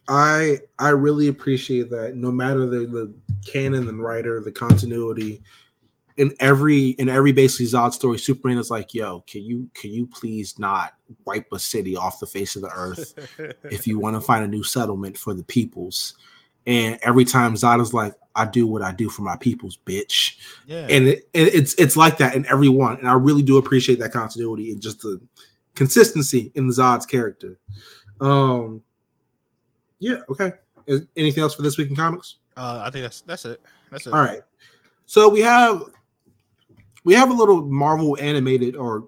I 0.08 0.60
I 0.80 0.89
really 0.89 1.28
appreciate 1.28 1.89
that. 1.91 2.16
No 2.16 2.32
matter 2.32 2.66
the 2.66 2.86
the 2.86 3.14
canon 3.45 3.88
and 3.88 4.01
writer, 4.01 4.39
the 4.41 4.51
continuity, 4.51 5.41
in 6.18 6.34
every 6.39 6.89
in 6.91 7.10
every 7.10 7.32
basically 7.32 7.66
Zod 7.66 7.93
story, 7.93 8.18
Superman 8.20 8.58
is 8.58 8.70
like, 8.70 8.93
"Yo, 8.93 9.22
can 9.28 9.43
you 9.43 9.70
can 9.74 9.91
you 9.91 10.08
please 10.08 10.58
not 10.60 10.93
wipe 11.26 11.47
a 11.51 11.60
city 11.60 11.95
off 11.95 12.20
the 12.20 12.28
face 12.28 12.56
of 12.56 12.62
the 12.62 12.72
earth 12.76 13.14
if 13.72 13.88
you 13.88 13.99
want 13.99 14.16
to 14.16 14.22
find 14.22 14.43
a 14.43 14.47
new 14.47 14.64
settlement 14.64 15.18
for 15.18 15.34
the 15.34 15.43
peoples?" 15.43 16.14
And 16.68 16.97
every 17.03 17.26
time 17.26 17.53
Zod 17.56 17.82
is 17.82 17.93
like, 17.93 18.14
"I 18.36 18.45
do 18.45 18.66
what 18.68 18.82
I 18.82 18.91
do 18.91 19.10
for 19.10 19.22
my 19.24 19.36
peoples, 19.38 19.78
bitch," 19.86 20.36
yeah. 20.68 20.88
and 20.89 21.08
it, 21.08 21.28
it- 21.34 21.53
it's 21.53 21.74
it's 21.76 21.97
like 21.97 22.18
that 22.20 22.36
in 22.36 22.45
every 22.45 22.70
one, 22.70 22.97
and 22.97 23.08
I 23.08 23.14
really 23.14 23.43
do 23.43 23.58
appreciate 23.58 23.99
that 23.99 24.14
continuity 24.14 24.72
and 24.72 24.82
just 24.82 25.01
the 25.01 25.20
consistency 25.76 26.51
in 26.56 26.70
Zod's 26.70 27.06
character. 27.06 27.60
Um, 28.22 28.82
yeah, 29.99 30.17
okay. 30.29 30.53
Is, 30.87 31.05
anything 31.15 31.41
else 31.41 31.55
for 31.55 31.61
this 31.61 31.77
week 31.77 31.89
in 31.89 31.95
comics? 31.95 32.35
uh, 32.57 32.83
I 32.85 32.89
think 32.89 33.03
that's 33.03 33.21
that's 33.21 33.45
it. 33.45 33.61
That's 33.91 34.07
it. 34.07 34.13
All 34.13 34.19
right. 34.21 34.41
So 35.05 35.29
we 35.29 35.41
have 35.41 35.83
we 37.03 37.13
have 37.13 37.29
a 37.29 37.33
little 37.33 37.63
Marvel 37.63 38.17
animated 38.19 38.75
or 38.75 39.07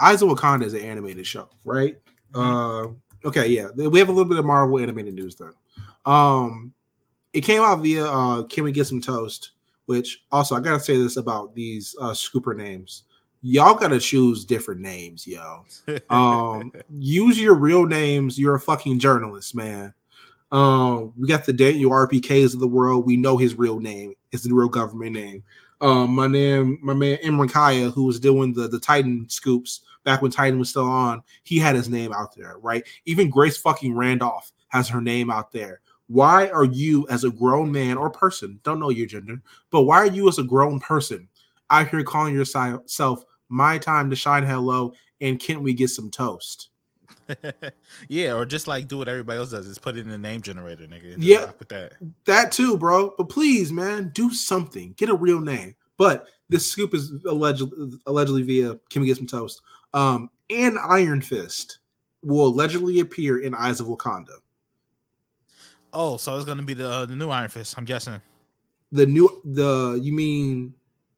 Eyes 0.00 0.22
of 0.22 0.28
Wakanda 0.28 0.64
is 0.64 0.74
an 0.74 0.80
animated 0.80 1.26
show, 1.26 1.48
right? 1.64 1.96
Uh 2.34 2.88
okay, 3.24 3.48
yeah. 3.48 3.68
We 3.74 3.98
have 3.98 4.08
a 4.08 4.12
little 4.12 4.28
bit 4.28 4.38
of 4.38 4.44
Marvel 4.44 4.78
animated 4.78 5.14
news 5.14 5.36
then. 5.36 5.52
Um 6.04 6.72
it 7.32 7.40
came 7.40 7.62
out 7.62 7.82
via 7.82 8.06
uh 8.06 8.42
Can 8.44 8.64
We 8.64 8.72
Get 8.72 8.86
Some 8.86 9.00
Toast, 9.00 9.52
which 9.86 10.24
also 10.30 10.54
I 10.54 10.60
gotta 10.60 10.80
say 10.80 10.96
this 10.96 11.16
about 11.16 11.54
these 11.54 11.96
uh 12.00 12.10
scooper 12.10 12.56
names. 12.56 13.04
Y'all 13.42 13.74
gotta 13.74 14.00
choose 14.00 14.44
different 14.44 14.80
names, 14.80 15.26
yo. 15.26 15.64
Um, 16.10 16.72
use 16.98 17.40
your 17.40 17.54
real 17.54 17.86
names. 17.86 18.38
You're 18.38 18.56
a 18.56 18.60
fucking 18.60 18.98
journalist, 18.98 19.54
man. 19.54 19.94
Um, 20.52 21.12
we 21.18 21.28
got 21.28 21.44
the 21.44 21.52
Daniel 21.52 21.90
RPKs 21.90 22.54
of 22.54 22.60
the 22.60 22.68
world. 22.68 23.06
We 23.06 23.16
know 23.16 23.36
his 23.36 23.56
real 23.56 23.78
name. 23.78 24.14
It's 24.32 24.44
the 24.44 24.54
real 24.54 24.68
government 24.68 25.12
name. 25.12 25.42
Um, 25.80 26.10
my 26.14 26.26
name, 26.26 26.78
my 26.82 26.94
man 26.94 27.18
Imran 27.18 27.50
Kaya, 27.50 27.90
who 27.90 28.04
was 28.04 28.18
doing 28.18 28.54
the 28.54 28.68
the 28.68 28.80
Titan 28.80 29.28
scoops 29.28 29.82
back 30.04 30.22
when 30.22 30.30
Titan 30.30 30.58
was 30.58 30.70
still 30.70 30.88
on, 30.88 31.22
he 31.42 31.58
had 31.58 31.76
his 31.76 31.90
name 31.90 32.12
out 32.12 32.34
there, 32.34 32.56
right? 32.62 32.82
Even 33.04 33.28
Grace 33.28 33.58
fucking 33.58 33.94
Randolph 33.94 34.52
has 34.68 34.88
her 34.88 35.02
name 35.02 35.30
out 35.30 35.52
there. 35.52 35.80
Why 36.06 36.48
are 36.48 36.64
you, 36.64 37.06
as 37.10 37.24
a 37.24 37.30
grown 37.30 37.72
man 37.72 37.96
or 37.96 38.08
person, 38.08 38.60
don't 38.62 38.78
know 38.78 38.90
your 38.90 39.06
gender, 39.06 39.42
but 39.70 39.82
why 39.82 39.96
are 39.98 40.06
you, 40.06 40.28
as 40.28 40.38
a 40.38 40.44
grown 40.44 40.78
person, 40.78 41.28
out 41.70 41.88
here 41.88 42.02
calling 42.04 42.34
yourself 42.34 43.24
"My 43.48 43.78
Time 43.78 44.10
to 44.10 44.16
Shine"? 44.16 44.44
Hello, 44.44 44.92
and 45.20 45.38
can 45.40 45.62
we 45.62 45.72
get 45.74 45.90
some 45.90 46.10
toast? 46.10 46.68
yeah, 48.08 48.32
or 48.34 48.44
just 48.46 48.68
like 48.68 48.86
do 48.88 48.98
what 48.98 49.08
everybody 49.08 49.38
else 49.38 49.50
does, 49.50 49.66
is 49.66 49.78
put 49.78 49.96
it 49.96 50.00
in 50.00 50.08
the 50.08 50.18
name 50.18 50.40
generator, 50.42 50.84
nigga. 50.86 51.14
just 51.14 51.22
Yeah. 51.22 51.50
with 51.58 51.68
that. 51.68 51.94
That 52.24 52.52
too, 52.52 52.76
bro. 52.76 53.14
But 53.18 53.28
please, 53.28 53.72
man, 53.72 54.10
do 54.14 54.30
something. 54.32 54.94
Get 54.96 55.08
a 55.08 55.14
real 55.14 55.40
name. 55.40 55.74
But 55.96 56.28
this 56.48 56.70
scoop 56.70 56.94
is 56.94 57.12
allegedly 57.24 57.98
allegedly 58.06 58.42
via 58.42 58.78
Can 58.90 59.02
we 59.02 59.08
get 59.08 59.16
some 59.16 59.26
toast? 59.26 59.60
Um, 59.94 60.30
and 60.50 60.78
Iron 60.78 61.20
Fist 61.20 61.78
will 62.22 62.46
allegedly 62.46 63.00
appear 63.00 63.38
in 63.38 63.54
Eyes 63.54 63.80
of 63.80 63.86
Wakanda. 63.86 64.38
Oh, 65.92 66.16
so 66.16 66.36
it's 66.36 66.44
gonna 66.44 66.62
be 66.62 66.74
the 66.74 66.88
uh, 66.88 67.06
the 67.06 67.16
new 67.16 67.30
Iron 67.30 67.48
Fist. 67.48 67.74
I'm 67.78 67.84
guessing. 67.84 68.20
The 68.92 69.06
new 69.06 69.40
the 69.44 69.98
you 70.00 70.12
mean 70.12 70.74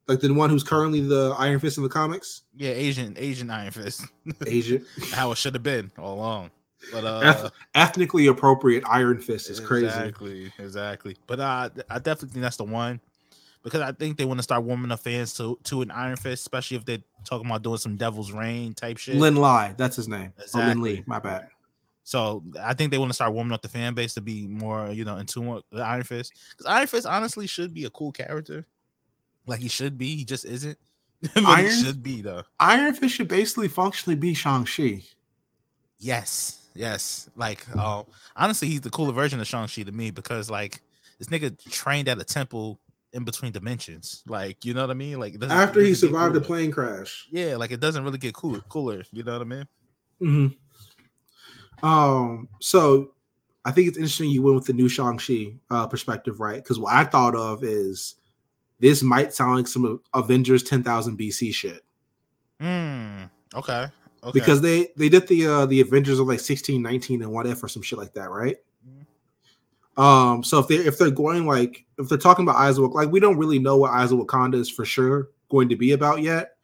like 0.09 0.19
the 0.19 0.33
one 0.33 0.49
who's 0.49 0.63
currently 0.63 0.99
the 1.01 1.35
Iron 1.37 1.59
Fist 1.59 1.77
in 1.77 1.83
the 1.83 1.89
comics? 1.89 2.43
Yeah, 2.57 2.71
Asian 2.71 3.15
Asian 3.17 3.49
Iron 3.49 3.71
Fist. 3.71 4.05
Asian. 4.47 4.85
How 5.11 5.31
it 5.31 5.37
should 5.37 5.53
have 5.53 5.63
been 5.63 5.91
all 5.97 6.15
along. 6.15 6.51
But 6.91 7.05
uh, 7.05 7.21
Eth- 7.23 7.51
ethnically 7.75 8.27
appropriate 8.27 8.83
Iron 8.89 9.21
Fist 9.21 9.49
is 9.49 9.59
crazy. 9.59 9.85
Exactly, 9.85 10.51
exactly. 10.57 11.17
But 11.27 11.39
uh, 11.39 11.69
I 11.89 11.99
definitely 11.99 12.29
think 12.29 12.41
that's 12.41 12.57
the 12.57 12.63
one 12.63 12.99
because 13.63 13.81
I 13.81 13.91
think 13.91 14.17
they 14.17 14.25
want 14.25 14.39
to 14.39 14.43
start 14.43 14.63
warming 14.63 14.91
up 14.91 14.99
fans 14.99 15.33
to 15.35 15.59
to 15.65 15.81
an 15.81 15.91
Iron 15.91 16.15
Fist, 16.15 16.41
especially 16.41 16.77
if 16.77 16.85
they're 16.85 17.03
talking 17.25 17.45
about 17.45 17.61
doing 17.61 17.77
some 17.77 17.95
Devil's 17.95 18.31
Reign 18.31 18.73
type 18.73 18.97
shit. 18.97 19.15
Lin 19.15 19.35
Lai, 19.35 19.73
that's 19.77 19.95
his 19.95 20.07
name. 20.07 20.33
Oh, 20.37 20.57
Lin 20.57 20.67
Exactly. 20.69 20.95
Lee, 20.95 21.03
my 21.05 21.19
bad. 21.19 21.49
So 22.03 22.43
I 22.59 22.73
think 22.73 22.89
they 22.89 22.97
want 22.97 23.09
to 23.09 23.13
start 23.13 23.33
warming 23.33 23.53
up 23.53 23.61
the 23.61 23.69
fan 23.69 23.93
base 23.93 24.15
to 24.15 24.21
be 24.21 24.47
more, 24.47 24.89
you 24.89 25.05
know, 25.05 25.17
in 25.17 25.27
tune 25.27 25.45
with 25.47 25.63
the 25.71 25.83
Iron 25.83 26.03
Fist. 26.03 26.33
Because 26.49 26.65
Iron 26.65 26.87
Fist 26.87 27.05
honestly 27.05 27.45
should 27.45 27.71
be 27.71 27.85
a 27.85 27.89
cool 27.91 28.11
character. 28.11 28.65
Like 29.49 29.59
he 29.59 29.67
should 29.67 29.97
be. 29.97 30.15
He 30.15 30.25
just 30.25 30.45
isn't. 30.45 30.77
Iron- 31.35 31.65
he 31.65 31.71
should 31.71 32.01
be 32.01 32.21
though. 32.21 32.43
Iron 32.59 32.93
Fist 32.93 33.15
should 33.15 33.27
basically 33.27 33.67
functionally 33.67 34.15
be 34.15 34.33
Shang-Chi. 34.33 35.03
Yes. 35.97 36.67
Yes. 36.75 37.29
Like 37.35 37.65
uh, 37.75 38.03
honestly, 38.35 38.69
he's 38.69 38.81
the 38.81 38.89
cooler 38.89 39.11
version 39.11 39.39
of 39.39 39.47
Shang-Chi 39.47 39.83
to 39.83 39.91
me 39.91 40.11
because 40.11 40.49
like 40.49 40.81
this 41.17 41.27
nigga 41.27 41.59
trained 41.69 42.07
at 42.07 42.19
a 42.19 42.23
temple 42.23 42.79
in 43.11 43.23
between 43.23 43.51
dimensions. 43.51 44.23
Like, 44.27 44.63
you 44.63 44.73
know 44.73 44.81
what 44.81 44.91
I 44.91 44.93
mean? 44.93 45.19
Like 45.19 45.35
After 45.43 45.79
he 45.79 45.87
really 45.87 45.89
get 45.91 45.97
survived 45.99 46.35
the 46.35 46.41
plane 46.41 46.71
crash. 46.71 47.27
Yeah, 47.31 47.55
like 47.57 47.71
it 47.71 47.79
doesn't 47.79 48.03
really 48.03 48.19
get 48.19 48.33
cooler 48.33 48.61
cooler. 48.69 49.03
You 49.11 49.23
know 49.23 49.33
what 49.33 49.41
I 49.41 49.45
mean? 49.45 49.67
hmm 50.19 50.47
Um, 51.85 52.49
so 52.61 53.11
I 53.65 53.71
think 53.71 53.87
it's 53.87 53.97
interesting 53.97 54.29
you 54.29 54.41
went 54.41 54.55
with 54.55 54.65
the 54.65 54.73
new 54.73 54.87
Shang-Chi 54.87 55.55
uh, 55.69 55.87
perspective, 55.87 56.39
right? 56.39 56.63
Because 56.63 56.79
what 56.79 56.93
I 56.93 57.03
thought 57.03 57.35
of 57.35 57.63
is 57.63 58.15
this 58.79 59.03
might 59.03 59.33
sound 59.33 59.55
like 59.57 59.67
some 59.67 60.01
Avengers 60.13 60.63
10,000 60.63 61.17
BC 61.17 61.53
shit. 61.53 61.83
Hmm. 62.59 63.23
Okay. 63.55 63.87
Okay. 64.21 64.31
Because 64.33 64.61
they 64.61 64.89
they 64.97 65.07
did 65.07 65.27
the 65.27 65.47
uh 65.47 65.65
the 65.65 65.79
Avengers 65.79 66.19
of 66.19 66.27
like 66.27 66.39
16, 66.41 66.81
19 66.81 67.21
and 67.21 67.31
what 67.31 67.47
if 67.47 67.63
or 67.63 67.67
some 67.69 67.81
shit 67.81 67.97
like 67.97 68.13
that, 68.13 68.29
right? 68.29 68.57
Mhm. 69.97 70.01
Um, 70.01 70.43
so 70.43 70.59
if 70.59 70.67
they 70.67 70.75
if 70.75 70.97
they're 70.97 71.11
going 71.11 71.45
like 71.45 71.85
if 71.97 72.09
they're 72.09 72.17
talking 72.17 72.43
about 72.43 72.55
Eyes 72.57 72.77
of 72.77 72.83
Wak- 72.83 72.95
like 72.95 73.11
we 73.11 73.19
don't 73.19 73.37
really 73.37 73.59
know 73.59 73.77
what 73.77 73.91
Eyes 73.91 74.11
of 74.11 74.19
Wakanda 74.19 74.55
is 74.55 74.69
for 74.69 74.85
sure 74.85 75.29
going 75.49 75.69
to 75.69 75.75
be 75.75 75.91
about 75.93 76.21
yet. 76.21 76.55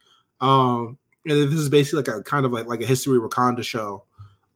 Um, 0.42 0.98
and 1.26 1.52
this 1.52 1.60
is 1.60 1.70
basically 1.70 1.98
like 2.04 2.08
a 2.08 2.24
kind 2.24 2.46
of 2.46 2.52
like 2.52 2.68
like 2.68 2.82
a 2.82 2.86
history 2.86 3.20
Wakanda 3.20 3.64
show. 3.64 4.04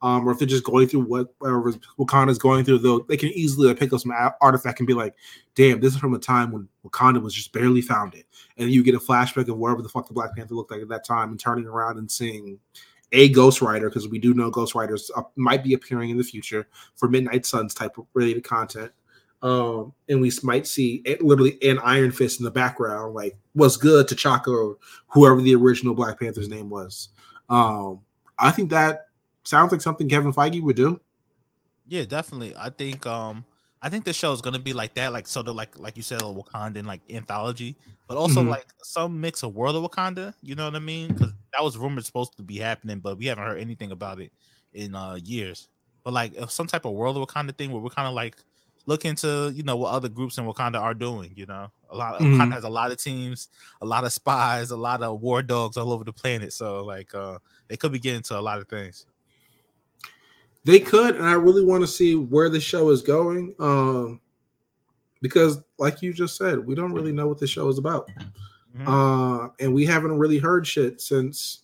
Um, 0.02 0.28
or 0.28 0.32
if 0.32 0.39
they're 0.39 0.47
just 0.47 0.64
going 0.64 0.88
through 0.88 1.02
what 1.02 1.34
whatever 1.39 1.74
Wakanda's 2.00 2.38
going 2.38 2.64
through, 2.64 2.80
though 2.80 3.00
they 3.00 3.18
can 3.18 3.30
easily 3.30 3.68
like, 3.68 3.80
pick 3.80 3.91
up 3.91 4.00
some 4.00 4.14
artifact 4.39 4.80
and 4.80 4.88
be 4.88 4.93
like, 4.93 5.14
"Damn, 5.56 5.82
this 5.82 5.93
is 5.93 6.00
from 6.00 6.14
a 6.14 6.20
time 6.20 6.52
when 6.52 6.70
Wakanda 6.86 7.22
was 7.22 7.34
just 7.34 7.52
barely 7.52 7.82
founded," 7.82 8.24
and 8.58 8.72
you 8.72 8.82
get 8.82 8.95
a 8.95 9.00
flashback 9.00 9.50
of 9.50 9.58
wherever 9.58 9.82
the 9.82 9.89
fuck 9.89 10.08
the 10.08 10.14
Black 10.14 10.36
Panther 10.36 10.56
looked 10.56 10.72
like 10.72 10.82
at 10.82 10.88
that 10.88 11.06
time, 11.06 11.32
and 11.32 11.39
turning 11.39 11.66
around 11.66 11.97
and 11.97 12.10
seeing 12.10 12.60
a 13.12 13.30
Ghost 13.30 13.62
Rider 13.62 13.89
because 13.89 14.08
we 14.08 14.20
do 14.20 14.34
know 14.34 14.50
Ghost 14.50 14.76
Riders 14.76 15.12
uh, 15.16 15.24
might 15.36 15.64
be 15.64 15.74
appearing 15.74 16.12
in 16.12 16.18
the 16.18 16.24
future 16.24 16.68
for 16.95 17.10
Midnight 17.10 17.45
Suns 17.45 17.74
type 17.74 17.97
of 17.97 18.06
related 18.14 18.43
content. 18.43 18.91
Um, 19.41 19.93
and 20.10 20.22
we 20.22 20.32
might 20.43 20.68
see 20.68 21.02
it, 21.06 21.22
literally 21.22 21.58
an 21.64 21.80
Iron 21.80 22.12
Fist 22.12 22.39
in 22.39 22.43
the 22.43 22.52
background, 22.52 23.14
like 23.14 23.38
what's 23.54 23.78
good 23.78 24.08
T'Chaka 24.08 24.47
or 24.47 24.78
whoever 25.08 25.41
the 25.41 25.56
original 25.56 25.93
Black 25.93 26.20
Panther's 26.20 26.50
name 26.50 26.70
was. 26.70 27.10
Um, 27.50 28.02
I 28.38 28.52
think 28.52 28.70
that 28.72 29.08
sounds 29.50 29.72
like 29.72 29.82
something 29.82 30.08
Kevin 30.10 30.34
Feige 30.34 30.62
would 30.62 30.76
do. 30.76 31.00
Yeah, 31.86 32.06
definitely. 32.06 32.56
I 32.58 32.70
think 32.70 33.06
um 33.06 33.45
I 33.82 33.89
think 33.89 34.06
the 34.06 34.14
show 34.14 34.34
is 34.34 34.41
gonna 34.41 34.60
be 34.60 34.74
like 34.74 34.93
that, 34.95 35.14
like 35.14 35.28
sort 35.28 35.47
of 35.47 35.56
like 35.56 35.78
like 35.80 35.97
you 35.97 36.04
said, 36.04 36.22
a 36.22 36.26
Wakandan 36.26 36.86
like 36.86 37.02
anthology, 37.10 37.78
but 38.08 38.18
also 38.18 38.43
Mhm. 38.43 38.50
like 38.50 38.68
some 38.84 39.20
mix 39.22 39.43
of 39.43 39.56
World 39.56 39.76
of 39.76 39.89
Wakanda. 39.89 40.34
You 40.41 40.56
know 40.56 40.66
what 40.66 40.76
I 40.76 40.80
mean? 40.80 41.14
Because 41.14 41.34
that 41.54 41.64
was 41.64 41.78
rumored 41.78 42.06
supposed 42.06 42.36
to 42.38 42.43
be 42.43 42.58
happening, 42.58 43.00
but 43.00 43.18
we 43.18 43.26
haven't 43.26 43.45
heard 43.45 43.60
anything 43.60 43.91
about 43.91 44.20
it 44.20 44.32
in 44.74 44.95
uh 44.95 45.16
years. 45.24 45.68
But 46.04 46.14
like 46.14 46.34
some 46.50 46.68
type 46.68 46.86
of 46.86 46.93
World 46.93 47.18
of 47.18 47.28
Wakanda 47.28 47.58
thing 47.58 47.72
where 47.72 47.82
we're 47.82 47.89
kind 47.89 48.08
of 48.08 48.14
like 48.14 48.38
look 48.86 49.06
into 49.06 49.52
you 49.56 49.64
know 49.64 49.76
what 49.78 49.91
other 49.93 50.10
groups 50.10 50.38
in 50.38 50.45
Wakanda 50.45 50.80
are 50.80 50.93
doing. 50.93 51.34
You 51.36 51.45
know, 51.47 51.72
a 51.89 51.95
lot 51.95 52.20
Mhm. 52.20 52.52
Wakanda 52.52 52.54
has 52.54 52.64
a 52.66 52.70
lot 52.70 52.91
of 52.91 52.97
teams, 53.02 53.50
a 53.82 53.86
lot 53.86 54.04
of 54.04 54.14
spies, 54.14 54.72
a 54.72 54.78
lot 54.78 55.02
of 55.02 55.22
war 55.22 55.41
dogs 55.41 55.78
all 55.78 55.91
over 55.91 56.04
the 56.04 56.14
planet. 56.14 56.54
So 56.54 56.84
like 56.86 57.16
uh 57.16 57.39
they 57.68 57.78
could 57.78 57.91
be 57.91 58.00
getting 58.00 58.22
to 58.24 58.38
a 58.39 58.41
lot 58.41 58.60
of 58.60 58.68
things. 58.68 59.06
They 60.66 60.80
could, 60.80 61.16
and 61.16 61.26
I 61.26 61.34
really 61.34 61.64
want 61.64 61.82
to 61.82 61.88
see 61.88 62.16
where 62.16 62.49
the 62.49 62.60
show 62.60 62.89
is 62.89 63.01
going. 63.01 63.55
Um, 63.60 64.20
because, 65.22 65.60
like 65.78 66.01
you 66.01 66.14
just 66.14 66.38
said, 66.38 66.66
we 66.66 66.76
don't 66.76 66.93
really 66.93 67.12
know 67.12 67.28
what 67.28 67.39
the 67.39 67.47
show 67.47 67.68
is 67.70 67.78
about. 67.78 68.10
Mhm. 68.78 68.88
Uh, 68.88 69.49
and 69.60 69.74
we 69.74 69.86
haven't 69.86 70.18
really 70.18 70.38
heard 70.38 70.66
shit 70.68 71.01
since. 71.01 71.64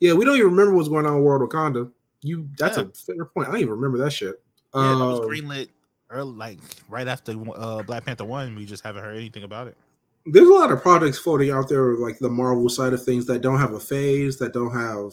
Yeah, 0.00 0.14
we 0.14 0.24
don't 0.24 0.36
even 0.36 0.50
remember 0.50 0.74
what's 0.74 0.88
going 0.88 1.06
on 1.06 1.16
in 1.18 1.22
World 1.22 1.48
Wakanda. 1.48 1.90
You, 2.22 2.48
that's 2.58 2.76
Yeah. 2.78 2.84
a 2.84 2.88
fair 2.88 3.24
point. 3.26 3.48
I 3.48 3.52
don't 3.52 3.60
even 3.60 3.74
remember 3.74 3.98
that 3.98 4.12
shit. 4.12 4.40
Yeah, 4.74 4.80
that 4.82 5.04
was 5.04 5.20
Um, 5.20 5.26
greenlit 5.26 5.68
early, 6.10 6.32
like 6.32 6.58
right 6.88 7.06
after 7.06 7.32
uh, 7.56 7.82
Black 7.82 8.04
Panther 8.04 8.24
one. 8.24 8.54
We 8.56 8.64
just 8.64 8.82
haven't 8.82 9.02
heard 9.04 9.16
anything 9.16 9.44
about 9.44 9.68
it. 9.68 9.76
there's 10.24 10.48
a 10.48 10.52
lot 10.52 10.70
of 10.70 10.80
projects 10.80 11.18
floating 11.18 11.50
out 11.50 11.68
there, 11.68 11.96
like 11.96 12.16
the 12.20 12.30
Marvel 12.30 12.68
side 12.68 12.92
of 12.92 13.04
things, 13.04 13.26
that 13.26 13.40
don't 13.42 13.58
have 13.58 13.72
a 13.74 13.80
phase, 13.80 14.38
that 14.38 14.52
don't 14.52 14.70
have 14.72 15.12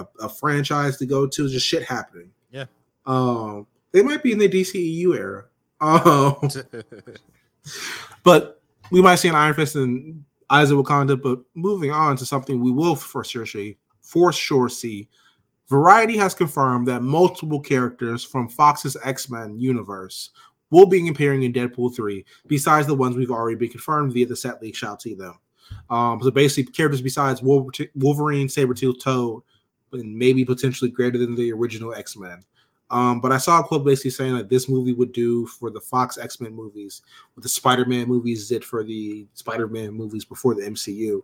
a, 0.00 0.24
a 0.24 0.28
franchise 0.28 0.96
to 0.98 1.06
go 1.06 1.26
to. 1.26 1.48
Just 1.48 1.66
shit 1.66 1.84
happening. 1.84 2.30
Yeah. 2.50 2.66
Um, 3.06 3.66
they 3.92 4.02
might 4.02 4.22
be 4.22 4.32
in 4.32 4.38
the 4.38 4.48
DCEU 4.48 5.16
era. 5.16 5.44
Um, 5.80 6.36
but 8.22 8.60
we 8.90 9.02
might 9.02 9.16
see 9.16 9.28
an 9.28 9.34
Iron 9.34 9.54
Fist 9.54 9.76
and 9.76 10.24
Eyes 10.48 10.70
of 10.70 10.78
Wakanda. 10.78 11.20
But 11.20 11.40
moving 11.54 11.90
on 11.90 12.16
to 12.16 12.26
something 12.26 12.60
we 12.60 12.70
will 12.70 12.96
for 12.96 13.24
sure 13.24 13.46
see, 13.46 13.78
for 14.02 14.32
sure 14.32 14.68
see 14.68 15.08
Variety 15.70 16.16
has 16.16 16.34
confirmed 16.34 16.88
that 16.88 17.00
multiple 17.00 17.60
characters 17.60 18.24
from 18.24 18.48
Fox's 18.48 18.96
X 19.04 19.30
Men 19.30 19.56
universe 19.56 20.30
will 20.72 20.86
be 20.86 21.08
appearing 21.08 21.44
in 21.44 21.52
Deadpool 21.52 21.94
3, 21.94 22.24
besides 22.48 22.88
the 22.88 22.94
ones 22.94 23.16
we've 23.16 23.30
already 23.30 23.56
been 23.56 23.70
confirmed 23.70 24.12
via 24.12 24.26
the 24.26 24.34
set 24.34 24.60
leak. 24.60 24.74
Shout 24.74 24.92
out 24.92 25.00
to 25.00 25.14
them. 25.14 25.34
Um, 25.88 26.20
so 26.22 26.32
basically, 26.32 26.72
characters 26.72 27.00
besides 27.00 27.40
Wolverine, 27.40 28.48
Sabretooth, 28.48 29.00
Toad, 29.00 29.42
and 29.92 30.16
maybe 30.16 30.44
potentially 30.44 30.90
greater 30.90 31.18
than 31.18 31.34
the 31.34 31.52
original 31.52 31.94
X 31.94 32.16
Men. 32.16 32.44
Um, 32.90 33.20
but 33.20 33.30
I 33.30 33.38
saw 33.38 33.60
a 33.60 33.62
quote 33.62 33.84
basically 33.84 34.10
saying 34.10 34.36
that 34.36 34.48
this 34.48 34.68
movie 34.68 34.92
would 34.92 35.12
do 35.12 35.46
for 35.46 35.70
the 35.70 35.80
Fox 35.80 36.18
X 36.18 36.40
Men 36.40 36.54
movies, 36.54 37.02
what 37.34 37.42
the 37.42 37.48
Spider 37.48 37.84
Man 37.84 38.08
movies 38.08 38.48
did 38.48 38.64
for 38.64 38.82
the 38.82 39.26
Spider 39.34 39.68
Man 39.68 39.92
movies 39.92 40.24
before 40.24 40.54
the 40.54 40.62
MCU. 40.62 41.22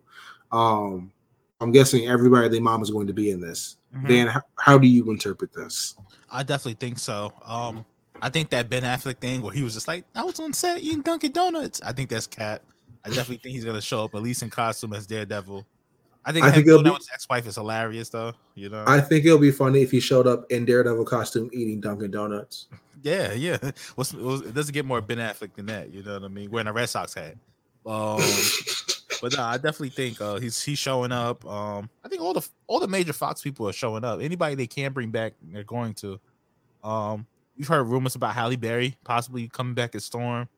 Um, 0.51 1.11
I'm 1.59 1.71
guessing 1.71 2.07
everybody, 2.07 2.47
their 2.47 2.61
mom 2.61 2.81
is 2.81 2.91
going 2.91 3.07
to 3.07 3.13
be 3.13 3.31
in 3.31 3.41
this. 3.41 3.77
Mm-hmm. 3.95 4.07
Dan, 4.07 4.27
how, 4.27 4.41
how, 4.57 4.77
do 4.77 4.87
you 4.87 5.09
interpret 5.09 5.53
this? 5.53 5.95
I 6.31 6.43
definitely 6.43 6.75
think 6.75 6.99
so. 6.99 7.33
Um, 7.43 7.85
I 8.21 8.29
think 8.29 8.49
that 8.51 8.69
Ben 8.69 8.83
Affleck 8.83 9.17
thing 9.17 9.41
where 9.41 9.53
he 9.53 9.63
was 9.63 9.73
just 9.73 9.87
like, 9.87 10.05
I 10.15 10.23
was 10.23 10.39
on 10.39 10.53
set 10.53 10.81
eating 10.81 11.01
Dunkin' 11.01 11.31
Donuts. 11.31 11.81
I 11.81 11.93
think 11.93 12.09
that's 12.09 12.27
cat. 12.27 12.61
I 13.03 13.09
definitely 13.09 13.37
think 13.37 13.55
he's 13.55 13.65
gonna 13.65 13.81
show 13.81 14.03
up 14.03 14.15
at 14.15 14.21
least 14.21 14.43
in 14.43 14.49
costume 14.49 14.93
as 14.93 15.07
Daredevil. 15.07 15.65
I 16.27 16.33
think 16.33 16.45
I 16.45 16.51
think 16.51 16.67
it'll 16.67 16.83
be, 16.83 16.89
his 16.89 17.07
ex-wife 17.13 17.47
is 17.47 17.55
hilarious 17.55 18.09
though. 18.09 18.33
You 18.53 18.67
know, 18.67 18.83
I 18.85 18.99
think 18.99 19.25
it'll 19.25 19.37
be 19.39 19.51
funny 19.51 19.81
if 19.81 19.91
he 19.91 20.01
showed 20.01 20.27
up 20.27 20.51
in 20.51 20.65
Daredevil 20.65 21.05
costume 21.05 21.49
eating 21.53 21.79
Dunkin' 21.79 22.11
Donuts. 22.11 22.67
Yeah, 23.03 23.31
yeah. 23.33 23.57
What's, 23.93 24.11
it 24.11 24.55
doesn't 24.55 24.73
get 24.73 24.83
more 24.83 25.01
Ben 25.01 25.19
Affleck 25.19 25.53
than 25.53 25.67
that. 25.67 25.93
You 25.93 26.01
know 26.01 26.13
what 26.13 26.23
I 26.23 26.27
mean? 26.29 26.49
Wearing 26.49 26.67
a 26.67 26.73
Red 26.73 26.89
Sox 26.89 27.13
hat. 27.13 27.35
Um, 27.85 28.19
but 29.21 29.37
no, 29.37 29.43
I 29.43 29.53
definitely 29.57 29.89
think 29.89 30.19
uh, 30.19 30.39
he's 30.39 30.61
he's 30.61 30.79
showing 30.79 31.11
up. 31.11 31.45
Um, 31.45 31.91
I 32.03 32.09
think 32.09 32.23
all 32.23 32.33
the 32.33 32.45
all 32.65 32.79
the 32.79 32.87
major 32.87 33.13
Fox 33.13 33.41
people 33.41 33.69
are 33.69 33.73
showing 33.73 34.03
up. 34.03 34.19
Anybody 34.19 34.55
they 34.55 34.67
can 34.67 34.93
bring 34.93 35.11
back, 35.11 35.33
they're 35.43 35.63
going 35.63 35.93
to. 35.93 36.19
Um, 36.83 37.27
you've 37.55 37.67
heard 37.67 37.83
rumors 37.83 38.15
about 38.15 38.33
Halle 38.33 38.55
Berry 38.55 38.97
possibly 39.03 39.47
coming 39.47 39.75
back 39.75 39.93
as 39.93 40.03
Storm. 40.03 40.49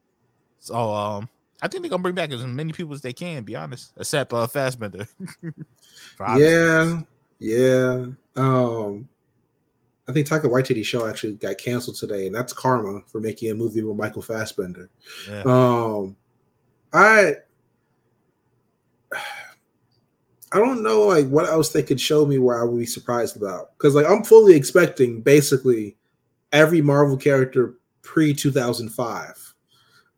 So 0.60 0.76
um, 0.76 1.30
I 1.62 1.68
think 1.68 1.84
they're 1.84 1.90
gonna 1.90 2.04
bring 2.04 2.16
back 2.16 2.32
as 2.32 2.46
many 2.46 2.74
people 2.74 2.94
as 2.94 3.02
they 3.02 3.14
can. 3.14 3.44
Be 3.44 3.56
honest, 3.56 3.94
except 3.98 4.34
uh, 4.34 4.48
Fassbender. 4.48 5.08
yeah, 6.38 7.02
yeah. 7.40 8.06
Um, 8.36 9.10
I 10.08 10.12
think 10.12 10.28
Taika 10.28 10.46
Waititi 10.46 10.84
show 10.84 11.06
actually 11.08 11.34
got 11.34 11.58
canceled 11.58 11.98
today, 11.98 12.28
and 12.28 12.36
that's 12.36 12.54
karma 12.54 13.02
for 13.08 13.20
making 13.20 13.52
a 13.52 13.56
movie 13.56 13.84
with 13.84 13.98
Michael 13.98 14.22
Fassbender. 14.22 14.90
Yeah. 15.30 15.44
Um, 15.46 16.16
I 16.94 17.34
I 20.52 20.58
don't 20.58 20.82
know 20.82 21.02
like 21.02 21.28
what 21.28 21.48
else 21.48 21.70
they 21.70 21.84
could 21.84 22.02
show 22.02 22.26
me 22.26 22.40
where 22.40 22.60
I 22.60 22.64
would 22.64 22.80
be 22.80 22.86
surprised 22.86 23.38
about 23.38 23.78
because 23.78 23.96
like 23.96 24.08
I'm 24.10 24.24
fully 24.24 24.56
expecting 24.56 25.22
basically 25.22 25.96
every 26.52 26.82
Marvel 26.82 27.18
character 27.18 27.76
pre 28.02 28.34
2005. 28.34 29.54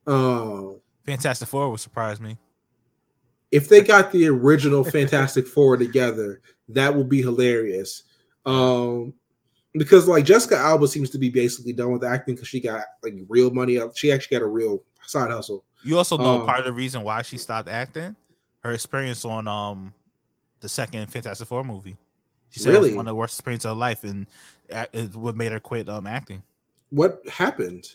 Um, 0.08 0.81
Fantastic 1.06 1.48
Four 1.48 1.70
would 1.70 1.80
surprise 1.80 2.20
me. 2.20 2.38
If 3.52 3.68
they 3.68 3.82
got 3.82 4.12
the 4.12 4.28
original 4.28 4.84
Fantastic 4.84 5.48
Four 5.48 5.78
together, 5.78 6.42
that 6.70 6.96
would 6.96 7.10
be 7.10 7.22
hilarious. 7.22 8.04
Um, 8.46 9.14
because 9.74 10.08
like 10.08 10.26
Jessica 10.26 10.58
Alba 10.58 10.88
seems 10.88 11.10
to 11.12 11.18
be 11.18 11.30
basically 11.30 11.74
done 11.74 11.92
with 11.92 12.04
acting 12.04 12.36
because 12.36 12.48
she 12.48 12.60
got 12.60 12.86
like 13.04 13.16
real 13.28 13.52
money. 13.52 13.80
She 13.96 14.12
actually 14.12 14.38
got 14.38 14.44
a 14.44 14.50
real 14.50 14.84
side 15.06 15.32
hustle. 15.32 15.64
You 15.84 15.98
also 15.98 16.18
know 16.18 16.42
um, 16.42 16.46
part 16.46 16.60
of 16.60 16.66
the 16.66 16.74
reason 16.74 17.04
why 17.04 17.22
she 17.22 17.38
stopped 17.38 17.68
acting, 17.68 18.16
her 18.64 18.72
experience 18.72 19.26
on 19.26 19.48
um 19.48 19.94
the 20.60 20.70
second 20.70 21.08
Fantastic 21.12 21.48
Four 21.48 21.64
movie. 21.64 21.98
She 22.50 22.60
said 22.60 22.74
really? 22.74 22.90
it 22.90 22.92
was 22.92 22.98
one 22.98 23.08
of 23.08 23.12
the 23.12 23.16
worst 23.16 23.40
experiences 23.40 23.66
of 23.66 23.78
her 23.78 23.80
life, 23.80 24.04
and 24.04 24.28
it 24.70 25.16
what 25.16 25.36
made 25.36 25.52
her 25.52 25.60
quit 25.60 25.90
um 25.90 26.08
acting. 26.08 26.44
What 26.90 27.22
happened? 27.30 27.88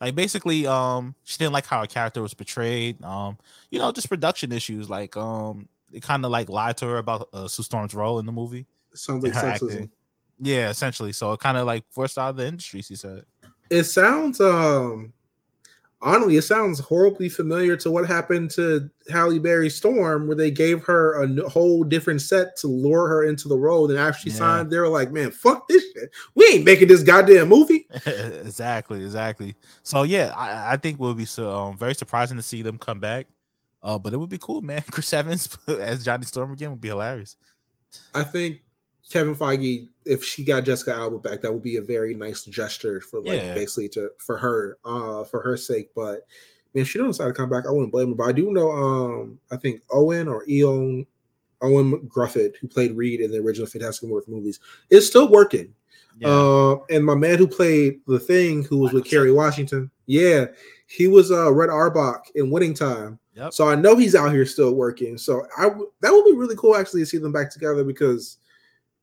Like 0.00 0.14
basically, 0.14 0.66
um, 0.66 1.14
she 1.24 1.36
didn't 1.38 1.52
like 1.52 1.66
how 1.66 1.80
her 1.80 1.86
character 1.86 2.22
was 2.22 2.32
portrayed. 2.34 3.02
Um, 3.04 3.36
you 3.70 3.78
know, 3.78 3.92
just 3.92 4.08
production 4.08 4.50
issues. 4.50 4.88
Like, 4.88 5.16
um, 5.16 5.68
it 5.92 6.02
kind 6.02 6.24
of 6.24 6.30
like 6.30 6.48
lied 6.48 6.76
to 6.78 6.86
her 6.86 6.98
about 6.98 7.28
uh, 7.32 7.48
Sue 7.48 7.62
Storm's 7.62 7.94
role 7.94 8.18
in 8.18 8.26
the 8.26 8.32
movie. 8.32 8.66
Sounds 8.94 9.22
like 9.22 9.32
sexism. 9.32 9.72
Acting. 9.72 9.90
Yeah, 10.40 10.70
essentially. 10.70 11.12
So 11.12 11.32
it 11.32 11.40
kind 11.40 11.58
of 11.58 11.66
like 11.66 11.84
forced 11.90 12.16
out 12.18 12.30
of 12.30 12.36
the 12.36 12.46
industry. 12.46 12.82
She 12.82 12.96
said. 12.96 13.24
It 13.68 13.84
sounds 13.84 14.40
um 14.40 15.12
honestly, 16.02 16.36
it 16.36 16.42
sounds 16.42 16.80
horribly 16.80 17.28
familiar 17.28 17.76
to 17.76 17.90
what 17.90 18.06
happened 18.06 18.50
to 18.52 18.90
Halle 19.10 19.38
Berry 19.38 19.70
Storm, 19.70 20.26
where 20.26 20.36
they 20.36 20.50
gave 20.50 20.82
her 20.84 21.22
a 21.22 21.48
whole 21.48 21.84
different 21.84 22.22
set 22.22 22.56
to 22.58 22.66
lure 22.66 23.08
her 23.08 23.24
into 23.24 23.48
the 23.48 23.56
role. 23.56 23.90
And 23.90 23.98
after 23.98 24.22
she 24.22 24.30
yeah. 24.30 24.36
signed, 24.36 24.70
they 24.70 24.78
were 24.78 24.88
like, 24.88 25.12
"Man, 25.12 25.30
fuck 25.30 25.68
this 25.68 25.84
shit. 25.92 26.10
We 26.34 26.46
ain't 26.46 26.64
making 26.64 26.88
this 26.88 27.02
goddamn 27.02 27.48
movie." 27.48 27.86
exactly, 28.06 29.02
exactly. 29.02 29.54
So 29.82 30.02
yeah, 30.02 30.32
I, 30.36 30.74
I 30.74 30.76
think 30.76 30.98
we'll 30.98 31.14
be 31.14 31.24
so 31.24 31.50
um, 31.50 31.76
very 31.76 31.94
surprising 31.94 32.36
to 32.36 32.42
see 32.42 32.62
them 32.62 32.78
come 32.78 33.00
back. 33.00 33.26
Uh, 33.82 33.98
but 33.98 34.12
it 34.12 34.18
would 34.18 34.28
be 34.28 34.38
cool, 34.38 34.60
man. 34.60 34.82
Chris 34.90 35.12
Evans 35.12 35.56
as 35.68 36.04
Johnny 36.04 36.24
Storm 36.24 36.52
again 36.52 36.70
would 36.70 36.80
be 36.80 36.88
hilarious. 36.88 37.36
I 38.14 38.22
think 38.22 38.62
Kevin 39.10 39.34
Feige, 39.34 39.88
if 40.06 40.24
she 40.24 40.44
got 40.44 40.64
Jessica 40.64 40.94
Alba 40.94 41.18
back, 41.18 41.42
that 41.42 41.52
would 41.52 41.62
be 41.62 41.76
a 41.76 41.82
very 41.82 42.14
nice 42.14 42.44
gesture 42.44 43.00
for 43.00 43.20
like 43.20 43.40
yeah. 43.40 43.54
basically 43.54 43.88
to 43.90 44.10
for 44.18 44.38
her, 44.38 44.78
uh, 44.84 45.24
for 45.24 45.42
her 45.42 45.56
sake. 45.56 45.90
But 45.94 46.26
man, 46.74 46.82
if 46.82 46.88
she 46.88 46.98
don't 46.98 47.08
decide 47.08 47.26
to 47.26 47.32
come 47.32 47.50
back, 47.50 47.66
I 47.66 47.70
wouldn't 47.70 47.92
blame 47.92 48.10
her. 48.10 48.14
But 48.14 48.28
I 48.28 48.32
do 48.32 48.52
know, 48.52 48.70
um, 48.70 49.40
I 49.50 49.56
think 49.56 49.82
Owen 49.90 50.28
or 50.28 50.48
Eon, 50.48 51.06
Owen 51.60 52.08
Gruffudd, 52.08 52.56
who 52.56 52.68
played 52.68 52.96
Reed 52.96 53.20
in 53.20 53.32
the 53.32 53.38
original 53.38 53.66
Fantastic 53.66 54.08
Four 54.08 54.22
movies, 54.28 54.60
is 54.88 55.06
still 55.06 55.28
working. 55.28 55.74
Yeah. 56.18 56.28
Uh, 56.28 56.76
and 56.90 57.04
my 57.04 57.14
man 57.14 57.38
who 57.38 57.46
played 57.46 58.00
the 58.06 58.20
Thing, 58.20 58.62
who 58.62 58.78
was 58.78 58.92
with 58.92 59.04
Kerry 59.04 59.32
Washington, 59.32 59.90
yeah, 60.06 60.46
he 60.86 61.08
was 61.08 61.30
uh 61.30 61.52
Red 61.52 61.70
Auerbach 61.70 62.26
in 62.34 62.50
Winning 62.50 62.74
Time. 62.74 63.18
Yep. 63.34 63.52
So 63.54 63.68
I 63.68 63.74
know 63.74 63.96
he's 63.96 64.14
out 64.14 64.32
here 64.32 64.46
still 64.46 64.74
working. 64.74 65.16
So 65.18 65.46
I 65.56 65.64
w- 65.64 65.90
that 66.00 66.12
would 66.12 66.24
be 66.24 66.36
really 66.36 66.56
cool 66.56 66.76
actually 66.76 67.02
to 67.02 67.06
see 67.06 67.18
them 67.18 67.32
back 67.32 67.50
together 67.50 67.84
because 67.84 68.38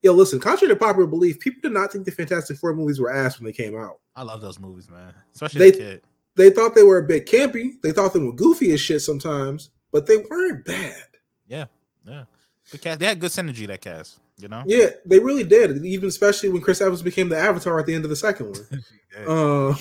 Yo, 0.07 0.13
listen, 0.13 0.39
contrary 0.39 0.73
to 0.73 0.79
popular 0.79 1.05
belief, 1.05 1.37
people 1.37 1.59
did 1.61 1.73
not 1.73 1.91
think 1.91 2.05
the 2.05 2.11
Fantastic 2.11 2.55
Four 2.55 2.73
movies 2.73 2.97
were 2.97 3.11
ass 3.11 3.37
when 3.37 3.45
they 3.45 3.51
came 3.51 3.77
out. 3.77 3.99
I 4.15 4.23
love 4.23 4.39
those 4.39 4.57
movies, 4.57 4.89
man. 4.89 5.13
Especially 5.35 5.69
they, 5.69 5.77
the 5.77 6.01
They 6.35 6.49
thought 6.49 6.75
they 6.75 6.83
were 6.83 6.99
a 6.99 7.03
bit 7.03 7.25
campy. 7.25 7.73
They 7.83 7.91
thought 7.91 8.13
they 8.13 8.21
were 8.21 8.31
goofy 8.31 8.71
as 8.71 8.79
shit 8.79 9.01
sometimes, 9.01 9.69
but 9.91 10.07
they 10.07 10.15
weren't 10.15 10.63
bad. 10.63 11.03
Yeah, 11.45 11.65
yeah. 12.05 12.23
The 12.71 12.77
cast, 12.77 13.01
they 13.01 13.05
had 13.05 13.19
good 13.19 13.31
synergy. 13.31 13.67
That 13.67 13.81
cast, 13.81 14.21
you 14.37 14.47
know. 14.47 14.63
Yeah, 14.65 14.91
they 15.05 15.19
really 15.19 15.43
did. 15.43 15.85
Even 15.85 16.07
especially 16.07 16.47
when 16.47 16.61
Chris 16.61 16.79
Evans 16.79 17.01
became 17.01 17.27
the 17.27 17.37
Avatar 17.37 17.77
at 17.77 17.85
the 17.85 17.93
end 17.93 18.05
of 18.05 18.09
the 18.09 18.15
second 18.15 18.51
one. 18.51 18.83
yeah. 19.13 19.25
uh, 19.27 19.75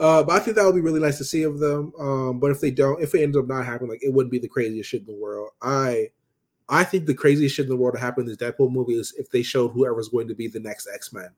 uh, 0.00 0.22
but 0.22 0.32
I 0.32 0.38
think 0.40 0.56
that 0.56 0.66
would 0.66 0.74
be 0.74 0.82
really 0.82 1.00
nice 1.00 1.16
to 1.16 1.24
see 1.24 1.44
of 1.44 1.60
them. 1.60 1.94
Um, 1.98 2.40
but 2.40 2.50
if 2.50 2.60
they 2.60 2.70
don't, 2.70 3.02
if 3.02 3.14
it 3.14 3.22
ends 3.22 3.38
up 3.38 3.46
not 3.46 3.64
happening, 3.64 3.88
like 3.88 4.04
it 4.04 4.12
wouldn't 4.12 4.32
be 4.32 4.38
the 4.38 4.48
craziest 4.48 4.90
shit 4.90 5.00
in 5.00 5.06
the 5.06 5.18
world. 5.18 5.48
I 5.62 6.10
I 6.72 6.84
think 6.84 7.04
the 7.04 7.14
craziest 7.14 7.54
shit 7.54 7.66
in 7.66 7.68
the 7.68 7.76
world 7.76 7.94
to 7.94 8.00
happen 8.00 8.22
in 8.22 8.28
this 8.28 8.38
Deadpool 8.38 8.72
movie 8.72 8.94
is 8.94 9.12
if 9.18 9.30
they 9.30 9.42
showed 9.42 9.68
whoever's 9.68 10.08
going 10.08 10.26
to 10.28 10.34
be 10.34 10.48
the 10.48 10.58
next 10.58 10.88
X 10.92 11.12
Men 11.12 11.28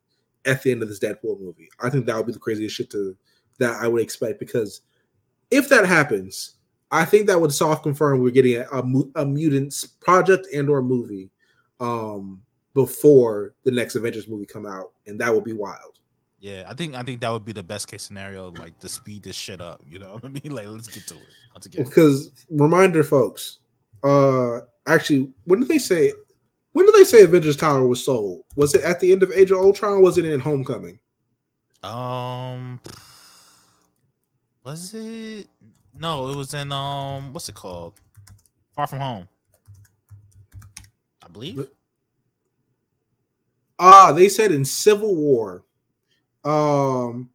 at 0.45 0.63
the 0.63 0.71
end 0.71 0.81
of 0.81 0.89
this 0.89 1.01
Deadpool 1.01 1.41
movie. 1.41 1.69
I 1.81 1.91
think 1.91 2.07
that 2.07 2.17
would 2.17 2.27
be 2.27 2.33
the 2.33 2.39
craziest 2.39 2.77
shit 2.77 2.89
to 2.91 3.17
that 3.59 3.83
I 3.83 3.89
would 3.89 4.01
expect 4.01 4.39
because 4.39 4.83
if 5.51 5.69
that 5.71 5.87
happens, 5.87 6.55
I 6.93 7.05
think 7.05 7.27
that 7.27 7.41
would 7.41 7.53
soft 7.53 7.83
confirm 7.83 8.21
we're 8.21 8.31
getting 8.31 8.59
a, 8.59 8.67
a, 8.73 9.23
a 9.23 9.27
mutants 9.27 9.85
project 9.85 10.47
and 10.55 10.71
or 10.71 10.83
movie 10.83 11.31
um 11.81 12.41
before 12.73 13.55
the 13.65 13.73
next 13.73 13.97
Avengers 13.97 14.29
movie 14.29 14.47
come 14.47 14.67
out, 14.67 14.93
and 15.09 15.21
that 15.21 15.35
would 15.35 15.45
be 15.45 15.53
wild. 15.53 15.99
Yeah, 16.39 16.65
I 16.69 16.75
think 16.75 16.95
I 16.95 17.03
think 17.03 17.21
that 17.23 17.31
would 17.31 17.45
be 17.45 17.53
the 17.53 17.65
best 17.65 17.89
case 17.89 18.05
scenario, 18.05 18.53
like 18.53 18.79
to 18.79 18.89
speed 18.89 19.25
this 19.25 19.35
shit 19.35 19.61
up. 19.61 19.83
You 19.85 19.99
know 19.99 20.13
what 20.13 20.25
I 20.25 20.29
mean? 20.29 20.43
Like, 20.53 20.69
let's 20.69 20.87
get 20.87 21.09
to 21.09 21.15
it. 21.15 21.23
Let's 21.55 21.67
get 21.67 21.85
because 21.85 22.31
reminder, 22.51 23.03
folks, 23.03 23.59
uh 24.05 24.61
actually, 24.87 25.31
when 25.45 25.61
did 25.61 25.69
they 25.69 25.79
say? 25.79 26.13
When 26.73 26.87
did 26.87 26.95
they 26.97 27.05
say 27.05 27.23
Avengers 27.23 27.57
Tower 27.57 27.87
was 27.87 28.05
sold? 28.05 28.43
Was 28.57 28.75
it 28.75 28.83
at 28.83 28.99
the 28.99 29.13
end 29.13 29.23
of 29.23 29.31
Age 29.31 29.53
of 29.53 29.59
Ultron? 29.59 30.03
was 30.03 30.19
it 30.19 30.25
in 30.25 30.41
Homecoming? 30.41 30.99
Um, 31.85 32.81
was 34.65 34.93
it? 34.95 35.47
No, 35.97 36.29
it 36.29 36.37
was 36.37 36.55
in 36.55 36.73
um, 36.73 37.33
what's 37.33 37.49
it 37.49 37.55
called? 37.55 37.95
Far 38.75 38.89
From 38.89 38.99
Home, 39.01 39.29
I 41.23 41.29
believe. 41.29 41.69
Ah, 43.79 44.13
they 44.13 44.29
said 44.29 44.51
in 44.51 44.65
Civil 44.65 45.15
War, 45.15 45.65
um, 46.45 47.31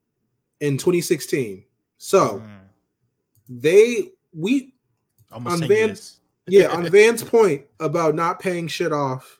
in 0.59 0.77
2016. 0.77 1.63
So 1.97 2.39
mm. 2.39 2.49
they 3.47 4.11
we 4.33 4.73
Almost 5.31 5.65
Van, 5.65 5.95
yeah, 6.49 6.67
on 6.67 6.89
Van's 6.89 7.23
point 7.23 7.65
about 7.79 8.15
not 8.15 8.39
paying 8.39 8.67
shit 8.67 8.91
off, 8.91 9.39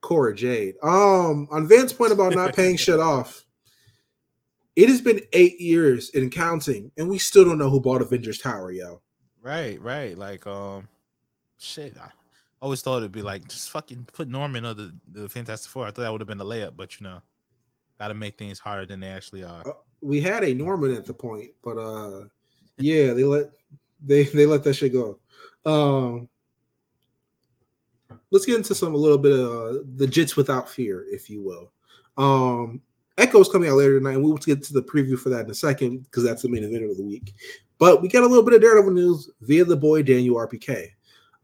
Cora 0.00 0.34
Jade. 0.34 0.74
Um, 0.82 1.48
on 1.50 1.66
Van's 1.66 1.92
point 1.92 2.12
about 2.12 2.34
not 2.34 2.54
paying 2.54 2.76
shit 2.78 3.00
off, 3.00 3.44
it 4.76 4.88
has 4.88 5.00
been 5.00 5.20
eight 5.32 5.60
years 5.60 6.10
in 6.10 6.30
counting, 6.30 6.90
and 6.96 7.08
we 7.08 7.18
still 7.18 7.44
don't 7.44 7.58
know 7.58 7.70
who 7.70 7.80
bought 7.80 8.02
Avengers 8.02 8.38
Tower, 8.38 8.70
yo. 8.70 9.00
Right, 9.42 9.80
right. 9.80 10.16
Like, 10.16 10.46
um, 10.46 10.88
shit. 11.58 11.96
I 11.98 12.10
always 12.60 12.82
thought 12.82 12.98
it'd 12.98 13.12
be 13.12 13.22
like 13.22 13.46
just 13.48 13.70
fucking 13.70 14.08
put 14.12 14.28
Norman 14.28 14.64
or 14.64 14.74
the, 14.74 14.94
the 15.12 15.28
Fantastic 15.28 15.70
Four. 15.70 15.84
I 15.84 15.90
thought 15.90 16.02
that 16.02 16.12
would 16.12 16.20
have 16.20 16.28
been 16.28 16.40
a 16.40 16.44
layup, 16.44 16.72
but 16.76 17.00
you 17.00 17.04
know, 17.04 17.20
gotta 17.98 18.14
make 18.14 18.38
things 18.38 18.58
harder 18.58 18.86
than 18.86 19.00
they 19.00 19.08
actually 19.08 19.44
are. 19.44 19.64
we 20.00 20.20
had 20.20 20.44
a 20.44 20.54
Norman 20.54 20.94
at 20.94 21.04
the 21.04 21.14
point, 21.14 21.50
but 21.62 21.76
uh 21.76 22.24
yeah, 22.78 23.12
they 23.12 23.24
let 23.24 23.50
they 24.04 24.24
they 24.24 24.46
let 24.46 24.64
that 24.64 24.74
shit 24.74 24.92
go. 24.92 25.18
Um 25.64 26.28
let's 28.30 28.46
get 28.46 28.56
into 28.56 28.74
some 28.74 28.94
a 28.94 28.98
little 28.98 29.18
bit 29.18 29.32
of 29.32 29.48
uh, 29.48 29.78
the 29.96 30.06
jits 30.06 30.36
without 30.36 30.68
fear, 30.68 31.06
if 31.10 31.28
you 31.28 31.42
will. 31.42 31.72
Um 32.16 32.82
Echo's 33.18 33.48
coming 33.48 33.68
out 33.68 33.76
later 33.76 33.98
tonight, 33.98 34.14
and 34.14 34.22
we'll 34.22 34.36
get 34.36 34.62
to 34.62 34.72
the 34.72 34.82
preview 34.82 35.18
for 35.18 35.28
that 35.30 35.44
in 35.44 35.50
a 35.50 35.54
second 35.54 36.04
because 36.04 36.22
that's 36.22 36.42
the 36.42 36.48
main 36.48 36.62
event 36.62 36.88
of 36.88 36.96
the 36.96 37.02
week. 37.02 37.34
But 37.78 38.00
we 38.00 38.08
got 38.08 38.22
a 38.22 38.26
little 38.26 38.44
bit 38.44 38.54
of 38.54 38.60
Daredevil 38.60 38.92
news 38.92 39.28
via 39.40 39.64
the 39.64 39.76
boy 39.76 40.02
Daniel 40.02 40.36
RPK. 40.36 40.90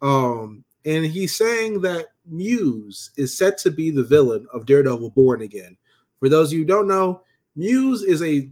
Um, 0.01 0.65
and 0.85 1.05
he's 1.05 1.37
saying 1.37 1.81
that 1.81 2.07
Muse 2.27 3.11
is 3.17 3.37
set 3.37 3.59
to 3.59 3.71
be 3.71 3.91
the 3.91 4.05
villain 4.05 4.47
of 4.53 4.67
Daredevil 4.67 5.11
Born 5.11 5.43
Again. 5.43 5.77
For 6.21 6.29
those 6.29 6.49
of 6.49 6.53
you 6.55 6.61
who 6.61 6.65
don't 6.67 6.89
know, 6.89 7.23
Muse 7.57 8.03
is 8.03 8.23
a 8.23 8.49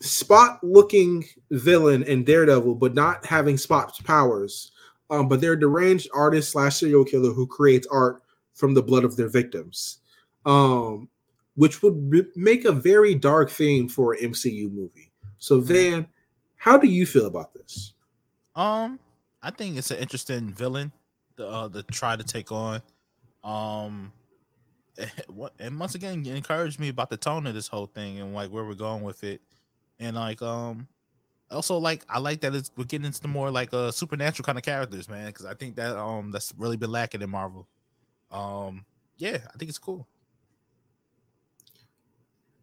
spot 0.00 0.62
looking 0.62 1.24
villain 1.50 2.02
in 2.02 2.24
Daredevil, 2.24 2.76
but 2.76 2.94
not 2.94 3.24
having 3.24 3.56
Spot's 3.56 4.00
powers. 4.00 4.72
Um, 5.10 5.28
but 5.28 5.40
they're 5.40 5.54
a 5.54 5.60
deranged 5.60 6.08
artist 6.14 6.52
slash 6.52 6.76
serial 6.76 7.04
killer 7.04 7.32
who 7.32 7.46
creates 7.46 7.86
art 7.90 8.22
from 8.54 8.74
the 8.74 8.82
blood 8.82 9.04
of 9.04 9.16
their 9.16 9.28
victims. 9.28 9.98
Um, 10.46 11.08
which 11.56 11.82
would 11.82 12.10
b- 12.10 12.24
make 12.36 12.64
a 12.64 12.72
very 12.72 13.14
dark 13.14 13.50
theme 13.50 13.88
for 13.88 14.14
an 14.14 14.32
MCU 14.32 14.72
movie. 14.72 15.10
So 15.38 15.60
Van, 15.60 16.06
how 16.56 16.78
do 16.78 16.86
you 16.86 17.06
feel 17.06 17.26
about 17.26 17.52
this? 17.52 17.92
Um, 18.54 18.98
I 19.42 19.50
think 19.50 19.76
it's 19.76 19.90
an 19.90 19.98
interesting 19.98 20.52
villain 20.54 20.92
to 21.36 21.46
uh 21.46 21.68
to 21.68 21.82
try 21.82 22.16
to 22.16 22.24
take 22.24 22.52
on. 22.52 22.82
Um, 23.42 24.12
what 25.28 25.54
and 25.58 25.78
once 25.78 25.94
again 25.94 26.24
encouraged 26.26 26.78
me 26.78 26.88
about 26.88 27.10
the 27.10 27.16
tone 27.16 27.46
of 27.46 27.54
this 27.54 27.68
whole 27.68 27.86
thing 27.86 28.20
and 28.20 28.34
like 28.34 28.50
where 28.50 28.64
we're 28.64 28.74
going 28.74 29.02
with 29.02 29.24
it, 29.24 29.40
and 30.00 30.16
like 30.16 30.42
um, 30.42 30.88
also 31.50 31.76
like 31.78 32.04
I 32.08 32.18
like 32.18 32.40
that 32.40 32.54
it's 32.54 32.70
we're 32.76 32.84
getting 32.84 33.04
into 33.06 33.20
the 33.20 33.28
more 33.28 33.50
like 33.50 33.72
uh 33.72 33.92
supernatural 33.92 34.44
kind 34.44 34.58
of 34.58 34.64
characters, 34.64 35.08
man, 35.08 35.26
because 35.26 35.46
I 35.46 35.54
think 35.54 35.76
that 35.76 35.96
um 35.96 36.32
that's 36.32 36.52
really 36.58 36.76
been 36.76 36.90
lacking 36.90 37.22
in 37.22 37.30
Marvel. 37.30 37.68
Um, 38.32 38.84
yeah, 39.18 39.38
I 39.52 39.56
think 39.58 39.68
it's 39.68 39.78
cool. 39.78 40.06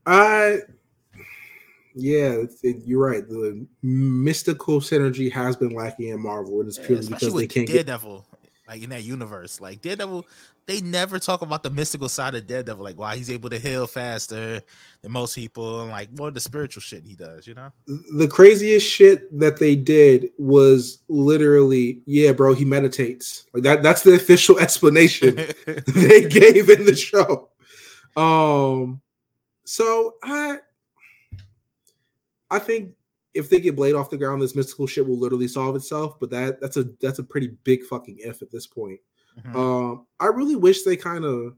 I, 0.05 0.59
yeah, 1.93 2.43
it- 2.63 2.83
you're 2.85 3.05
right. 3.05 3.27
The 3.27 3.65
mystical 3.81 4.79
synergy 4.79 5.31
has 5.31 5.55
been 5.57 5.71
lacking 5.71 6.09
in 6.09 6.21
Marvel, 6.21 6.59
and 6.61 6.69
it's 6.69 6.77
purely 6.77 6.99
especially 7.01 7.27
because 7.27 7.33
they 7.41 7.47
can't 7.47 7.67
get. 7.67 7.73
Daredevil, 7.87 8.25
like 8.67 8.83
in 8.83 8.89
that 8.89 9.03
universe. 9.03 9.61
Like 9.61 9.81
Daredevil, 9.81 10.25
they 10.65 10.81
never 10.81 11.19
talk 11.19 11.41
about 11.41 11.63
the 11.63 11.69
mystical 11.69 12.09
side 12.09 12.35
of 12.35 12.45
Daredevil, 12.47 12.83
like 12.83 12.97
why 12.97 13.15
he's 13.15 13.29
able 13.29 13.49
to 13.49 13.57
heal 13.57 13.87
faster 13.87 14.61
than 15.01 15.11
most 15.11 15.35
people, 15.35 15.81
and 15.81 15.91
like 15.91 16.11
more 16.17 16.27
of 16.27 16.33
the 16.33 16.39
spiritual 16.39 16.81
shit 16.81 17.03
he 17.03 17.15
does. 17.15 17.47
You 17.47 17.53
know? 17.55 17.71
The 17.87 18.27
craziest 18.27 18.85
shit 18.85 19.37
that 19.39 19.59
they 19.59 19.75
did 19.75 20.29
was 20.37 20.99
literally, 21.07 22.01
yeah, 22.05 22.33
bro, 22.33 22.53
he 22.53 22.65
meditates. 22.65 23.45
Like 23.53 23.63
that. 23.63 23.83
That's 23.83 24.03
the 24.03 24.15
official 24.15 24.59
explanation 24.59 25.35
they 25.65 26.27
gave 26.27 26.69
in 26.69 26.85
the 26.85 26.95
show. 26.95 27.49
Um, 28.15 29.01
so 29.63 30.15
I, 30.23 30.57
I 32.49 32.59
think 32.59 32.96
if 33.37 33.49
they 33.49 33.59
get 33.59 33.75
Blade 33.75 33.95
off 33.95 34.09
the 34.09 34.17
ground, 34.17 34.41
this 34.41 34.55
mystical 34.55 34.87
shit 34.87 35.07
will 35.07 35.17
literally 35.19 35.47
solve 35.47 35.75
itself. 35.75 36.19
But 36.19 36.29
that 36.31 36.59
that's 36.59 36.77
a 36.77 36.85
that's 37.01 37.19
a 37.19 37.23
pretty 37.23 37.49
big 37.63 37.83
fucking 37.85 38.17
if 38.19 38.41
at 38.41 38.51
this 38.51 38.67
point. 38.67 38.99
Mhm. 39.45 39.55
Um, 39.55 40.05
I 40.19 40.25
really 40.27 40.55
wish 40.55 40.83
they 40.83 40.97
kind 40.97 41.23
of. 41.25 41.55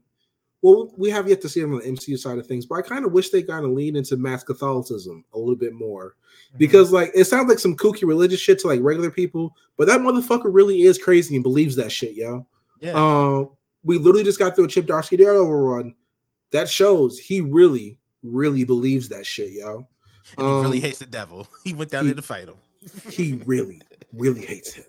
Well, 0.62 0.92
we 0.98 1.08
have 1.08 1.26
yet 1.26 1.40
to 1.40 1.48
see 1.48 1.60
it 1.60 1.64
on 1.64 1.70
the 1.78 1.78
MCU 1.80 2.18
side 2.18 2.36
of 2.36 2.46
things, 2.46 2.66
but 2.66 2.74
I 2.74 2.82
kind 2.82 3.06
of 3.06 3.12
wish 3.12 3.30
they 3.30 3.42
kind 3.42 3.64
of 3.64 3.70
lean 3.70 3.96
into 3.96 4.18
mass 4.18 4.44
Catholicism 4.44 5.24
a 5.32 5.38
little 5.38 5.56
bit 5.56 5.72
more 5.72 6.16
Mm-hmm. 6.48 6.58
because, 6.58 6.92
like, 6.92 7.10
it 7.14 7.24
sounds 7.24 7.48
like 7.48 7.58
some 7.58 7.76
kooky 7.76 8.06
religious 8.06 8.40
shit 8.40 8.58
to 8.60 8.66
like 8.66 8.80
regular 8.82 9.10
people, 9.10 9.56
but 9.78 9.86
that 9.86 10.00
motherfucker 10.00 10.50
really 10.52 10.82
is 10.82 10.98
crazy 10.98 11.34
and 11.34 11.42
believes 11.42 11.76
that 11.76 11.90
shit, 11.90 12.12
yo. 12.14 12.46
yeah, 12.80 12.92
Um, 12.92 13.50
we 13.84 13.96
literally 13.98 14.22
just 14.24 14.38
got 14.38 14.54
through 14.54 14.66
a 14.66 14.68
Chip 14.68 14.86
Zdarsky 14.86 15.16
Daredevil 15.16 15.50
run. 15.50 15.94
That 16.52 16.68
shows 16.68 17.18
he 17.18 17.40
really, 17.40 17.98
really 18.22 18.64
believes 18.64 19.08
that 19.08 19.24
shit, 19.24 19.52
yo. 19.52 19.86
And 20.38 20.46
he 20.46 20.52
really 20.54 20.78
um, 20.78 20.82
hates 20.82 20.98
the 20.98 21.06
devil. 21.06 21.46
He 21.64 21.74
went 21.74 21.90
down 21.90 22.04
he- 22.04 22.10
there 22.10 22.16
to 22.16 22.22
fight 22.22 22.48
him. 22.48 22.56
He 23.10 23.34
really, 23.44 23.82
really 24.12 24.44
hates 24.44 24.72
him. 24.72 24.84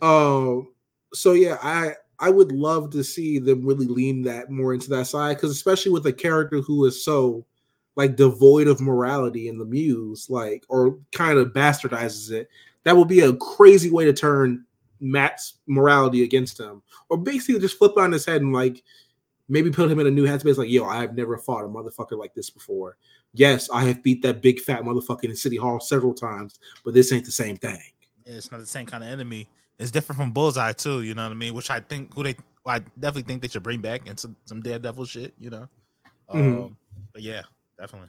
Um, 0.00 0.68
so 1.12 1.32
yeah, 1.32 1.58
I 1.62 1.94
I 2.20 2.30
would 2.30 2.52
love 2.52 2.90
to 2.90 3.04
see 3.04 3.38
them 3.38 3.64
really 3.64 3.86
lean 3.86 4.22
that 4.22 4.50
more 4.50 4.74
into 4.74 4.90
that 4.90 5.06
side 5.06 5.36
because 5.36 5.50
especially 5.50 5.92
with 5.92 6.06
a 6.06 6.12
character 6.12 6.60
who 6.60 6.84
is 6.86 7.04
so 7.04 7.44
like 7.96 8.16
devoid 8.16 8.68
of 8.68 8.80
morality 8.80 9.48
in 9.48 9.58
the 9.58 9.64
muse, 9.64 10.30
like 10.30 10.64
or 10.68 10.98
kind 11.12 11.38
of 11.38 11.52
bastardizes 11.52 12.30
it, 12.30 12.48
that 12.84 12.96
would 12.96 13.08
be 13.08 13.20
a 13.20 13.34
crazy 13.36 13.90
way 13.90 14.04
to 14.04 14.12
turn 14.12 14.64
Matt's 15.00 15.54
morality 15.66 16.22
against 16.22 16.58
him, 16.58 16.82
or 17.08 17.16
basically 17.16 17.60
just 17.60 17.78
flip 17.78 17.96
on 17.96 18.12
his 18.12 18.24
head 18.24 18.40
and 18.40 18.52
like 18.52 18.82
maybe 19.48 19.70
put 19.70 19.90
him 19.90 19.98
in 20.00 20.06
a 20.06 20.10
new 20.10 20.26
headspace. 20.26 20.56
Like, 20.58 20.68
yo, 20.70 20.84
I 20.84 21.00
have 21.00 21.16
never 21.16 21.36
fought 21.38 21.64
a 21.64 21.68
motherfucker 21.68 22.18
like 22.18 22.34
this 22.34 22.50
before. 22.50 22.96
Yes, 23.32 23.68
I 23.70 23.84
have 23.84 24.02
beat 24.02 24.22
that 24.22 24.42
big 24.42 24.60
fat 24.60 24.82
motherfucker 24.82 25.24
in 25.24 25.36
City 25.36 25.56
Hall 25.56 25.80
several 25.80 26.14
times, 26.14 26.58
but 26.84 26.94
this 26.94 27.12
ain't 27.12 27.24
the 27.24 27.32
same 27.32 27.56
thing. 27.56 27.80
Yeah, 28.24 28.34
it's 28.34 28.50
not 28.50 28.60
the 28.60 28.66
same 28.66 28.86
kind 28.86 29.02
of 29.04 29.10
enemy. 29.10 29.48
It's 29.78 29.90
different 29.90 30.18
from 30.18 30.32
Bullseye 30.32 30.72
too. 30.72 31.02
You 31.02 31.14
know 31.14 31.22
what 31.22 31.32
I 31.32 31.36
mean? 31.36 31.54
Which 31.54 31.70
I 31.70 31.80
think 31.80 32.14
who 32.14 32.24
they, 32.24 32.36
I 32.66 32.80
definitely 32.98 33.22
think 33.22 33.42
they 33.42 33.48
should 33.48 33.62
bring 33.62 33.80
back 33.80 34.08
and 34.08 34.18
some 34.18 34.36
some 34.44 34.60
Daredevil 34.60 35.04
shit. 35.04 35.34
You 35.38 35.50
know, 35.50 35.68
Mhm. 36.34 36.64
um, 36.64 36.76
but 37.12 37.22
yeah, 37.22 37.42
definitely. 37.78 38.08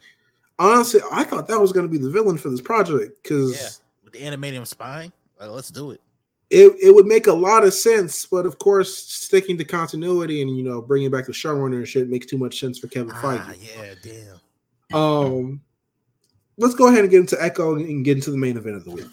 Honestly, 0.57 0.99
I 1.11 1.23
thought 1.23 1.47
that 1.47 1.59
was 1.59 1.71
going 1.71 1.85
to 1.85 1.91
be 1.91 1.97
the 2.03 2.09
villain 2.09 2.37
for 2.37 2.49
this 2.49 2.59
project 2.59 3.21
because 3.23 3.53
Yeah, 3.61 3.69
with 4.03 4.13
the 4.13 4.21
animating 4.21 4.65
spine, 4.65 5.13
like, 5.39 5.49
let's 5.51 5.69
do 5.69 5.91
it. 5.91 6.01
It, 6.49 6.73
it 6.81 6.93
would 6.95 7.05
make 7.05 7.27
a 7.27 7.33
lot 7.33 7.63
of 7.63 7.73
sense. 7.73 8.25
But 8.25 8.45
of 8.45 8.57
course, 8.59 8.95
sticking 8.95 9.57
to 9.57 9.63
continuity 9.65 10.41
and 10.41 10.55
you 10.57 10.63
know 10.63 10.81
bringing 10.81 11.11
back 11.11 11.25
the 11.25 11.31
showrunner 11.31 11.77
and 11.77 11.87
shit 11.87 12.09
makes 12.09 12.25
too 12.25 12.37
much 12.37 12.59
sense 12.59 12.79
for 12.79 12.87
Kevin 12.87 13.11
Ah, 13.15 13.21
Feige. 13.21 13.57
yeah, 13.77 13.93
damn. 14.91 14.97
Um, 14.97 15.61
let's 16.57 16.75
go 16.75 16.87
ahead 16.87 17.01
and 17.01 17.09
get 17.11 17.19
into 17.19 17.41
Echo 17.43 17.75
and 17.75 18.03
get 18.03 18.17
into 18.17 18.31
the 18.31 18.37
main 18.37 18.57
event 18.57 18.75
of 18.75 18.83
the 18.85 18.91
week. 18.91 19.11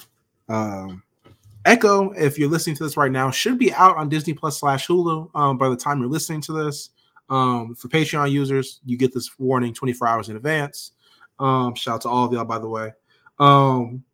Um, 0.49 1.03
Echo, 1.67 2.13
if 2.13 2.39
you're 2.39 2.49
listening 2.49 2.77
to 2.77 2.85
this 2.85 2.97
right 2.97 3.11
now, 3.11 3.31
should 3.31 3.59
be 3.59 3.73
out 3.75 3.97
on 3.97 4.09
Disney 4.09 4.33
Plus 4.33 4.59
slash 4.61 4.87
Hulu 4.87 5.31
um, 5.35 5.59
by 5.59 5.69
the 5.69 5.77
time 5.77 5.99
you're 6.01 6.09
listening 6.09 6.41
to 6.43 6.53
this. 6.53 6.91
Um, 7.29 7.75
for 7.75 7.89
Patreon 7.89 8.31
users, 8.31 8.81
you 8.85 8.97
get 8.97 9.13
this 9.13 9.37
warning 9.39 9.75
24 9.75 10.07
hours 10.07 10.29
in 10.29 10.37
advance. 10.37 10.93
Um, 11.41 11.75
shout 11.75 11.97
out 11.97 12.01
to 12.03 12.09
all 12.09 12.25
of 12.25 12.33
y'all, 12.33 12.45
by 12.45 12.61
the 12.61 12.69
way. 12.69 12.93
Um, 13.41 14.05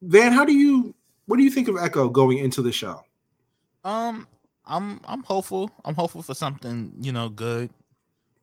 Van, 0.00 0.32
how 0.32 0.44
do 0.46 0.54
you 0.54 0.94
what 1.28 1.36
do 1.36 1.42
you 1.42 1.50
think 1.50 1.68
of 1.68 1.76
Echo 1.76 2.08
going 2.08 2.38
into 2.38 2.62
the 2.62 2.72
show? 2.72 3.04
Um, 3.84 4.26
I'm 4.64 5.00
I'm 5.06 5.22
hopeful. 5.22 5.70
I'm 5.84 5.94
hopeful 5.94 6.22
for 6.22 6.34
something 6.34 6.92
you 7.00 7.12
know 7.12 7.28
good. 7.28 7.70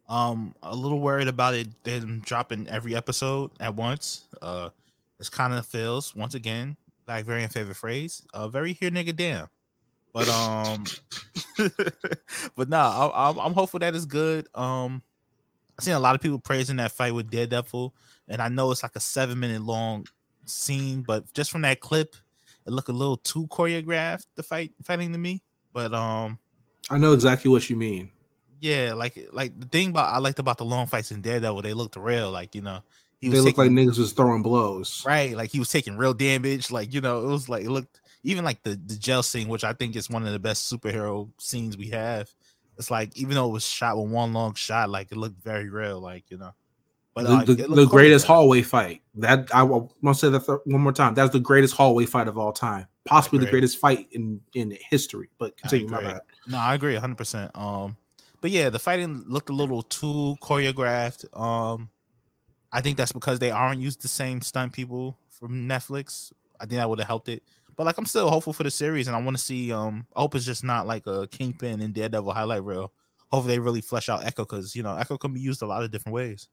Um, 0.07 0.53
a 0.61 0.75
little 0.75 0.99
worried 0.99 1.27
about 1.27 1.55
it 1.55 1.83
them 1.83 2.21
dropping 2.23 2.67
every 2.67 2.95
episode 2.95 3.49
at 3.59 3.73
once. 3.75 4.25
Uh, 4.39 4.70
this 5.17 5.29
kind 5.29 5.53
of 5.53 5.66
feels 5.66 6.16
once 6.16 6.36
again 6.36 6.78
like 7.07 7.25
very 7.25 7.41
in 7.41 7.49
favorite 7.49 7.75
phrase. 7.75 8.21
Uh, 8.33 8.47
very 8.47 8.74
here 8.74 8.91
nigga 8.91 9.16
damn. 9.16 9.47
But 10.13 10.29
um, 10.29 10.86
but 12.55 12.70
no, 12.70 12.78
I, 12.78 13.29
I'm 13.29 13.39
I'm 13.39 13.53
hopeful 13.53 13.79
that 13.79 13.95
it's 13.95 14.05
good. 14.05 14.47
Um, 14.53 15.01
I've 15.78 15.83
seen 15.83 15.95
a 15.95 15.99
lot 15.99 16.13
of 16.13 16.21
people 16.21 16.39
praising 16.39 16.78
that 16.78 16.91
fight 16.91 17.16
with 17.16 17.32
Daredevil, 17.32 17.95
and 18.28 18.41
I 18.43 18.47
know 18.47 18.70
it's 18.70 18.83
like 18.83 18.95
a 18.95 18.99
seven 18.99 19.39
minute 19.39 19.63
long 19.63 20.05
scene, 20.45 21.01
but 21.01 21.33
just 21.33 21.49
from 21.49 21.63
that 21.63 21.79
clip, 21.79 22.16
it 22.66 22.71
looked 22.71 22.89
a 22.89 22.93
little 22.93 23.17
too 23.17 23.47
choreographed. 23.47 24.25
The 24.36 24.43
fight 24.43 24.74
fighting 24.83 25.12
to 25.12 25.17
me, 25.17 25.42
but 25.74 25.93
um, 25.93 26.39
I 26.89 26.97
know 26.97 27.13
exactly 27.13 27.50
what 27.51 27.70
you 27.70 27.75
mean. 27.75 28.12
yeah, 28.59 28.93
like 28.93 29.17
like 29.32 29.59
the 29.59 29.67
thing 29.67 29.89
about 29.89 30.13
I 30.13 30.17
liked 30.20 30.39
about 30.39 30.58
the 30.58 30.66
long 30.66 30.87
fights 30.87 31.12
in 31.12 31.21
Daredevil, 31.21 31.62
they 31.62 31.74
looked 31.74 31.96
real. 31.96 32.32
Like 32.32 32.55
you 32.55 32.62
know, 32.62 32.79
he 33.20 33.29
They 33.29 33.39
look 33.39 33.58
like 33.58 33.71
niggas 33.71 33.97
was 33.97 34.13
throwing 34.13 34.42
blows. 34.43 35.04
right, 35.05 35.36
like 35.36 35.51
he 35.51 35.59
was 35.59 35.70
taking 35.70 35.97
real 35.97 36.13
damage. 36.13 36.71
Like 36.71 36.93
you 36.93 37.01
know, 37.01 37.24
it 37.24 37.28
was 37.28 37.50
like 37.50 37.63
it 37.66 37.70
looked 37.70 38.01
even 38.24 38.43
like 38.46 38.63
the 38.63 38.71
the 38.71 38.96
jail 38.96 39.24
scene, 39.24 39.47
which 39.47 39.63
I 39.63 39.74
think 39.74 39.96
is 39.96 40.09
one 40.09 40.25
of 40.25 40.33
the 40.33 40.39
best 40.39 40.71
superhero 40.71 41.29
scenes 41.39 41.78
we 41.78 41.89
have. 41.89 42.29
It's 42.78 42.92
like 42.92 43.16
even 43.17 43.36
though 43.36 43.47
it 43.50 43.54
was 43.54 43.66
shot 43.66 43.97
with 43.97 44.09
one 44.12 44.33
long 44.33 44.54
shot, 44.55 44.89
like 44.89 45.12
it 45.12 45.17
looked 45.17 45.42
very 45.43 45.70
real. 45.70 46.00
Like 46.00 46.25
you 46.29 46.37
know, 46.37 46.51
but 47.16 47.24
the, 47.25 47.32
uh, 47.33 47.43
the- 47.46 47.55
the 47.75 47.86
greatest 47.87 48.25
hallway 48.28 48.62
fight. 48.62 49.01
That 49.16 49.50
I 49.55 49.63
will 49.63 49.92
want 50.01 50.17
to 50.17 50.20
say 50.25 50.29
that 50.29 50.46
th- 50.46 50.59
one 50.66 50.82
more 50.82 50.92
time. 50.92 51.13
That's 51.16 51.32
the 51.32 51.39
greatest 51.39 51.74
hallway 51.74 52.05
fight 52.05 52.28
of 52.28 52.37
all 52.37 52.51
time, 52.54 52.86
possibly 53.05 53.39
the 53.39 53.46
greatest 53.51 53.78
fight 53.79 54.08
in 54.12 54.42
in 54.54 54.78
history. 54.92 55.29
But 55.39 55.55
continue, 55.58 55.87
my 55.87 56.01
bad. 56.01 56.21
No, 56.47 56.58
I 56.58 56.75
agree 56.75 56.93
100%. 56.96 57.50
Um 57.58 57.97
but 58.42 58.51
yeah, 58.51 58.70
the 58.70 58.78
fighting 58.78 59.24
looked 59.28 59.50
a 59.50 59.54
little 59.54 59.82
too 59.82 60.36
choreographed. 60.42 61.25
Um 61.39 61.89
I 62.71 62.82
think 62.82 62.97
that's 62.97 63.13
because 63.13 63.39
they 63.39 63.51
aren't 63.51 63.79
used 63.82 64.01
the 64.01 64.09
same 64.09 64.42
stunt 64.42 64.74
people 64.74 65.17
from 65.29 65.67
Netflix. 65.67 66.33
I 66.59 66.66
think 66.66 66.78
that 66.79 66.89
would 66.89 67.00
have 67.00 67.08
helped 67.08 67.29
it. 67.29 67.42
but 67.78 67.86
like 67.86 67.97
I'm 67.97 68.05
still 68.05 68.29
hopeful 68.29 68.51
for 68.54 68.63
the 68.63 68.71
series, 68.71 69.08
and 69.08 69.16
I 69.16 69.21
want 69.21 69.37
to 69.37 69.43
see. 69.43 69.71
Um, 69.71 70.05
I 70.16 70.21
hope 70.21 70.36
it's 70.36 70.46
just 70.46 70.63
not 70.63 70.86
like 70.87 71.08
a 71.08 71.28
Kingpin 71.28 71.79
and 71.82 71.93
Daredevil 71.93 72.33
highlight 72.33 72.63
reel. 72.63 72.92
Hopefully, 73.32 73.55
they 73.55 73.59
really 73.59 73.82
flesh 73.82 74.08
out 74.09 74.25
Echo 74.25 74.43
because 74.43 74.75
you 74.75 74.83
know 74.83 74.96
Echo 74.97 75.17
can 75.17 75.33
be 75.33 75.39
used 75.42 75.62
a 75.62 75.66
lot 75.66 75.83
of 75.83 75.92
different 75.92 76.13
ways. 76.13 76.47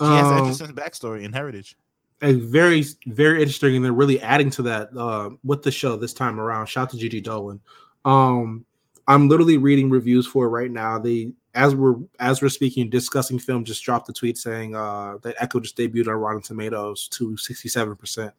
She 0.00 0.06
has 0.06 0.26
Um, 0.32 0.38
interesting 0.38 0.74
backstory 0.74 1.24
and 1.24 1.34
heritage. 1.34 1.76
and 2.20 2.42
very 2.42 2.84
very 3.06 3.40
interesting 3.40 3.76
and 3.76 3.84
they're 3.84 3.92
really 3.92 4.20
adding 4.20 4.50
to 4.50 4.62
that 4.62 4.88
uh 4.96 5.30
with 5.44 5.62
the 5.62 5.70
show 5.70 5.96
this 5.96 6.12
time 6.12 6.38
around. 6.40 6.66
Shout 6.66 6.84
out 6.84 6.90
to 6.90 6.96
gigi 6.98 7.20
dolan. 7.20 7.60
Um 8.04 8.64
i'm 9.06 9.28
literally 9.28 9.56
reading 9.56 9.88
reviews 9.90 10.26
for 10.26 10.46
it 10.46 10.50
right 10.50 10.70
now. 10.70 10.98
They 10.98 11.32
as 11.54 11.74
we're 11.74 11.96
as 12.20 12.42
we're 12.42 12.48
speaking 12.50 12.90
discussing 12.90 13.38
film 13.38 13.64
just 13.64 13.82
dropped 13.84 14.08
a 14.08 14.12
tweet 14.12 14.36
saying 14.38 14.74
uh 14.76 15.18
that 15.22 15.36
echo 15.38 15.60
just 15.60 15.76
debuted 15.76 16.08
on 16.08 16.14
rotten 16.14 16.42
tomatoes 16.42 17.08
to 17.08 17.36
67 17.36 17.96
percent. 17.96 18.32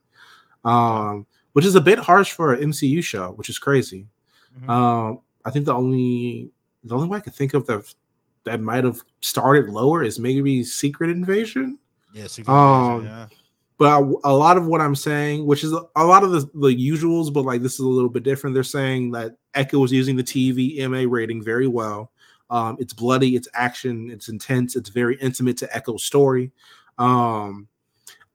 Um 0.66 1.26
which 1.54 1.66
is 1.66 1.76
a 1.76 1.82
bit 1.82 2.00
harsh 2.00 2.32
for 2.32 2.54
an 2.54 2.72
mcu 2.72 3.04
show 3.04 3.32
which 3.32 3.50
is 3.50 3.60
crazy. 3.60 4.08
Mhm. 4.62 4.70
um 4.70 5.20
i 5.46 5.52
think 5.52 5.66
the 5.66 5.74
only 5.74 6.52
the 6.84 6.96
only 6.96 7.08
way 7.08 7.18
i 7.18 7.22
could 7.22 7.34
think 7.36 7.54
of 7.54 7.66
that 7.68 7.94
that 8.50 8.62
might 8.62 8.84
have 8.84 9.02
started 9.22 9.70
lower 9.70 10.04
is 10.04 10.20
maybe 10.20 10.64
secret 10.64 11.10
invasion 11.10 11.78
yeah, 12.14 12.28
Secret 12.28 12.54
um, 12.54 13.02
Invasion, 13.02 13.18
yeah. 13.18 13.28
but 13.78 14.02
a 14.24 14.34
lot 14.34 14.58
of 14.58 14.66
what 14.66 14.82
I'm 14.82 14.96
saying, 14.96 15.46
which 15.46 15.64
is 15.64 15.74
a 15.74 16.06
lot 16.06 16.24
of 16.24 16.32
the, 16.32 16.40
the 16.54 16.76
usuals, 16.76 17.32
but 17.32 17.46
like 17.46 17.62
this 17.62 17.74
is 17.74 17.80
a 17.82 17.88
little 17.88 18.10
bit 18.10 18.24
different. 18.24 18.54
They're 18.54 18.64
saying 18.64 19.12
that 19.12 19.36
Echo 19.54 19.80
was 19.80 19.92
using 19.92 20.16
the 20.16 20.24
TV 20.24 20.78
MA 20.90 21.06
rating 21.10 21.44
very 21.44 21.68
well. 21.68 22.12
Um, 22.50 22.78
it's 22.80 22.94
bloody, 22.94 23.36
it's 23.36 23.48
action, 23.54 24.10
it's 24.10 24.28
intense, 24.28 24.76
it's 24.76 24.90
very 24.90 25.18
intimate 25.18 25.58
to 25.58 25.76
Echo's 25.76 26.04
story. 26.04 26.52
Um, 26.98 27.68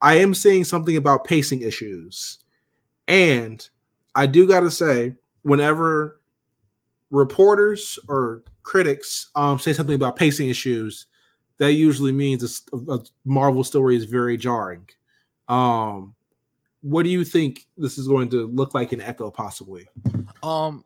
I 0.01 0.17
am 0.17 0.35
seeing 0.35 0.65
something 0.65 0.97
about 0.97 1.25
pacing 1.25 1.63
issues, 1.63 2.39
and 3.09 3.69
I 4.15 4.27
do 4.27 4.47
got 4.47 4.61
to 4.61 4.71
say, 4.71 5.15
whenever 5.43 6.21
reporters 7.11 7.99
or 8.09 8.45
critics 8.65 9.31
um, 9.37 9.59
say 9.61 9.73
something 9.73 9.95
about 9.95 10.17
pacing 10.17 10.49
issues, 10.49 11.07
that 11.59 11.73
usually 11.75 12.11
means 12.13 12.63
a, 12.73 12.77
a 12.93 12.99
Marvel 13.25 13.63
story 13.63 13.95
is 13.97 14.05
very 14.05 14.37
jarring. 14.37 14.89
Um, 15.49 16.17
what 16.83 17.05
do 17.05 17.09
you 17.11 17.25
think 17.25 17.67
this 17.77 17.97
is 17.97 18.09
going 18.09 18.29
to 18.31 18.47
look 18.49 18.75
like 18.75 18.93
in 18.93 19.01
Echo, 19.01 19.31
possibly? 19.31 19.89
Um, 20.43 20.85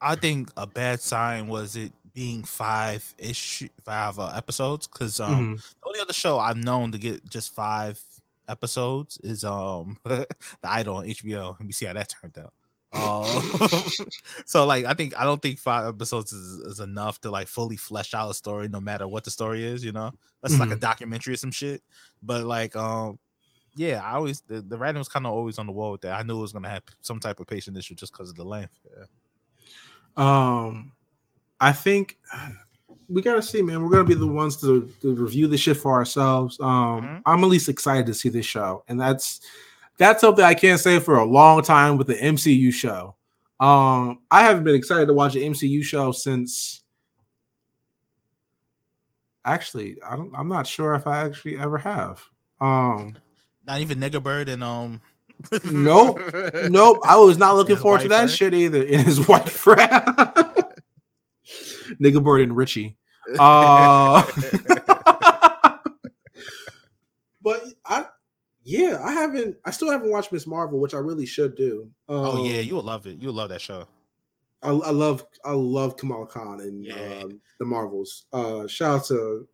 I 0.00 0.14
think 0.16 0.50
a 0.56 0.66
bad 0.66 1.00
sign 1.00 1.48
was 1.48 1.74
it 1.76 1.92
being 2.12 2.42
five 2.44 3.14
issue 3.18 3.68
five 3.84 4.18
uh, 4.18 4.32
episodes 4.34 4.86
because 4.88 5.20
um 5.20 5.56
Mhm. 5.56 5.56
the 5.80 5.86
only 5.86 6.00
other 6.00 6.12
show 6.12 6.38
I've 6.40 6.56
known 6.56 6.90
to 6.92 6.98
get 6.98 7.24
just 7.30 7.54
five 7.54 8.00
episodes 8.48 9.16
is 9.22 9.44
um 9.44 9.96
the 10.04 10.26
Idol 10.64 10.96
on 10.96 11.06
HBO. 11.06 11.52
Let 11.52 11.60
me 11.66 11.72
see 11.72 11.86
how 11.86 11.92
that 11.92 12.12
turned 12.20 12.36
out. 12.38 12.52
Um, 12.92 13.24
so 14.46 14.66
like 14.66 14.84
I 14.84 14.94
think 14.94 15.18
I 15.18 15.24
don't 15.24 15.40
think 15.40 15.58
five 15.58 15.86
episodes 15.86 16.32
is, 16.32 16.58
is 16.58 16.80
enough 16.80 17.20
to 17.20 17.30
like 17.30 17.48
fully 17.48 17.76
flesh 17.76 18.14
out 18.14 18.30
a 18.30 18.34
story, 18.34 18.68
no 18.68 18.80
matter 18.80 19.06
what 19.06 19.24
the 19.24 19.30
story 19.30 19.64
is. 19.64 19.84
You 19.84 19.92
know, 19.92 20.12
that's 20.42 20.58
like 20.58 20.70
a 20.70 20.76
documentary 20.76 21.34
or 21.34 21.36
some 21.36 21.52
shit. 21.52 21.82
But 22.22 22.44
like 22.44 22.76
um. 22.76 23.18
Yeah, 23.76 24.02
I 24.04 24.14
always 24.14 24.40
the, 24.40 24.62
the 24.62 24.76
writing 24.76 24.98
was 24.98 25.08
kind 25.08 25.24
of 25.26 25.32
always 25.32 25.56
on 25.56 25.66
the 25.66 25.72
wall 25.72 25.92
with 25.92 26.00
that. 26.00 26.18
I 26.18 26.24
knew 26.24 26.36
it 26.36 26.42
was 26.42 26.52
gonna 26.52 26.68
have 26.68 26.82
some 27.02 27.20
type 27.20 27.38
of 27.38 27.46
patient 27.46 27.76
issue 27.78 27.94
just 27.94 28.12
because 28.12 28.28
of 28.28 28.34
the 28.34 28.42
length. 28.42 28.76
Yeah. 28.84 29.04
Um, 30.16 30.90
I 31.60 31.72
think 31.72 32.18
we 33.08 33.22
gotta 33.22 33.40
see, 33.42 33.62
man. 33.62 33.82
We're 33.82 33.90
gonna 33.90 34.02
be 34.02 34.14
the 34.14 34.26
ones 34.26 34.56
to, 34.62 34.92
to 35.02 35.14
review 35.14 35.46
the 35.46 35.56
shit 35.56 35.76
for 35.76 35.92
ourselves. 35.92 36.58
Um, 36.58 37.02
Mhm. 37.02 37.22
I'm 37.26 37.44
at 37.44 37.46
least 37.50 37.68
excited 37.68 38.06
to 38.06 38.14
see 38.14 38.28
this 38.28 38.44
show, 38.44 38.82
and 38.88 39.00
that's 39.00 39.40
that's 40.00 40.22
something 40.22 40.42
I 40.42 40.54
can't 40.54 40.80
say 40.80 40.98
for 40.98 41.18
a 41.18 41.24
long 41.26 41.62
time 41.62 41.98
with 41.98 42.06
the 42.06 42.14
MCU 42.14 42.72
show. 42.72 43.16
Um, 43.60 44.20
I 44.30 44.42
haven't 44.44 44.64
been 44.64 44.74
excited 44.74 45.06
to 45.06 45.12
watch 45.12 45.36
an 45.36 45.42
MCU 45.42 45.84
show 45.84 46.10
since. 46.10 46.82
Actually, 49.44 49.98
I 50.02 50.16
don't. 50.16 50.32
I'm 50.34 50.48
not 50.48 50.66
sure 50.66 50.94
if 50.94 51.06
I 51.06 51.18
actually 51.18 51.58
ever 51.58 51.76
have. 51.76 52.24
Um, 52.62 53.18
Not 53.66 53.82
even 53.82 53.98
Nigga 54.00 54.22
Bird 54.22 54.48
and 54.48 54.64
um. 54.64 55.02
Nope. 55.70 56.18
nope, 56.70 56.98
I 57.04 57.16
was 57.16 57.38
not 57.38 57.56
looking 57.56 57.76
forward 57.76 58.02
to 58.02 58.08
that 58.08 58.16
friend? 58.16 58.30
shit 58.30 58.54
either. 58.54 58.82
In 58.82 59.00
his 59.04 59.26
white 59.26 59.48
friend, 59.48 59.90
nigga 62.00 62.22
bird 62.22 62.42
and 62.42 62.54
Richie. 62.56 62.96
Uh, 63.38 64.22
but 67.42 67.64
I, 67.86 68.04
yeah, 68.64 69.00
I 69.02 69.12
haven't. 69.12 69.56
I 69.64 69.70
still 69.70 69.90
haven't 69.90 70.10
watched 70.10 70.32
Miss 70.32 70.46
Marvel, 70.46 70.78
which 70.80 70.94
I 70.94 70.98
really 70.98 71.26
should 71.26 71.54
do. 71.56 71.88
Um, 72.08 72.16
oh 72.16 72.44
yeah, 72.44 72.60
you 72.60 72.74
will 72.74 72.82
love 72.82 73.06
it. 73.06 73.18
You'll 73.20 73.32
love 73.34 73.48
that 73.50 73.60
show. 73.60 73.86
I, 74.62 74.68
I 74.70 74.90
love, 74.90 75.24
I 75.44 75.52
love 75.52 75.96
Kamala 75.96 76.26
Khan 76.26 76.60
and 76.60 76.84
Yeah. 76.84 77.20
um, 77.22 77.40
the 77.58 77.64
Marvels. 77.64 78.26
Uh, 78.32 78.66
shout 78.66 78.98
out 79.00 79.04
to 79.06 79.48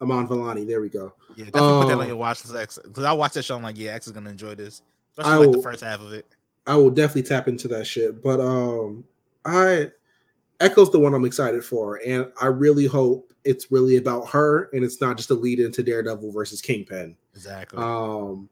Iman 0.00 0.26
Vellani. 0.28 0.66
There 0.66 0.80
we 0.80 0.88
go. 0.88 1.12
Yeah, 1.36 1.44
definitely 1.46 1.78
put 1.78 1.86
that 1.88 1.94
Um, 1.94 2.00
on 2.00 2.06
your 2.08 2.16
watch 2.16 2.44
list 2.46 2.80
because 2.82 3.04
I 3.04 3.12
watched 3.12 3.34
that 3.34 3.44
show. 3.44 3.56
I'm 3.56 3.62
like, 3.62 3.78
yeah, 3.78 3.92
X 3.92 4.06
is 4.06 4.12
gonna 4.12 4.30
enjoy 4.30 4.54
this, 4.54 4.82
I 5.18 5.22
especially 5.22 5.46
like 5.46 5.56
the 5.56 5.62
first 5.62 5.82
half 5.84 6.00
of 6.00 6.12
it. 6.12 6.26
I 6.66 6.76
will 6.76 6.90
definitely 6.90 7.24
tap 7.28 7.48
into 7.48 7.68
that 7.68 7.86
shit. 7.86 8.22
But 8.22 8.40
um 8.40 9.04
I 9.44 9.90
Echo's 10.60 10.90
the 10.90 10.98
one 10.98 11.12
I'm 11.14 11.24
excited 11.26 11.64
for, 11.64 12.00
and 12.06 12.30
I 12.40 12.46
really 12.46 12.86
hope 12.86 13.32
it's 13.44 13.70
really 13.70 13.96
about 13.96 14.26
her 14.30 14.70
and 14.72 14.82
it's 14.84 15.00
not 15.02 15.18
just 15.18 15.30
a 15.30 15.34
lead 15.34 15.60
into 15.60 15.82
Daredevil 15.82 16.32
versus 16.32 16.62
Kingpin. 16.62 17.14
Exactly. 17.34 17.78
Um 17.82 18.48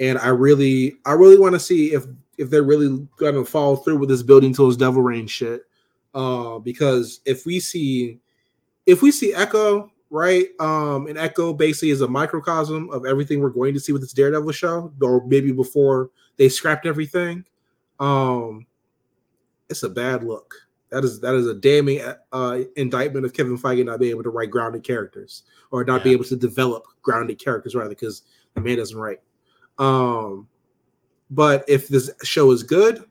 and 0.00 0.18
I 0.18 0.28
really 0.28 0.96
I 1.04 1.12
really 1.12 1.38
want 1.38 1.54
to 1.54 1.60
see 1.60 1.92
if 1.92 2.04
if 2.38 2.50
they're 2.50 2.62
really 2.62 3.06
gonna 3.16 3.44
follow 3.44 3.76
through 3.76 3.98
with 3.98 4.08
this 4.08 4.22
building 4.22 4.54
tools 4.54 4.76
devil 4.76 5.02
rain 5.02 5.26
shit. 5.26 5.62
Uh 6.14 6.58
because 6.58 7.20
if 7.24 7.44
we 7.46 7.60
see 7.60 8.18
if 8.86 9.02
we 9.02 9.10
see 9.10 9.34
Echo, 9.34 9.90
right? 10.10 10.48
Um 10.60 11.06
and 11.06 11.18
Echo 11.18 11.52
basically 11.52 11.90
is 11.90 12.00
a 12.00 12.08
microcosm 12.08 12.90
of 12.90 13.04
everything 13.06 13.40
we're 13.40 13.50
going 13.50 13.74
to 13.74 13.80
see 13.80 13.92
with 13.92 14.02
this 14.02 14.12
Daredevil 14.12 14.52
show, 14.52 14.92
or 15.02 15.26
maybe 15.26 15.52
before 15.52 16.10
they 16.36 16.48
scrapped 16.48 16.86
everything. 16.86 17.44
Um 18.00 18.66
it's 19.68 19.82
a 19.82 19.88
bad 19.90 20.24
look. 20.24 20.54
That 20.90 21.04
is 21.04 21.20
that 21.20 21.34
is 21.34 21.46
a 21.46 21.54
damning 21.54 22.00
uh, 22.32 22.60
indictment 22.76 23.26
of 23.26 23.34
Kevin 23.34 23.58
Feige 23.58 23.84
not 23.84 24.00
being 24.00 24.10
able 24.10 24.22
to 24.22 24.30
write 24.30 24.50
grounded 24.50 24.84
characters 24.84 25.42
or 25.70 25.84
not 25.84 26.02
be 26.02 26.12
able 26.12 26.24
to 26.24 26.36
develop 26.36 26.84
grounded 27.02 27.38
characters 27.38 27.74
rather 27.74 27.90
because 27.90 28.22
the 28.54 28.60
man 28.60 28.78
doesn't 28.78 28.98
write. 28.98 29.20
Um, 29.78 30.48
but 31.30 31.64
if 31.68 31.88
this 31.88 32.10
show 32.22 32.50
is 32.52 32.62
good, 32.62 33.04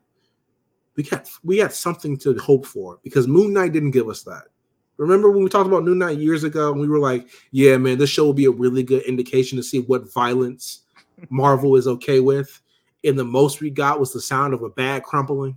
we 0.96 1.04
got 1.04 1.30
we 1.44 1.58
got 1.58 1.72
something 1.72 2.16
to 2.18 2.34
hope 2.34 2.66
for 2.66 2.98
because 3.04 3.28
Moon 3.28 3.52
Knight 3.52 3.72
didn't 3.72 3.92
give 3.92 4.08
us 4.08 4.22
that. 4.24 4.44
Remember 4.96 5.30
when 5.30 5.44
we 5.44 5.48
talked 5.48 5.68
about 5.68 5.84
Moon 5.84 5.98
Knight 5.98 6.18
years 6.18 6.42
ago 6.42 6.72
and 6.72 6.80
we 6.80 6.88
were 6.88 6.98
like, 6.98 7.28
yeah, 7.52 7.76
man, 7.76 7.98
this 7.98 8.10
show 8.10 8.24
will 8.24 8.34
be 8.34 8.46
a 8.46 8.50
really 8.50 8.82
good 8.82 9.02
indication 9.02 9.56
to 9.56 9.62
see 9.62 9.80
what 9.82 10.12
violence 10.12 10.82
Marvel 11.30 11.76
is 11.76 11.86
okay 11.86 12.18
with. 12.18 12.60
And 13.04 13.16
the 13.16 13.24
most 13.24 13.60
we 13.60 13.70
got 13.70 14.00
was 14.00 14.12
the 14.12 14.20
sound 14.20 14.54
of 14.54 14.62
a 14.62 14.68
bag 14.68 15.04
crumpling. 15.04 15.56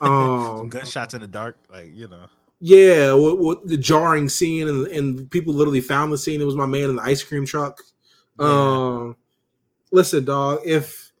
Um, 0.00 0.68
gunshots 0.70 1.14
in 1.14 1.20
the 1.20 1.26
dark, 1.26 1.56
like 1.70 1.90
you 1.94 2.08
know. 2.08 2.26
yeah, 2.60 3.12
what, 3.12 3.38
what 3.38 3.66
the 3.66 3.76
jarring 3.76 4.28
scene 4.28 4.68
and, 4.68 4.86
and 4.88 5.30
people 5.30 5.54
literally 5.54 5.80
found 5.80 6.12
the 6.12 6.18
scene. 6.18 6.40
It 6.40 6.44
was 6.44 6.56
my 6.56 6.66
man 6.66 6.90
in 6.90 6.96
the 6.96 7.02
ice 7.02 7.22
cream 7.22 7.46
truck. 7.46 7.80
Yeah. 8.40 8.46
Um, 8.46 9.16
listen, 9.90 10.24
dog. 10.24 10.60
If 10.64 11.12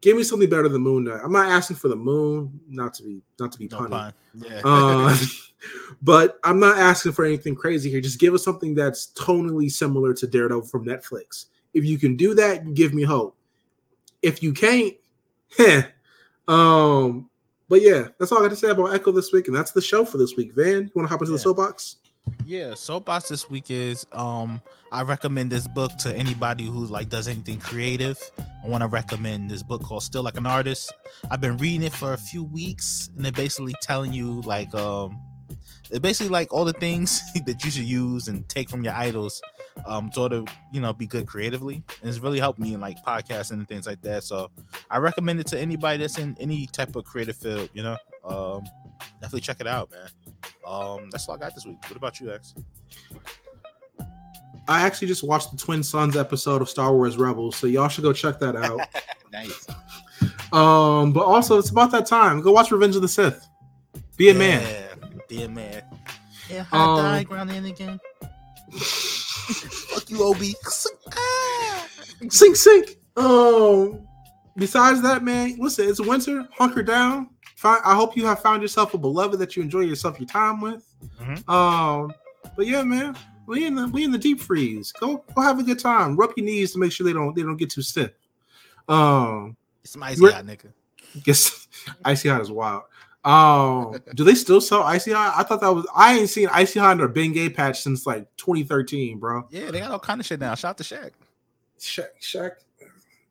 give 0.00 0.16
me 0.16 0.22
something 0.22 0.48
better 0.48 0.68
than 0.68 0.82
Moon 0.82 1.04
Knight. 1.04 1.20
I'm 1.22 1.32
not 1.32 1.48
asking 1.48 1.76
for 1.76 1.88
the 1.88 1.96
moon, 1.96 2.60
not 2.68 2.94
to 2.94 3.02
be 3.02 3.22
not 3.40 3.52
to 3.52 3.58
be 3.58 3.68
No 3.68 3.78
punny. 3.78 3.90
pun. 3.90 4.14
Yeah. 4.34 4.60
Uh, 4.64 5.16
but 6.02 6.38
I'm 6.44 6.60
not 6.60 6.78
asking 6.78 7.12
for 7.12 7.24
anything 7.24 7.54
crazy 7.54 7.90
here. 7.90 8.00
Just 8.00 8.20
give 8.20 8.34
us 8.34 8.44
something 8.44 8.74
that's 8.74 9.08
tonally 9.14 9.70
similar 9.70 10.14
to 10.14 10.26
Daredevil 10.26 10.66
from 10.66 10.84
Netflix. 10.84 11.46
If 11.74 11.84
you 11.84 11.98
can 11.98 12.16
do 12.16 12.34
that, 12.34 12.74
give 12.74 12.94
me 12.94 13.02
hope. 13.02 13.36
If 14.22 14.42
you 14.42 14.52
can't, 14.52 14.94
heh. 15.56 15.82
Um, 16.48 17.28
but 17.68 17.82
yeah, 17.82 18.08
that's 18.18 18.32
all 18.32 18.38
I 18.38 18.42
got 18.42 18.50
to 18.50 18.56
say 18.56 18.70
about 18.70 18.94
Echo 18.94 19.12
this 19.12 19.32
week, 19.32 19.48
and 19.48 19.56
that's 19.56 19.72
the 19.72 19.82
show 19.82 20.04
for 20.04 20.18
this 20.18 20.36
week. 20.36 20.54
Van, 20.54 20.84
you 20.84 20.90
want 20.94 21.08
to 21.08 21.10
hop 21.10 21.20
into 21.20 21.32
the 21.32 21.38
soapbox? 21.38 21.96
Yeah, 22.44 22.74
soapbox 22.74 23.28
this 23.28 23.48
week 23.50 23.70
is 23.70 24.06
um 24.12 24.60
I 24.92 25.02
recommend 25.02 25.50
this 25.50 25.66
book 25.68 25.96
to 25.98 26.14
anybody 26.14 26.64
who 26.64 26.86
like 26.86 27.08
does 27.08 27.28
anything 27.28 27.58
creative. 27.58 28.18
I 28.38 28.68
want 28.68 28.82
to 28.82 28.88
recommend 28.88 29.50
this 29.50 29.62
book 29.62 29.82
called 29.82 30.02
Steal 30.02 30.22
Like 30.22 30.36
an 30.36 30.46
Artist. 30.46 30.92
I've 31.30 31.40
been 31.40 31.56
reading 31.56 31.84
it 31.84 31.92
for 31.92 32.12
a 32.12 32.18
few 32.18 32.44
weeks 32.44 33.10
and 33.14 33.24
they're 33.24 33.32
basically 33.32 33.74
telling 33.82 34.12
you 34.12 34.42
like 34.42 34.74
um 34.74 35.20
it's 35.90 36.00
basically 36.00 36.30
like 36.30 36.52
all 36.52 36.64
the 36.64 36.72
things 36.72 37.20
that 37.46 37.64
you 37.64 37.70
should 37.70 37.84
use 37.84 38.28
and 38.28 38.48
take 38.48 38.68
from 38.68 38.82
your 38.82 38.94
idols 38.94 39.40
um 39.84 40.10
to 40.10 40.20
order, 40.20 40.44
you 40.72 40.80
know, 40.80 40.92
be 40.92 41.06
good 41.06 41.26
creatively. 41.26 41.82
And 42.00 42.08
it's 42.08 42.18
really 42.18 42.38
helped 42.38 42.58
me 42.58 42.74
in 42.74 42.80
like 42.80 42.96
podcasting 43.04 43.52
and 43.52 43.68
things 43.68 43.86
like 43.86 44.00
that. 44.02 44.24
So 44.24 44.50
I 44.90 44.98
recommend 44.98 45.40
it 45.40 45.46
to 45.48 45.58
anybody 45.58 45.98
that's 45.98 46.18
in 46.18 46.36
any 46.40 46.66
type 46.66 46.96
of 46.96 47.04
creative 47.04 47.36
field, 47.36 47.68
you 47.74 47.82
know. 47.82 47.96
Um 48.24 48.64
definitely 49.20 49.42
check 49.42 49.60
it 49.60 49.66
out, 49.66 49.90
man. 49.90 50.08
Um, 50.66 51.10
that's 51.10 51.28
all 51.28 51.34
I 51.34 51.38
got 51.38 51.54
this 51.54 51.66
week. 51.66 51.78
What 51.84 51.96
about 51.96 52.18
you, 52.20 52.32
X? 52.32 52.54
I 54.68 54.80
actually 54.82 55.06
just 55.08 55.22
watched 55.22 55.52
the 55.52 55.56
Twin 55.56 55.82
Suns 55.82 56.16
episode 56.16 56.60
of 56.60 56.68
Star 56.68 56.92
Wars 56.92 57.16
Rebels, 57.16 57.54
so 57.56 57.66
y'all 57.68 57.88
should 57.88 58.02
go 58.02 58.12
check 58.12 58.40
that 58.40 58.56
out. 58.56 58.80
nice. 59.32 59.66
Um, 60.52 61.12
but 61.12 61.24
also 61.24 61.58
it's 61.58 61.70
about 61.70 61.92
that 61.92 62.06
time. 62.06 62.40
Go 62.40 62.50
watch 62.52 62.72
Revenge 62.72 62.96
of 62.96 63.02
the 63.02 63.08
Sith. 63.08 63.46
Be 64.16 64.30
a 64.30 64.34
man. 64.34 64.88
Be 65.28 65.42
a 65.44 65.48
man. 65.48 65.82
Yeah, 66.50 66.60
Um, 66.60 66.66
hot 66.66 66.96
dog 67.18 67.26
ground 67.26 67.50
in 67.50 67.64
again. 67.66 68.00
Fuck 69.46 70.10
you, 70.10 70.22
Obi. 70.22 70.54
Ah. 71.12 71.86
Sink, 72.28 72.56
sink. 72.56 72.98
Um, 73.16 74.06
besides 74.56 75.02
that, 75.02 75.22
man, 75.22 75.56
listen, 75.58 75.88
it's 75.88 76.00
winter. 76.00 76.46
Hunker 76.52 76.82
down. 76.82 77.30
Find, 77.56 77.80
I 77.84 77.94
hope 77.94 78.16
you 78.16 78.26
have 78.26 78.40
found 78.40 78.60
yourself 78.62 78.92
a 78.94 78.98
beloved 78.98 79.38
that 79.38 79.56
you 79.56 79.62
enjoy 79.62 79.80
yourself 79.80 80.18
your 80.20 80.28
time 80.28 80.60
with. 80.60 80.84
Mhm. 81.20 81.48
Um, 81.48 82.12
but 82.56 82.66
yeah, 82.66 82.82
man, 82.82 83.16
we 83.46 83.66
in 83.66 83.74
the 83.74 83.88
we 83.88 84.04
in 84.04 84.10
the 84.10 84.18
deep 84.18 84.40
freeze. 84.40 84.92
Go 84.92 85.24
go 85.34 85.40
have 85.40 85.58
a 85.58 85.62
good 85.62 85.78
time. 85.78 86.16
Rub 86.16 86.32
your 86.36 86.44
knees 86.44 86.72
to 86.72 86.78
make 86.78 86.92
sure 86.92 87.06
they 87.06 87.12
don't 87.12 87.34
they 87.34 87.42
don't 87.42 87.56
get 87.56 87.70
too 87.70 87.82
stiff. 87.82 88.10
Um, 88.88 89.56
Some 89.84 90.02
icy 90.02 90.30
hot 90.30 90.44
nigga. 90.44 90.72
guess 91.24 91.66
icy 92.04 92.28
hot 92.28 92.40
is 92.42 92.50
wild. 92.50 92.82
Um, 93.26 93.96
do 94.14 94.22
they 94.24 94.34
still 94.36 94.60
sell 94.60 94.82
icy 94.82 95.12
hot? 95.12 95.34
I 95.36 95.42
thought 95.42 95.60
that 95.60 95.74
was 95.74 95.86
I 95.94 96.16
ain't 96.18 96.30
seen 96.30 96.48
icy 96.52 96.78
hot 96.78 97.00
or 97.00 97.08
Bengay 97.08 97.54
patch 97.54 97.82
since 97.82 98.06
like 98.06 98.28
2013, 98.36 99.18
bro. 99.18 99.46
Yeah, 99.50 99.70
they 99.70 99.80
got 99.80 99.90
all 99.90 99.98
kind 99.98 100.20
of 100.20 100.26
shit 100.26 100.38
now. 100.40 100.54
Shout 100.54 100.70
out 100.70 100.78
to 100.78 100.84
Shaq. 100.84 101.10
Shaq, 101.80 102.06
Shaq. 102.22 102.50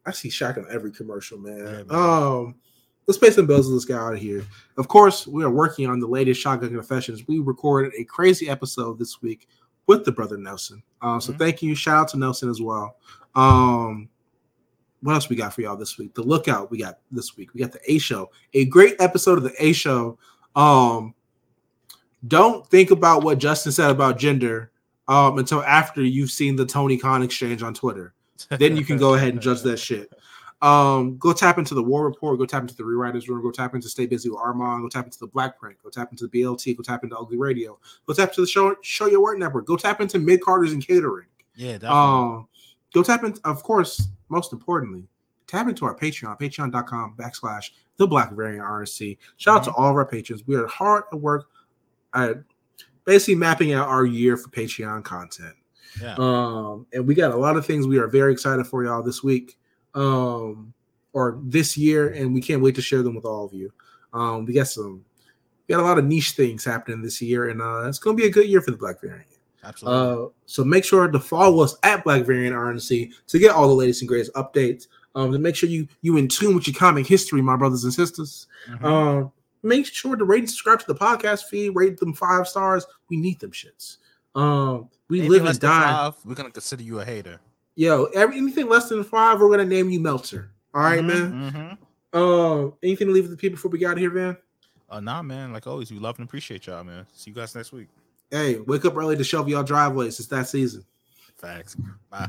I 0.06 0.12
see 0.12 0.30
Shaq 0.30 0.58
on 0.58 0.68
every 0.70 0.92
commercial, 0.92 1.38
man. 1.40 1.58
Yeah, 1.58 1.64
man. 1.64 1.86
Um, 1.90 2.56
let's 3.08 3.18
pay 3.18 3.32
some 3.32 3.48
bills. 3.48 3.68
and 3.68 3.76
this 3.78 3.86
guy 3.86 3.98
out 3.98 4.14
of 4.14 4.20
here. 4.20 4.46
Of 4.78 4.88
course, 4.88 5.26
we 5.26 5.44
are 5.44 5.50
working 5.50 5.88
on 5.88 6.00
the 6.00 6.08
latest 6.08 6.42
Shotgun 6.42 6.70
Confessions. 6.70 7.24
We 7.28 7.40
recorded 7.40 7.94
a 7.98 8.04
crazy 8.04 8.50
episode 8.50 9.00
this 9.00 9.22
week 9.22 9.48
with 9.88 10.04
the 10.04 10.12
brother 10.12 10.38
Nelson. 10.38 10.84
Um, 11.02 11.22
so 11.22 11.32
Mhm. 11.34 11.38
thank 11.40 11.62
you. 11.64 11.74
Shout 11.74 11.98
out 11.98 12.08
to 12.10 12.18
Nelson 12.18 12.50
as 12.50 12.62
well. 12.62 12.98
Um, 13.34 14.10
what 15.06 15.14
else 15.14 15.30
we 15.30 15.36
got 15.36 15.54
for 15.54 15.62
y'all 15.62 15.78
this 15.78 15.98
week? 15.98 16.14
The 16.14 16.24
lookout 16.24 16.72
we 16.72 16.80
got 16.80 17.00
this 17.12 17.38
week. 17.38 17.54
We 17.54 17.62
got 17.62 17.72
the 17.72 17.80
A 17.92 17.98
show, 17.98 18.32
a 18.54 18.66
great 18.66 18.96
episode 19.00 19.38
of 19.38 19.44
the 19.44 19.54
A 19.60 19.74
show. 19.74 20.18
Um, 20.56 21.14
don't 22.28 22.66
think 22.68 22.92
about 22.92 23.24
what 23.24 23.38
Justin 23.38 23.72
said 23.72 23.92
about 23.92 24.18
gender 24.18 24.72
um 25.08 25.38
until 25.38 25.62
after 25.64 26.02
you've 26.02 26.32
seen 26.32 26.56
the 26.56 26.66
Tony 26.66 26.98
Khan 26.98 27.22
exchange 27.22 27.62
on 27.62 27.74
Twitter 27.74 28.16
then 28.50 28.76
you 28.76 28.86
can 28.86 28.98
go 28.98 29.14
ahead 29.14 29.30
and 29.30 29.42
judge 29.42 29.62
that 29.62 29.78
shit. 29.78 30.12
Um, 30.62 31.18
go 31.18 31.34
tap 31.34 31.58
into 31.58 31.76
the 31.76 31.84
War 31.84 32.06
Report, 32.06 32.40
go 32.40 32.46
tap 32.46 32.62
into 32.62 32.76
the 32.76 32.84
Rewriters 32.84 33.28
Room, 33.28 33.42
go 33.42 33.52
tap 33.52 33.76
into 33.76 33.90
Stay 33.90 34.06
Busy 34.06 34.30
with 34.30 34.40
Armand, 34.40 34.84
go 34.84 34.90
tap 34.90 35.06
into 35.06 35.20
the 35.20 35.28
Black 35.28 35.60
Print, 35.60 35.78
go 35.84 35.90
tap 35.90 36.12
into 36.12 36.28
the 36.28 36.42
BLT, 36.42 36.76
go 36.76 36.82
tap 36.82 37.04
into 37.04 37.18
Ugly 37.18 37.38
Radio, 37.38 37.78
go 38.08 38.14
tap 38.14 38.30
into 38.30 38.42
the 38.42 38.48
Show 38.48 38.76
Show 38.82 39.08
Your 39.08 39.22
Work 39.22 39.38
Network, 39.38 39.66
go 39.66 39.76
tap 39.76 40.02
into 40.02 40.18
Mid 40.18 40.42
Carters 40.42 40.74
and 40.74 40.86
Catering. 40.86 41.28
Yeah, 41.56 41.74
definitely. 41.74 41.98
Um, 41.98 42.48
go 42.96 43.04
tap 43.04 43.26
into, 43.26 43.42
of 43.44 43.62
course, 43.62 44.08
most 44.30 44.54
importantly, 44.54 45.04
tap 45.48 45.68
into 45.68 45.86
our 45.86 45.96
Patreon, 45.96 46.40
patreon.com 46.40 47.16
backslash 47.18 47.72
the 47.98 48.08
Black 48.08 48.32
Variant 48.32 48.64
RNC. 48.64 49.18
Shout 49.36 49.58
out 49.58 49.64
to 49.66 49.72
all 49.74 49.90
of 49.90 49.96
our 49.98 50.06
patrons. 50.06 50.48
We 50.48 50.56
are 50.56 50.66
hard 50.66 51.04
at 51.12 51.20
work 51.20 51.48
at 52.14 52.38
basically 53.04 53.36
mapping 53.36 53.74
out 53.74 53.90
our 53.90 54.06
year 54.06 54.38
for 54.38 54.50
Patreon 54.50 55.04
content. 55.04 55.54
yeah. 56.02 56.16
Um, 56.18 56.88
and 56.94 57.06
we 57.06 57.14
got 57.16 57.32
a 57.32 57.38
lot 57.38 57.58
of 57.58 57.66
things 57.66 57.86
we 57.86 58.00
are 58.00 58.08
very 58.08 58.32
excited 58.32 58.66
for 58.66 58.84
y'all 58.86 59.04
this 59.04 59.22
week, 59.22 59.58
um, 59.94 60.74
or 61.12 61.40
this 61.44 61.78
year, 61.78 62.10
and 62.14 62.34
we 62.34 62.42
can't 62.42 62.62
wait 62.62 62.76
to 62.76 62.82
share 62.82 63.04
them 63.04 63.16
with 63.16 63.26
all 63.26 63.46
of 63.46 63.54
you. 63.54 63.72
Um, 64.14 64.46
we 64.46 64.54
got 64.54 64.68
some, 64.68 65.04
we 65.68 65.74
got 65.74 65.82
a 65.82 65.86
lot 65.86 66.00
of 66.00 66.06
niche 66.06 66.32
things 66.32 66.64
happening 66.64 67.02
this 67.02 67.22
year, 67.22 67.50
and 67.50 67.62
uh, 67.62 67.88
it's 67.88 68.00
gonna 68.00 68.16
be 68.16 68.26
a 68.26 68.32
good 68.32 68.48
year 68.48 68.62
for 68.62 68.72
the 68.72 68.78
Black 68.78 69.02
Variant. 69.02 69.28
Absolutely. 69.66 70.26
Uh, 70.26 70.30
so 70.46 70.64
make 70.64 70.86
sure 70.86 71.08
to 71.08 71.20
follow 71.20 71.64
us 71.64 71.76
at 71.84 72.04
Black 72.04 72.24
Variant 72.26 72.56
RNC 72.56 73.12
to 73.28 73.40
get 73.40 73.52
all 73.52 73.68
the 73.68 73.74
latest 73.74 74.02
and 74.02 74.10
greatest 74.10 74.34
updates. 74.34 74.88
Um, 75.16 75.32
to 75.32 75.40
make 75.40 75.56
sure 75.56 75.70
you 75.70 75.88
you 76.02 76.18
in 76.18 76.28
tune 76.28 76.56
with 76.56 76.68
your 76.68 76.76
comic 76.76 77.08
history, 77.08 77.42
my 77.42 77.56
brothers 77.56 77.84
and 77.86 77.94
sisters. 77.94 78.48
Mhm. 78.70 78.84
Um, 78.84 79.32
make 79.64 79.86
sure 79.86 80.16
to 80.16 80.26
rate 80.26 80.40
and 80.40 80.50
subscribe 80.50 80.80
to 80.82 80.88
the 80.88 80.96
podcast 80.96 81.46
feed. 81.46 81.70
Rate 81.70 81.98
them 81.98 82.14
five 82.14 82.48
stars. 82.48 82.86
We 83.10 83.18
need 83.18 83.40
them 83.40 83.52
shits. 83.52 83.98
Um, 84.36 84.90
we 85.08 85.20
Anything 85.20 85.32
live 85.32 85.46
and 85.46 85.60
die. 85.60 85.84
five, 85.84 86.16
we're 86.26 86.36
gonna 86.36 86.52
consider 86.52 86.84
you 86.84 87.00
a 87.00 87.06
hater. 87.06 87.40
Yo, 87.76 88.06
every, 88.14 88.38
anything 88.38 88.68
less 88.68 88.90
than 88.90 89.04
five, 89.04 89.40
we're 89.40 89.50
gonna 89.50 89.66
name 89.66 89.90
you 89.90 90.00
Meltzer. 90.02 90.52
All 90.74 90.82
right, 90.82 91.04
man. 91.04 91.80
Mm-hmm. 92.14 92.18
Um, 92.18 92.74
anything 92.84 93.08
to 93.08 93.14
leave 93.14 93.24
with 93.24 93.32
the 93.32 93.38
people 93.38 93.56
before 93.56 93.72
we 93.72 93.80
get 93.80 93.92
out 93.92 93.94
of 93.94 94.00
here, 94.00 94.12
man? 94.12 94.38
Uh, 94.90 95.00
nah, 95.00 95.22
man. 95.22 95.54
Like 95.54 95.66
always, 95.68 95.92
we 95.92 96.00
love 96.00 96.20
and 96.20 96.28
appreciate 96.28 96.68
y'all, 96.68 96.84
man. 96.84 97.06
See 97.14 97.32
you 97.32 97.36
guys 97.36 97.56
next 97.56 97.72
week. 97.72 97.88
Hey, 98.32 98.60
wake 98.60 98.86
up 98.86 98.96
early 98.98 99.16
to 99.16 99.24
shovel 99.24 99.52
y'all 99.52 99.64
driveways. 99.64 100.20
It's 100.20 100.30
that 100.30 100.48
season. 100.48 100.84
Facts. 101.38 101.76
Bye. 102.10 102.28